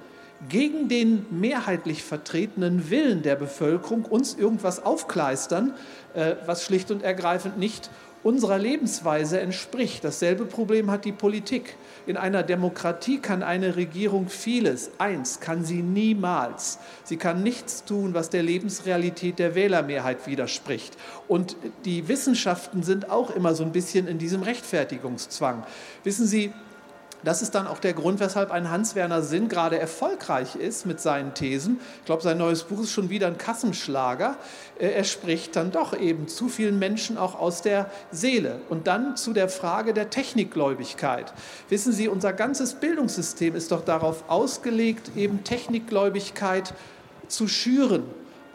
gegen 0.49 0.88
den 0.88 1.26
mehrheitlich 1.31 2.03
vertretenen 2.03 2.89
Willen 2.89 3.23
der 3.23 3.35
Bevölkerung 3.35 4.06
uns 4.06 4.35
irgendwas 4.35 4.85
aufkleistern, 4.85 5.73
äh, 6.14 6.35
was 6.45 6.64
schlicht 6.64 6.91
und 6.91 7.02
ergreifend 7.02 7.57
nicht 7.57 7.89
unserer 8.23 8.57
Lebensweise 8.57 9.39
entspricht. 9.39 10.03
Dasselbe 10.03 10.45
Problem 10.45 10.91
hat 10.91 11.06
die 11.06 11.11
Politik. 11.11 11.76
In 12.06 12.18
einer 12.18 12.44
Demokratie 12.44 13.19
kann 13.19 13.44
eine 13.44 13.76
Regierung 13.76 14.30
vieles. 14.30 14.91
Eins 14.98 15.39
kann 15.39 15.64
sie 15.64 15.81
niemals. 15.81 16.80
Sie 17.03 17.18
kann 17.18 17.44
nichts 17.44 17.84
tun, 17.85 18.14
was 18.14 18.30
der 18.30 18.44
Lebensrealität 18.44 19.39
der 19.39 19.56
Wählermehrheit 19.56 20.27
widerspricht. 20.27 20.98
Und 21.27 21.56
die 21.85 22.07
Wissenschaften 22.07 22.84
sind 22.84 23.10
auch 23.10 23.35
immer 23.35 23.56
so 23.56 23.64
ein 23.64 23.72
bisschen 23.72 24.07
in 24.07 24.18
diesem 24.18 24.44
Rechtfertigungszwang. 24.44 25.64
Wissen 26.03 26.27
Sie, 26.27 26.53
das 27.27 27.41
ist 27.41 27.55
dann 27.55 27.67
auch 27.67 27.79
der 27.79 27.93
Grund, 27.93 28.21
weshalb 28.21 28.51
ein 28.51 28.71
Hans-Werner 28.71 29.21
Sinn 29.21 29.49
gerade 29.49 29.77
erfolgreich 29.77 30.55
ist 30.55 30.85
mit 30.85 31.01
seinen 31.01 31.33
Thesen. 31.33 31.81
Ich 31.99 32.05
glaube, 32.05 32.23
sein 32.23 32.37
neues 32.37 32.63
Buch 32.63 32.83
ist 32.83 32.93
schon 32.93 33.09
wieder 33.09 33.27
ein 33.27 33.37
Kassenschlager. 33.37 34.37
Äh, 34.79 34.91
er 34.91 35.03
spricht 35.03 35.57
dann 35.57 35.71
doch 35.71 35.93
eben 35.99 36.29
zu 36.29 36.47
vielen 36.47 36.79
Menschen 36.79 37.17
auch 37.17 37.37
aus 37.37 37.61
der 37.61 37.91
Seele. 38.11 38.61
Und 38.69 38.87
dann 38.87 39.17
zu 39.17 39.33
der 39.33 39.49
Frage 39.49 39.93
der 39.93 40.09
Technikgläubigkeit. 40.09 41.33
Wissen 41.67 41.91
Sie, 41.91 42.07
unser 42.07 42.31
ganzes 42.31 42.75
Bildungssystem 42.75 43.55
ist 43.55 43.73
doch 43.73 43.83
darauf 43.83 44.23
ausgelegt, 44.29 45.11
eben 45.17 45.43
Technikgläubigkeit 45.43 46.73
zu 47.27 47.49
schüren 47.49 48.05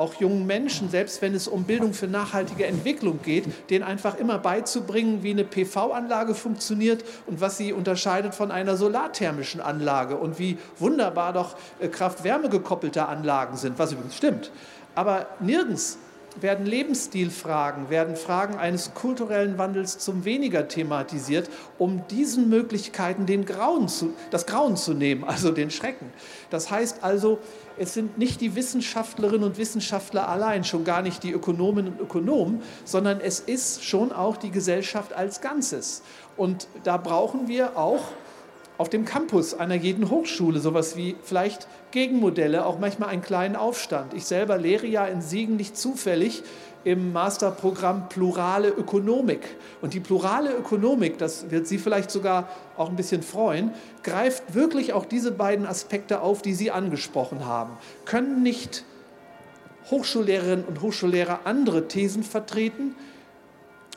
auch 0.03 0.15
jungen 0.15 0.47
Menschen, 0.47 0.91
selbst 0.91 1.23
wenn 1.23 1.35
es 1.35 1.47
um 1.47 1.63
Bildung 1.65 1.95
für 1.95 2.09
nachhaltige 2.09 2.67
Entwicklung 2.67 3.21
geht, 3.23 3.45
denen 3.71 3.85
einfach 3.85 4.19
immer 4.19 4.39
beizubringen, 4.39 5.23
wie 5.23 5.31
eine 5.31 5.45
PV-Anlage 5.45 6.35
funktioniert 6.35 7.05
und 7.27 7.41
was 7.41 7.57
sie 7.57 7.73
unterscheidet 7.73 8.35
von 8.35 8.51
einer 8.51 8.77
solarthermischen 8.77 9.61
Anlage 9.61 10.17
und 10.17 10.39
wie 10.41 10.59
wunderbar 10.79 11.33
doch 11.33 11.57
äh, 11.79 11.87
Kraft-Wärme 11.87 12.49
gekoppelte 12.49 13.07
Anlagen 13.07 13.57
sind, 13.57 13.79
was 13.79 13.93
übrigens 13.93 14.17
stimmt. 14.17 14.51
Aber 14.95 15.27
nirgends 15.41 15.99
werden 16.41 16.67
Lebensstilfragen, 16.67 17.91
werden 17.91 18.17
Fragen 18.17 18.57
eines 18.57 18.95
kulturellen 18.95 19.59
Wandels 19.59 19.99
zum 19.99 20.25
weniger 20.25 20.69
thematisiert, 20.69 21.51
um 21.79 22.07
diesen 22.09 22.49
Möglichkeiten 22.49 23.27
den 23.27 23.45
Grauen 23.45 23.89
zu, 23.89 24.15
das 24.31 24.47
Grauen 24.47 24.77
zu 24.77 24.95
nehmen, 24.95 25.25
also 25.25 25.51
den 25.51 25.71
Schrecken. 25.71 26.13
Das 26.51 26.71
heißt 26.71 27.05
also, 27.05 27.39
es 27.79 27.95
sind 27.95 28.19
nicht 28.19 28.41
die 28.41 28.55
Wissenschaftlerinnen 28.55 29.45
und 29.45 29.59
Wissenschaftler 29.59 30.29
allein, 30.29 30.65
schon 30.65 30.85
gar 30.85 31.03
nicht 31.03 31.23
die 31.23 31.33
Ökonominnen 31.33 31.93
und 31.93 32.01
Ökonomen, 32.01 32.63
sondern 32.85 33.21
es 33.21 33.41
ist 33.41 33.85
schon 33.85 34.13
auch 34.13 34.37
die 34.37 34.51
Gesellschaft 34.51 35.13
als 35.13 35.41
Ganzes. 35.41 36.03
Und 36.37 36.69
da 36.85 36.97
brauchen 36.97 37.49
wir 37.49 37.77
auch 37.77 38.03
auf 38.79 38.89
dem 38.89 39.05
Campus 39.05 39.55
einer 39.55 39.75
jeden 39.75 40.11
Hochschule 40.11 40.59
sowas 40.59 40.97
wie 40.97 41.15
vielleicht 41.23 41.69
Gegenmodelle, 41.93 42.65
auch 42.65 42.79
manchmal 42.79 43.11
einen 43.11 43.23
kleinen 43.23 43.55
Aufstand. 43.55 44.15
Ich 44.15 44.25
selber 44.25 44.59
lehre 44.59 44.87
ja 44.87 45.07
in 45.07 45.21
Siegen 45.21 45.57
nicht 45.57 45.77
zufällig 45.77 46.43
im 46.85 47.13
Masterprogramm 47.13 48.09
Plurale 48.09 48.69
Ökonomik. 48.69 49.57
Und 49.81 49.95
die 49.95 50.01
plurale 50.01 50.55
Ökonomik, 50.55 51.19
das 51.19 51.51
wird 51.51 51.67
Sie 51.67 51.79
vielleicht 51.79 52.11
sogar 52.11 52.49
auch 52.77 52.89
ein 52.89 52.97
bisschen 52.97 53.23
freuen, 53.23 53.73
greift 54.03 54.55
wirklich 54.55 54.93
auch 54.93 55.05
diese 55.05 55.33
beiden 55.33 55.67
Aspekte 55.67 56.21
auf, 56.21 56.43
die 56.43 56.55
Sie 56.55 56.71
angesprochen 56.71 57.47
haben. 57.47 57.77
Können 58.05 58.43
nicht 58.43 58.85
Hochschullehrerinnen 59.91 60.65
und 60.65 60.81
Hochschullehrer 60.81 61.41
andere 61.45 61.89
Thesen 61.89 62.23
vertreten? 62.23 62.95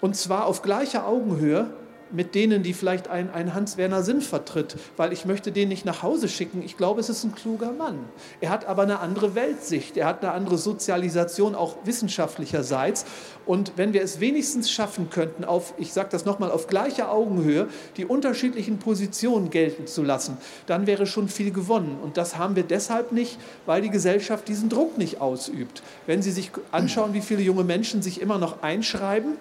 Und 0.01 0.15
zwar 0.15 0.45
auf 0.45 0.61
gleicher 0.61 1.07
Augenhöhe 1.07 1.69
mit 2.11 2.35
denen, 2.35 2.63
die 2.63 2.73
vielleicht 2.73 3.07
ein, 3.07 3.29
ein 3.31 3.53
Hans-Werner 3.53 4.03
Sinn 4.03 4.21
vertritt, 4.21 4.75
weil 4.97 5.11
ich 5.11 5.25
möchte 5.25 5.51
den 5.51 5.69
nicht 5.69 5.85
nach 5.85 6.03
Hause 6.03 6.29
schicken. 6.29 6.61
Ich 6.63 6.77
glaube, 6.77 6.99
es 6.99 7.09
ist 7.09 7.23
ein 7.23 7.33
kluger 7.33 7.71
Mann. 7.71 7.99
Er 8.41 8.49
hat 8.49 8.65
aber 8.65 8.83
eine 8.83 8.99
andere 8.99 9.35
Weltsicht, 9.35 9.97
er 9.97 10.05
hat 10.05 10.23
eine 10.23 10.33
andere 10.33 10.57
Sozialisation, 10.57 11.55
auch 11.55 11.77
wissenschaftlicherseits. 11.83 13.05
Und 13.45 13.73
wenn 13.75 13.93
wir 13.93 14.01
es 14.01 14.19
wenigstens 14.19 14.71
schaffen 14.71 15.09
könnten, 15.09 15.43
auf, 15.43 15.73
ich 15.77 15.93
sage 15.93 16.09
das 16.11 16.25
nochmal, 16.25 16.51
auf 16.51 16.67
gleicher 16.67 17.11
Augenhöhe 17.11 17.67
die 17.97 18.05
unterschiedlichen 18.05 18.79
Positionen 18.79 19.49
gelten 19.49 19.87
zu 19.87 20.03
lassen, 20.03 20.37
dann 20.65 20.87
wäre 20.87 21.05
schon 21.05 21.27
viel 21.27 21.51
gewonnen. 21.51 21.97
Und 22.01 22.17
das 22.17 22.37
haben 22.37 22.55
wir 22.55 22.63
deshalb 22.63 23.11
nicht, 23.11 23.37
weil 23.65 23.81
die 23.81 23.89
Gesellschaft 23.89 24.47
diesen 24.47 24.69
Druck 24.69 24.97
nicht 24.97 25.21
ausübt. 25.21 25.83
Wenn 26.05 26.21
Sie 26.21 26.31
sich 26.31 26.51
anschauen, 26.71 27.13
wie 27.13 27.21
viele 27.21 27.41
junge 27.41 27.63
Menschen 27.63 28.01
sich 28.01 28.21
immer 28.21 28.37
noch 28.37 28.63
einschreiben, 28.63 29.37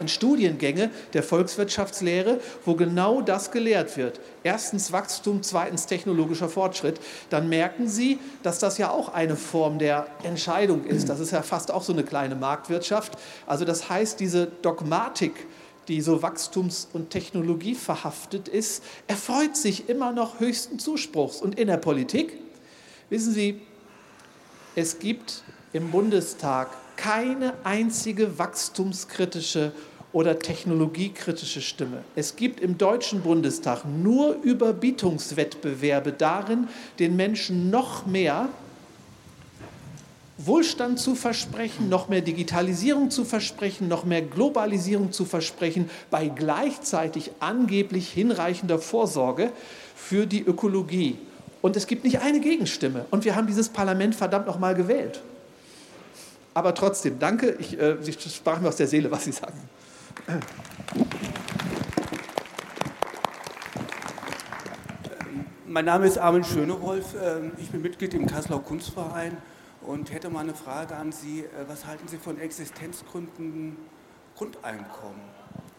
in 0.00 0.08
Studiengänge 0.08 0.90
der 1.12 1.22
Volkswirtschaftslehre, 1.22 2.40
wo 2.64 2.74
genau 2.74 3.20
das 3.20 3.50
gelehrt 3.50 3.96
wird. 3.96 4.20
Erstens 4.42 4.92
Wachstum, 4.92 5.42
zweitens 5.42 5.86
technologischer 5.86 6.48
Fortschritt. 6.48 7.00
Dann 7.30 7.48
merken 7.48 7.88
Sie, 7.88 8.18
dass 8.42 8.58
das 8.58 8.78
ja 8.78 8.90
auch 8.90 9.12
eine 9.12 9.36
Form 9.36 9.78
der 9.78 10.06
Entscheidung 10.22 10.84
ist. 10.84 11.08
Das 11.08 11.20
ist 11.20 11.32
ja 11.32 11.42
fast 11.42 11.70
auch 11.70 11.82
so 11.82 11.92
eine 11.92 12.04
kleine 12.04 12.34
Marktwirtschaft. 12.34 13.18
Also 13.46 13.64
das 13.64 13.88
heißt, 13.88 14.20
diese 14.20 14.46
Dogmatik, 14.62 15.46
die 15.88 16.00
so 16.00 16.22
wachstums- 16.22 16.86
und 16.92 17.10
technologieverhaftet 17.10 18.48
ist, 18.48 18.84
erfreut 19.06 19.56
sich 19.56 19.88
immer 19.88 20.12
noch 20.12 20.40
höchsten 20.40 20.78
Zuspruchs. 20.78 21.40
Und 21.40 21.58
in 21.58 21.68
der 21.68 21.78
Politik, 21.78 22.34
wissen 23.08 23.32
Sie, 23.32 23.60
es 24.74 24.98
gibt 24.98 25.42
im 25.72 25.90
Bundestag 25.90 26.68
keine 26.98 27.54
einzige 27.64 28.38
wachstumskritische 28.38 29.72
oder 30.12 30.38
technologiekritische 30.38 31.60
Stimme. 31.60 32.02
Es 32.16 32.36
gibt 32.36 32.60
im 32.60 32.76
Deutschen 32.76 33.20
Bundestag 33.20 33.84
nur 33.84 34.36
Überbietungswettbewerbe 34.42 36.12
darin, 36.12 36.68
den 36.98 37.14
Menschen 37.14 37.70
noch 37.70 38.04
mehr 38.04 38.48
Wohlstand 40.38 40.98
zu 40.98 41.14
versprechen, 41.14 41.88
noch 41.88 42.08
mehr 42.08 42.20
Digitalisierung 42.20 43.10
zu 43.10 43.24
versprechen, 43.24 43.88
noch 43.88 44.04
mehr 44.04 44.22
Globalisierung 44.22 45.12
zu 45.12 45.24
versprechen, 45.24 45.90
bei 46.10 46.28
gleichzeitig 46.28 47.30
angeblich 47.40 48.08
hinreichender 48.08 48.78
Vorsorge 48.78 49.52
für 49.94 50.26
die 50.26 50.42
Ökologie. 50.42 51.18
Und 51.60 51.76
es 51.76 51.86
gibt 51.86 52.04
nicht 52.04 52.20
eine 52.20 52.40
Gegenstimme. 52.40 53.04
Und 53.10 53.24
wir 53.24 53.36
haben 53.36 53.46
dieses 53.46 53.68
Parlament 53.68 54.14
verdammt 54.14 54.46
noch 54.46 54.58
mal 54.58 54.74
gewählt. 54.74 55.20
Aber 56.58 56.74
trotzdem, 56.74 57.20
danke. 57.20 57.54
Ich, 57.60 57.80
äh, 57.80 57.98
Sie 58.00 58.12
sprachen 58.12 58.64
mir 58.64 58.68
aus 58.68 58.74
der 58.74 58.88
Seele, 58.88 59.12
was 59.12 59.22
Sie 59.22 59.30
sagen. 59.30 59.56
Mein 65.68 65.84
Name 65.84 66.08
ist 66.08 66.18
Armin 66.18 66.42
Schönewolf. 66.42 67.14
Ähm, 67.14 67.52
ich 67.58 67.70
bin 67.70 67.80
Mitglied 67.80 68.12
im 68.12 68.26
Kasseler 68.26 68.58
Kunstverein 68.58 69.36
und 69.82 70.12
hätte 70.12 70.30
mal 70.30 70.40
eine 70.40 70.54
Frage 70.54 70.96
an 70.96 71.12
Sie. 71.12 71.42
Äh, 71.42 71.68
was 71.68 71.86
halten 71.86 72.08
Sie 72.08 72.16
von 72.16 72.40
Existenzgründen 72.40 73.76
Grundeinkommen? 74.36 75.20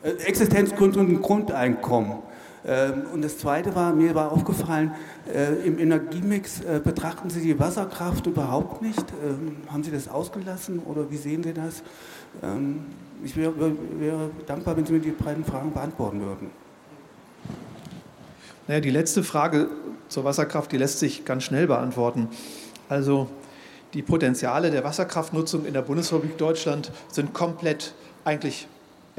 Äh, 0.02 0.12
Existenzgründen 0.12 1.22
Grundeinkommen. 1.22 2.20
Ähm, 2.66 3.04
und 3.14 3.22
das 3.24 3.38
Zweite 3.38 3.76
war, 3.76 3.94
mir 3.94 4.16
war 4.16 4.32
aufgefallen, 4.32 4.94
äh, 5.34 5.54
im 5.66 5.80
Energiemix 5.80 6.62
äh, 6.62 6.82
betrachten 6.84 7.30
Sie 7.30 7.42
die 7.42 7.58
Wasserkraft 7.60 8.28
überhaupt 8.28 8.82
nicht. 8.82 9.06
Ähm, 9.24 9.58
haben 9.72 9.84
Sie 9.84 9.92
das 9.92 10.08
ausgelassen 10.08 10.80
oder 10.80 11.10
wie 11.10 11.18
sehen 11.18 11.44
Sie 11.44 11.54
das? 11.54 11.84
Ähm, 12.44 12.86
ich 13.24 13.36
wäre, 13.36 13.54
wäre 13.98 14.30
dankbar, 14.46 14.76
wenn 14.78 14.86
Sie 14.86 14.94
mir 14.94 15.00
die 15.00 15.12
beiden 15.12 15.44
Fragen 15.44 15.72
beantworten 15.72 16.22
würden. 16.22 16.50
Naja, 18.68 18.82
die 18.82 18.92
letzte 18.92 19.24
Frage 19.24 19.68
zur 20.10 20.26
Wasserkraft, 20.26 20.72
die 20.72 20.78
lässt 20.78 21.00
sich 21.00 21.26
ganz 21.26 21.44
schnell 21.44 21.68
beantworten. 21.68 22.28
Also 22.88 23.30
die 23.94 24.02
Potenziale 24.02 24.70
der 24.70 24.84
Wasserkraftnutzung 24.84 25.66
in 25.66 25.74
der 25.74 25.82
Bundesrepublik 25.82 26.38
Deutschland 26.38 26.92
sind 27.12 27.34
komplett 27.34 27.94
eigentlich 28.24 28.68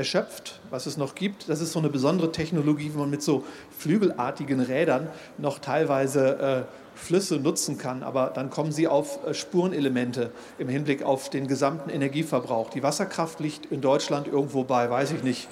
erschöpft, 0.01 0.61
was 0.71 0.87
es 0.87 0.97
noch 0.97 1.15
gibt. 1.15 1.51
Das 1.51 1.61
ist 1.61 1.73
so 1.73 1.79
eine 1.79 1.91
besondere 1.91 2.33
Technologie, 2.33 2.91
wo 2.95 3.01
man 3.01 3.11
mit 3.11 3.23
so 3.23 3.45
flügelartigen 3.79 4.61
Rädern 4.61 5.09
noch 5.37 5.59
teilweise 5.59 6.39
äh, 6.39 6.63
Flüsse 6.95 7.37
nutzen 7.37 7.77
kann, 7.77 8.03
aber 8.03 8.31
dann 8.35 8.49
kommen 8.49 8.73
sie 8.73 8.89
auf 8.89 9.27
äh, 9.27 9.35
Spurenelemente 9.35 10.31
im 10.59 10.71
Hinblick 10.71 11.03
auf 11.03 11.29
den 11.29 11.49
gesamten 11.49 11.91
Energieverbrauch. 11.91 12.71
Die 12.71 12.83
Wasserkraft 12.83 13.41
liegt 13.41 13.67
in 13.67 13.83
Deutschland 13.83 14.27
irgendwo 14.27 14.65
bei, 14.65 14.89
weiß 14.89 15.13
ich 15.13 15.23
nicht, 15.23 15.49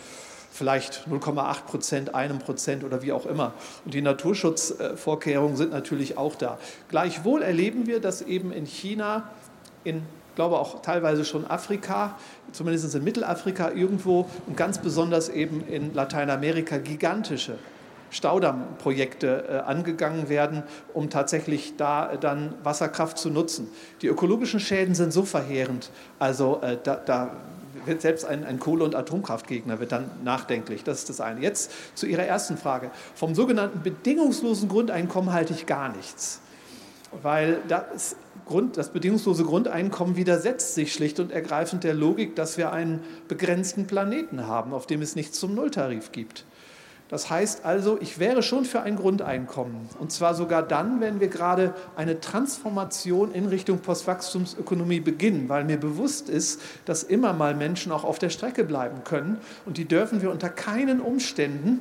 vielleicht 0.50 1.06
0,8 1.06 1.64
Prozent, 1.66 2.14
einem 2.14 2.38
Prozent 2.38 2.84
oder 2.84 3.02
wie 3.02 3.12
auch 3.12 3.26
immer. 3.26 3.52
Und 3.84 3.92
die 3.92 4.00
Naturschutzvorkehrungen 4.00 5.58
sind 5.58 5.72
natürlich 5.72 6.16
auch 6.16 6.36
da. 6.36 6.58
Gleichwohl 6.88 7.42
erleben 7.42 7.86
wir, 7.86 8.00
dass 8.00 8.22
eben 8.22 8.50
in 8.50 8.64
China, 8.64 9.30
in 9.84 10.02
glaube 10.38 10.56
auch 10.56 10.82
teilweise 10.82 11.24
schon 11.24 11.44
Afrika, 11.50 12.16
zumindest 12.52 12.94
in 12.94 13.02
Mittelafrika 13.02 13.72
irgendwo 13.72 14.24
und 14.46 14.56
ganz 14.56 14.78
besonders 14.78 15.28
eben 15.28 15.66
in 15.66 15.94
Lateinamerika 15.94 16.78
gigantische 16.78 17.58
Staudammprojekte 18.10 19.44
äh, 19.48 19.56
angegangen 19.68 20.28
werden, 20.28 20.62
um 20.94 21.10
tatsächlich 21.10 21.76
da 21.76 22.12
äh, 22.12 22.18
dann 22.18 22.54
Wasserkraft 22.62 23.18
zu 23.18 23.30
nutzen. 23.30 23.66
Die 24.00 24.06
ökologischen 24.06 24.60
Schäden 24.60 24.94
sind 24.94 25.12
so 25.12 25.24
verheerend, 25.24 25.90
also 26.20 26.60
äh, 26.62 26.78
da, 26.84 26.94
da 26.94 27.30
wird 27.84 28.00
selbst 28.00 28.24
ein, 28.24 28.44
ein 28.44 28.60
Kohle- 28.60 28.84
und 28.84 28.94
Atomkraftgegner 28.94 29.80
wird 29.80 29.90
dann 29.90 30.08
nachdenklich. 30.22 30.84
Das 30.84 31.00
ist 31.00 31.08
das 31.08 31.20
eine. 31.20 31.40
Jetzt 31.40 31.72
zu 31.96 32.06
Ihrer 32.06 32.22
ersten 32.22 32.56
Frage. 32.56 32.92
Vom 33.16 33.34
sogenannten 33.34 33.82
bedingungslosen 33.82 34.68
Grundeinkommen 34.68 35.32
halte 35.32 35.52
ich 35.52 35.66
gar 35.66 35.88
nichts, 35.88 36.40
weil 37.22 37.58
das 37.66 38.14
Grund, 38.48 38.76
das 38.76 38.88
bedingungslose 38.88 39.44
Grundeinkommen 39.44 40.16
widersetzt 40.16 40.74
sich 40.74 40.92
schlicht 40.92 41.20
und 41.20 41.30
ergreifend 41.30 41.84
der 41.84 41.94
Logik, 41.94 42.34
dass 42.34 42.58
wir 42.58 42.72
einen 42.72 43.00
begrenzten 43.28 43.86
Planeten 43.86 44.46
haben, 44.46 44.72
auf 44.72 44.86
dem 44.86 45.02
es 45.02 45.14
nichts 45.14 45.38
zum 45.38 45.54
Nulltarif 45.54 46.10
gibt. 46.10 46.44
Das 47.08 47.30
heißt 47.30 47.64
also, 47.64 47.98
ich 48.00 48.18
wäre 48.18 48.42
schon 48.42 48.66
für 48.66 48.82
ein 48.82 48.96
Grundeinkommen. 48.96 49.88
Und 49.98 50.12
zwar 50.12 50.34
sogar 50.34 50.62
dann, 50.62 51.00
wenn 51.00 51.20
wir 51.20 51.28
gerade 51.28 51.74
eine 51.96 52.20
Transformation 52.20 53.32
in 53.32 53.46
Richtung 53.46 53.78
Postwachstumsökonomie 53.78 55.00
beginnen, 55.00 55.48
weil 55.48 55.64
mir 55.64 55.78
bewusst 55.78 56.28
ist, 56.28 56.60
dass 56.84 57.02
immer 57.02 57.32
mal 57.32 57.54
Menschen 57.54 57.92
auch 57.92 58.04
auf 58.04 58.18
der 58.18 58.28
Strecke 58.28 58.62
bleiben 58.64 59.04
können. 59.04 59.38
Und 59.64 59.78
die 59.78 59.86
dürfen 59.86 60.20
wir 60.20 60.30
unter 60.30 60.50
keinen 60.50 61.00
Umständen 61.00 61.80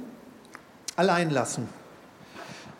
allein 0.95 1.29
lassen. 1.29 1.67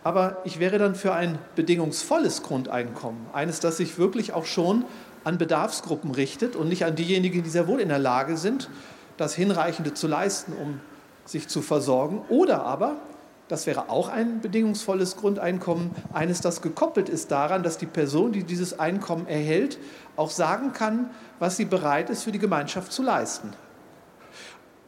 Aber 0.07 0.38
ich 0.45 0.61
wäre 0.61 0.77
dann 0.77 0.95
für 0.95 1.13
ein 1.13 1.38
bedingungsvolles 1.57 2.41
Grundeinkommen, 2.41 3.25
eines, 3.34 3.59
das 3.59 3.75
sich 3.75 3.97
wirklich 3.97 4.31
auch 4.31 4.45
schon 4.45 4.85
an 5.25 5.38
Bedarfsgruppen 5.38 6.11
richtet 6.11 6.55
und 6.55 6.69
nicht 6.69 6.85
an 6.85 6.95
diejenigen, 6.95 7.43
die 7.43 7.49
sehr 7.49 7.67
wohl 7.67 7.81
in 7.81 7.89
der 7.89 7.99
Lage 7.99 8.38
sind, 8.38 8.69
das 9.17 9.35
Hinreichende 9.35 9.93
zu 9.93 10.07
leisten, 10.07 10.53
um 10.53 10.79
sich 11.25 11.49
zu 11.49 11.61
versorgen. 11.61 12.21
Oder 12.29 12.63
aber, 12.63 13.01
das 13.49 13.67
wäre 13.67 13.89
auch 13.89 14.07
ein 14.07 14.39
bedingungsvolles 14.39 15.17
Grundeinkommen, 15.17 15.91
eines, 16.13 16.39
das 16.39 16.61
gekoppelt 16.61 17.09
ist 17.09 17.29
daran, 17.29 17.61
dass 17.61 17.77
die 17.77 17.85
Person, 17.85 18.31
die 18.31 18.45
dieses 18.45 18.79
Einkommen 18.79 19.27
erhält, 19.27 19.77
auch 20.15 20.29
sagen 20.29 20.71
kann, 20.71 21.09
was 21.39 21.57
sie 21.57 21.65
bereit 21.65 22.09
ist, 22.09 22.23
für 22.23 22.31
die 22.31 22.39
Gemeinschaft 22.39 22.93
zu 22.93 23.03
leisten. 23.03 23.49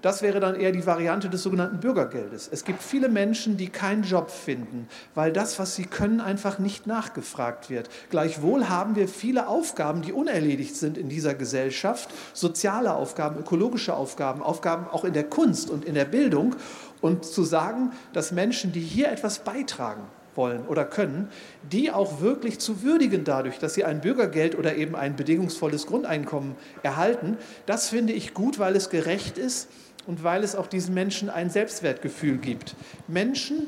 Das 0.02 0.22
wäre 0.22 0.40
dann 0.40 0.56
eher 0.56 0.72
die 0.72 0.86
Variante 0.86 1.30
des 1.30 1.44
sogenannten 1.44 1.80
Bürgergeldes. 1.80 2.50
Es 2.52 2.64
gibt 2.64 2.82
viele 2.82 3.10
Menschen, 3.10 3.58
die 3.58 3.68
keinen 3.68 4.04
Job 4.04 4.32
finden, 4.32 4.88
weil 5.14 5.34
das, 5.34 5.60
was 5.60 5.76
sie 5.76 5.86
können, 5.86 6.22
einfach 6.22 6.58
nicht 6.58 6.88
nachgefragt 6.88 7.70
wird. 7.70 7.90
Gleichwohl 8.10 8.70
haben 8.70 8.96
wir 8.96 9.10
viele 9.10 9.50
Aufgaben, 9.50 10.02
die 10.02 10.14
unerledigt 10.14 10.76
sind 10.78 10.98
in 10.98 11.10
dieser 11.10 11.34
Gesellschaft, 11.34 12.10
soziale 12.34 12.94
Aufgaben, 12.94 13.40
ökologische 13.40 13.94
Aufgaben, 13.94 14.42
Aufgaben 14.42 14.88
auch 14.88 15.04
in 15.04 15.14
der 15.14 15.26
Kunst 15.26 15.70
und 15.70 15.84
in 15.84 15.96
der 15.96 16.06
Bildung. 16.06 16.56
Und 17.02 17.26
zu 17.26 17.44
sagen, 17.44 17.92
dass 18.12 18.32
Menschen, 18.32 18.72
die 18.74 18.82
hier 18.82 19.10
etwas 19.10 19.40
beitragen, 19.40 20.04
wollen 20.36 20.66
oder 20.68 20.86
können, 20.86 21.30
die 21.72 21.92
auch 21.92 22.22
wirklich 22.22 22.60
zu 22.60 22.84
würdigen 22.84 23.24
dadurch, 23.24 23.60
dass 23.60 23.74
sie 23.74 23.84
ein 23.84 24.02
Bürgergeld 24.02 24.58
oder 24.58 24.76
eben 24.76 24.96
ein 24.96 25.16
bedingungsvolles 25.16 25.88
Grundeinkommen 25.88 26.56
erhalten, 26.84 27.38
das 27.66 27.90
finde 27.90 28.14
ich 28.14 28.34
gut, 28.34 28.60
weil 28.60 28.76
es 28.76 28.90
gerecht 28.90 29.38
ist 29.38 29.70
und 30.08 30.24
weil 30.24 30.44
es 30.44 30.56
auch 30.56 30.68
diesen 30.68 30.94
Menschen 30.94 31.30
ein 31.30 31.50
Selbstwertgefühl 31.50 32.38
gibt. 32.38 32.76
Menschen, 33.08 33.68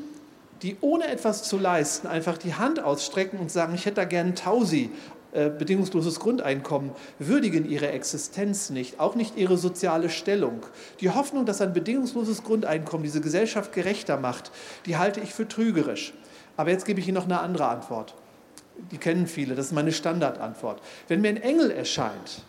die 0.61 0.77
ohne 0.81 1.07
etwas 1.07 1.43
zu 1.43 1.57
leisten 1.57 2.07
einfach 2.07 2.37
die 2.37 2.53
Hand 2.53 2.83
ausstrecken 2.83 3.39
und 3.39 3.51
sagen, 3.51 3.73
ich 3.75 3.85
hätte 3.85 3.95
da 3.95 4.05
gern 4.05 4.35
Tausi, 4.35 4.91
äh, 5.33 5.49
bedingungsloses 5.49 6.19
Grundeinkommen, 6.19 6.91
würdigen 7.17 7.69
ihre 7.69 7.89
Existenz 7.89 8.69
nicht, 8.69 8.99
auch 8.99 9.15
nicht 9.15 9.37
ihre 9.37 9.57
soziale 9.57 10.09
Stellung. 10.09 10.65
Die 10.99 11.09
Hoffnung, 11.09 11.45
dass 11.45 11.61
ein 11.61 11.71
bedingungsloses 11.71 12.43
Grundeinkommen 12.43 13.03
diese 13.03 13.21
Gesellschaft 13.21 13.71
gerechter 13.71 14.17
macht, 14.17 14.51
die 14.85 14.97
halte 14.97 15.21
ich 15.21 15.33
für 15.33 15.47
trügerisch. 15.47 16.13
Aber 16.57 16.69
jetzt 16.69 16.85
gebe 16.85 16.99
ich 16.99 17.07
Ihnen 17.07 17.15
noch 17.15 17.25
eine 17.25 17.39
andere 17.39 17.67
Antwort. 17.67 18.13
Die 18.91 18.97
kennen 18.97 19.27
viele, 19.27 19.55
das 19.55 19.67
ist 19.67 19.71
meine 19.71 19.91
Standardantwort. 19.91 20.81
Wenn 21.07 21.21
mir 21.21 21.29
ein 21.29 21.37
Engel 21.37 21.71
erscheint, 21.71 22.43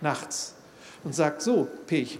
nachts, 0.00 0.54
und 1.02 1.14
sagt, 1.14 1.40
so, 1.40 1.66
Pech, 1.86 2.18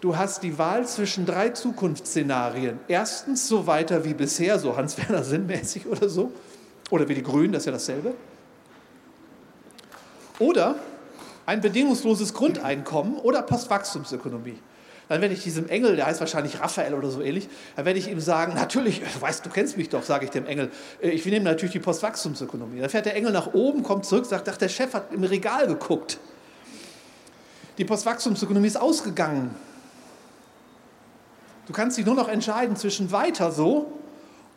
Du 0.00 0.16
hast 0.16 0.44
die 0.44 0.56
Wahl 0.58 0.86
zwischen 0.86 1.26
drei 1.26 1.48
Zukunftsszenarien. 1.48 2.78
Erstens 2.86 3.48
so 3.48 3.66
weiter 3.66 4.04
wie 4.04 4.14
bisher, 4.14 4.58
so 4.60 4.76
Hans-Werner 4.76 5.24
Sinnmäßig 5.24 5.86
oder 5.86 6.08
so. 6.08 6.32
Oder 6.90 7.08
wie 7.08 7.14
die 7.14 7.22
Grünen, 7.22 7.52
das 7.52 7.62
ist 7.62 7.66
ja 7.66 7.72
dasselbe. 7.72 8.14
Oder 10.38 10.76
ein 11.46 11.60
bedingungsloses 11.60 12.32
Grundeinkommen 12.32 13.16
oder 13.16 13.42
Postwachstumsökonomie. 13.42 14.58
Dann 15.08 15.22
werde 15.22 15.34
ich 15.34 15.42
diesem 15.42 15.68
Engel, 15.68 15.96
der 15.96 16.06
heißt 16.06 16.20
wahrscheinlich 16.20 16.60
Raphael 16.60 16.94
oder 16.94 17.10
so 17.10 17.22
ähnlich, 17.22 17.48
dann 17.76 17.86
werde 17.86 17.98
ich 17.98 18.10
ihm 18.10 18.20
sagen, 18.20 18.54
natürlich, 18.54 19.00
du 19.00 19.20
weißt, 19.20 19.44
du 19.44 19.50
kennst 19.50 19.76
mich 19.76 19.88
doch, 19.88 20.02
sage 20.02 20.26
ich 20.26 20.30
dem 20.30 20.46
Engel, 20.46 20.70
äh, 21.02 21.08
ich 21.08 21.24
nehme 21.24 21.44
natürlich 21.44 21.72
die 21.72 21.80
Postwachstumsökonomie. 21.80 22.80
Dann 22.80 22.90
fährt 22.90 23.06
der 23.06 23.16
Engel 23.16 23.32
nach 23.32 23.54
oben, 23.54 23.82
kommt 23.82 24.04
zurück, 24.04 24.26
sagt, 24.26 24.48
ach, 24.48 24.56
der 24.56 24.68
Chef 24.68 24.92
hat 24.92 25.12
im 25.12 25.24
Regal 25.24 25.66
geguckt. 25.66 26.18
Die 27.78 27.84
Postwachstumsökonomie 27.84 28.66
ist 28.66 28.80
ausgegangen. 28.80 29.54
Du 31.66 31.72
kannst 31.72 31.96
dich 31.96 32.04
nur 32.04 32.14
noch 32.14 32.28
entscheiden 32.28 32.76
zwischen 32.76 33.12
weiter 33.12 33.52
so 33.52 33.92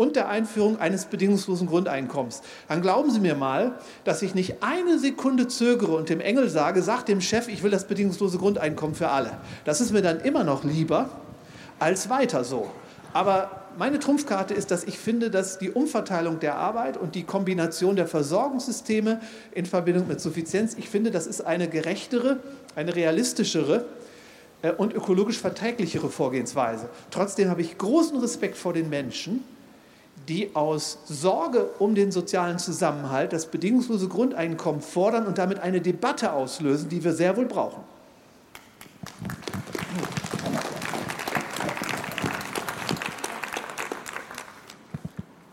und 0.01 0.15
der 0.15 0.29
Einführung 0.29 0.79
eines 0.79 1.05
bedingungslosen 1.05 1.67
Grundeinkommens. 1.67 2.41
Dann 2.67 2.81
glauben 2.81 3.11
Sie 3.11 3.19
mir 3.19 3.35
mal, 3.35 3.73
dass 4.03 4.23
ich 4.23 4.33
nicht 4.33 4.63
eine 4.63 4.97
Sekunde 4.97 5.47
zögere 5.47 5.95
und 5.95 6.09
dem 6.09 6.19
Engel 6.19 6.49
sage, 6.49 6.81
sag 6.81 7.05
dem 7.05 7.21
Chef, 7.21 7.47
ich 7.47 7.61
will 7.61 7.69
das 7.69 7.85
bedingungslose 7.85 8.39
Grundeinkommen 8.39 8.95
für 8.95 9.09
alle. 9.09 9.37
Das 9.63 9.79
ist 9.79 9.91
mir 9.91 10.01
dann 10.01 10.19
immer 10.21 10.43
noch 10.43 10.63
lieber 10.63 11.07
als 11.77 12.09
weiter 12.09 12.43
so. 12.43 12.71
Aber 13.13 13.67
meine 13.77 13.99
Trumpfkarte 13.99 14.55
ist, 14.55 14.71
dass 14.71 14.85
ich 14.85 14.97
finde, 14.97 15.29
dass 15.29 15.59
die 15.59 15.69
Umverteilung 15.69 16.39
der 16.39 16.55
Arbeit 16.55 16.97
und 16.97 17.13
die 17.13 17.23
Kombination 17.23 17.95
der 17.95 18.07
Versorgungssysteme 18.07 19.21
in 19.51 19.67
Verbindung 19.67 20.07
mit 20.07 20.19
Suffizienz, 20.19 20.73
ich 20.79 20.89
finde, 20.89 21.11
das 21.11 21.27
ist 21.27 21.41
eine 21.41 21.67
gerechtere, 21.67 22.39
eine 22.75 22.95
realistischere 22.95 23.85
äh, 24.63 24.71
und 24.71 24.93
ökologisch 24.93 25.37
verträglichere 25.37 26.09
Vorgehensweise. 26.09 26.89
Trotzdem 27.11 27.49
habe 27.49 27.61
ich 27.61 27.77
großen 27.77 28.17
Respekt 28.19 28.57
vor 28.57 28.73
den 28.73 28.89
Menschen, 28.89 29.43
die 30.27 30.55
aus 30.55 30.99
Sorge 31.05 31.69
um 31.79 31.95
den 31.95 32.11
sozialen 32.11 32.59
Zusammenhalt 32.59 33.33
das 33.33 33.47
bedingungslose 33.47 34.07
Grundeinkommen 34.07 34.81
fordern 34.81 35.25
und 35.25 35.37
damit 35.37 35.59
eine 35.59 35.81
Debatte 35.81 36.33
auslösen, 36.33 36.89
die 36.89 37.03
wir 37.03 37.13
sehr 37.13 37.37
wohl 37.37 37.45
brauchen. 37.45 37.83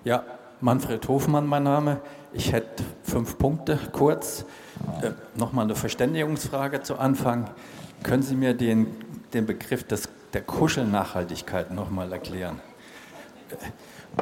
Ja, 0.04 0.24
Manfred 0.60 1.06
Hofmann 1.06 1.46
mein 1.46 1.64
Name. 1.64 2.00
Ich 2.32 2.52
hätte 2.52 2.82
fünf 3.02 3.36
Punkte 3.38 3.78
kurz. 3.92 4.44
Äh, 5.02 5.10
Nochmal 5.36 5.64
eine 5.64 5.74
Verständigungsfrage 5.74 6.82
zu 6.82 6.96
Anfang. 6.98 7.50
Können 8.02 8.22
Sie 8.22 8.36
mir 8.36 8.54
den, 8.54 8.86
den 9.34 9.46
Begriff 9.46 9.84
des, 9.84 10.08
der 10.32 10.42
Kuschelnachhaltigkeit 10.42 11.72
nochmal 11.72 12.12
erklären? 12.12 12.60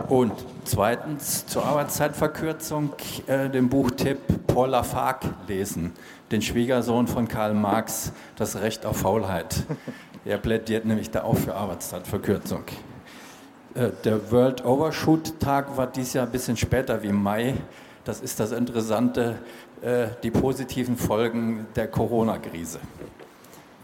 Und 0.09 0.33
zweitens 0.65 1.47
zur 1.47 1.65
Arbeitszeitverkürzung 1.65 2.93
äh, 3.27 3.51
den 3.51 3.69
Buchtipp 3.69 4.47
Paul 4.47 4.71
Lafargue 4.71 5.31
lesen, 5.49 5.93
den 6.31 6.43
Schwiegersohn 6.43 7.09
von 7.09 7.27
Karl 7.27 7.55
Marx, 7.55 8.13
Das 8.37 8.61
Recht 8.61 8.87
auf 8.87 8.99
Faulheit. 8.99 9.65
Er 10.25 10.39
plädiert 10.39 10.85
nämlich 10.85 11.11
da 11.11 11.23
auch 11.23 11.37
für 11.37 11.55
Arbeitszeitverkürzung. 11.55 12.65
Äh, 13.75 13.91
der 14.05 14.31
World 14.31 14.65
Overshoot 14.65 15.39
Tag 15.41 15.77
war 15.77 15.87
dieses 15.87 16.15
Jahr 16.15 16.27
ein 16.27 16.33
bisschen 16.33 16.57
später 16.57 17.03
wie 17.03 17.13
Mai. 17.13 17.55
Das 18.05 18.21
ist 18.21 18.39
das 18.39 18.53
Interessante, 18.53 19.39
äh, 19.83 20.09
die 20.23 20.31
positiven 20.31 20.97
Folgen 20.97 21.67
der 21.75 21.89
Corona-Krise. 21.89 22.79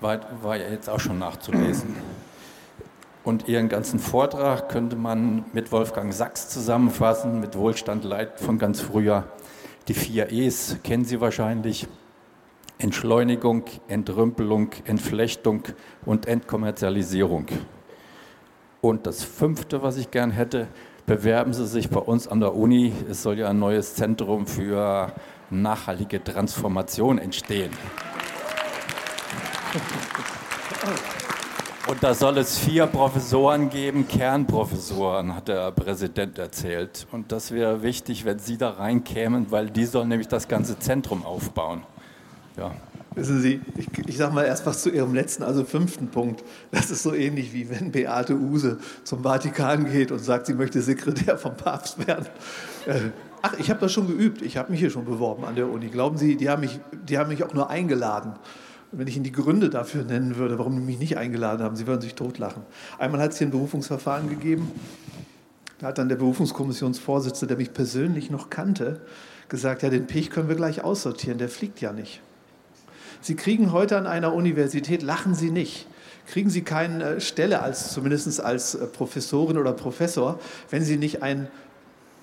War 0.00 0.56
ja 0.56 0.68
jetzt 0.68 0.88
auch 0.88 1.00
schon 1.00 1.18
nachzulesen. 1.18 1.94
Und 3.24 3.46
Ihren 3.46 3.68
ganzen 3.68 4.00
Vortrag 4.00 4.68
könnte 4.68 4.96
man 4.96 5.44
mit 5.52 5.70
Wolfgang 5.70 6.12
Sachs 6.12 6.48
zusammenfassen, 6.48 7.38
mit 7.38 7.56
Wohlstand 7.56 8.02
Leid 8.04 8.40
von 8.40 8.58
ganz 8.58 8.80
früher. 8.80 9.28
Die 9.86 9.94
vier 9.94 10.32
E's 10.32 10.78
kennen 10.82 11.04
Sie 11.04 11.20
wahrscheinlich. 11.20 11.86
Entschleunigung, 12.78 13.64
Entrümpelung, 13.86 14.70
Entflechtung 14.84 15.62
und 16.04 16.26
Entkommerzialisierung. 16.26 17.46
Und 18.80 19.06
das 19.06 19.22
Fünfte, 19.22 19.84
was 19.84 19.96
ich 19.98 20.10
gern 20.10 20.32
hätte, 20.32 20.66
bewerben 21.06 21.52
Sie 21.52 21.68
sich 21.68 21.90
bei 21.90 22.00
uns 22.00 22.26
an 22.26 22.40
der 22.40 22.56
Uni. 22.56 22.92
Es 23.08 23.22
soll 23.22 23.38
ja 23.38 23.48
ein 23.50 23.60
neues 23.60 23.94
Zentrum 23.94 24.48
für 24.48 25.12
nachhaltige 25.48 26.24
Transformation 26.24 27.18
entstehen. 27.18 27.70
Und 31.88 32.00
da 32.02 32.14
soll 32.14 32.38
es 32.38 32.58
vier 32.58 32.86
Professoren 32.86 33.68
geben, 33.68 34.06
Kernprofessoren, 34.06 35.34
hat 35.34 35.48
der 35.48 35.72
Präsident 35.72 36.38
erzählt. 36.38 37.08
Und 37.10 37.32
das 37.32 37.50
wäre 37.50 37.82
wichtig, 37.82 38.24
wenn 38.24 38.38
Sie 38.38 38.56
da 38.56 38.70
reinkämen, 38.70 39.50
weil 39.50 39.68
die 39.68 39.84
sollen 39.84 40.08
nämlich 40.08 40.28
das 40.28 40.46
ganze 40.46 40.78
Zentrum 40.78 41.26
aufbauen. 41.26 41.82
Ja. 42.56 42.70
Wissen 43.16 43.40
Sie, 43.42 43.60
ich, 43.76 43.88
ich 44.06 44.16
sage 44.16 44.32
mal 44.32 44.44
erst 44.44 44.64
was 44.64 44.82
zu 44.82 44.90
Ihrem 44.90 45.12
letzten, 45.12 45.42
also 45.42 45.64
fünften 45.64 46.08
Punkt. 46.08 46.44
Das 46.70 46.90
ist 46.90 47.02
so 47.02 47.14
ähnlich 47.14 47.52
wie 47.52 47.68
wenn 47.68 47.90
Beate 47.90 48.34
Use 48.34 48.78
zum 49.02 49.22
Vatikan 49.24 49.90
geht 49.90 50.12
und 50.12 50.20
sagt, 50.20 50.46
sie 50.46 50.54
möchte 50.54 50.80
Sekretär 50.80 51.36
vom 51.36 51.56
Papst 51.56 52.06
werden. 52.06 52.26
Äh, 52.86 53.10
ach, 53.42 53.54
ich 53.58 53.70
habe 53.70 53.80
das 53.80 53.92
schon 53.92 54.06
geübt. 54.06 54.40
Ich 54.40 54.56
habe 54.56 54.70
mich 54.70 54.80
hier 54.80 54.90
schon 54.90 55.04
beworben 55.04 55.44
an 55.44 55.56
der 55.56 55.68
Uni. 55.68 55.88
Glauben 55.88 56.16
Sie, 56.16 56.36
die 56.36 56.48
haben 56.48 56.60
mich, 56.60 56.78
die 56.92 57.18
haben 57.18 57.28
mich 57.28 57.42
auch 57.44 57.52
nur 57.52 57.68
eingeladen. 57.68 58.34
Wenn 58.94 59.06
ich 59.06 59.16
Ihnen 59.16 59.24
die 59.24 59.32
Gründe 59.32 59.70
dafür 59.70 60.04
nennen 60.04 60.36
würde, 60.36 60.58
warum 60.58 60.76
die 60.76 60.82
mich 60.82 60.98
nicht 60.98 61.16
eingeladen 61.16 61.62
haben, 61.62 61.76
Sie 61.76 61.86
würden 61.86 62.02
sich 62.02 62.14
totlachen. 62.14 62.62
Einmal 62.98 63.22
hat 63.22 63.32
es 63.32 63.38
hier 63.38 63.46
ein 63.46 63.50
Berufungsverfahren 63.50 64.28
gegeben. 64.28 64.70
Da 65.78 65.88
hat 65.88 65.98
dann 65.98 66.10
der 66.10 66.16
Berufungskommissionsvorsitzende, 66.16 67.54
der 67.54 67.56
mich 67.56 67.72
persönlich 67.72 68.30
noch 68.30 68.50
kannte, 68.50 69.00
gesagt, 69.48 69.82
ja, 69.82 69.88
den 69.88 70.06
Pech 70.06 70.30
können 70.30 70.48
wir 70.48 70.56
gleich 70.56 70.84
aussortieren, 70.84 71.38
der 71.38 71.48
fliegt 71.48 71.80
ja 71.80 71.92
nicht. 71.92 72.20
Sie 73.22 73.34
kriegen 73.34 73.72
heute 73.72 73.96
an 73.96 74.06
einer 74.06 74.34
Universität, 74.34 75.02
lachen 75.02 75.34
Sie 75.34 75.50
nicht, 75.50 75.86
kriegen 76.26 76.50
Sie 76.50 76.62
keine 76.62 77.20
Stelle 77.20 77.62
als, 77.62 77.92
zumindest 77.92 78.40
als 78.40 78.78
Professorin 78.92 79.58
oder 79.58 79.72
Professor, 79.72 80.38
wenn 80.70 80.82
Sie 80.82 80.96
nicht 80.96 81.22
einen 81.22 81.48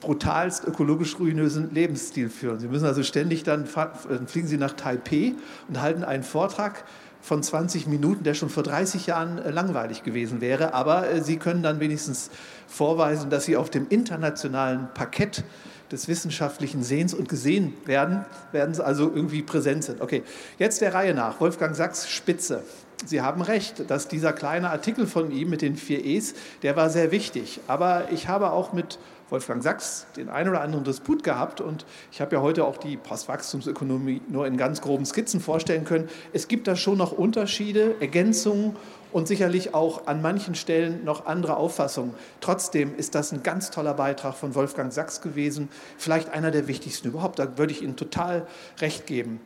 brutalst 0.02 0.66
ökologisch 0.66 1.20
ruinösen 1.20 1.74
Lebensstil 1.74 2.30
führen. 2.30 2.60
Sie 2.60 2.68
müssen 2.68 2.86
also 2.86 3.04
ständig 3.04 3.44
dann, 3.44 3.68
dann 4.08 4.28
fliegen 4.28 4.48
Sie 4.48 4.58
nach 4.58 4.74
Taipei 4.74 5.34
und 5.68 5.82
halten 5.82 6.04
einen 6.04 6.24
Vortrag 6.24 6.86
von 7.22 7.44
20 7.44 7.88
Minuten, 7.88 8.24
der 8.24 8.34
schon 8.34 8.50
vor 8.50 8.64
30 8.64 9.08
Jahren 9.08 9.42
langweilig 9.54 10.04
gewesen 10.04 10.40
wäre. 10.40 10.74
Aber 10.74 11.22
Sie 11.22 11.38
können 11.38 11.64
dann 11.64 11.80
wenigstens 11.80 12.30
vorweisen, 12.68 13.30
dass 13.30 13.46
Sie 13.46 13.58
auf 13.58 13.70
dem 13.70 13.88
internationalen 13.90 14.88
Parkett 14.94 15.44
des 15.92 16.08
wissenschaftlichen 16.08 16.84
Sehens 16.84 17.14
und 17.14 17.30
gesehen 17.30 17.74
werden, 17.86 18.26
werden 18.52 18.74
sie 18.74 18.86
also 18.86 19.12
irgendwie 19.14 19.42
präsent 19.42 19.84
sind. 19.84 20.02
Okay, 20.02 20.24
jetzt 20.58 20.82
der 20.82 20.94
Reihe 20.94 21.14
nach. 21.14 21.40
Wolfgang 21.40 21.76
Sachs, 21.76 22.10
Spitze. 22.10 22.64
Sie 23.06 23.22
haben 23.22 23.42
recht, 23.42 23.90
dass 23.90 24.08
dieser 24.08 24.34
kleine 24.34 24.70
Artikel 24.70 25.08
von 25.08 25.32
ihm 25.32 25.50
mit 25.50 25.62
den 25.62 25.78
vier 25.78 26.04
E's, 26.04 26.34
der 26.64 26.76
war 26.76 26.90
sehr 26.90 27.12
wichtig. 27.12 27.62
Aber 27.68 28.12
ich 28.12 28.28
habe 28.28 28.52
auch 28.52 28.74
mit 28.74 29.00
Wolfgang 29.30 29.61
Sachs 29.61 30.07
den 30.15 30.30
einen 30.30 30.49
oder 30.49 30.61
anderen 30.61 30.84
Disput 30.84 31.23
gehabt 31.23 31.61
und 31.61 31.85
ich 32.11 32.22
habe 32.22 32.35
ja 32.35 32.41
heute 32.41 32.65
auch 32.65 32.77
die 32.77 32.97
Postwachstumsökonomie 32.97 34.22
nur 34.27 34.47
in 34.47 34.57
ganz 34.57 34.81
groben 34.81 35.06
Skizzen 35.06 35.39
vorstellen 35.39 35.85
können. 35.85 36.10
Es 36.34 36.47
gibt 36.47 36.68
da 36.68 36.76
schon 36.76 36.97
noch 36.97 37.11
Unterschiede, 37.11 37.95
Ergänzungen 37.99 38.76
und 39.11 39.27
sicherlich 39.27 39.73
auch 39.73 40.07
an 40.07 40.22
manchen 40.22 40.56
Stellen 40.56 41.03
noch 41.03 41.26
andere 41.26 41.57
Auffassungen. 41.57 42.14
Trotzdem 42.41 42.95
ist 42.95 43.15
das 43.15 43.31
ein 43.31 43.43
ganz 43.43 43.72
toller 43.72 43.93
Beitrag 43.93 44.35
von 44.35 44.56
Wolfgang 44.56 44.93
Sachs 44.93 45.22
gewesen, 45.22 45.69
vielleicht 45.97 46.30
einer 46.30 46.51
der 46.51 46.68
wichtigsten 46.68 47.07
überhaupt. 47.07 47.39
Da 47.39 47.57
würde 47.57 47.72
ich 47.72 47.81
Ihnen 47.81 47.95
total 47.95 48.45
recht 48.80 49.06
geben. 49.06 49.39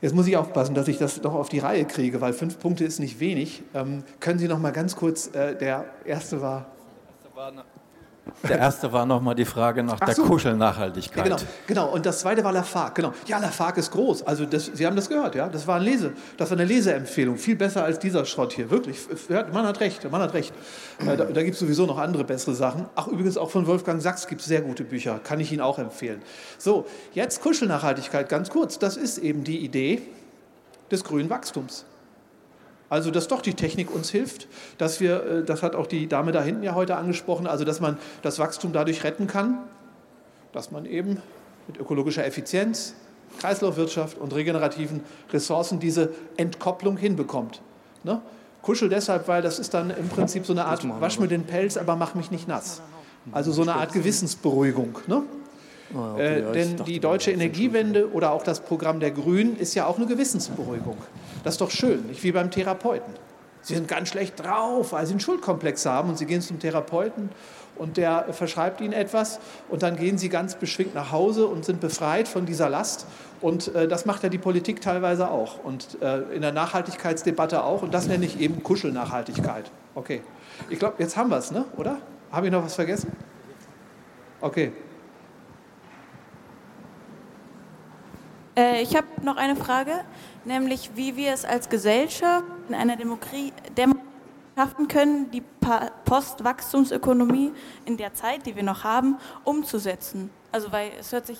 Jetzt 0.00 0.14
muss 0.14 0.26
ich 0.26 0.36
aufpassen, 0.36 0.74
dass 0.74 0.88
ich 0.88 0.98
das 0.98 1.22
noch 1.22 1.34
auf 1.34 1.48
die 1.48 1.60
Reihe 1.60 1.86
kriege, 1.86 2.20
weil 2.20 2.32
fünf 2.32 2.58
Punkte 2.58 2.84
ist 2.84 2.98
nicht 2.98 3.20
wenig. 3.20 3.62
Ähm, 3.72 4.04
können 4.20 4.38
Sie 4.38 4.48
noch 4.48 4.58
mal 4.58 4.72
ganz 4.72 4.96
kurz, 4.96 5.28
äh, 5.28 5.56
der 5.56 5.86
erste 6.04 6.42
war. 6.42 6.66
Der 7.22 7.42
erste 7.42 7.56
war 7.56 7.83
der 8.48 8.58
erste 8.58 8.92
war 8.92 9.04
nochmal 9.04 9.34
die 9.34 9.44
Frage 9.44 9.82
nach 9.82 9.98
Ach 10.00 10.06
der 10.06 10.14
so. 10.14 10.24
Kuschelnachhaltigkeit. 10.24 11.26
Ja, 11.26 11.36
genau, 11.36 11.48
genau, 11.66 11.92
und 11.92 12.06
das 12.06 12.20
zweite 12.20 12.42
war 12.42 12.52
Lafargue. 12.52 12.94
Genau. 12.94 13.12
Ja, 13.26 13.38
Lafargue 13.38 13.80
ist 13.80 13.90
groß. 13.90 14.22
Also 14.22 14.46
das, 14.46 14.66
Sie 14.66 14.86
haben 14.86 14.96
das 14.96 15.08
gehört, 15.08 15.34
ja. 15.34 15.48
Das 15.48 15.66
war, 15.66 15.76
ein 15.76 15.82
Lese, 15.82 16.12
das 16.36 16.50
war 16.50 16.56
eine 16.56 16.66
Leseempfehlung. 16.66 17.36
Viel 17.36 17.56
besser 17.56 17.84
als 17.84 17.98
dieser 17.98 18.24
Schrott 18.24 18.52
hier. 18.52 18.70
Wirklich. 18.70 18.98
Man 19.52 19.66
hat 19.66 19.80
recht, 19.80 20.10
man 20.10 20.22
hat 20.22 20.32
recht. 20.34 20.54
Äh, 21.00 21.16
da, 21.16 21.24
da 21.24 21.42
gibt 21.42 21.54
es 21.54 21.60
sowieso 21.60 21.86
noch 21.86 21.98
andere 21.98 22.24
bessere 22.24 22.54
Sachen. 22.54 22.86
Ach, 22.94 23.06
übrigens 23.08 23.36
auch 23.36 23.50
von 23.50 23.66
Wolfgang 23.66 24.00
Sachs 24.00 24.26
gibt 24.26 24.40
es 24.40 24.46
sehr 24.46 24.62
gute 24.62 24.84
Bücher. 24.84 25.20
Kann 25.22 25.40
ich 25.40 25.52
Ihnen 25.52 25.60
auch 25.60 25.78
empfehlen. 25.78 26.22
So, 26.58 26.86
jetzt 27.12 27.42
Kuschelnachhaltigkeit 27.42 28.28
ganz 28.28 28.48
kurz. 28.50 28.78
Das 28.78 28.96
ist 28.96 29.18
eben 29.18 29.44
die 29.44 29.58
Idee 29.58 30.02
des 30.90 31.04
grünen 31.04 31.28
Wachstums. 31.30 31.84
Also, 32.94 33.10
dass 33.10 33.26
doch 33.26 33.42
die 33.42 33.54
Technik 33.54 33.92
uns 33.92 34.10
hilft, 34.10 34.46
dass 34.78 35.00
wir, 35.00 35.24
äh, 35.24 35.42
das 35.42 35.64
hat 35.64 35.74
auch 35.74 35.88
die 35.88 36.06
Dame 36.06 36.30
da 36.30 36.40
hinten 36.44 36.62
ja 36.62 36.76
heute 36.76 36.94
angesprochen, 36.94 37.48
also 37.48 37.64
dass 37.64 37.80
man 37.80 37.98
das 38.22 38.38
Wachstum 38.38 38.72
dadurch 38.72 39.02
retten 39.02 39.26
kann, 39.26 39.58
dass 40.52 40.70
man 40.70 40.86
eben 40.86 41.20
mit 41.66 41.76
ökologischer 41.76 42.24
Effizienz, 42.24 42.94
Kreislaufwirtschaft 43.40 44.16
und 44.16 44.32
regenerativen 44.32 45.00
Ressourcen 45.32 45.80
diese 45.80 46.10
Entkopplung 46.36 46.96
hinbekommt. 46.96 47.62
Ne? 48.04 48.22
Kuschel 48.62 48.88
deshalb, 48.88 49.26
weil 49.26 49.42
das 49.42 49.58
ist 49.58 49.74
dann 49.74 49.90
im 49.90 50.08
Prinzip 50.08 50.46
so 50.46 50.52
eine 50.52 50.64
Art, 50.66 50.88
wasch 51.00 51.18
mir 51.18 51.26
den 51.26 51.42
Pelz, 51.42 51.76
aber 51.76 51.96
mach 51.96 52.14
mich 52.14 52.30
nicht 52.30 52.46
nass. 52.46 52.80
Also 53.32 53.50
so 53.50 53.62
eine 53.62 53.74
Art 53.74 53.92
Gewissensberuhigung. 53.92 55.00
Ne? 55.08 55.24
Ah, 55.94 56.14
okay, 56.14 56.40
äh, 56.40 56.52
denn 56.52 56.76
die 56.84 57.00
deutsche 57.00 57.30
Energiewende 57.30 58.10
oder 58.12 58.32
auch 58.32 58.42
das 58.42 58.60
Programm 58.60 59.00
der 59.00 59.10
Grünen 59.10 59.56
ist 59.56 59.74
ja 59.74 59.86
auch 59.86 59.96
eine 59.96 60.06
Gewissensberuhigung. 60.06 60.96
Das 61.44 61.54
ist 61.54 61.60
doch 61.60 61.70
schön, 61.70 62.06
nicht 62.06 62.22
wie 62.22 62.32
beim 62.32 62.50
Therapeuten. 62.50 63.14
Sie 63.62 63.74
sind 63.74 63.88
ganz 63.88 64.10
schlecht 64.10 64.42
drauf, 64.42 64.92
weil 64.92 65.06
sie 65.06 65.12
einen 65.12 65.20
Schuldkomplex 65.20 65.86
haben 65.86 66.10
und 66.10 66.18
sie 66.18 66.26
gehen 66.26 66.42
zum 66.42 66.58
Therapeuten 66.58 67.30
und 67.76 67.96
der 67.96 68.26
verschreibt 68.32 68.80
ihnen 68.80 68.92
etwas 68.92 69.40
und 69.70 69.82
dann 69.82 69.96
gehen 69.96 70.18
sie 70.18 70.28
ganz 70.28 70.54
beschwingt 70.54 70.94
nach 70.94 71.12
Hause 71.12 71.46
und 71.46 71.64
sind 71.64 71.80
befreit 71.80 72.28
von 72.28 72.44
dieser 72.44 72.68
Last. 72.68 73.06
Und 73.40 73.74
äh, 73.74 73.88
das 73.88 74.04
macht 74.04 74.22
ja 74.22 74.28
die 74.28 74.38
Politik 74.38 74.80
teilweise 74.80 75.30
auch 75.30 75.64
und 75.64 75.98
äh, 76.02 76.34
in 76.34 76.42
der 76.42 76.52
Nachhaltigkeitsdebatte 76.52 77.64
auch 77.64 77.82
und 77.82 77.94
das 77.94 78.06
nenne 78.06 78.26
ich 78.26 78.38
eben 78.38 78.62
Kuschelnachhaltigkeit. 78.62 79.70
Okay. 79.94 80.22
Ich 80.68 80.78
glaube, 80.78 80.96
jetzt 80.98 81.16
haben 81.16 81.30
wir 81.30 81.38
es, 81.38 81.50
ne? 81.50 81.64
oder? 81.76 81.98
Habe 82.30 82.46
ich 82.46 82.52
noch 82.52 82.64
was 82.64 82.74
vergessen? 82.74 83.12
Okay. 84.40 84.72
Äh, 88.56 88.82
ich 88.82 88.96
habe 88.96 89.06
noch 89.22 89.36
eine 89.36 89.56
Frage, 89.56 90.04
nämlich 90.44 90.90
wie 90.94 91.16
wir 91.16 91.32
es 91.32 91.44
als 91.44 91.68
Gesellschaft 91.68 92.44
in 92.68 92.74
einer 92.74 92.96
Demokratie 92.96 93.52
schaffen 94.56 94.88
können, 94.88 95.30
die 95.30 95.42
Postwachstumsökonomie 96.04 97.52
in 97.86 97.96
der 97.96 98.14
Zeit, 98.14 98.46
die 98.46 98.54
wir 98.54 98.62
noch 98.62 98.84
haben, 98.84 99.18
umzusetzen. 99.42 100.30
Also 100.52 100.70
weil 100.70 100.92
es 101.00 101.12
hört 101.12 101.26
sich 101.26 101.38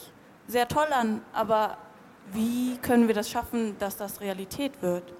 sehr 0.49 0.66
toll 0.66 0.89
an, 0.91 1.23
aber 1.32 1.78
wie 2.32 2.77
können 2.78 3.07
wir 3.07 3.15
das 3.15 3.31
schaffen, 3.31 3.77
dass 3.78 3.97
das 3.97 4.20
Realität 4.20 4.82
wird? 4.82 5.12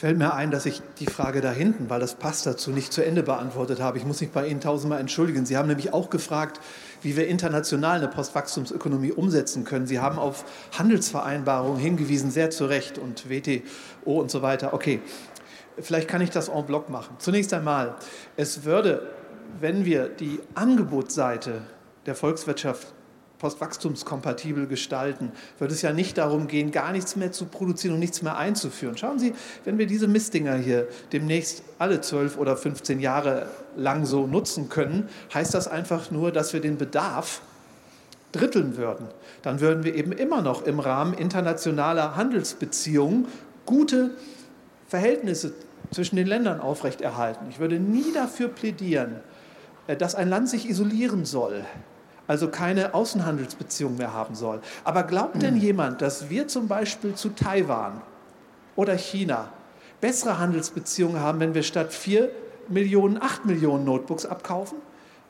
Fällt 0.00 0.16
mir 0.16 0.32
ein, 0.32 0.50
dass 0.50 0.64
ich 0.64 0.80
die 0.98 1.04
Frage 1.04 1.42
da 1.42 1.52
hinten, 1.52 1.90
weil 1.90 2.00
das 2.00 2.14
passt 2.14 2.46
dazu, 2.46 2.70
nicht 2.70 2.90
zu 2.90 3.04
Ende 3.04 3.22
beantwortet 3.22 3.82
habe. 3.82 3.98
Ich 3.98 4.06
muss 4.06 4.22
mich 4.22 4.30
bei 4.30 4.46
Ihnen 4.46 4.62
tausendmal 4.62 4.98
entschuldigen. 4.98 5.44
Sie 5.44 5.58
haben 5.58 5.68
nämlich 5.68 5.92
auch 5.92 6.08
gefragt, 6.08 6.58
wie 7.02 7.18
wir 7.18 7.28
international 7.28 7.98
eine 7.98 8.08
Postwachstumsökonomie 8.08 9.12
umsetzen 9.12 9.64
können. 9.64 9.86
Sie 9.86 10.00
haben 10.00 10.18
auf 10.18 10.46
Handelsvereinbarungen 10.78 11.78
hingewiesen, 11.78 12.30
sehr 12.30 12.48
zu 12.48 12.64
Recht, 12.64 12.96
und 12.96 13.28
WTO 13.28 13.60
und 14.18 14.30
so 14.30 14.40
weiter. 14.40 14.72
Okay, 14.72 15.02
vielleicht 15.78 16.08
kann 16.08 16.22
ich 16.22 16.30
das 16.30 16.48
en 16.48 16.64
bloc 16.64 16.88
machen. 16.88 17.16
Zunächst 17.18 17.52
einmal, 17.52 17.96
es 18.38 18.64
würde, 18.64 19.06
wenn 19.60 19.84
wir 19.84 20.08
die 20.08 20.40
Angebotsseite 20.54 21.60
der 22.06 22.14
Volkswirtschaft 22.14 22.94
postwachstumskompatibel 23.40 24.66
gestalten, 24.66 25.32
wird 25.58 25.72
es 25.72 25.82
ja 25.82 25.92
nicht 25.92 26.18
darum 26.18 26.46
gehen, 26.46 26.70
gar 26.70 26.92
nichts 26.92 27.16
mehr 27.16 27.32
zu 27.32 27.46
produzieren 27.46 27.94
und 27.94 28.00
nichts 28.00 28.22
mehr 28.22 28.36
einzuführen. 28.36 28.96
Schauen 28.96 29.18
Sie, 29.18 29.34
wenn 29.64 29.78
wir 29.78 29.86
diese 29.86 30.06
Mistdinger 30.06 30.54
hier 30.56 30.86
demnächst 31.12 31.62
alle 31.78 32.00
zwölf 32.02 32.38
oder 32.38 32.56
15 32.56 33.00
Jahre 33.00 33.46
lang 33.76 34.04
so 34.04 34.26
nutzen 34.26 34.68
können, 34.68 35.08
heißt 35.34 35.54
das 35.54 35.66
einfach 35.66 36.10
nur, 36.10 36.30
dass 36.30 36.52
wir 36.52 36.60
den 36.60 36.76
Bedarf 36.76 37.40
dritteln 38.32 38.76
würden. 38.76 39.08
Dann 39.42 39.60
würden 39.60 39.82
wir 39.84 39.94
eben 39.94 40.12
immer 40.12 40.42
noch 40.42 40.64
im 40.64 40.78
Rahmen 40.78 41.14
internationaler 41.14 42.16
Handelsbeziehungen 42.16 43.26
gute 43.66 44.10
Verhältnisse 44.86 45.54
zwischen 45.90 46.16
den 46.16 46.26
Ländern 46.26 46.60
aufrechterhalten. 46.60 47.46
Ich 47.48 47.58
würde 47.58 47.80
nie 47.80 48.12
dafür 48.12 48.48
plädieren, 48.48 49.16
äh, 49.86 49.96
dass 49.96 50.14
ein 50.14 50.28
Land 50.28 50.48
sich 50.48 50.68
isolieren 50.68 51.24
soll, 51.24 51.64
also 52.30 52.46
keine 52.46 52.94
Außenhandelsbeziehungen 52.94 53.98
mehr 53.98 54.14
haben 54.14 54.36
soll. 54.36 54.60
Aber 54.84 55.02
glaubt 55.02 55.42
denn 55.42 55.56
jemand, 55.56 56.00
dass 56.00 56.30
wir 56.30 56.46
zum 56.46 56.68
Beispiel 56.68 57.16
zu 57.16 57.30
Taiwan 57.30 58.02
oder 58.76 58.94
China 58.94 59.48
bessere 60.00 60.38
Handelsbeziehungen 60.38 61.18
haben, 61.18 61.40
wenn 61.40 61.54
wir 61.54 61.64
statt 61.64 61.92
4 61.92 62.30
Millionen 62.68 63.20
8 63.20 63.46
Millionen 63.46 63.84
Notebooks 63.84 64.26
abkaufen? 64.26 64.78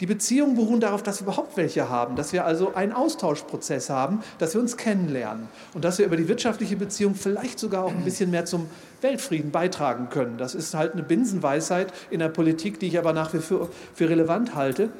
Die 0.01 0.07
Beziehungen 0.07 0.57
beruhen 0.57 0.81
darauf, 0.81 1.03
dass 1.03 1.21
wir 1.21 1.27
überhaupt 1.27 1.57
welche 1.57 1.89
haben, 1.89 2.17
dass 2.17 2.35
wir 2.35 2.45
also 2.45 2.75
einen 2.75 2.93
Austauschprozess 2.93 3.89
haben, 3.89 4.21
dass 4.39 4.53
wir 4.53 4.61
uns 4.61 4.77
kennenlernen 4.77 5.49
und 5.73 5.87
dass 5.87 5.99
wir 5.99 6.05
über 6.05 6.17
die 6.17 6.29
wirtschaftliche 6.29 6.77
Beziehung 6.77 7.15
vielleicht 7.15 7.59
sogar 7.59 7.85
auch 7.85 7.93
ein 7.93 8.05
bisschen 8.05 8.31
mehr 8.31 8.45
zum 8.45 8.69
Weltfrieden 9.01 9.51
beitragen 9.51 10.11
können. 10.11 10.37
Das 10.37 10.55
ist 10.55 10.75
halt 10.75 10.93
eine 10.93 11.03
Binsenweisheit 11.03 11.95
in 12.11 12.21
der 12.21 12.29
Politik, 12.29 12.79
die 12.79 12.89
ich 12.89 12.99
aber 12.99 13.15
nach 13.15 13.33
wie 13.33 13.39
vor 13.39 13.71
für 13.95 14.09
relevant 14.11 14.55
halte. 14.55 14.91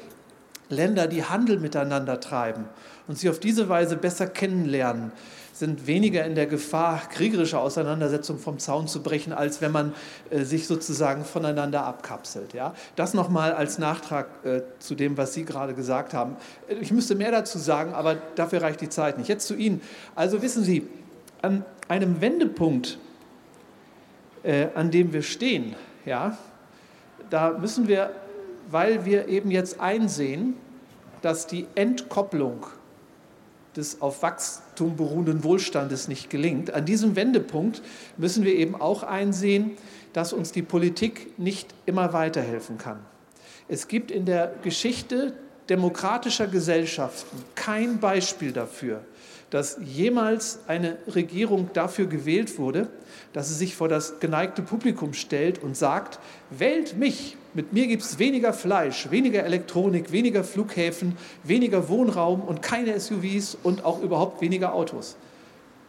Länder, 0.71 1.07
die 1.07 1.23
Handel 1.23 1.59
miteinander 1.59 2.19
treiben 2.19 2.65
und 3.07 3.17
sich 3.17 3.29
auf 3.29 3.39
diese 3.39 3.69
Weise 3.69 3.95
besser 3.95 4.27
kennenlernen, 4.27 5.11
sind 5.53 5.85
weniger 5.85 6.25
in 6.25 6.33
der 6.33 6.47
Gefahr, 6.47 7.01
kriegerische 7.13 7.59
Auseinandersetzungen 7.59 8.39
vom 8.39 8.57
Zaun 8.57 8.87
zu 8.87 9.03
brechen, 9.03 9.31
als 9.31 9.61
wenn 9.61 9.71
man 9.71 9.93
äh, 10.31 10.43
sich 10.43 10.65
sozusagen 10.65 11.23
voneinander 11.23 11.85
abkapselt. 11.85 12.53
Ja? 12.53 12.73
Das 12.95 13.13
nochmal 13.13 13.53
als 13.53 13.77
Nachtrag 13.77 14.27
äh, 14.43 14.61
zu 14.79 14.95
dem, 14.95 15.17
was 15.17 15.33
Sie 15.33 15.45
gerade 15.45 15.75
gesagt 15.75 16.15
haben. 16.15 16.35
Ich 16.79 16.91
müsste 16.91 17.13
mehr 17.13 17.31
dazu 17.31 17.59
sagen, 17.59 17.93
aber 17.93 18.15
dafür 18.35 18.63
reicht 18.63 18.81
die 18.81 18.89
Zeit 18.89 19.19
nicht. 19.19 19.27
Jetzt 19.27 19.45
zu 19.45 19.55
Ihnen. 19.55 19.81
Also 20.15 20.41
wissen 20.41 20.63
Sie, 20.63 20.87
an 21.43 21.63
einem 21.87 22.21
Wendepunkt, 22.21 22.97
äh, 24.43 24.67
an 24.73 24.89
dem 24.89 25.13
wir 25.13 25.21
stehen, 25.21 25.75
ja, 26.05 26.37
da 27.29 27.51
müssen 27.51 27.87
wir 27.87 28.09
weil 28.71 29.05
wir 29.05 29.27
eben 29.27 29.51
jetzt 29.51 29.79
einsehen, 29.79 30.55
dass 31.21 31.47
die 31.47 31.67
Entkopplung 31.75 32.65
des 33.75 34.01
auf 34.01 34.21
Wachstum 34.21 34.97
beruhenden 34.97 35.43
Wohlstandes 35.43 36.07
nicht 36.07 36.29
gelingt. 36.29 36.73
An 36.73 36.85
diesem 36.85 37.15
Wendepunkt 37.15 37.81
müssen 38.17 38.43
wir 38.43 38.55
eben 38.55 38.75
auch 38.75 39.03
einsehen, 39.03 39.71
dass 40.13 40.33
uns 40.33 40.51
die 40.51 40.61
Politik 40.61 41.37
nicht 41.39 41.73
immer 41.85 42.11
weiterhelfen 42.11 42.77
kann. 42.77 42.99
Es 43.67 43.87
gibt 43.87 44.11
in 44.11 44.25
der 44.25 44.53
Geschichte 44.63 45.33
demokratischer 45.69 46.47
Gesellschaften 46.47 47.43
kein 47.55 47.99
Beispiel 47.99 48.51
dafür, 48.51 49.05
dass 49.51 49.77
jemals 49.81 50.59
eine 50.67 50.97
Regierung 51.07 51.69
dafür 51.71 52.07
gewählt 52.07 52.57
wurde, 52.57 52.89
dass 53.31 53.47
sie 53.47 53.55
sich 53.55 53.75
vor 53.75 53.87
das 53.87 54.19
geneigte 54.19 54.61
Publikum 54.61 55.13
stellt 55.13 55.63
und 55.63 55.77
sagt, 55.77 56.19
wählt 56.49 56.97
mich, 56.97 57.37
mit 57.53 57.73
mir 57.73 57.87
gibt 57.87 58.03
es 58.03 58.17
weniger 58.17 58.53
Fleisch, 58.53 59.11
weniger 59.11 59.43
Elektronik, 59.43 60.11
weniger 60.11 60.43
Flughäfen, 60.43 61.17
weniger 61.43 61.89
Wohnraum 61.89 62.41
und 62.41 62.61
keine 62.61 62.97
SUVs 62.99 63.57
und 63.61 63.83
auch 63.83 64.01
überhaupt 64.01 64.41
weniger 64.41 64.73
Autos. 64.73 65.17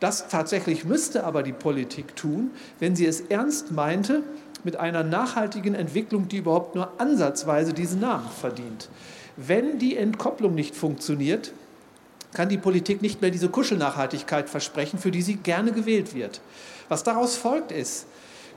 Das 0.00 0.26
tatsächlich 0.28 0.84
müsste 0.84 1.22
aber 1.22 1.44
die 1.44 1.52
Politik 1.52 2.16
tun, 2.16 2.50
wenn 2.80 2.96
sie 2.96 3.06
es 3.06 3.20
ernst 3.20 3.70
meinte 3.70 4.24
mit 4.64 4.76
einer 4.76 5.04
nachhaltigen 5.04 5.74
Entwicklung, 5.74 6.26
die 6.26 6.38
überhaupt 6.38 6.74
nur 6.74 7.00
ansatzweise 7.00 7.72
diesen 7.72 8.00
Namen 8.00 8.28
verdient. 8.28 8.88
Wenn 9.36 9.78
die 9.78 9.96
Entkopplung 9.96 10.56
nicht 10.56 10.74
funktioniert, 10.74 11.52
kann 12.34 12.48
die 12.48 12.58
Politik 12.58 13.02
nicht 13.02 13.20
mehr 13.20 13.30
diese 13.30 13.48
Kuschelnachhaltigkeit 13.48 14.48
versprechen, 14.48 14.98
für 14.98 15.10
die 15.10 15.22
sie 15.22 15.36
gerne 15.36 15.70
gewählt 15.70 16.14
wird. 16.14 16.40
Was 16.88 17.04
daraus 17.04 17.36
folgt 17.36 17.70
ist, 17.70 18.06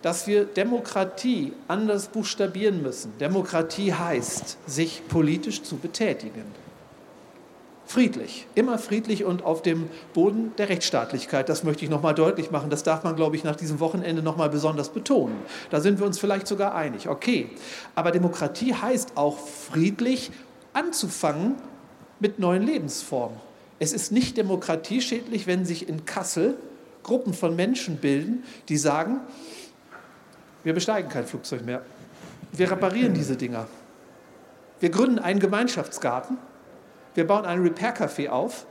dass 0.01 0.27
wir 0.27 0.45
Demokratie 0.45 1.53
anders 1.67 2.07
buchstabieren 2.07 2.81
müssen. 2.81 3.13
Demokratie 3.19 3.93
heißt, 3.93 4.57
sich 4.67 5.01
politisch 5.07 5.63
zu 5.63 5.77
betätigen. 5.77 6.43
Friedlich, 7.87 8.47
immer 8.55 8.79
friedlich 8.79 9.25
und 9.25 9.43
auf 9.43 9.61
dem 9.61 9.89
Boden 10.13 10.53
der 10.57 10.69
Rechtsstaatlichkeit. 10.69 11.49
Das 11.49 11.63
möchte 11.63 11.85
ich 11.85 11.91
nochmal 11.91 12.15
deutlich 12.15 12.49
machen. 12.49 12.71
Das 12.71 12.81
darf 12.81 13.03
man, 13.03 13.15
glaube 13.15 13.35
ich, 13.35 13.43
nach 13.43 13.55
diesem 13.55 13.79
Wochenende 13.79 14.23
nochmal 14.23 14.49
besonders 14.49 14.89
betonen. 14.89 15.35
Da 15.69 15.79
sind 15.81 15.99
wir 15.99 16.07
uns 16.07 16.17
vielleicht 16.17 16.47
sogar 16.47 16.73
einig. 16.73 17.07
Okay, 17.07 17.51
aber 17.93 18.11
Demokratie 18.11 18.73
heißt 18.73 19.11
auch 19.15 19.37
friedlich 19.37 20.31
anzufangen 20.73 21.55
mit 22.19 22.39
neuen 22.39 22.63
Lebensformen. 22.63 23.37
Es 23.77 23.93
ist 23.93 24.11
nicht 24.11 24.35
demokratieschädlich, 24.37 25.45
wenn 25.45 25.65
sich 25.65 25.87
in 25.87 26.05
Kassel 26.05 26.57
Gruppen 27.05 27.35
von 27.35 27.55
Menschen 27.55 27.97
bilden, 27.97 28.43
die 28.67 28.77
sagen, 28.77 29.21
wir 30.65 30.73
besteigen 30.73 31.09
kein 31.09 31.25
Flugzeug 31.25 31.63
mehr. 31.63 31.83
Wir 32.51 32.71
reparieren 32.71 33.13
diese 33.13 33.37
Dinger. 33.37 33.67
Wir 34.79 34.89
gründen 34.89 35.19
einen 35.19 35.39
Gemeinschaftsgarten. 35.39 36.37
Wir 37.13 37.27
bauen 37.27 37.45
ein 37.45 37.61
Repair-Café 37.61 38.29
auf. 38.29 38.65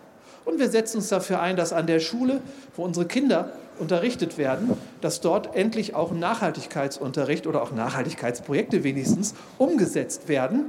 Und 0.45 0.59
wir 0.59 0.69
setzen 0.69 0.99
uns 0.99 1.09
dafür 1.09 1.41
ein, 1.41 1.57
dass 1.57 1.73
an 1.73 1.87
der 1.87 2.01
Schule, 2.01 2.43
wo 2.77 2.83
unsere 2.83 3.07
Kinder 3.07 3.53
unterrichtet 3.79 4.39
werden, 4.39 4.77
dass 5.01 5.21
dort 5.21 5.55
endlich 5.55 5.95
auch 5.95 6.11
Nachhaltigkeitsunterricht 6.13 7.47
oder 7.47 7.63
auch 7.63 7.71
Nachhaltigkeitsprojekte 7.71 8.83
wenigstens 8.83 9.35
umgesetzt 9.59 10.29
werden, 10.29 10.65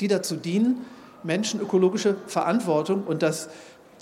die 0.00 0.08
dazu 0.08 0.36
dienen, 0.36 0.84
Menschen 1.22 1.60
ökologische 1.60 2.16
Verantwortung 2.26 3.04
und 3.04 3.22
das 3.22 3.50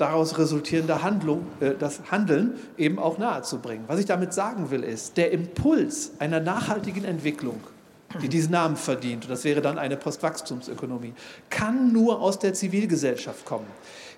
daraus 0.01 0.39
resultierende 0.39 1.03
Handlung, 1.03 1.47
äh, 1.61 1.73
das 1.79 2.01
Handeln 2.11 2.55
eben 2.79 2.99
auch 2.99 3.19
nahezubringen. 3.19 3.85
Was 3.87 3.99
ich 3.99 4.07
damit 4.07 4.33
sagen 4.33 4.71
will, 4.71 4.83
ist, 4.83 5.17
der 5.17 5.31
Impuls 5.31 6.13
einer 6.19 6.41
nachhaltigen 6.41 7.05
Entwicklung, 7.05 7.61
die 8.23 8.29
diesen 8.29 8.53
Namen 8.53 8.77
verdient, 8.77 9.25
und 9.25 9.31
das 9.31 9.45
wäre 9.45 9.61
dann 9.61 9.79
eine 9.79 9.97
Postwachstumsökonomie, 9.97 11.13
kann 11.49 11.93
nur 11.93 12.21
aus 12.21 12.39
der 12.39 12.55
Zivilgesellschaft 12.55 13.45
kommen. 13.45 13.67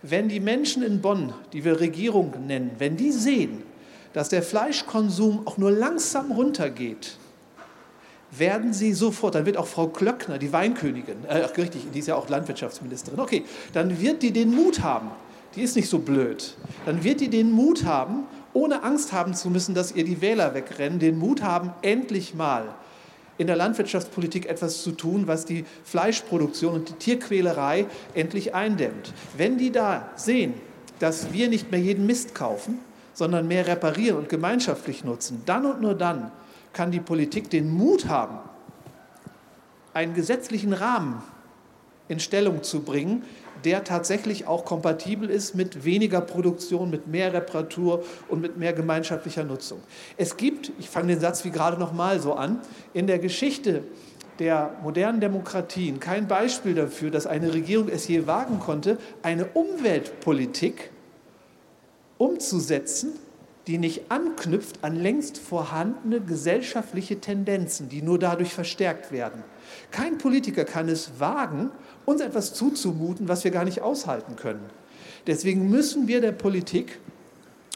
Wenn 0.02 0.28
die 0.28 0.40
Menschen 0.40 0.82
in 0.82 1.00
Bonn, 1.00 1.34
die 1.52 1.64
wir 1.64 1.78
Regierung 1.78 2.32
nennen, 2.46 2.70
wenn 2.78 2.96
die 2.96 3.12
sehen, 3.12 3.62
dass 4.12 4.28
der 4.28 4.42
Fleischkonsum 4.42 5.46
auch 5.46 5.58
nur 5.58 5.70
langsam 5.70 6.32
runtergeht, 6.32 7.16
werden 8.30 8.72
sie 8.72 8.94
sofort, 8.94 9.34
dann 9.34 9.44
wird 9.44 9.58
auch 9.58 9.66
Frau 9.66 9.88
Klöckner, 9.88 10.38
die 10.38 10.52
Weinkönigin, 10.52 11.24
äh, 11.28 11.38
richtig, 11.38 11.90
die 11.92 11.98
ist 11.98 12.08
ja 12.08 12.16
auch 12.16 12.28
Landwirtschaftsministerin, 12.28 13.20
okay, 13.20 13.44
dann 13.74 14.00
wird 14.00 14.22
die 14.22 14.32
den 14.32 14.54
Mut 14.54 14.80
haben, 14.80 15.10
die 15.54 15.62
ist 15.62 15.76
nicht 15.76 15.88
so 15.88 15.98
blöd, 15.98 16.56
dann 16.86 17.04
wird 17.04 17.20
die 17.20 17.28
den 17.28 17.50
Mut 17.50 17.84
haben, 17.84 18.24
ohne 18.54 18.82
Angst 18.82 19.12
haben 19.12 19.34
zu 19.34 19.50
müssen, 19.50 19.74
dass 19.74 19.92
ihr 19.92 20.04
die 20.04 20.20
Wähler 20.20 20.54
wegrennen, 20.54 20.98
den 20.98 21.18
Mut 21.18 21.42
haben, 21.42 21.72
endlich 21.82 22.34
mal 22.34 22.74
in 23.38 23.46
der 23.46 23.56
Landwirtschaftspolitik 23.56 24.46
etwas 24.46 24.82
zu 24.82 24.92
tun, 24.92 25.26
was 25.26 25.44
die 25.44 25.64
Fleischproduktion 25.84 26.74
und 26.74 26.88
die 26.88 26.94
Tierquälerei 26.94 27.86
endlich 28.14 28.54
eindämmt. 28.54 29.12
Wenn 29.36 29.58
die 29.58 29.72
da 29.72 30.10
sehen, 30.16 30.54
dass 30.98 31.32
wir 31.32 31.48
nicht 31.48 31.70
mehr 31.70 31.80
jeden 31.80 32.06
Mist 32.06 32.34
kaufen, 32.34 32.78
sondern 33.14 33.48
mehr 33.48 33.66
reparieren 33.66 34.18
und 34.18 34.28
gemeinschaftlich 34.28 35.04
nutzen, 35.04 35.42
dann 35.46 35.66
und 35.66 35.80
nur 35.80 35.94
dann 35.94 36.30
kann 36.72 36.90
die 36.90 37.00
Politik 37.00 37.50
den 37.50 37.70
Mut 37.70 38.06
haben, 38.06 38.38
einen 39.94 40.14
gesetzlichen 40.14 40.72
Rahmen 40.72 41.22
in 42.08 42.20
Stellung 42.20 42.62
zu 42.62 42.82
bringen, 42.82 43.24
der 43.64 43.84
tatsächlich 43.84 44.46
auch 44.46 44.64
kompatibel 44.64 45.30
ist 45.30 45.54
mit 45.54 45.84
weniger 45.84 46.20
Produktion, 46.20 46.90
mit 46.90 47.06
mehr 47.06 47.32
Reparatur 47.32 48.04
und 48.28 48.40
mit 48.40 48.56
mehr 48.56 48.72
gemeinschaftlicher 48.72 49.44
Nutzung. 49.44 49.80
Es 50.16 50.36
gibt, 50.36 50.72
ich 50.78 50.88
fange 50.88 51.08
den 51.08 51.20
Satz 51.20 51.44
wie 51.44 51.50
gerade 51.50 51.78
noch 51.78 51.92
mal 51.92 52.20
so 52.20 52.34
an, 52.34 52.60
in 52.92 53.06
der 53.06 53.18
Geschichte 53.18 53.84
der 54.38 54.74
modernen 54.82 55.20
Demokratien 55.20 56.00
kein 56.00 56.26
Beispiel 56.26 56.74
dafür, 56.74 57.10
dass 57.10 57.26
eine 57.26 57.52
Regierung 57.52 57.88
es 57.88 58.08
je 58.08 58.26
wagen 58.26 58.58
konnte, 58.58 58.98
eine 59.22 59.46
Umweltpolitik 59.46 60.90
umzusetzen, 62.18 63.12
die 63.66 63.78
nicht 63.78 64.10
anknüpft 64.10 64.82
an 64.82 64.96
längst 64.96 65.38
vorhandene 65.38 66.20
gesellschaftliche 66.20 67.20
Tendenzen, 67.20 67.88
die 67.88 68.02
nur 68.02 68.18
dadurch 68.18 68.52
verstärkt 68.52 69.12
werden. 69.12 69.44
Kein 69.90 70.18
Politiker 70.18 70.64
kann 70.64 70.88
es 70.88 71.20
wagen, 71.20 71.70
uns 72.04 72.20
etwas 72.20 72.54
zuzumuten, 72.54 73.28
was 73.28 73.44
wir 73.44 73.50
gar 73.50 73.64
nicht 73.64 73.82
aushalten 73.82 74.36
können. 74.36 74.64
Deswegen 75.26 75.70
müssen 75.70 76.08
wir 76.08 76.20
der 76.20 76.32
Politik 76.32 76.98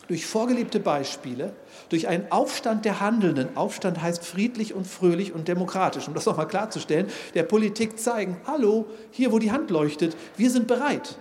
durch 0.09 0.27
vorgelebte 0.27 0.79
Beispiele, 0.79 1.53
durch 1.89 2.07
einen 2.09 2.31
Aufstand 2.31 2.85
der 2.85 3.01
Handelnden, 3.01 3.57
Aufstand 3.57 4.01
heißt 4.01 4.25
friedlich 4.25 4.75
und 4.75 4.87
fröhlich 4.87 5.33
und 5.33 5.49
demokratisch, 5.49 6.07
um 6.07 6.15
das 6.15 6.27
nochmal 6.27 6.47
klarzustellen, 6.47 7.07
der 7.35 7.43
Politik 7.43 7.99
zeigen, 7.99 8.37
hallo, 8.47 8.87
hier 9.11 9.33
wo 9.33 9.39
die 9.39 9.51
Hand 9.51 9.71
leuchtet, 9.71 10.17
wir 10.37 10.51
sind 10.51 10.67
bereit. 10.67 11.19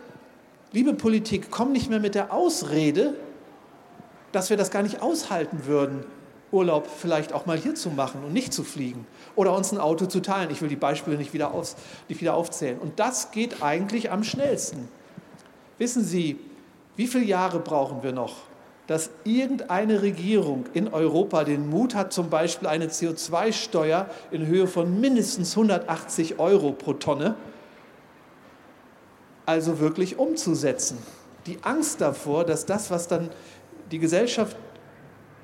Liebe 0.71 0.93
Politik, 0.93 1.47
komm 1.49 1.71
nicht 1.71 1.89
mehr 1.89 1.99
mit 1.99 2.15
der 2.15 2.33
Ausrede, 2.33 3.15
dass 4.31 4.49
wir 4.49 4.57
das 4.57 4.69
gar 4.69 4.83
nicht 4.83 5.01
aushalten 5.01 5.65
würden, 5.65 6.03
Urlaub 6.51 6.87
vielleicht 6.87 7.33
auch 7.33 7.45
mal 7.45 7.57
hier 7.57 7.75
zu 7.75 7.89
machen 7.89 8.23
und 8.23 8.33
nicht 8.33 8.53
zu 8.53 8.63
fliegen 8.63 9.05
oder 9.35 9.55
uns 9.55 9.71
ein 9.71 9.79
Auto 9.79 10.05
zu 10.05 10.21
teilen. 10.21 10.51
Ich 10.51 10.61
will 10.61 10.69
die 10.69 10.75
Beispiele 10.75 11.17
nicht 11.17 11.33
wieder, 11.33 11.53
aus, 11.53 11.75
nicht 12.07 12.21
wieder 12.21 12.35
aufzählen. 12.35 12.79
Und 12.79 12.99
das 12.99 13.31
geht 13.31 13.61
eigentlich 13.61 14.11
am 14.11 14.23
schnellsten. 14.23 14.87
Wissen 15.77 16.03
Sie, 16.03 16.39
wie 16.95 17.07
viele 17.07 17.25
Jahre 17.25 17.59
brauchen 17.59 18.03
wir 18.03 18.13
noch, 18.13 18.35
dass 18.87 19.09
irgendeine 19.23 20.01
Regierung 20.01 20.65
in 20.73 20.87
Europa 20.87 21.43
den 21.43 21.69
Mut 21.69 21.95
hat, 21.95 22.13
zum 22.13 22.29
Beispiel 22.29 22.67
eine 22.67 22.87
CO2-Steuer 22.87 24.09
in 24.31 24.45
Höhe 24.45 24.67
von 24.67 24.99
mindestens 24.99 25.51
180 25.51 26.39
Euro 26.39 26.71
pro 26.71 26.93
Tonne, 26.93 27.35
also 29.45 29.79
wirklich 29.79 30.17
umzusetzen. 30.17 30.97
Die 31.47 31.57
Angst 31.63 32.01
davor, 32.01 32.45
dass 32.45 32.65
das, 32.65 32.91
was 32.91 33.07
dann 33.07 33.29
die 33.91 33.99
Gesellschaft 33.99 34.55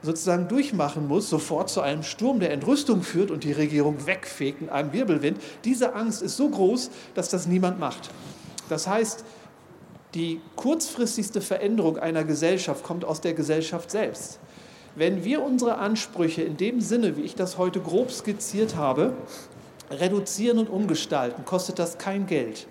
sozusagen 0.03 0.47
durchmachen 0.47 1.07
muss, 1.07 1.29
sofort 1.29 1.69
zu 1.69 1.81
einem 1.81 2.03
Sturm 2.03 2.39
der 2.39 2.51
Entrüstung 2.51 3.03
führt 3.03 3.31
und 3.31 3.43
die 3.43 3.51
Regierung 3.51 4.05
wegfegt 4.07 4.61
in 4.61 4.69
einem 4.69 4.93
Wirbelwind, 4.93 5.39
diese 5.63 5.93
Angst 5.93 6.21
ist 6.21 6.37
so 6.37 6.49
groß, 6.49 6.89
dass 7.13 7.29
das 7.29 7.47
niemand 7.47 7.79
macht. 7.79 8.09
Das 8.69 8.87
heißt, 8.87 9.23
die 10.13 10.41
kurzfristigste 10.55 11.39
Veränderung 11.39 11.97
einer 11.97 12.23
Gesellschaft 12.23 12.83
kommt 12.83 13.05
aus 13.05 13.21
der 13.21 13.33
Gesellschaft 13.33 13.91
selbst. 13.91 14.39
Wenn 14.95 15.23
wir 15.23 15.41
unsere 15.41 15.77
Ansprüche 15.77 16.41
in 16.41 16.57
dem 16.57 16.81
Sinne, 16.81 17.15
wie 17.15 17.21
ich 17.21 17.35
das 17.35 17.57
heute 17.57 17.79
grob 17.79 18.11
skizziert 18.11 18.75
habe, 18.75 19.13
reduzieren 19.89 20.57
und 20.57 20.69
umgestalten, 20.69 21.45
kostet 21.45 21.79
das 21.79 21.97
kein 21.97 22.27
Geld, 22.27 22.67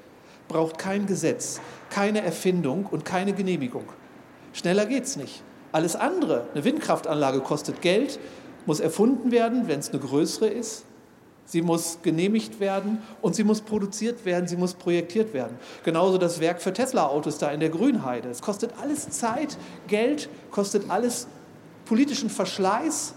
braucht 0.48 0.78
kein 0.78 1.07
Gesetz, 1.07 1.61
keine 1.89 2.23
Erfindung 2.23 2.86
und 2.86 3.05
keine 3.05 3.32
Genehmigung. 3.32 3.85
Schneller 4.52 4.85
geht 4.85 5.05
es 5.05 5.16
nicht. 5.16 5.43
Alles 5.72 5.97
andere, 5.97 6.44
eine 6.55 6.64
Windkraftanlage 6.64 7.40
kostet 7.40 7.80
Geld, 7.80 8.18
muss 8.66 8.80
erfunden 8.80 9.30
werden, 9.30 9.68
wenn 9.68 9.80
es 9.80 9.90
eine 9.90 10.01
größere 10.01 10.48
ist. 10.48 10.84
Sie 11.44 11.62
muss 11.62 11.98
genehmigt 12.02 12.60
werden 12.60 12.98
und 13.22 13.34
sie 13.34 13.42
muss 13.42 13.60
produziert 13.60 14.24
werden, 14.24 14.47
sie 14.47 14.56
muss 14.56 14.74
projektiert 14.74 15.34
werden. 15.34 15.59
Genauso 15.84 16.16
das 16.16 16.38
Werk 16.38 16.62
für 16.62 16.72
Tesla-Autos 16.72 17.38
da 17.38 17.51
in 17.51 17.59
der 17.59 17.70
Grünheide. 17.70 18.28
Es 18.28 18.40
kostet 18.40 18.70
alles 18.80 19.10
Zeit, 19.10 19.56
Geld, 19.88 20.28
kostet 20.52 20.88
alles 20.88 21.26
politischen 21.86 22.30
Verschleiß, 22.30 23.14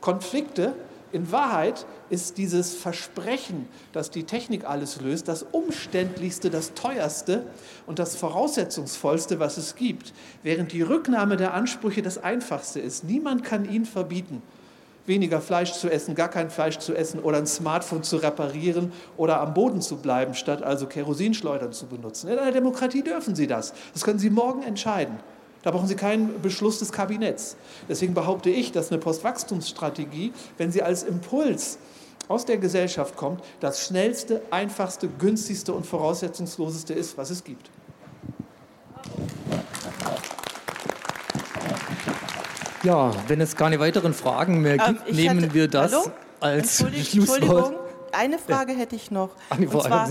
Konflikte. 0.00 0.72
In 1.16 1.32
Wahrheit 1.32 1.86
ist 2.10 2.36
dieses 2.36 2.74
Versprechen, 2.74 3.66
dass 3.94 4.10
die 4.10 4.24
Technik 4.24 4.68
alles 4.68 5.00
löst, 5.00 5.28
das 5.28 5.46
umständlichste, 5.50 6.50
das 6.50 6.74
teuerste 6.74 7.46
und 7.86 7.98
das 7.98 8.16
voraussetzungsvollste, 8.16 9.40
was 9.40 9.56
es 9.56 9.76
gibt, 9.76 10.12
während 10.42 10.72
die 10.72 10.82
Rücknahme 10.82 11.38
der 11.38 11.54
Ansprüche 11.54 12.02
das 12.02 12.22
einfachste 12.22 12.80
ist. 12.80 13.04
Niemand 13.04 13.44
kann 13.44 13.64
ihnen 13.64 13.86
verbieten, 13.86 14.42
weniger 15.06 15.40
Fleisch 15.40 15.72
zu 15.72 15.88
essen, 15.88 16.14
gar 16.14 16.28
kein 16.28 16.50
Fleisch 16.50 16.76
zu 16.80 16.94
essen 16.94 17.20
oder 17.20 17.38
ein 17.38 17.46
Smartphone 17.46 18.02
zu 18.02 18.18
reparieren 18.18 18.92
oder 19.16 19.40
am 19.40 19.54
Boden 19.54 19.80
zu 19.80 19.96
bleiben, 19.96 20.34
statt 20.34 20.62
also 20.62 20.86
Kerosinschleudern 20.86 21.72
zu 21.72 21.86
benutzen. 21.86 22.28
In 22.28 22.38
einer 22.38 22.52
Demokratie 22.52 23.02
dürfen 23.02 23.34
Sie 23.34 23.46
das. 23.46 23.72
Das 23.94 24.04
können 24.04 24.18
Sie 24.18 24.28
morgen 24.28 24.62
entscheiden. 24.62 25.18
Da 25.66 25.72
brauchen 25.72 25.88
Sie 25.88 25.96
keinen 25.96 26.40
Beschluss 26.42 26.78
des 26.78 26.92
Kabinetts. 26.92 27.56
Deswegen 27.88 28.14
behaupte 28.14 28.50
ich, 28.50 28.70
dass 28.70 28.92
eine 28.92 29.00
Postwachstumsstrategie, 29.00 30.32
wenn 30.58 30.70
sie 30.70 30.80
als 30.80 31.02
Impuls 31.02 31.78
aus 32.28 32.44
der 32.44 32.58
Gesellschaft 32.58 33.16
kommt, 33.16 33.42
das 33.58 33.84
schnellste, 33.84 34.42
einfachste, 34.52 35.08
günstigste 35.08 35.72
und 35.72 35.84
voraussetzungsloseste 35.84 36.94
ist, 36.94 37.18
was 37.18 37.30
es 37.30 37.42
gibt. 37.42 37.68
Ja, 42.84 43.10
wenn 43.26 43.40
es 43.40 43.56
keine 43.56 43.80
weiteren 43.80 44.14
Fragen 44.14 44.60
mehr 44.60 44.74
ähm, 44.74 44.94
gibt, 44.94 45.08
ähm, 45.08 45.16
nehmen 45.16 45.42
hatte, 45.42 45.54
wir 45.54 45.66
das 45.66 45.92
hallo? 45.92 46.12
als 46.38 46.84
Schlusswort. 47.08 47.74
Eine 48.12 48.38
Frage 48.38 48.72
hätte 48.72 48.94
ich 48.94 49.10
noch. 49.10 49.30
Und 49.50 49.68
zwar, 49.68 50.10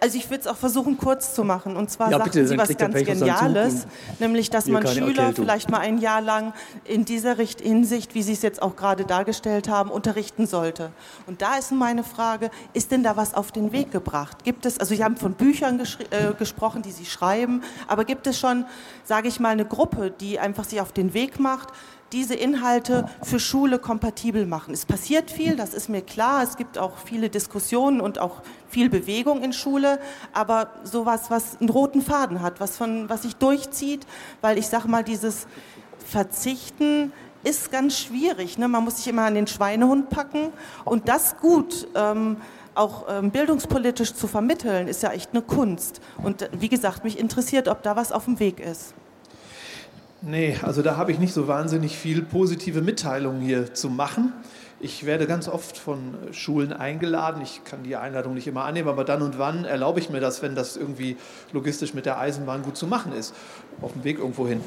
also 0.00 0.18
ich 0.18 0.30
würde 0.30 0.42
es 0.42 0.46
auch 0.46 0.56
versuchen, 0.56 0.98
kurz 0.98 1.34
zu 1.34 1.44
machen. 1.44 1.76
Und 1.76 1.90
zwar 1.90 2.10
ja, 2.10 2.18
sagten 2.18 2.32
bitte, 2.32 2.48
Sie 2.48 2.58
was 2.58 2.76
ganz 2.76 2.94
Geniales, 3.04 3.86
nämlich, 4.18 4.50
dass 4.50 4.66
man 4.66 4.86
Schüler 4.86 5.06
Erkältung. 5.06 5.44
vielleicht 5.44 5.70
mal 5.70 5.78
ein 5.78 5.98
Jahr 5.98 6.20
lang 6.20 6.52
in 6.84 7.04
dieser 7.04 7.34
Hinsicht, 7.36 8.14
wie 8.14 8.22
Sie 8.22 8.32
es 8.32 8.42
jetzt 8.42 8.62
auch 8.62 8.76
gerade 8.76 9.04
dargestellt 9.04 9.68
haben, 9.68 9.90
unterrichten 9.90 10.46
sollte. 10.46 10.90
Und 11.26 11.42
da 11.42 11.56
ist 11.56 11.72
meine 11.72 12.04
Frage, 12.04 12.50
ist 12.72 12.90
denn 12.90 13.02
da 13.02 13.16
was 13.16 13.34
auf 13.34 13.52
den 13.52 13.72
Weg 13.72 13.90
gebracht? 13.90 14.44
Gibt 14.44 14.66
es, 14.66 14.78
also 14.78 14.94
Sie 14.94 15.02
haben 15.04 15.16
von 15.16 15.34
Büchern 15.34 15.80
äh, 15.80 16.32
gesprochen, 16.34 16.82
die 16.82 16.92
Sie 16.92 17.04
schreiben, 17.04 17.62
aber 17.86 18.04
gibt 18.04 18.26
es 18.26 18.38
schon, 18.38 18.64
sage 19.04 19.28
ich 19.28 19.40
mal, 19.40 19.50
eine 19.50 19.64
Gruppe, 19.64 20.10
die 20.10 20.38
einfach 20.38 20.64
sich 20.64 20.80
auf 20.80 20.92
den 20.92 21.14
Weg 21.14 21.38
macht, 21.40 21.68
diese 22.14 22.34
Inhalte 22.34 23.08
für 23.22 23.40
Schule 23.40 23.78
kompatibel 23.78 24.46
machen. 24.46 24.72
Es 24.72 24.86
passiert 24.86 25.30
viel, 25.30 25.56
das 25.56 25.74
ist 25.74 25.88
mir 25.88 26.00
klar. 26.00 26.42
Es 26.42 26.56
gibt 26.56 26.78
auch 26.78 26.92
viele 27.04 27.28
Diskussionen 27.28 28.00
und 28.00 28.20
auch 28.20 28.42
viel 28.74 28.90
Bewegung 28.90 29.42
in 29.42 29.52
Schule, 29.52 30.00
aber 30.32 30.68
sowas, 30.82 31.30
was 31.30 31.60
einen 31.60 31.70
roten 31.70 32.02
Faden 32.02 32.42
hat, 32.42 32.60
was, 32.60 32.76
von, 32.76 33.08
was 33.08 33.22
sich 33.22 33.36
durchzieht, 33.36 34.04
weil 34.40 34.58
ich 34.58 34.66
sage 34.66 34.88
mal, 34.88 35.04
dieses 35.04 35.46
Verzichten 36.04 37.12
ist 37.44 37.70
ganz 37.70 37.96
schwierig. 37.96 38.58
Ne? 38.58 38.66
Man 38.66 38.82
muss 38.82 38.96
sich 38.96 39.06
immer 39.06 39.22
an 39.22 39.34
den 39.34 39.46
Schweinehund 39.46 40.10
packen 40.10 40.50
und 40.84 41.08
das 41.08 41.36
gut. 41.38 41.86
Ähm, 41.94 42.36
auch 42.76 43.06
ähm, 43.08 43.30
bildungspolitisch 43.30 44.14
zu 44.14 44.26
vermitteln, 44.26 44.88
ist 44.88 45.04
ja 45.04 45.12
echt 45.12 45.30
eine 45.30 45.42
Kunst. 45.42 46.00
Und 46.16 46.50
wie 46.58 46.68
gesagt, 46.68 47.04
mich 47.04 47.20
interessiert, 47.20 47.68
ob 47.68 47.84
da 47.84 47.94
was 47.94 48.10
auf 48.10 48.24
dem 48.24 48.40
Weg 48.40 48.58
ist. 48.58 48.94
Nee, 50.22 50.56
also 50.60 50.82
da 50.82 50.96
habe 50.96 51.12
ich 51.12 51.20
nicht 51.20 51.32
so 51.32 51.46
wahnsinnig 51.46 51.96
viel 51.96 52.22
positive 52.22 52.82
Mitteilungen 52.82 53.40
hier 53.40 53.72
zu 53.74 53.90
machen. 53.90 54.32
Ich 54.80 55.06
werde 55.06 55.26
ganz 55.26 55.48
oft 55.48 55.78
von 55.78 56.14
Schulen 56.32 56.72
eingeladen. 56.72 57.42
Ich 57.42 57.62
kann 57.64 57.84
die 57.84 57.96
Einladung 57.96 58.34
nicht 58.34 58.46
immer 58.46 58.64
annehmen, 58.64 58.88
aber 58.88 59.04
dann 59.04 59.22
und 59.22 59.38
wann 59.38 59.64
erlaube 59.64 60.00
ich 60.00 60.10
mir 60.10 60.20
das, 60.20 60.42
wenn 60.42 60.54
das 60.54 60.76
irgendwie 60.76 61.16
logistisch 61.52 61.94
mit 61.94 62.06
der 62.06 62.18
Eisenbahn 62.18 62.62
gut 62.62 62.76
zu 62.76 62.86
machen 62.86 63.12
ist, 63.12 63.34
auf 63.80 63.92
dem 63.92 64.04
Weg 64.04 64.18
irgendwo 64.18 64.46
hin. 64.46 64.60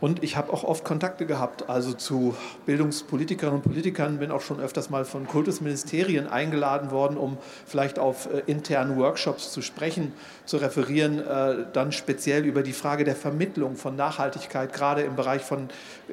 Und 0.00 0.22
ich 0.22 0.36
habe 0.36 0.52
auch 0.52 0.64
oft 0.64 0.84
Kontakte 0.84 1.24
gehabt, 1.24 1.70
also 1.70 1.92
zu 1.92 2.36
Bildungspolitikerinnen 2.66 3.60
und 3.60 3.62
Politikern, 3.62 4.18
bin 4.18 4.30
auch 4.30 4.42
schon 4.42 4.60
öfters 4.60 4.90
mal 4.90 5.04
von 5.04 5.26
Kultusministerien 5.26 6.26
eingeladen 6.26 6.90
worden, 6.90 7.16
um 7.16 7.38
vielleicht 7.66 7.98
auf 7.98 8.26
äh, 8.26 8.42
internen 8.46 8.98
Workshops 8.98 9.52
zu 9.52 9.62
sprechen, 9.62 10.12
zu 10.46 10.56
referieren, 10.58 11.18
äh, 11.18 11.66
dann 11.72 11.92
speziell 11.92 12.44
über 12.44 12.62
die 12.62 12.72
Frage 12.72 13.04
der 13.04 13.16
Vermittlung 13.16 13.76
von 13.76 13.96
Nachhaltigkeit, 13.96 14.72
gerade 14.72 15.02
im 15.02 15.16
Bereich 15.16 15.42
von 15.42 15.68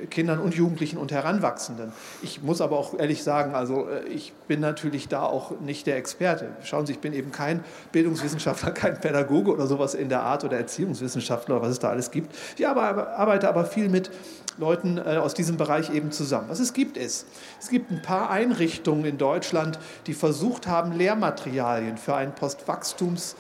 Kindern 0.10 0.40
und 0.40 0.56
Jugendlichen 0.56 0.98
und 0.98 1.12
Heranwachsenden. 1.12 1.94
Ich 2.22 2.42
muss 2.42 2.60
aber 2.60 2.78
auch 2.78 2.98
ehrlich 2.98 3.24
sagen, 3.24 3.56
also 3.56 3.88
äh, 3.88 4.08
ich 4.08 4.34
bin 4.48 4.60
natürlich 4.60 5.08
da 5.08 5.24
auch 5.24 5.60
nicht 5.62 5.88
der 5.88 5.98
Experte. 5.98 6.50
Schauen 6.64 6.86
Sie, 6.86 6.94
ich 6.94 7.00
bin 7.00 7.14
eben 7.14 7.32
kein 7.32 7.64
Bildungswissenschaftler, 7.92 8.72
kein 8.74 9.00
Pädagoge 9.00 9.52
oder 9.52 9.68
sowas 9.68 9.94
in 9.94 10.10
der 10.10 10.24
Art 10.24 10.44
oder 10.44 10.58
Erziehungswissenschaftler, 10.58 11.62
was 11.62 11.70
es 11.70 11.80
da 11.80 11.90
alles 11.90 12.12
gibt. 12.12 12.36
Ich 12.58 12.68
arbeite 12.68 13.48
aber 13.48 13.66
viel 13.66 13.90
mit 13.90 14.10
Leuten 14.58 14.98
äh, 14.98 15.18
aus 15.18 15.34
diesem 15.34 15.58
Bereich 15.58 15.94
eben 15.94 16.12
zusammen. 16.12 16.50
Was 16.50 16.60
es 16.60 16.74
gibt 16.74 16.98
ist, 16.98 17.26
es 17.60 17.70
gibt 17.70 17.92
ein 17.92 18.02
paar 18.02 18.30
Einrichtungen 18.30 19.06
in 19.06 19.18
Deutschland, 19.18 19.80
die 20.08 20.14
versucht 20.14 20.68
haben, 20.68 20.94
Lehrmaterialien 20.94 21.98
für 21.98 22.16
einen 22.16 22.34
Postwachstums 22.34 23.36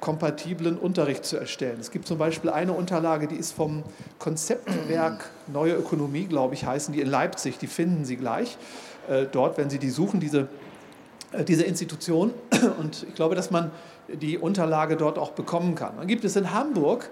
kompatiblen 0.00 0.78
Unterricht 0.78 1.24
zu 1.24 1.36
erstellen. 1.36 1.78
Es 1.80 1.90
gibt 1.90 2.06
zum 2.06 2.18
Beispiel 2.18 2.50
eine 2.50 2.72
Unterlage, 2.72 3.26
die 3.26 3.36
ist 3.36 3.52
vom 3.52 3.82
Konzeptwerk 4.18 5.30
Neue 5.46 5.74
Ökonomie, 5.74 6.26
glaube 6.26 6.54
ich, 6.54 6.66
heißen 6.66 6.92
die 6.92 7.00
in 7.00 7.08
Leipzig. 7.08 7.58
Die 7.58 7.66
finden 7.66 8.04
Sie 8.04 8.16
gleich 8.16 8.58
äh, 9.08 9.26
dort, 9.30 9.58
wenn 9.58 9.70
Sie 9.70 9.78
die 9.78 9.90
suchen, 9.90 10.20
diese, 10.20 10.48
äh, 11.32 11.44
diese 11.44 11.62
Institution. 11.64 12.32
Und 12.78 13.06
ich 13.08 13.14
glaube, 13.14 13.34
dass 13.34 13.50
man 13.50 13.70
die 14.08 14.38
Unterlage 14.38 14.96
dort 14.96 15.18
auch 15.18 15.30
bekommen 15.30 15.74
kann. 15.74 15.96
Dann 15.96 16.06
gibt 16.06 16.24
es 16.24 16.36
in 16.36 16.52
Hamburg 16.52 17.10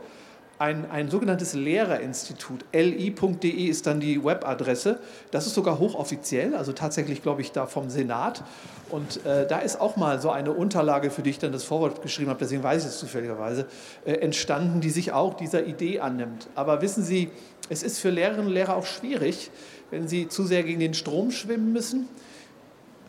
ein, 0.58 0.90
ein 0.90 1.10
sogenanntes 1.10 1.54
Lehrerinstitut. 1.54 2.64
li.de 2.72 3.50
ist 3.50 3.86
dann 3.86 4.00
die 4.00 4.22
Webadresse. 4.24 5.00
Das 5.30 5.46
ist 5.46 5.54
sogar 5.54 5.78
hochoffiziell, 5.78 6.54
also 6.54 6.72
tatsächlich, 6.72 7.22
glaube 7.22 7.42
ich, 7.42 7.52
da 7.52 7.66
vom 7.66 7.90
Senat. 7.90 8.44
Und 8.90 9.24
äh, 9.26 9.46
da 9.46 9.58
ist 9.58 9.80
auch 9.80 9.96
mal 9.96 10.20
so 10.20 10.30
eine 10.30 10.52
Unterlage, 10.52 11.10
für 11.10 11.22
die 11.22 11.30
ich 11.30 11.38
dann 11.38 11.52
das 11.52 11.64
Vorwort 11.64 12.02
geschrieben 12.02 12.30
habe, 12.30 12.38
deswegen 12.38 12.62
weiß 12.62 12.82
ich 12.82 12.90
es 12.90 12.98
zufälligerweise, 12.98 13.66
äh, 14.04 14.12
entstanden, 14.12 14.80
die 14.80 14.90
sich 14.90 15.12
auch 15.12 15.34
dieser 15.34 15.66
Idee 15.66 16.00
annimmt. 16.00 16.48
Aber 16.54 16.82
wissen 16.82 17.02
Sie, 17.02 17.30
es 17.68 17.82
ist 17.82 17.98
für 17.98 18.10
Lehrerinnen 18.10 18.46
und 18.46 18.52
Lehrer 18.52 18.76
auch 18.76 18.86
schwierig, 18.86 19.50
wenn 19.90 20.06
sie 20.06 20.28
zu 20.28 20.44
sehr 20.44 20.62
gegen 20.62 20.80
den 20.80 20.94
Strom 20.94 21.30
schwimmen 21.30 21.72
müssen 21.72 22.08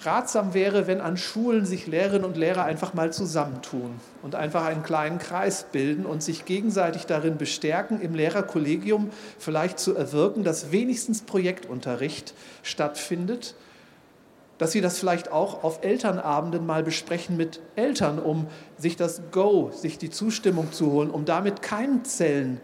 ratsam 0.01 0.53
wäre, 0.53 0.87
wenn 0.87 1.01
an 1.01 1.17
Schulen 1.17 1.65
sich 1.65 1.87
Lehrerinnen 1.87 2.25
und 2.25 2.37
Lehrer 2.37 2.63
einfach 2.63 2.93
mal 2.93 3.13
zusammentun 3.13 3.99
und 4.21 4.35
einfach 4.35 4.65
einen 4.65 4.83
kleinen 4.83 5.19
Kreis 5.19 5.65
bilden 5.71 6.05
und 6.05 6.21
sich 6.21 6.45
gegenseitig 6.45 7.05
darin 7.05 7.37
bestärken, 7.37 8.01
im 8.01 8.13
Lehrerkollegium 8.13 9.09
vielleicht 9.39 9.79
zu 9.79 9.95
erwirken, 9.95 10.43
dass 10.43 10.71
wenigstens 10.71 11.21
Projektunterricht 11.21 12.33
stattfindet, 12.63 13.55
dass 14.57 14.71
sie 14.71 14.81
das 14.81 14.99
vielleicht 14.99 15.31
auch 15.31 15.63
auf 15.63 15.83
Elternabenden 15.83 16.65
mal 16.65 16.83
besprechen 16.83 17.35
mit 17.35 17.59
Eltern, 17.75 18.19
um 18.19 18.47
sich 18.77 18.95
das 18.95 19.21
Go, 19.31 19.71
sich 19.71 19.97
die 19.97 20.09
Zustimmung 20.09 20.71
zu 20.71 20.91
holen, 20.91 21.09
um 21.09 21.25
damit 21.25 21.61
Keimzellen 21.61 22.61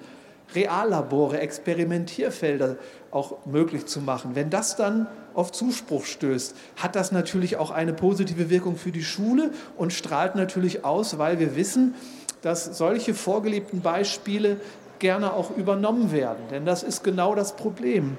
Reallabore, 0.56 1.40
Experimentierfelder 1.40 2.78
auch 3.12 3.46
möglich 3.46 3.86
zu 3.86 4.02
machen. 4.02 4.32
Wenn 4.36 4.50
das 4.50 4.76
dann 4.76 5.08
auf 5.34 5.52
Zuspruch 5.52 6.06
stößt, 6.06 6.56
hat 6.78 6.96
das 6.96 7.12
natürlich 7.12 7.58
auch 7.58 7.72
eine 7.72 7.94
positive 7.94 8.50
Wirkung 8.50 8.76
für 8.76 8.92
die 8.92 9.04
Schule 9.04 9.52
und 9.78 9.94
strahlt 9.94 10.36
natürlich 10.36 10.84
aus, 10.84 11.18
weil 11.18 11.40
wir 11.40 11.56
wissen, 11.56 11.96
dass 12.42 12.78
solche 12.78 13.14
vorgelebten 13.14 13.82
Beispiele 13.82 14.60
gerne 15.00 15.34
auch 15.34 15.56
übernommen 15.56 16.12
werden. 16.12 16.44
Denn 16.52 16.66
das 16.66 16.84
ist 16.84 17.04
genau 17.04 17.36
das 17.36 17.56
Problem. 17.56 18.18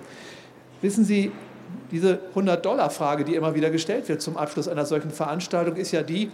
Wissen 0.81 1.05
Sie, 1.05 1.33
diese 1.91 2.19
100-Dollar-Frage, 2.35 3.25
die 3.25 3.35
immer 3.35 3.55
wieder 3.55 3.71
gestellt 3.71 4.09
wird 4.09 4.21
zum 4.21 4.37
Abschluss 4.37 4.69
einer 4.69 4.85
solchen 4.85 5.11
Veranstaltung, 5.11 5.77
ist 5.77 5.93
ja 5.93 6.03
die, 6.03 6.31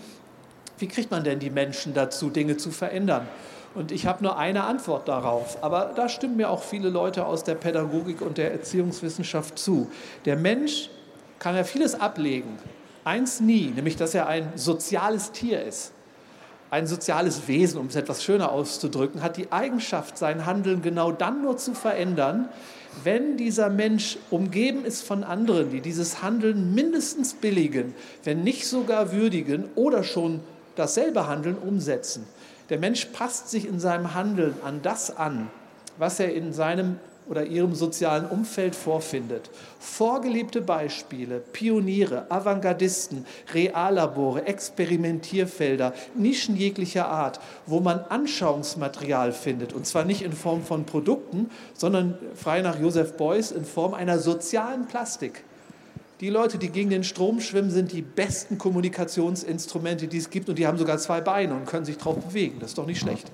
wie 0.79 0.89
kriegt 0.89 1.11
man 1.11 1.25
denn 1.25 1.39
die 1.39 1.51
Menschen 1.51 1.95
dazu, 1.95 2.31
Dinge 2.31 2.57
zu 2.57 2.71
verändern? 2.71 3.29
Und 3.75 3.93
ich 3.93 4.07
habe 4.07 4.23
nur 4.23 4.39
eine 4.39 4.65
Antwort 4.65 5.09
darauf. 5.09 5.63
Aber 5.63 5.93
da 5.95 6.09
stimmen 6.09 6.37
mir 6.37 6.51
auch 6.51 6.63
viele 6.63 6.89
Leute 6.89 7.27
aus 7.27 7.45
der 7.45 7.55
Pädagogik 7.55 8.23
und 8.23 8.39
der 8.39 8.53
Erziehungswissenschaft 8.53 9.59
zu. 9.59 9.91
Der 10.25 10.37
Mensch 10.37 10.91
kann 11.39 11.55
ja 11.55 11.65
vieles 11.65 11.99
ablegen. 12.01 12.59
Eins 13.05 13.41
nie, 13.41 13.73
nämlich 13.75 13.97
dass 13.97 14.15
er 14.15 14.27
ein 14.27 14.53
soziales 14.57 15.33
Tier 15.33 15.63
ist. 15.63 15.93
Ein 16.71 16.87
soziales 16.87 17.49
Wesen, 17.49 17.81
um 17.81 17.87
es 17.87 17.97
etwas 17.97 18.23
schöner 18.23 18.53
auszudrücken, 18.53 19.23
hat 19.23 19.39
die 19.39 19.51
Eigenschaft, 19.53 20.19
sein 20.19 20.45
Handeln 20.45 20.83
genau 20.83 21.13
dann 21.13 21.41
nur 21.43 21.57
zu 21.57 21.73
verändern, 21.73 22.51
wenn 23.05 23.37
dieser 23.37 23.71
Mensch 23.71 24.19
umgeben 24.31 24.85
ist 24.85 25.03
von 25.03 25.25
anderen, 25.25 25.71
die 25.71 25.81
dieses 25.81 26.23
Handeln 26.23 26.75
mindestens 26.75 27.35
billigen, 27.35 27.95
wenn 28.25 28.43
nicht 28.43 28.67
sogar 28.67 29.13
würdigen 29.13 29.71
oder 29.77 30.03
schon 30.03 30.41
dasselbe 30.77 31.27
Handeln 31.27 31.57
umsetzen. 31.57 32.27
Der 32.71 32.79
Mensch 32.79 33.07
passt 33.07 33.51
sich 33.51 33.67
in 33.67 33.81
seinem 33.81 34.15
Handeln 34.15 34.55
an 34.65 34.81
das 34.83 35.17
an, 35.17 35.51
was 35.97 36.21
er 36.21 36.35
in 36.35 36.53
seinem 36.53 36.99
oder 37.29 37.45
ihrem 37.45 37.75
sozialen 37.75 38.27
Umfeld 38.27 38.75
vorfindet. 38.75 39.51
Vorgelebte 39.79 40.61
Beispiele, 40.61 41.41
Pioniere, 41.41 42.31
Avantgardisten, 42.31 43.27
Reallabore, 43.53 44.47
Experimentierfelder, 44.47 45.93
Nischen 46.15 46.57
jeglicher 46.57 47.09
Art, 47.09 47.41
wo 47.67 47.81
man 47.81 48.01
Anschauungsmaterial 48.09 49.33
findet. 49.33 49.73
Und 49.73 49.87
zwar 49.87 50.05
nicht 50.05 50.23
in 50.23 50.33
Form 50.33 50.63
von 50.63 50.87
Produkten, 50.87 51.51
sondern 51.75 52.19
frei 52.35 52.63
nach 52.63 52.81
Joseph 52.81 53.17
Beuys 53.17 53.51
in 53.51 53.65
Form 53.65 53.95
einer 53.95 54.19
sozialen 54.19 54.87
Plastik. 54.87 55.45
Die 56.21 56.31
Leute, 56.31 56.59
die 56.59 56.71
gegen 56.71 56.91
den 56.91 57.05
Strom 57.05 57.41
schwimmen, 57.41 57.71
sind 57.71 57.93
die 57.93 58.03
besten 58.03 58.59
Kommunikationsinstrumente, 58.59 60.09
die 60.09 60.19
es 60.19 60.31
gibt. 60.31 60.49
Und 60.49 60.59
die 60.59 60.67
haben 60.67 60.77
sogar 60.77 60.99
zwei 60.99 61.21
Beine 61.21 61.55
und 61.55 61.65
können 61.65 61.85
sich 61.85 61.97
drauf 61.97 62.17
bewegen. 62.17 62.59
Das 62.59 62.71
ist 62.71 62.79
doch 62.79 62.87
nicht 62.87 62.99
schlecht. 62.99 63.31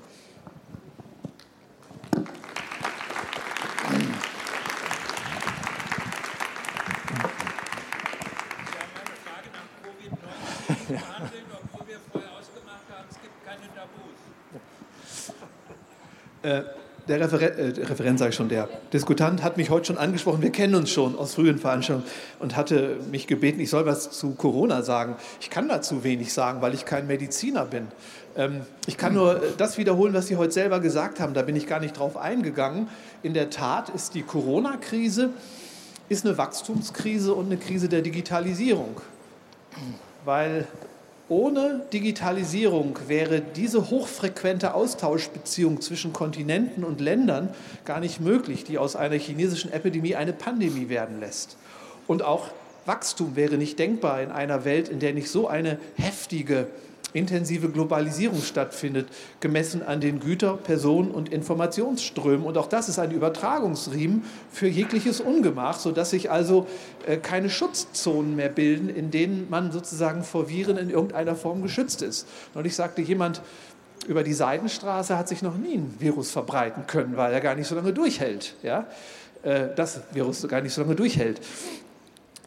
Äh, 16.43 16.63
der 17.09 17.21
Referen 17.21 17.77
äh, 17.77 17.85
Referent, 17.85 18.19
sage 18.19 18.31
ich 18.31 18.37
schon, 18.37 18.49
der 18.49 18.69
Diskutant 18.93 19.43
hat 19.43 19.57
mich 19.57 19.71
heute 19.71 19.87
schon 19.87 19.99
angesprochen. 19.99 20.43
Wir 20.43 20.51
kennen 20.51 20.75
uns 20.75 20.91
schon 20.91 21.17
aus 21.17 21.35
früheren 21.35 21.59
Veranstaltungen 21.59 22.09
und 22.39 22.57
hatte 22.57 22.97
mich 23.11 23.27
gebeten, 23.27 23.61
ich 23.61 23.71
soll 23.71 23.87
was 23.87 24.11
zu 24.11 24.35
Corona 24.35 24.83
sagen. 24.83 25.17
Ich 25.41 25.51
kann 25.51 25.69
dazu 25.69 26.05
wenig 26.05 26.33
sagen, 26.33 26.61
weil 26.61 26.75
ich 26.75 26.85
kein 26.85 27.07
Mediziner 27.07 27.65
bin. 27.67 27.89
Ähm, 28.37 28.63
ich 28.87 28.97
kann 28.97 29.15
nur 29.15 29.37
äh, 29.37 29.47
das 29.57 29.79
wiederholen, 29.79 30.15
was 30.15 30.27
Sie 30.27 30.37
heute 30.37 30.53
selber 30.53 30.81
gesagt 30.81 31.21
haben. 31.21 31.35
Da 31.35 31.43
bin 31.43 31.57
ich 31.57 31.67
gar 31.67 31.81
nicht 31.81 31.99
drauf 31.99 32.17
eingegangen. 32.17 32.89
In 33.23 33.35
der 33.35 33.51
Tat 33.51 33.91
ist 33.91 34.15
die 34.15 34.23
Corona-Krise 34.23 35.31
eine 36.25 36.39
Wachstumskrise 36.39 37.35
und 37.35 37.47
eine 37.47 37.57
Krise 37.57 37.89
der 37.89 38.03
Digitalisierung, 38.03 39.01
weil 40.25 40.67
ohne 41.29 41.83
Digitalisierung 41.93 42.99
wäre 43.07 43.41
diese 43.41 43.91
hochfrequente 43.91 44.75
Austauschbeziehung 44.75 45.81
zwischen 45.81 46.13
Kontinenten 46.13 46.85
und 46.85 47.01
Ländern 47.01 47.49
gar 47.85 48.01
nicht 48.01 48.21
möglich, 48.21 48.65
die 48.65 48.79
aus 48.79 48.95
einer 48.95 49.17
chinesischen 49.17 49.73
Epidemie 49.73 50.17
eine 50.17 50.33
Pandemie 50.33 50.89
werden 50.89 51.21
lässt. 51.21 51.57
Und 52.07 52.23
auch 52.23 52.49
Wachstum 52.85 53.37
wäre 53.37 53.57
nicht 53.57 53.79
denkbar 53.79 54.21
in 54.21 54.31
einer 54.31 54.65
Welt, 54.67 54.89
in 54.89 55.01
der 55.01 55.15
nicht 55.15 55.31
so 55.31 55.49
eine 55.49 55.79
heftige 55.97 56.67
intensive 57.15 57.71
Globalisierung 57.71 58.43
stattfindet, 58.43 59.09
gemessen 59.41 59.83
an 59.83 60.01
den 60.01 60.21
Güter-, 60.21 60.59
Personen- 60.59 61.13
und 61.13 61.33
Informationsströmen. 61.33 62.45
Und 62.45 62.59
auch 62.59 62.67
das 62.67 62.91
ist 62.91 62.99
ein 62.99 63.13
Übertragungsriemen 63.13 64.25
für 64.51 64.67
jegliches 64.67 65.21
Ungemach, 65.21 65.79
sodass 65.79 66.11
sich 66.11 66.31
also 66.31 66.67
äh, 67.07 67.17
keine 67.17 67.49
Schutzzonen 67.49 68.37
mehr 68.37 68.51
bilden, 68.51 68.89
in 68.89 69.11
denen 69.11 69.49
man 69.49 69.73
sozusagen 69.73 70.25
vor 70.25 70.49
Viren 70.49 70.77
in 70.77 70.91
irgendeiner 70.91 71.37
Form 71.37 71.63
geschützt 71.63 72.03
ist. 72.03 72.27
Neulich 72.55 72.75
sagte 72.75 73.01
jemand, 73.01 73.41
über 74.09 74.23
die 74.23 74.35
Seidenstraße 74.35 75.17
hat 75.17 75.29
sich 75.29 75.41
noch 75.41 75.57
nie 75.57 75.77
ein 75.77 75.95
Virus 75.99 76.31
verbreiten 76.31 76.87
können, 76.87 77.17
weil 77.17 77.33
er 77.33 77.41
gar 77.41 77.55
nicht 77.55 77.69
so 77.69 77.75
lange 77.75 77.93
durchhält. 77.93 78.57
Ja? 78.63 78.87
Äh, 79.43 79.69
das 79.77 80.01
Virus 80.13 80.47
gar 80.49 80.61
nicht 80.61 80.75
so 80.75 80.83
lange 80.83 80.97
durchhält. 80.97 81.41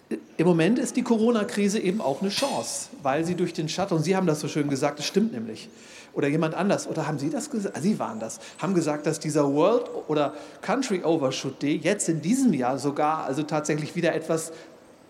Im 0.09 0.47
Moment 0.47 0.79
ist 0.79 0.95
die 0.95 1.03
Corona-Krise 1.03 1.79
eben 1.79 1.99
auch 1.99 2.21
eine 2.21 2.29
Chance, 2.29 2.89
weil 3.03 3.25
sie 3.25 3.35
durch 3.35 3.53
den 3.53 3.67
Schatten, 3.67 3.93
und 3.95 4.03
Sie 4.03 4.15
haben 4.15 4.27
das 4.27 4.39
so 4.39 4.47
schön 4.47 4.69
gesagt, 4.69 4.99
das 4.99 5.05
stimmt 5.05 5.33
nämlich, 5.33 5.69
oder 6.13 6.29
jemand 6.29 6.55
anders, 6.55 6.87
oder 6.87 7.07
haben 7.07 7.19
Sie 7.19 7.29
das 7.29 7.49
gesagt? 7.49 7.77
Sie 7.81 7.99
waren 7.99 8.19
das, 8.19 8.39
haben 8.59 8.73
gesagt, 8.73 9.05
dass 9.05 9.19
dieser 9.19 9.53
World 9.53 9.89
oder 10.07 10.33
Country 10.61 11.03
Overshoot 11.03 11.61
Day 11.61 11.75
jetzt 11.75 12.07
in 12.07 12.21
diesem 12.21 12.53
Jahr 12.53 12.79
sogar 12.79 13.25
also 13.25 13.43
tatsächlich 13.43 13.95
wieder 13.95 14.15
etwas 14.15 14.53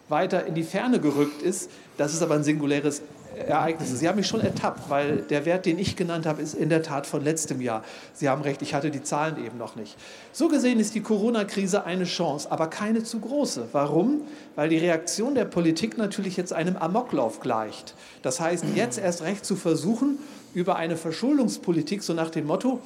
weiter 0.10 0.46
in 0.46 0.56
die 0.56 0.64
Ferne 0.64 1.00
gerückt 1.00 1.42
ist. 1.42 1.70
Das 1.98 2.14
ist 2.14 2.24
aber 2.24 2.36
ein 2.36 2.44
singuläres 2.44 3.02
Ereignisse. 3.38 3.96
Sie 3.98 4.08
haben 4.08 4.16
mich 4.16 4.28
schon 4.28 4.42
ertappt, 4.42 4.90
weil 4.90 5.18
der 5.18 5.46
Wert, 5.46 5.66
den 5.66 5.80
ich 5.80 5.96
genannt 5.96 6.26
habe, 6.26 6.42
ist 6.42 6.54
in 6.54 6.70
der 6.70 6.84
Tat 6.84 7.08
von 7.08 7.24
letztem 7.24 7.62
Jahr. 7.62 7.84
Sie 8.14 8.30
haben 8.30 8.42
recht, 8.42 8.62
ich 8.62 8.74
hatte 8.74 8.92
die 8.92 9.04
Zahlen 9.04 9.44
eben 9.44 9.58
noch 9.58 9.76
nicht. 9.76 9.96
So 10.32 10.48
gesehen 10.48 10.80
ist 10.80 10.96
die 10.96 11.02
Corona-Krise 11.02 11.84
eine 11.86 12.06
Chance, 12.06 12.52
aber 12.52 12.68
keine 12.68 13.04
zu 13.04 13.20
große. 13.20 13.70
Warum? 13.72 14.22
Weil 14.56 14.70
die 14.70 14.78
Reaktion 14.78 15.36
der 15.36 15.46
Politik 15.46 15.98
natürlich 15.98 16.38
jetzt 16.38 16.54
einem 16.54 16.78
Amoklauf 16.78 17.40
gleicht. 17.40 17.96
Das 18.22 18.40
heißt, 18.40 18.66
jetzt 18.76 19.00
erst 19.00 19.22
recht 19.22 19.46
zu 19.46 19.56
versuchen, 19.56 20.20
über 20.54 20.76
eine 20.76 20.98
Verschuldungspolitik, 20.98 22.02
so 22.02 22.14
nach 22.14 22.32
dem 22.32 22.48
Motto, 22.48 22.80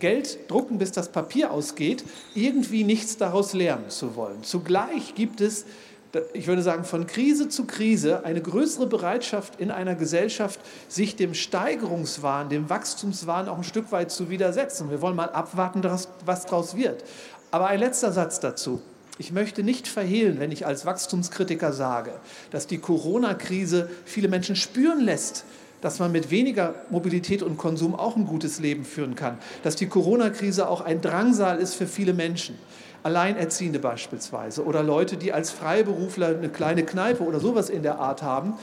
Geld 0.00 0.50
drucken, 0.50 0.76
bis 0.76 0.92
das 0.92 1.10
Papier 1.10 1.50
ausgeht, 1.50 2.04
irgendwie 2.34 2.84
nichts 2.84 3.16
daraus 3.16 3.54
lernen 3.54 3.88
zu 3.88 4.16
wollen. 4.16 4.42
Zugleich 4.42 5.14
gibt 5.14 5.40
es 5.40 5.64
ich 6.32 6.46
würde 6.46 6.62
sagen, 6.62 6.84
von 6.84 7.06
Krise 7.06 7.48
zu 7.48 7.64
Krise 7.66 8.24
eine 8.24 8.40
größere 8.40 8.86
Bereitschaft 8.86 9.60
in 9.60 9.70
einer 9.70 9.94
Gesellschaft, 9.94 10.60
sich 10.88 11.16
dem 11.16 11.34
Steigerungswahn, 11.34 12.48
dem 12.48 12.68
Wachstumswahn 12.68 13.48
auch 13.48 13.58
ein 13.58 13.64
Stück 13.64 13.92
weit 13.92 14.10
zu 14.10 14.30
widersetzen. 14.30 14.90
Wir 14.90 15.00
wollen 15.00 15.16
mal 15.16 15.30
abwarten, 15.30 15.82
was 15.82 16.46
daraus 16.46 16.76
wird. 16.76 17.04
Aber 17.50 17.68
ein 17.68 17.80
letzter 17.80 18.12
Satz 18.12 18.40
dazu. 18.40 18.80
Ich 19.18 19.32
möchte 19.32 19.62
nicht 19.62 19.88
verhehlen, 19.88 20.38
wenn 20.40 20.52
ich 20.52 20.66
als 20.66 20.84
Wachstumskritiker 20.84 21.72
sage, 21.72 22.12
dass 22.50 22.66
die 22.66 22.78
Corona-Krise 22.78 23.88
viele 24.04 24.28
Menschen 24.28 24.56
spüren 24.56 25.00
lässt, 25.00 25.44
dass 25.80 25.98
man 25.98 26.12
mit 26.12 26.30
weniger 26.30 26.74
Mobilität 26.90 27.42
und 27.42 27.56
Konsum 27.56 27.94
auch 27.94 28.16
ein 28.16 28.26
gutes 28.26 28.58
Leben 28.58 28.84
führen 28.84 29.14
kann, 29.14 29.38
dass 29.62 29.76
die 29.76 29.86
Corona-Krise 29.86 30.68
auch 30.68 30.82
ein 30.82 31.00
Drangsal 31.00 31.58
ist 31.58 31.74
für 31.74 31.86
viele 31.86 32.12
Menschen. 32.12 32.58
Alleinerziehende 33.06 33.78
beispielsweise 33.78 34.64
oder 34.64 34.82
Leute, 34.82 35.16
die 35.16 35.32
als 35.32 35.52
Freiberufler 35.52 36.28
eine 36.28 36.48
kleine 36.48 36.84
Kneipe 36.84 37.22
oder 37.22 37.38
sowas 37.38 37.70
in 37.70 37.84
der 37.84 38.00
Art 38.00 38.22
haben. 38.22 38.54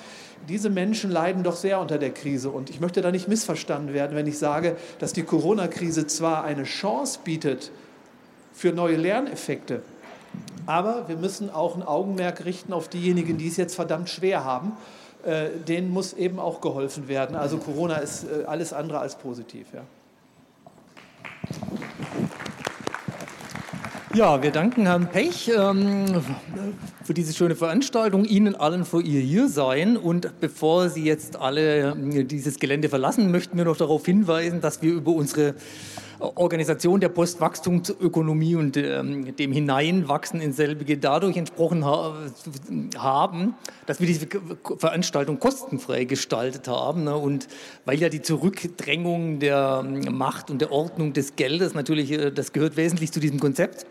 Diese 0.50 0.70
Menschen 0.70 1.10
leiden 1.10 1.44
doch 1.44 1.56
sehr 1.56 1.80
unter 1.80 1.98
der 1.98 2.12
Krise. 2.12 2.50
Und 2.50 2.70
ich 2.70 2.82
möchte 2.82 3.02
da 3.02 3.12
nicht 3.12 3.30
missverstanden 3.30 3.94
werden, 3.94 4.18
wenn 4.18 4.28
ich 4.28 4.38
sage, 4.38 4.76
dass 5.00 5.14
die 5.14 5.24
Corona-Krise 5.24 6.08
zwar 6.08 6.44
eine 6.44 6.64
Chance 6.64 7.20
bietet 7.24 7.72
für 8.54 8.74
neue 8.74 8.98
Lerneffekte, 8.98 9.82
aber 10.66 11.08
wir 11.08 11.16
müssen 11.16 11.50
auch 11.50 11.76
ein 11.76 11.84
Augenmerk 11.84 12.44
richten 12.44 12.74
auf 12.74 12.90
diejenigen, 12.90 13.38
die 13.38 13.48
es 13.48 13.56
jetzt 13.56 13.76
verdammt 13.76 14.10
schwer 14.10 14.44
haben. 14.44 14.74
Äh, 15.26 15.52
denen 15.68 15.90
muss 15.90 16.12
eben 16.12 16.38
auch 16.38 16.60
geholfen 16.60 17.08
werden. 17.08 17.38
Also 17.38 17.58
Corona 17.58 17.96
ist 17.96 18.26
äh, 18.26 18.44
alles 18.46 18.74
andere 18.74 19.00
als 19.00 19.16
positiv. 19.16 19.68
Ja. 19.74 19.84
Ja, 24.16 24.44
wir 24.44 24.52
danken 24.52 24.86
Herrn 24.86 25.10
Pech 25.10 25.52
ähm, 25.58 26.06
für 27.04 27.16
diese 27.16 27.34
schöne 27.34 27.56
Veranstaltung, 27.56 28.26
Ihnen 28.26 28.54
allen 28.54 28.86
für 28.86 29.02
Ihr 29.02 29.22
Hiersein. 29.22 29.98
Und 29.98 30.40
bevor 30.40 30.90
Sie 30.90 31.04
jetzt 31.04 31.36
alle 31.36 31.96
äh, 31.96 32.24
dieses 32.24 32.60
Gelände 32.60 32.90
verlassen, 32.90 33.32
möchten 33.32 33.58
wir 33.58 33.66
noch 33.66 33.76
darauf 33.76 34.06
hinweisen, 34.06 34.62
dass 34.62 34.84
wir 34.84 34.94
über 34.94 35.14
unsere 35.14 35.56
Organisation 36.20 37.00
der 37.00 37.10
Postwachstumsökonomie 37.10 38.56
und 38.56 38.78
ähm, 38.78 39.36
dem 39.36 39.52
Hineinwachsen 39.52 40.42
in 40.42 40.54
selbige 40.54 41.00
dadurch 41.00 41.36
entsprochen 41.36 41.84
ha 41.84 42.14
haben, 42.96 43.56
dass 43.88 44.00
wir 44.00 44.06
diese 44.06 44.28
Veranstaltung 44.78 45.40
kostenfrei 45.40 46.04
gestaltet 46.06 46.68
haben. 46.68 47.06
Ne? 47.06 47.16
Und 47.16 47.48
weil 47.86 48.00
ja 48.00 48.10
die 48.10 48.22
Zurückdrängung 48.22 49.40
der 49.40 49.84
ähm, 49.84 50.16
Macht 50.16 50.52
und 50.52 50.62
der 50.62 50.72
Ordnung 50.72 51.14
des 51.14 51.36
Geldes 51.36 51.74
natürlich, 51.74 52.12
äh, 52.12 52.32
das 52.32 52.54
gehört 52.54 52.78
wesentlich 52.78 53.12
zu 53.12 53.20
diesem 53.20 53.40
Konzept. 53.40 53.88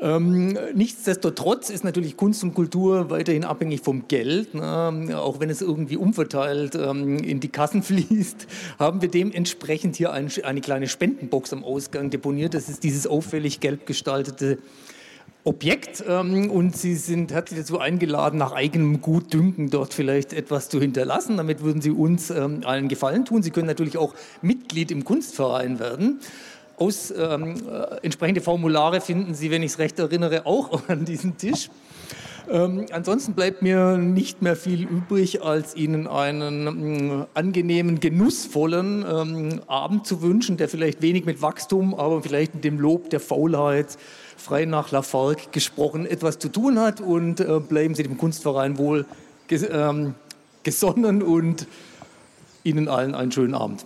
Ähm, 0.00 0.58
nichtsdestotrotz 0.74 1.70
ist 1.70 1.84
natürlich 1.84 2.16
Kunst 2.16 2.42
und 2.42 2.54
Kultur 2.54 3.10
weiterhin 3.10 3.44
abhängig 3.44 3.80
vom 3.80 4.08
Geld. 4.08 4.54
Ne? 4.54 5.16
Auch 5.16 5.40
wenn 5.40 5.50
es 5.50 5.62
irgendwie 5.62 5.96
umverteilt 5.96 6.74
ähm, 6.74 7.18
in 7.18 7.40
die 7.40 7.48
Kassen 7.48 7.82
fließt, 7.84 8.46
haben 8.78 9.02
wir 9.02 9.08
dementsprechend 9.08 9.96
hier 9.96 10.12
ein, 10.12 10.30
eine 10.42 10.60
kleine 10.60 10.88
Spendenbox 10.88 11.52
am 11.52 11.64
Ausgang 11.64 12.10
deponiert. 12.10 12.54
Das 12.54 12.68
ist 12.68 12.82
dieses 12.82 13.06
auffällig 13.06 13.60
gelb 13.60 13.86
gestaltete 13.86 14.58
Objekt 15.44 16.02
ähm, 16.08 16.50
und 16.50 16.74
Sie 16.74 16.94
sind 16.94 17.30
herzlich 17.30 17.60
dazu 17.60 17.78
eingeladen, 17.78 18.38
nach 18.38 18.52
eigenem 18.52 19.02
Gutdünken 19.02 19.68
dort 19.68 19.92
vielleicht 19.92 20.32
etwas 20.32 20.70
zu 20.70 20.80
hinterlassen. 20.80 21.36
Damit 21.36 21.62
würden 21.62 21.82
Sie 21.82 21.90
uns 21.90 22.30
ähm, 22.30 22.62
allen 22.64 22.88
Gefallen 22.88 23.26
tun. 23.26 23.42
Sie 23.42 23.50
können 23.50 23.66
natürlich 23.66 23.98
auch 23.98 24.14
Mitglied 24.40 24.90
im 24.90 25.04
Kunstverein 25.04 25.78
werden. 25.78 26.20
Aus, 26.76 27.12
ähm, 27.16 27.54
äh, 27.68 27.96
entsprechende 28.02 28.40
Formulare 28.40 29.00
finden 29.00 29.34
Sie, 29.34 29.50
wenn 29.50 29.62
ich 29.62 29.72
es 29.72 29.78
recht 29.78 29.98
erinnere, 29.98 30.46
auch 30.46 30.82
an 30.88 31.04
diesem 31.04 31.36
Tisch. 31.36 31.70
Ähm, 32.50 32.84
ansonsten 32.92 33.32
bleibt 33.32 33.62
mir 33.62 33.96
nicht 33.96 34.42
mehr 34.42 34.54
viel 34.54 34.82
übrig, 34.82 35.42
als 35.42 35.74
Ihnen 35.76 36.06
einen 36.06 37.22
äh, 37.22 37.26
angenehmen, 37.32 38.00
genussvollen 38.00 39.04
ähm, 39.08 39.60
Abend 39.66 40.06
zu 40.06 40.20
wünschen, 40.20 40.58
der 40.58 40.68
vielleicht 40.68 41.00
wenig 41.00 41.24
mit 41.24 41.40
Wachstum, 41.40 41.94
aber 41.94 42.22
vielleicht 42.22 42.54
mit 42.54 42.64
dem 42.64 42.78
Lob 42.78 43.08
der 43.08 43.20
Faulheit, 43.20 43.96
frei 44.36 44.66
nach 44.66 44.90
Lafargue 44.90 45.44
gesprochen, 45.52 46.04
etwas 46.04 46.38
zu 46.38 46.50
tun 46.50 46.78
hat. 46.78 47.00
Und 47.00 47.40
äh, 47.40 47.60
bleiben 47.60 47.94
Sie 47.94 48.02
dem 48.02 48.18
Kunstverein 48.18 48.76
wohl 48.76 49.06
ges 49.48 49.66
ähm, 49.70 50.14
gesonnen 50.64 51.22
und 51.22 51.66
Ihnen 52.62 52.88
allen 52.88 53.14
einen 53.14 53.32
schönen 53.32 53.54
Abend. 53.54 53.84